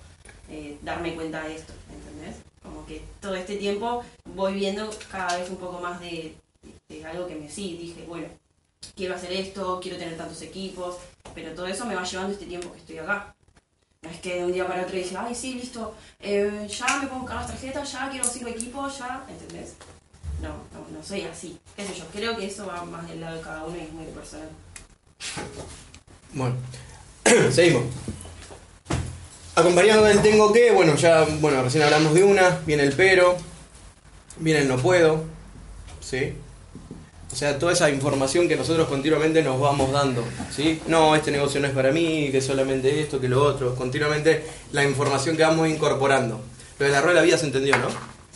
eh, 0.48 0.78
darme 0.82 1.14
cuenta 1.14 1.42
de 1.44 1.56
esto, 1.56 1.72
¿entendés? 1.92 2.36
Como 2.62 2.86
que 2.86 3.02
todo 3.20 3.34
este 3.34 3.56
tiempo 3.56 4.04
voy 4.24 4.54
viendo 4.54 4.90
cada 5.10 5.38
vez 5.38 5.50
un 5.50 5.56
poco 5.56 5.80
más 5.80 6.00
de, 6.00 6.36
algo 7.04 7.26
que 7.26 7.34
me 7.34 7.48
sí, 7.48 7.76
dije, 7.80 8.04
bueno, 8.06 8.28
quiero 8.94 9.14
hacer 9.14 9.32
esto, 9.32 9.80
quiero 9.82 9.98
tener 9.98 10.16
tantos 10.16 10.42
equipos, 10.42 10.96
pero 11.34 11.54
todo 11.54 11.66
eso 11.66 11.86
me 11.86 11.94
va 11.94 12.04
llevando 12.04 12.32
este 12.32 12.46
tiempo 12.46 12.70
que 12.72 12.78
estoy 12.78 12.98
acá. 12.98 13.34
No 14.02 14.10
es 14.10 14.20
que 14.20 14.36
de 14.36 14.44
un 14.44 14.52
día 14.52 14.66
para 14.66 14.82
otro 14.82 14.96
dice, 14.96 15.16
ay, 15.16 15.34
sí, 15.34 15.54
listo, 15.54 15.94
eh, 16.20 16.68
ya 16.68 16.98
me 16.98 17.06
puedo 17.06 17.20
buscar 17.20 17.38
las 17.38 17.46
tarjetas, 17.48 17.92
ya 17.92 18.10
quiero 18.10 18.24
cinco 18.24 18.48
equipos, 18.48 18.98
ya, 18.98 19.24
¿entendés? 19.28 19.76
No, 20.42 20.48
no, 20.48 20.98
no 20.98 21.04
soy 21.04 21.22
así. 21.22 21.58
¿Qué 21.76 21.86
sé 21.86 21.94
yo? 21.94 22.04
Creo 22.12 22.36
que 22.36 22.46
eso 22.46 22.66
va 22.66 22.84
más 22.84 23.08
del 23.08 23.20
lado 23.20 23.36
de 23.36 23.42
cada 23.42 23.64
uno 23.64 23.76
y 23.76 23.80
es 23.80 23.92
muy 23.92 24.04
personal. 24.06 24.48
Bueno, 26.34 26.56
seguimos. 27.52 27.84
Acompañado 29.54 30.04
del 30.04 30.20
tengo 30.20 30.52
que, 30.52 30.72
bueno, 30.72 30.96
ya, 30.96 31.24
bueno, 31.40 31.62
recién 31.62 31.84
hablamos 31.84 32.14
de 32.14 32.24
una, 32.24 32.58
viene 32.66 32.84
el 32.84 32.92
pero, 32.94 33.36
viene 34.38 34.62
el 34.62 34.68
no 34.68 34.78
puedo, 34.78 35.24
¿sí? 36.00 36.32
O 37.30 37.36
sea, 37.36 37.58
toda 37.58 37.72
esa 37.72 37.90
información 37.90 38.48
que 38.48 38.56
nosotros 38.56 38.88
continuamente 38.88 39.42
nos 39.42 39.60
vamos 39.60 39.92
dando, 39.92 40.24
¿sí? 40.50 40.80
No, 40.86 41.14
este 41.14 41.30
negocio 41.30 41.60
no 41.60 41.66
es 41.66 41.74
para 41.74 41.92
mí, 41.92 42.30
que 42.32 42.40
solamente 42.40 43.00
esto, 43.00 43.20
que 43.20 43.28
lo 43.28 43.44
otro, 43.44 43.74
continuamente 43.74 44.44
la 44.72 44.84
información 44.84 45.36
que 45.36 45.42
vamos 45.42 45.68
incorporando. 45.68 46.40
Lo 46.78 46.86
de 46.86 46.92
la 46.92 47.00
rueda 47.00 47.14
de 47.14 47.20
la 47.20 47.26
vida 47.26 47.38
se 47.38 47.46
entendió, 47.46 47.76
¿no? 47.78 47.88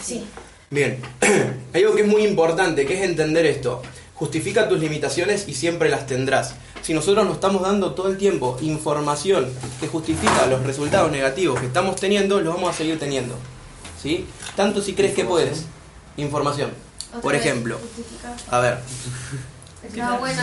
Sí. 0.02 0.24
Bien, 0.70 0.98
hay 1.72 1.82
algo 1.82 1.94
que 1.94 2.02
es 2.02 2.08
muy 2.08 2.24
importante, 2.24 2.86
que 2.86 2.94
es 2.94 3.02
entender 3.02 3.46
esto. 3.46 3.82
Justifica 4.14 4.68
tus 4.68 4.80
limitaciones 4.80 5.46
y 5.46 5.54
siempre 5.54 5.88
las 5.88 6.06
tendrás. 6.06 6.54
Si 6.82 6.94
nosotros 6.94 7.24
nos 7.26 7.34
estamos 7.34 7.62
dando 7.62 7.92
todo 7.94 8.08
el 8.08 8.16
tiempo 8.16 8.56
información 8.62 9.48
que 9.80 9.88
justifica 9.88 10.46
los 10.46 10.62
resultados 10.64 11.10
negativos 11.12 11.60
que 11.60 11.66
estamos 11.66 11.96
teniendo, 11.96 12.40
los 12.40 12.54
vamos 12.54 12.70
a 12.70 12.72
seguir 12.78 12.98
teniendo. 12.98 13.34
¿Sí? 14.02 14.26
Tanto 14.56 14.80
si 14.82 14.94
crees 14.94 15.14
que 15.14 15.24
puedes. 15.24 15.64
Información. 16.16 16.70
Otra 17.10 17.20
Por 17.20 17.34
ejemplo, 17.34 17.78
justifica. 17.78 18.34
a 18.50 18.60
ver, 18.60 18.78
No, 19.96 20.18
bueno, 20.18 20.42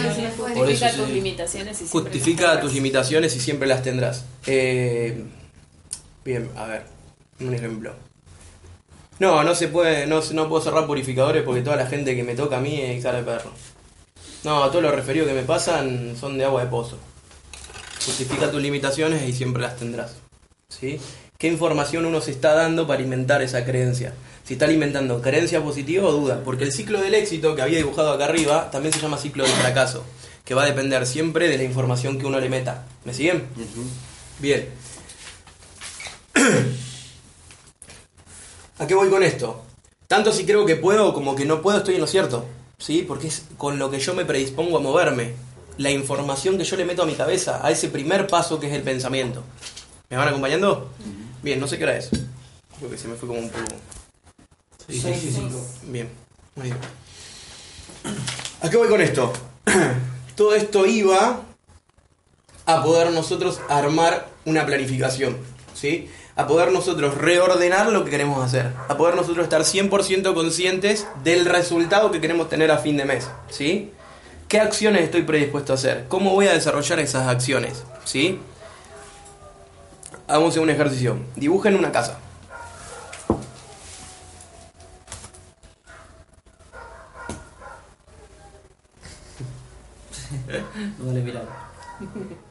Justifica 0.56 0.90
sí. 0.92 0.98
tus 0.98 1.10
limitaciones 1.10 1.82
y 1.82 1.86
siempre 1.88 2.12
justifica 2.12 2.54
las 2.54 2.62
tus 2.62 2.74
limitaciones 2.74 3.36
y 3.36 3.40
siempre 3.40 3.68
las 3.68 3.82
tendrás. 3.84 4.24
Eh, 4.46 5.24
bien, 6.24 6.50
a 6.56 6.66
ver, 6.66 6.86
un 7.40 7.54
ejemplo. 7.54 7.94
No, 9.24 9.42
no 9.42 9.56
se 9.56 9.70
puede, 9.70 10.06
no, 10.06 10.20
no 10.34 10.50
puedo 10.50 10.62
cerrar 10.62 10.86
purificadores 10.86 11.44
porque 11.44 11.62
toda 11.62 11.78
la 11.78 11.86
gente 11.86 12.14
que 12.14 12.24
me 12.24 12.36
toca 12.36 12.58
a 12.58 12.60
mí 12.60 12.82
es 12.82 13.02
cara 13.02 13.20
de 13.20 13.24
perro. 13.24 13.52
No, 14.44 14.68
todos 14.68 14.84
los 14.84 14.94
referidos 14.94 15.30
que 15.30 15.34
me 15.34 15.44
pasan 15.44 16.18
son 16.20 16.38
de 16.38 16.44
agua 16.44 16.62
de 16.62 16.70
pozo. 16.70 16.98
Justifica 18.06 18.52
tus 18.52 18.62
limitaciones 18.62 19.24
y 19.26 19.32
siempre 19.32 19.62
las 19.62 19.78
tendrás. 19.78 20.18
¿Sí? 20.68 21.00
¿Qué 21.38 21.48
información 21.48 22.06
uno 22.06 22.20
se 22.20 22.32
está 22.32 22.54
dando 22.54 22.86
para 22.86 23.00
alimentar 23.00 23.42
esa 23.42 23.64
creencia? 23.64 24.14
Si 24.44 24.56
está 24.56 24.66
alimentando 24.66 25.22
creencia 25.22 25.64
positiva 25.64 26.06
o 26.10 26.12
duda. 26.12 26.42
Porque 26.44 26.66
el 26.66 26.74
ciclo 26.74 27.00
del 27.00 27.14
éxito 27.14 27.56
que 27.56 27.62
había 27.62 27.78
dibujado 27.78 28.12
acá 28.12 28.26
arriba 28.26 28.72
también 28.72 28.94
se 28.94 29.00
llama 29.00 29.18
ciclo 29.18 29.46
del 29.46 29.54
fracaso. 29.54 30.04
Que 30.44 30.54
va 30.54 30.64
a 30.64 30.66
depender 30.66 31.06
siempre 31.06 31.48
de 31.48 31.58
la 31.58 31.64
información 31.64 32.20
que 32.20 32.26
uno 32.26 32.42
le 32.42 32.50
meta. 32.50 32.84
¿Me 33.06 33.14
siguen? 33.14 33.46
Bien. 34.42 34.68
¿A 38.84 38.86
qué 38.86 38.96
voy 38.96 39.10
con 39.10 39.24
esto? 39.24 39.64
Tanto 40.10 40.34
si 40.34 40.46
creo 40.46 40.66
que 40.66 40.76
puedo 40.76 41.14
como 41.14 41.36
que 41.36 41.46
no 41.46 41.62
puedo 41.62 41.78
estoy 41.78 41.96
en 41.96 42.02
lo 42.02 42.08
cierto. 42.08 42.44
¿Sí? 42.78 43.06
Porque 43.08 43.28
es 43.28 43.46
con 43.56 43.80
lo 43.80 43.90
que 43.90 43.98
yo 43.98 44.14
me 44.14 44.26
predispongo 44.26 44.76
a 44.76 44.82
moverme. 44.82 45.36
La 45.78 45.90
información 45.90 46.58
que 46.58 46.66
yo 46.66 46.76
le 46.76 46.84
meto 46.84 47.02
a 47.02 47.06
mi 47.06 47.14
cabeza, 47.14 47.66
a 47.66 47.72
ese 47.72 47.88
primer 47.88 48.28
paso 48.28 48.60
que 48.60 48.68
es 48.68 48.74
el 48.74 48.82
pensamiento. 48.82 49.42
¿Me 50.10 50.18
van 50.18 50.28
acompañando? 50.28 50.90
Bien, 51.42 51.62
no 51.62 51.68
sé 51.70 51.78
qué 51.78 51.86
hora 51.86 51.96
es. 51.96 52.10
Creo 52.78 52.92
que 52.92 52.98
se 52.98 53.08
me 53.08 53.16
fue 53.16 53.30
como 53.30 53.40
un 53.40 53.50
poco. 53.50 53.74
Bien, 55.84 56.10
muy 56.56 56.66
bien. 56.66 56.78
¿A 58.60 58.70
qué 58.70 58.76
voy 58.76 58.90
con 58.90 59.00
esto? 59.00 59.32
Todo 60.36 60.56
esto 60.56 60.86
iba 60.86 61.42
a 62.66 62.84
poder 62.84 63.14
nosotros 63.14 63.62
armar 63.70 64.28
una 64.44 64.66
planificación, 64.66 65.38
¿sí? 65.74 66.10
A 66.36 66.48
poder 66.48 66.72
nosotros 66.72 67.16
reordenar 67.16 67.92
lo 67.92 68.04
que 68.04 68.10
queremos 68.10 68.44
hacer, 68.44 68.72
a 68.88 68.98
poder 68.98 69.16
nosotros 69.16 69.44
estar 69.44 69.62
100% 69.62 70.34
conscientes 70.34 71.08
del 71.24 71.46
resultado 71.46 72.10
que 72.10 72.22
queremos 72.22 72.50
tener 72.50 72.72
a 72.72 72.80
fin 72.80 72.98
de 72.98 73.06
mes, 73.06 73.30
¿sí? 73.50 73.92
¿Qué 74.48 74.60
acciones 74.60 75.04
estoy 75.04 75.24
predispuesto 75.24 75.74
a 75.74 75.76
hacer? 75.76 76.06
¿Cómo 76.08 76.32
voy 76.32 76.48
a 76.48 76.54
desarrollar 76.54 77.00
esas 77.00 77.28
acciones? 77.28 77.84
¿Sí? 78.04 78.40
Hagamos 80.28 80.58
un 80.58 80.70
ejercicio. 80.70 81.18
Dibujen 81.36 81.76
una 81.76 81.92
casa. 81.92 82.20
No 91.00 91.08
vale 91.08 91.22
mirar. 91.22 91.46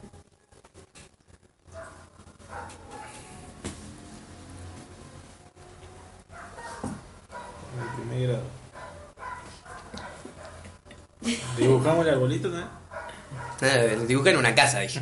Dibujamos 11.57 12.05
el 12.05 12.13
arbolito, 12.13 12.49
¿no? 12.49 12.63
Eh, 13.61 13.97
dibujen 14.07 14.37
una 14.37 14.53
casa, 14.55 14.79
dije. 14.79 15.01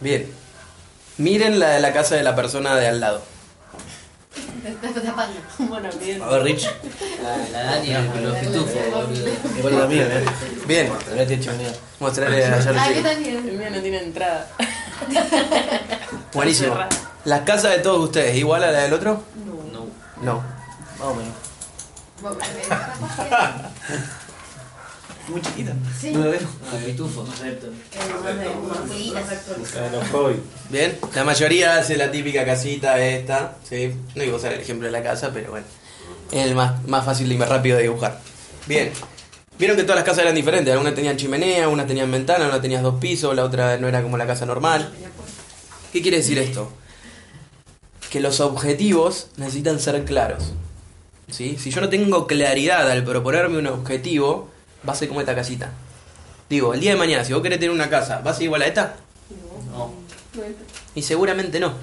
Bien. 0.00 0.30
Miren 1.18 1.58
la 1.58 1.70
de 1.70 1.80
la 1.80 1.92
casa 1.92 2.16
de 2.16 2.22
la 2.22 2.34
persona 2.36 2.76
de 2.76 2.88
al 2.88 3.00
lado. 3.00 3.22
Te 4.62 4.68
estás 4.88 5.02
tapando. 5.02 5.36
Bueno, 5.58 5.88
bien. 5.98 6.22
A 6.22 6.26
ver, 6.28 6.42
Rich. 6.42 6.68
La, 7.22 7.36
la 7.52 7.62
Dani 7.76 8.08
con 8.10 8.22
los 8.24 8.36
pitufos, 8.38 8.74
boludo. 8.92 9.28
Igual 9.58 9.78
la 9.78 9.86
mía, 9.86 10.06
¿eh? 10.06 10.24
Bien, 10.66 10.90
tiene 11.26 11.40
chimenea. 11.40 11.72
mostrarle 11.98 12.44
a 12.44 12.56
Ah, 12.56 12.88
¿qué 12.92 13.02
tal? 13.02 13.24
El 13.24 13.42
mío 13.58 13.70
no 13.70 13.80
tiene 13.80 14.02
entrada. 14.02 14.48
Buenísimo. 16.34 16.76
¿La 17.24 17.44
casa 17.44 17.68
de 17.70 17.78
todos 17.78 18.00
ustedes 18.04 18.36
igual 18.36 18.64
a 18.64 18.70
la 18.72 18.80
del 18.80 18.92
otro? 18.94 19.22
No. 20.22 20.42
Más 20.98 21.08
o 21.08 21.14
menos. 21.14 21.34
Muy 25.28 25.40
chiquita. 25.40 25.72
Sí. 25.98 26.12
No 26.12 26.24
lo 26.24 26.30
veo. 26.30 26.40
Ah, 26.72 26.76
pitufo. 26.84 27.24
Bien, 30.70 30.98
la 31.14 31.24
mayoría 31.24 31.76
hace 31.76 31.96
la 31.96 32.10
típica 32.10 32.44
casita 32.44 33.00
esta, 33.00 33.56
¿sí? 33.68 33.94
No 34.14 34.24
iba 34.24 34.34
a 34.34 34.36
usar 34.36 34.52
el 34.52 34.60
ejemplo 34.60 34.86
de 34.86 34.92
la 34.92 35.02
casa, 35.02 35.30
pero 35.32 35.50
bueno. 35.50 35.66
Es 36.32 36.46
el 36.46 36.54
más, 36.54 36.84
más 36.86 37.04
fácil 37.04 37.30
y 37.30 37.36
más 37.36 37.48
rápido 37.48 37.76
de 37.76 37.84
dibujar. 37.84 38.20
Bien. 38.66 38.92
Vieron 39.58 39.76
que 39.76 39.82
todas 39.82 39.96
las 39.96 40.04
casas 40.04 40.22
eran 40.22 40.34
diferentes. 40.34 40.72
Algunas 40.72 40.94
tenían 40.94 41.16
chimenea, 41.16 41.68
unas 41.68 41.86
tenían 41.86 42.10
ventana, 42.10 42.46
una 42.46 42.60
tenías 42.60 42.82
dos 42.82 42.98
pisos, 42.98 43.34
la 43.34 43.44
otra 43.44 43.76
no 43.76 43.88
era 43.88 44.02
como 44.02 44.16
la 44.16 44.26
casa 44.26 44.46
normal. 44.46 44.90
¿Qué 45.92 46.02
quiere 46.02 46.18
decir 46.18 46.38
esto? 46.38 46.72
Que 48.10 48.20
los 48.20 48.40
objetivos 48.40 49.28
necesitan 49.36 49.80
ser 49.80 50.04
claros. 50.04 50.52
¿sí? 51.30 51.56
Si 51.58 51.70
yo 51.70 51.80
no 51.80 51.88
tengo 51.88 52.26
claridad 52.26 52.90
al 52.90 53.04
proponerme 53.04 53.58
un 53.58 53.68
objetivo, 53.68 54.50
va 54.86 54.92
a 54.92 54.96
ser 54.96 55.08
como 55.08 55.20
esta 55.20 55.34
casita. 55.34 55.72
Digo, 56.48 56.74
el 56.74 56.80
día 56.80 56.90
de 56.90 56.96
mañana, 56.96 57.24
si 57.24 57.32
vos 57.32 57.42
querés 57.42 57.60
tener 57.60 57.72
una 57.72 57.88
casa, 57.88 58.20
¿va 58.20 58.32
a 58.32 58.34
ser 58.34 58.44
igual 58.44 58.62
a 58.62 58.66
esta? 58.66 58.96
No. 59.70 59.92
Y 60.94 61.02
seguramente 61.02 61.60
no. 61.60 61.74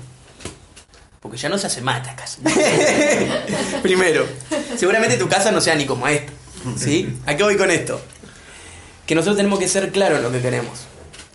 Porque 1.22 1.38
ya 1.38 1.50
no 1.50 1.58
se 1.58 1.68
hace 1.68 1.82
más 1.82 2.02
esta 2.02 2.16
casa. 2.16 2.40
Primero. 3.82 4.26
Seguramente 4.78 5.18
tu 5.18 5.28
casa 5.28 5.52
no 5.52 5.62
sea 5.62 5.76
ni 5.76 5.86
como 5.86 6.08
esta. 6.08 6.32
¿Sí? 6.76 7.18
¿A 7.26 7.36
qué 7.36 7.44
voy 7.44 7.58
con 7.58 7.72
esto? 7.72 8.02
Que 9.06 9.16
nosotros 9.16 9.38
tenemos 9.38 9.60
que 9.60 9.68
ser 9.68 9.92
claros 9.92 10.18
en 10.18 10.24
lo 10.24 10.32
que 10.32 10.42
queremos. 10.42 10.80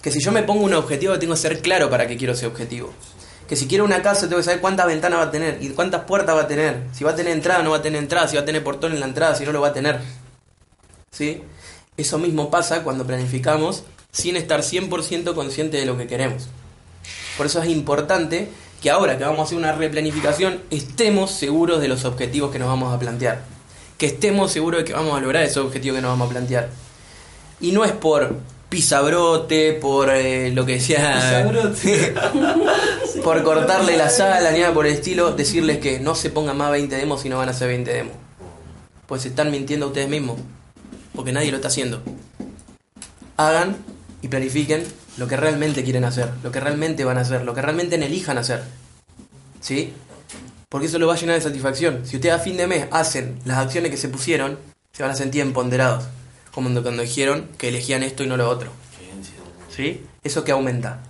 Que 0.03 0.11
si 0.11 0.21
yo 0.21 0.33
me 0.33 0.43
pongo 0.43 0.65
un 0.65 0.75
objetivo, 0.75 1.19
tengo 1.19 1.35
que 1.35 1.41
ser 1.41 1.61
claro 1.61 1.89
para 1.89 2.07
qué 2.07 2.17
quiero 2.17 2.35
ese 2.35 2.47
objetivo. 2.47 2.93
Que 3.49 3.57
si 3.57 3.67
quiero 3.67 3.85
una 3.85 4.03
casa, 4.03 4.23
tengo 4.23 4.39
que 4.39 4.45
saber 4.45 4.61
cuántas 4.61 4.87
ventanas 4.87 5.19
va 5.19 5.25
a 5.25 5.31
tener 5.31 5.59
y 5.61 5.69
cuántas 5.71 6.05
puertas 6.05 6.37
va 6.37 6.43
a 6.43 6.47
tener. 6.47 6.85
Si 6.93 7.05
va 7.05 7.11
a 7.11 7.15
tener 7.15 7.33
entrada, 7.33 7.63
no 7.63 7.71
va 7.71 7.79
a 7.79 7.83
tener 7.83 8.01
entrada. 8.03 8.29
Si 8.29 8.37
va 8.37 8.43
a 8.43 8.45
tener 8.45 8.65
portón 8.65 8.93
en 8.93 9.01
la 9.01 9.07
entrada, 9.07 9.35
si 9.35 9.45
no 9.45 9.53
lo 9.53 9.61
va 9.61 9.69
a 9.69 9.73
tener. 9.73 10.01
¿Sí? 11.11 11.43
Eso 11.97 12.19
mismo 12.19 12.51
pasa 12.51 12.83
cuando 12.83 13.07
planificamos 13.07 13.85
sin 14.13 14.37
estar 14.37 14.61
100% 14.61 15.35
consciente 15.35 15.77
de 15.77 15.87
lo 15.87 15.99
que 15.99 16.07
queremos. 16.07 16.49
Por 17.37 17.47
eso 17.47 17.63
es 17.63 17.69
importante 17.69 18.49
que 18.83 18.91
ahora 18.91 19.17
que 19.17 19.25
vamos 19.25 19.41
a 19.41 19.43
hacer 19.45 19.59
una 19.59 19.73
replanificación 19.73 20.61
estemos 20.71 21.31
seguros 21.31 21.81
de 21.81 21.89
los 21.89 22.05
objetivos 22.05 22.51
que 22.51 22.59
nos 22.59 22.69
vamos 22.69 22.95
a 22.95 22.99
plantear. 22.99 23.43
Que 23.97 24.07
estemos 24.07 24.53
seguros 24.53 24.81
de 24.81 24.85
que 24.85 24.93
vamos 24.93 25.17
a 25.17 25.21
lograr 25.21 25.45
esos 25.45 25.65
objetivos 25.65 25.97
que 25.97 26.03
nos 26.03 26.11
vamos 26.11 26.29
a 26.29 26.33
plantear. 26.33 26.69
Y 27.61 27.73
no 27.73 27.85
es 27.85 27.93
por 27.93 28.37
pisabrote, 28.69 29.75
por 29.75 30.11
eh, 30.11 30.51
lo 30.51 30.67
que 30.67 30.75
decía... 30.75 31.49
por 33.23 33.43
cortarle 33.43 33.97
la 33.97 34.11
sala, 34.11 34.51
ni 34.51 34.61
nada 34.61 34.75
por 34.75 34.87
el 34.87 34.95
estilo, 34.95 35.33
decirles 35.33 35.79
que 35.79 36.01
no 36.01 36.15
se 36.15 36.31
pongan 36.31 36.57
más 36.57 36.71
20 36.71 36.95
demos 36.97 37.25
y 37.25 37.29
no 37.29 37.39
van 37.39 37.49
a 37.49 37.53
hacer 37.53 37.69
20 37.69 37.93
demos. 37.93 38.15
Pues 39.07 39.23
se 39.23 39.29
están 39.29 39.51
mintiendo 39.51 39.87
a 39.87 39.89
ustedes 39.89 40.09
mismos. 40.09 40.39
Porque 41.15 41.33
nadie 41.33 41.51
lo 41.51 41.57
está 41.57 41.69
haciendo. 41.69 42.03
Hagan 43.37 43.77
y 44.23 44.29
planifiquen 44.29 44.85
lo 45.19 45.29
que 45.29 45.37
realmente 45.37 45.85
quieren 45.85 46.05
hacer, 46.05 46.31
lo 46.43 46.51
que 46.51 46.61
realmente 46.61 47.05
van 47.05 47.19
a 47.19 47.21
hacer, 47.21 47.45
lo 47.45 47.55
que 47.55 47.63
realmente 47.63 47.97
elijan 47.97 48.39
hacer. 48.39 48.63
¿Sí? 49.61 49.93
Porque 50.69 50.87
eso 50.87 50.99
lo 50.99 51.07
va 51.07 51.15
a 51.15 51.17
llenar 51.17 51.37
de 51.37 51.43
satisfacción. 51.43 52.07
Si 52.07 52.17
ustedes 52.17 52.35
a 52.35 52.39
fin 52.39 52.57
de 52.57 52.67
mes 52.67 52.87
hacen 52.91 53.39
las 53.45 53.59
acciones 53.59 53.91
que 53.91 53.99
se 53.99 54.09
pusieron, 54.09 54.59
se 54.93 55.03
van 55.03 55.13
a 55.13 55.17
sentir 55.17 55.43
empoderados. 55.43 56.05
Como 56.51 56.71
cuando 56.83 57.03
dijeron 57.03 57.49
que 57.59 57.69
elegían 57.69 58.03
esto 58.03 58.25
y 58.25 58.27
no 58.27 58.37
lo 58.37 58.49
otro. 58.49 58.71
¿Sí? 59.75 60.05
Eso 60.23 60.45
que 60.45 60.53
aumenta. 60.53 61.03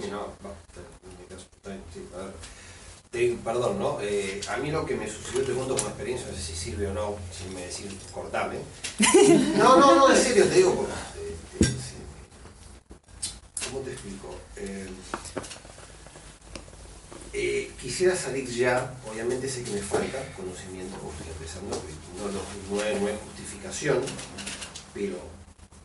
Sí, 0.00 0.08
no, 0.10 0.18
va, 0.44 0.50
en 0.80 1.18
mi 1.18 1.26
caso, 1.26 1.46
está 1.56 1.70
bien, 1.70 1.82
sí, 1.92 2.04
a 2.14 2.18
ver. 2.18 2.32
Te- 3.10 3.38
perdón, 3.42 3.78
¿no? 3.78 3.98
Eh, 4.02 4.40
a 4.50 4.58
mí 4.58 4.70
lo 4.70 4.84
que 4.84 4.94
me 4.94 5.08
sucedió, 5.10 5.42
te 5.42 5.52
cuento 5.52 5.74
como 5.76 5.88
experiencia, 5.88 6.26
no 6.30 6.36
sé 6.36 6.42
si 6.42 6.54
sirve 6.54 6.88
o 6.88 6.94
no, 6.94 7.16
si 7.32 7.48
me 7.54 7.62
decís 7.62 7.86
cortame. 8.12 8.58
No, 9.56 9.76
no, 9.78 9.94
no, 9.96 10.10
en 10.14 10.22
serio, 10.22 10.44
te 10.46 10.56
digo, 10.56 10.74
porque, 10.74 10.92
eh, 10.92 11.36
eh. 11.60 11.68
¿cómo 13.70 13.80
te 13.80 13.92
explico? 13.92 14.34
Eh, 17.32 17.70
quisiera 17.80 18.14
salir 18.16 18.48
ya, 18.50 18.94
obviamente 19.10 19.48
sé 19.48 19.62
que 19.62 19.70
me 19.70 19.80
falta 19.80 20.18
conocimiento, 20.36 20.96
porque 20.98 21.18
estoy 21.18 21.32
empezando, 21.36 21.82
no, 22.18 22.26
no, 22.32 22.40
no 22.76 22.82
es, 22.84 23.00
no 23.00 23.08
es 23.08 23.16
justificación, 23.20 24.02
pero 24.92 25.16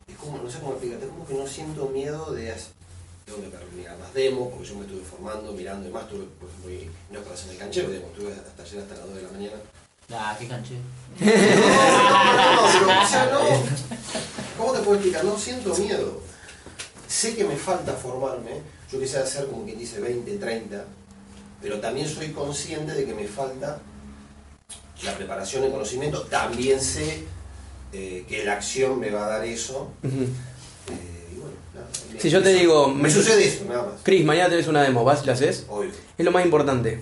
es 0.07 0.17
como, 0.17 0.39
no 0.39 0.49
sé 0.49 0.59
cómo 0.59 0.73
explicarte, 0.73 1.07
como 1.07 1.27
que 1.27 1.33
no 1.35 1.47
siento 1.47 1.87
miedo 1.89 2.33
de 2.33 2.51
hacer 2.51 2.71
tengo 3.25 3.39
que 3.39 3.75
mirar 3.77 3.97
más 3.97 4.13
demos, 4.13 4.49
porque 4.51 4.67
yo 4.67 4.75
me 4.75 4.85
estuve 4.85 5.01
formando, 5.03 5.51
mirando 5.53 5.87
y 5.87 5.91
más, 5.91 6.07
tuve, 6.09 6.25
pues, 6.39 6.51
muy, 6.63 6.89
no 7.11 7.19
es 7.19 7.23
para 7.23 7.35
hacerme 7.35 7.55
canchero, 7.57 7.89
digamos, 7.89 8.11
estuve 8.11 8.33
hasta 8.33 8.63
ayer 8.63 8.79
hasta 8.81 8.95
las 8.95 9.05
2 9.05 9.15
de 9.15 9.21
la 9.23 9.31
mañana. 9.31 9.55
Ah, 10.11 10.35
qué 10.37 10.47
canche. 10.47 10.75
No, 11.19 12.55
no, 12.55 12.85
pero, 12.87 13.01
o 13.01 13.07
sea, 13.07 13.25
no, 13.31 13.39
¿cómo 14.57 14.73
te 14.73 14.79
puedo 14.79 14.95
explicar? 14.95 15.23
No 15.25 15.37
siento 15.37 15.75
miedo. 15.75 16.21
Sé 17.07 17.35
que 17.35 17.43
me 17.43 17.55
falta 17.55 17.93
formarme, 17.93 18.61
yo 18.91 18.99
quisiera 18.99 19.23
hacer 19.23 19.47
como 19.47 19.63
quien 19.65 19.77
dice 19.79 19.99
20, 19.99 20.37
30, 20.37 20.83
pero 21.61 21.79
también 21.79 22.07
soy 22.09 22.31
consciente 22.31 22.93
de 22.93 23.05
que 23.05 23.13
me 23.13 23.27
falta 23.27 23.79
la 25.03 25.15
preparación, 25.15 25.63
el 25.63 25.71
conocimiento, 25.71 26.23
también 26.23 26.81
sé 26.81 27.23
eh, 27.93 28.25
que 28.27 28.43
la 28.43 28.53
acción 28.53 28.99
me 28.99 29.09
va 29.11 29.25
a 29.25 29.29
dar 29.29 29.45
eso. 29.45 29.91
Ujú. 30.03 30.23
eh, 30.23 31.29
y 31.33 31.35
bueno, 31.35 31.55
nada, 31.73 31.87
me- 32.02 32.02
Si 32.19 32.29
yo 32.29 32.41
te 32.41 32.53
digo, 32.53 32.87
Me 32.89 33.09
sucede 33.09 33.45
eso, 33.47 33.65
nada 33.67 33.83
más. 33.83 33.93
Chris, 34.03 34.23
mañana 34.25 34.49
tenés 34.49 34.67
una 34.67 34.81
demo, 34.81 35.03
¿vas 35.03 35.23
y 35.23 35.25
la 35.27 35.33
haces? 35.33 35.65
Obvio, 35.69 35.89
Es 36.17 36.23
lo 36.25 36.31
más 36.31 36.45
importante. 36.45 36.99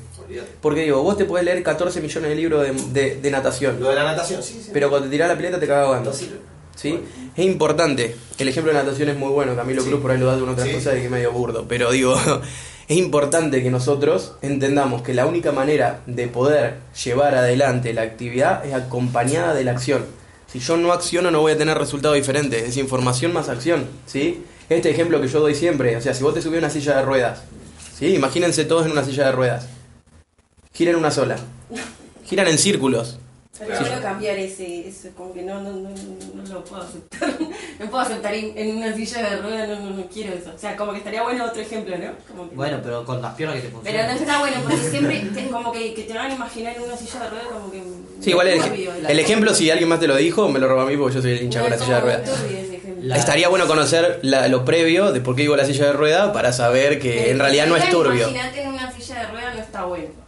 Porque 0.61 0.81
digo, 0.83 1.03
vos 1.03 1.17
te 1.17 1.25
podés 1.25 1.43
leer 1.45 1.61
14 1.61 1.99
millones 2.01 2.29
de 2.29 2.35
libros 2.35 2.63
de, 2.63 2.99
de- 3.01 3.15
de 3.17 3.31
natación, 3.31 3.79
Lo 3.81 3.89
de 3.89 3.95
la 3.95 4.03
natación, 4.05 4.41
sí, 4.41 4.61
sí. 4.63 4.69
pero 4.71 4.89
cuando 4.89 5.07
te 5.07 5.11
tirás 5.11 5.27
la 5.27 5.35
pileta 5.35 5.59
te 5.59 5.67
cagas 5.67 5.85
ahogando. 5.87 6.11
no 6.11 6.15
sirve. 6.15 6.37
¿Sí? 6.75 6.99
Es 7.35 7.45
importante. 7.45 8.15
El 8.37 8.47
ejemplo 8.47 8.71
de 8.71 8.79
natación 8.79 9.09
es 9.09 9.17
muy 9.17 9.29
bueno. 9.29 9.55
Camilo 9.55 9.81
Sí. 9.83 9.89
Cruz 9.89 10.01
por 10.01 10.11
ahí 10.11 10.17
lo 10.17 10.27
da 10.27 10.37
de 10.37 10.43
una 10.43 10.53
otra 10.53 10.65
Sí. 10.65 10.71
cosa 10.73 10.93
y 10.95 10.99
que 10.99 11.05
es 11.05 11.11
medio 11.11 11.31
burdo. 11.33 11.65
Pero 11.67 11.91
digo, 11.91 12.15
es 12.87 12.97
importante 12.97 13.61
que 13.61 13.69
nosotros 13.69 14.35
entendamos 14.41 15.01
que 15.01 15.13
la 15.13 15.25
única 15.25 15.51
manera 15.51 15.99
de 16.07 16.27
poder 16.29 16.75
llevar 17.03 17.35
adelante 17.35 17.93
la 17.93 18.03
actividad 18.03 18.65
es 18.65 18.73
acompañada 18.73 19.53
de 19.53 19.65
la 19.65 19.71
acción. 19.71 20.05
Si 20.51 20.59
yo 20.59 20.75
no 20.75 20.91
acciono 20.91 21.31
no 21.31 21.39
voy 21.39 21.53
a 21.53 21.57
tener 21.57 21.77
resultados 21.77 22.15
diferentes. 22.15 22.63
Es 22.63 22.77
información 22.77 23.31
más 23.31 23.47
acción. 23.47 23.85
¿sí? 24.05 24.43
Este 24.69 24.89
ejemplo 24.89 25.21
que 25.21 25.27
yo 25.27 25.39
doy 25.39 25.55
siempre. 25.55 25.95
O 25.95 26.01
sea, 26.01 26.13
si 26.13 26.23
vos 26.23 26.33
te 26.33 26.41
subís 26.41 26.57
a 26.57 26.59
una 26.59 26.69
silla 26.69 26.97
de 26.97 27.03
ruedas. 27.03 27.43
¿sí? 27.97 28.13
Imagínense 28.15 28.65
todos 28.65 28.85
en 28.85 28.91
una 28.91 29.03
silla 29.03 29.27
de 29.27 29.31
ruedas. 29.31 29.67
Giran 30.73 30.95
una 30.95 31.11
sola. 31.11 31.37
Giran 32.25 32.47
en 32.47 32.57
círculos. 32.57 33.17
Pero 33.65 33.77
Sí. 33.77 33.83
quiero 33.85 34.01
cambiar 34.01 34.37
ese, 34.39 34.87
ese, 34.87 35.11
como 35.11 35.33
que 35.33 35.43
no, 35.43 35.61
no, 35.61 35.71
no, 35.71 35.89
no 35.89 36.53
lo 36.53 36.63
puedo 36.63 36.81
aceptar. 36.83 37.29
No 37.81 37.89
puedo 37.89 38.03
aceptar 38.03 38.33
en, 38.35 38.55
en 38.55 38.77
una 38.77 38.93
silla 38.95 39.27
de 39.27 39.37
ruedas, 39.37 39.67
no, 39.69 39.79
no, 39.79 39.89
no 39.97 40.05
quiero 40.05 40.33
eso. 40.33 40.51
O 40.55 40.57
sea, 40.59 40.75
como 40.77 40.91
que 40.91 40.99
estaría 40.99 41.23
bueno 41.23 41.45
otro 41.45 41.61
ejemplo, 41.63 41.97
¿no? 41.97 42.11
Como 42.27 42.47
que- 42.49 42.55
Bueno, 42.55 42.79
pero 42.83 43.03
con 43.05 43.19
las 43.21 43.33
piernas 43.33 43.55
que 43.59 43.63
te 43.63 43.67
Pero 43.69 43.79
no 43.79 43.81
funcionan. 43.83 44.17
está 44.17 44.39
bueno, 44.39 44.57
porque 44.61 44.77
siempre 44.91 45.19
te- 45.33 45.47
como 45.49 45.71
que, 45.71 45.93
que 45.95 46.03
te 46.03 46.13
van 46.13 46.29
a 46.29 46.35
imaginar 46.35 46.75
en 46.75 46.81
una 46.83 46.95
silla 46.95 47.19
de 47.23 47.29
ruedas 47.29 47.47
como 47.47 47.71
que... 47.71 47.81
Sí, 48.21 48.29
igual 48.29 48.47
el, 48.49 48.61
turbio, 48.61 48.91
el 49.07 49.19
ejemplo, 49.19 49.53
si 49.55 49.71
alguien 49.71 49.89
más 49.89 49.99
te 49.99 50.05
lo 50.07 50.15
dijo, 50.15 50.47
me 50.49 50.59
lo 50.59 50.67
roba 50.67 50.83
a 50.83 50.85
mí 50.85 50.95
porque 50.95 51.15
yo 51.15 51.21
soy 51.23 51.31
el 51.31 51.41
hincha 51.43 51.59
No, 51.59 51.65
con 51.65 51.71
la 51.71 51.77
silla 51.79 51.95
de 51.95 52.01
ruedas. 52.01 52.23
turbio 52.29 52.57
ese 52.59 52.75
ejemplo. 52.75 53.03
La- 53.07 53.15
Estaría 53.17 53.47
bueno 53.49 53.65
conocer 53.67 54.19
la- 54.21 54.47
lo 54.47 54.63
previo 54.63 55.11
de 55.11 55.21
por 55.21 55.35
qué 55.35 55.41
digo 55.41 55.55
la 55.55 55.65
silla 55.65 55.85
de 55.87 55.93
rueda 55.93 56.31
para 56.33 56.53
saber 56.53 56.99
que 56.99 57.31
en 57.31 57.39
realidad 57.39 57.65
no 57.65 57.77
es 57.77 57.89
turbio. 57.89 58.29
Imagínate 58.29 58.61
en 58.61 58.69
una 58.69 58.91
silla 58.91 59.21
de 59.21 59.27
ruedas 59.27 59.55
no 59.55 59.61
está 59.61 59.85
bueno. 59.85 60.20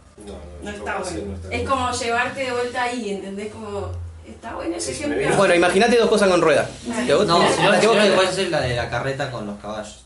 No, 0.64 0.70
no, 0.72 0.76
No 0.78 0.84
está 0.84 0.98
bueno. 0.98 1.26
no 1.26 1.34
está 1.34 1.44
Es 1.48 1.50
bien. 1.50 1.66
como 1.66 1.92
llevarte 1.92 2.40
de 2.44 2.52
vuelta 2.52 2.82
ahí, 2.82 3.10
¿entendés? 3.10 3.52
Como... 3.52 3.92
Está 4.26 4.54
bueno 4.54 4.74
ese 4.76 4.94
Sí, 4.94 5.04
ejemplo. 5.04 5.36
Bueno, 5.36 5.54
imagínate 5.54 5.96
dos 5.98 6.08
cosas 6.08 6.30
con 6.30 6.40
rueda. 6.40 6.68
Que 7.06 7.12
vos- 7.14 7.26
No, 7.26 7.40
si 7.40 7.62
no, 7.62 7.78
si 7.80 7.86
no, 7.86 7.92
puedes 8.14 8.30
hacer 8.30 8.48
la 8.48 8.60
de 8.62 8.74
la 8.74 8.88
carreta 8.88 9.30
con 9.30 9.46
los 9.46 9.58
caballos. 9.60 10.00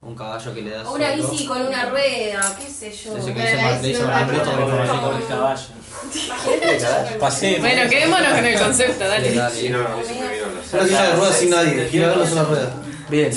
Un 0.00 0.14
caballo 0.14 0.54
que 0.54 0.62
le 0.62 0.70
das. 0.70 0.86
O 0.86 0.92
una 0.94 1.12
otro. 1.12 1.30
bici 1.30 1.46
con 1.46 1.60
una 1.62 1.86
rueda, 1.86 2.56
qué 2.58 2.68
sé 2.70 2.92
yo. 2.92 3.14
Que 3.14 3.20
dice 3.20 4.02
no 4.02 5.00
con 5.02 5.16
el 5.16 5.26
caballo. 5.26 5.66
Bueno, 7.60 7.90
quedémonos 7.90 8.28
con 8.34 8.44
el 8.44 8.58
concepto, 8.58 9.08
dale. 9.08 9.34
No, 9.34 9.50
ruedas 11.16 11.36
sin 11.38 11.50
nadie. 11.50 11.88
Quiero 11.88 12.08
verlo 12.08 12.24
en 12.24 12.32
una 12.32 12.42
rueda. 12.44 12.70
Bien. 13.08 13.30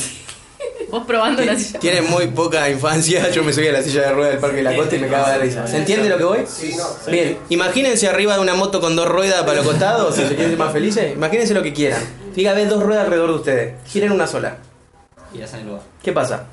Vos 0.90 1.04
probando 1.06 1.44
la 1.44 1.58
silla. 1.58 1.80
Tiene 1.80 2.02
muy 2.02 2.28
poca 2.28 2.70
infancia. 2.70 3.30
Yo 3.30 3.44
me 3.44 3.52
subí 3.52 3.68
a 3.68 3.74
la 3.74 3.82
silla 3.82 4.04
de 4.04 4.12
rueda 4.14 4.30
del 4.30 4.40
Parque 4.40 4.58
de 4.58 4.64
la 4.64 4.76
Costa 4.76 4.96
y 4.96 5.00
me 5.00 5.08
cago 5.08 5.30
de 5.30 5.38
risa. 5.40 5.68
¿Se 5.68 5.78
entiende 5.78 6.08
lo 6.08 6.18
que 6.18 6.24
voy? 6.24 6.40
Sí, 6.48 6.76
no. 6.78 7.12
Bien, 7.12 7.38
imagínense 7.50 8.08
arriba 8.08 8.36
de 8.36 8.42
una 8.42 8.54
moto 8.56 8.80
con 8.80 8.96
dos 8.96 9.08
ruedas 9.08 9.42
para 9.42 9.56
los 9.56 9.66
costados, 9.66 10.16
si 10.16 10.22
se 10.22 10.30
quieren 10.30 10.50
ser 10.50 10.58
más 10.58 10.72
felices. 10.72 11.14
Imagínense 11.14 11.54
lo 11.54 11.62
que 11.62 11.74
quieran. 11.74 12.02
Diga, 12.34 12.54
ven 12.54 12.70
dos 12.70 12.84
ruedas 12.84 13.06
alrededor 13.06 13.30
de 13.30 13.36
ustedes. 13.36 13.74
Giren 13.88 14.12
una 14.12 14.28
sola. 14.28 14.58
Y 15.34 15.40
ya 15.40 15.46
en 15.46 15.56
el 15.56 15.66
lugar. 15.66 15.82
¿Qué 16.02 16.14
pasa? 16.14 16.46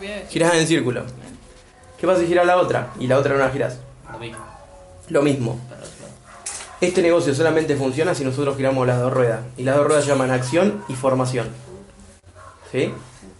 Vez. 0.00 0.30
Girás 0.30 0.54
en 0.54 0.66
círculo. 0.66 1.04
¿Qué 1.98 2.06
pasa 2.06 2.20
si 2.20 2.26
giras 2.26 2.46
la 2.46 2.56
otra 2.56 2.92
y 2.98 3.06
la 3.06 3.18
otra 3.18 3.34
no 3.34 3.40
la 3.40 3.50
girás? 3.50 3.78
Lo 4.10 4.18
mismo. 4.18 4.44
Lo 5.08 5.22
mismo. 5.22 5.60
Este 6.80 7.00
negocio 7.02 7.34
solamente 7.34 7.76
funciona 7.76 8.14
si 8.14 8.24
nosotros 8.24 8.56
giramos 8.56 8.86
las 8.86 8.98
dos 8.98 9.12
ruedas. 9.12 9.40
Y 9.56 9.62
las 9.62 9.76
dos 9.76 9.86
ruedas 9.86 10.04
se 10.04 10.10
llaman 10.10 10.30
acción 10.30 10.84
y 10.88 10.94
formación. 10.94 11.48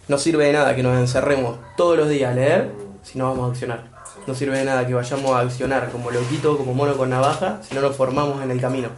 No 0.07 0.17
sirve 0.17 0.45
de 0.45 0.53
nada 0.53 0.75
que 0.75 0.83
nos 0.83 0.97
encerremos 0.97 1.57
todos 1.75 1.97
los 1.97 2.09
días 2.09 2.31
a 2.31 2.35
leer 2.35 2.71
si 3.03 3.17
no 3.17 3.25
vamos 3.25 3.47
a 3.47 3.51
accionar. 3.51 3.83
No 4.27 4.33
sirve 4.33 4.57
de 4.57 4.65
nada 4.65 4.87
que 4.87 4.93
vayamos 4.93 5.31
a 5.31 5.39
accionar 5.39 5.91
como 5.91 6.09
loquito, 6.09 6.57
como 6.57 6.73
mono 6.73 6.95
con 6.95 7.09
navaja, 7.09 7.61
si 7.67 7.75
no 7.75 7.81
nos 7.81 7.95
formamos 7.95 8.41
en 8.43 8.51
el 8.51 8.61
camino. 8.61 8.89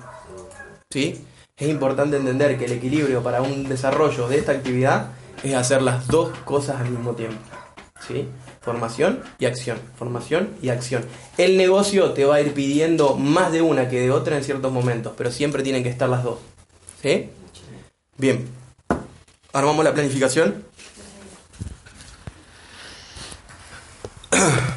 ¿Sí? 0.90 1.22
Es 1.58 1.68
importante 1.68 2.18
entender 2.18 2.58
que 2.58 2.66
el 2.66 2.74
equilibrio 2.74 3.24
para 3.24 3.42
un 3.42 3.68
desarrollo 3.68 4.28
de 4.28 4.38
esta 4.38 4.52
actividad 4.52 5.08
es 5.44 5.56
hacer 5.56 5.82
las 5.82 6.08
dos 6.08 6.30
cosas 6.46 6.80
al 6.80 6.92
mismo 6.92 7.14
tiempo. 7.14 7.40
¿Sí? 8.08 8.28
Formación 8.62 9.22
y 9.40 9.46
acción. 9.46 9.80
Formación 9.98 10.50
y 10.62 10.70
acción. 10.70 11.04
El 11.38 11.58
negocio 11.58 12.12
te 12.12 12.26
va 12.26 12.36
a 12.36 12.42
ir 12.42 12.54
pidiendo 12.54 13.16
más 13.16 13.52
de 13.52 13.62
una 13.62 13.90
que 13.90 14.00
de 14.00 14.12
otra 14.12 14.38
en 14.38 14.44
ciertos 14.44 14.72
momentos, 14.72 15.14
pero 15.18 15.32
siempre 15.32 15.64
tienen 15.64 15.84
que 15.84 15.90
estar 15.90 16.08
las 16.08 16.24
dos. 16.24 16.40
¿Sí? 17.02 17.30
Bien 18.18 18.48
armamos 19.58 19.84
la 19.84 19.94
planificación. 19.94 20.64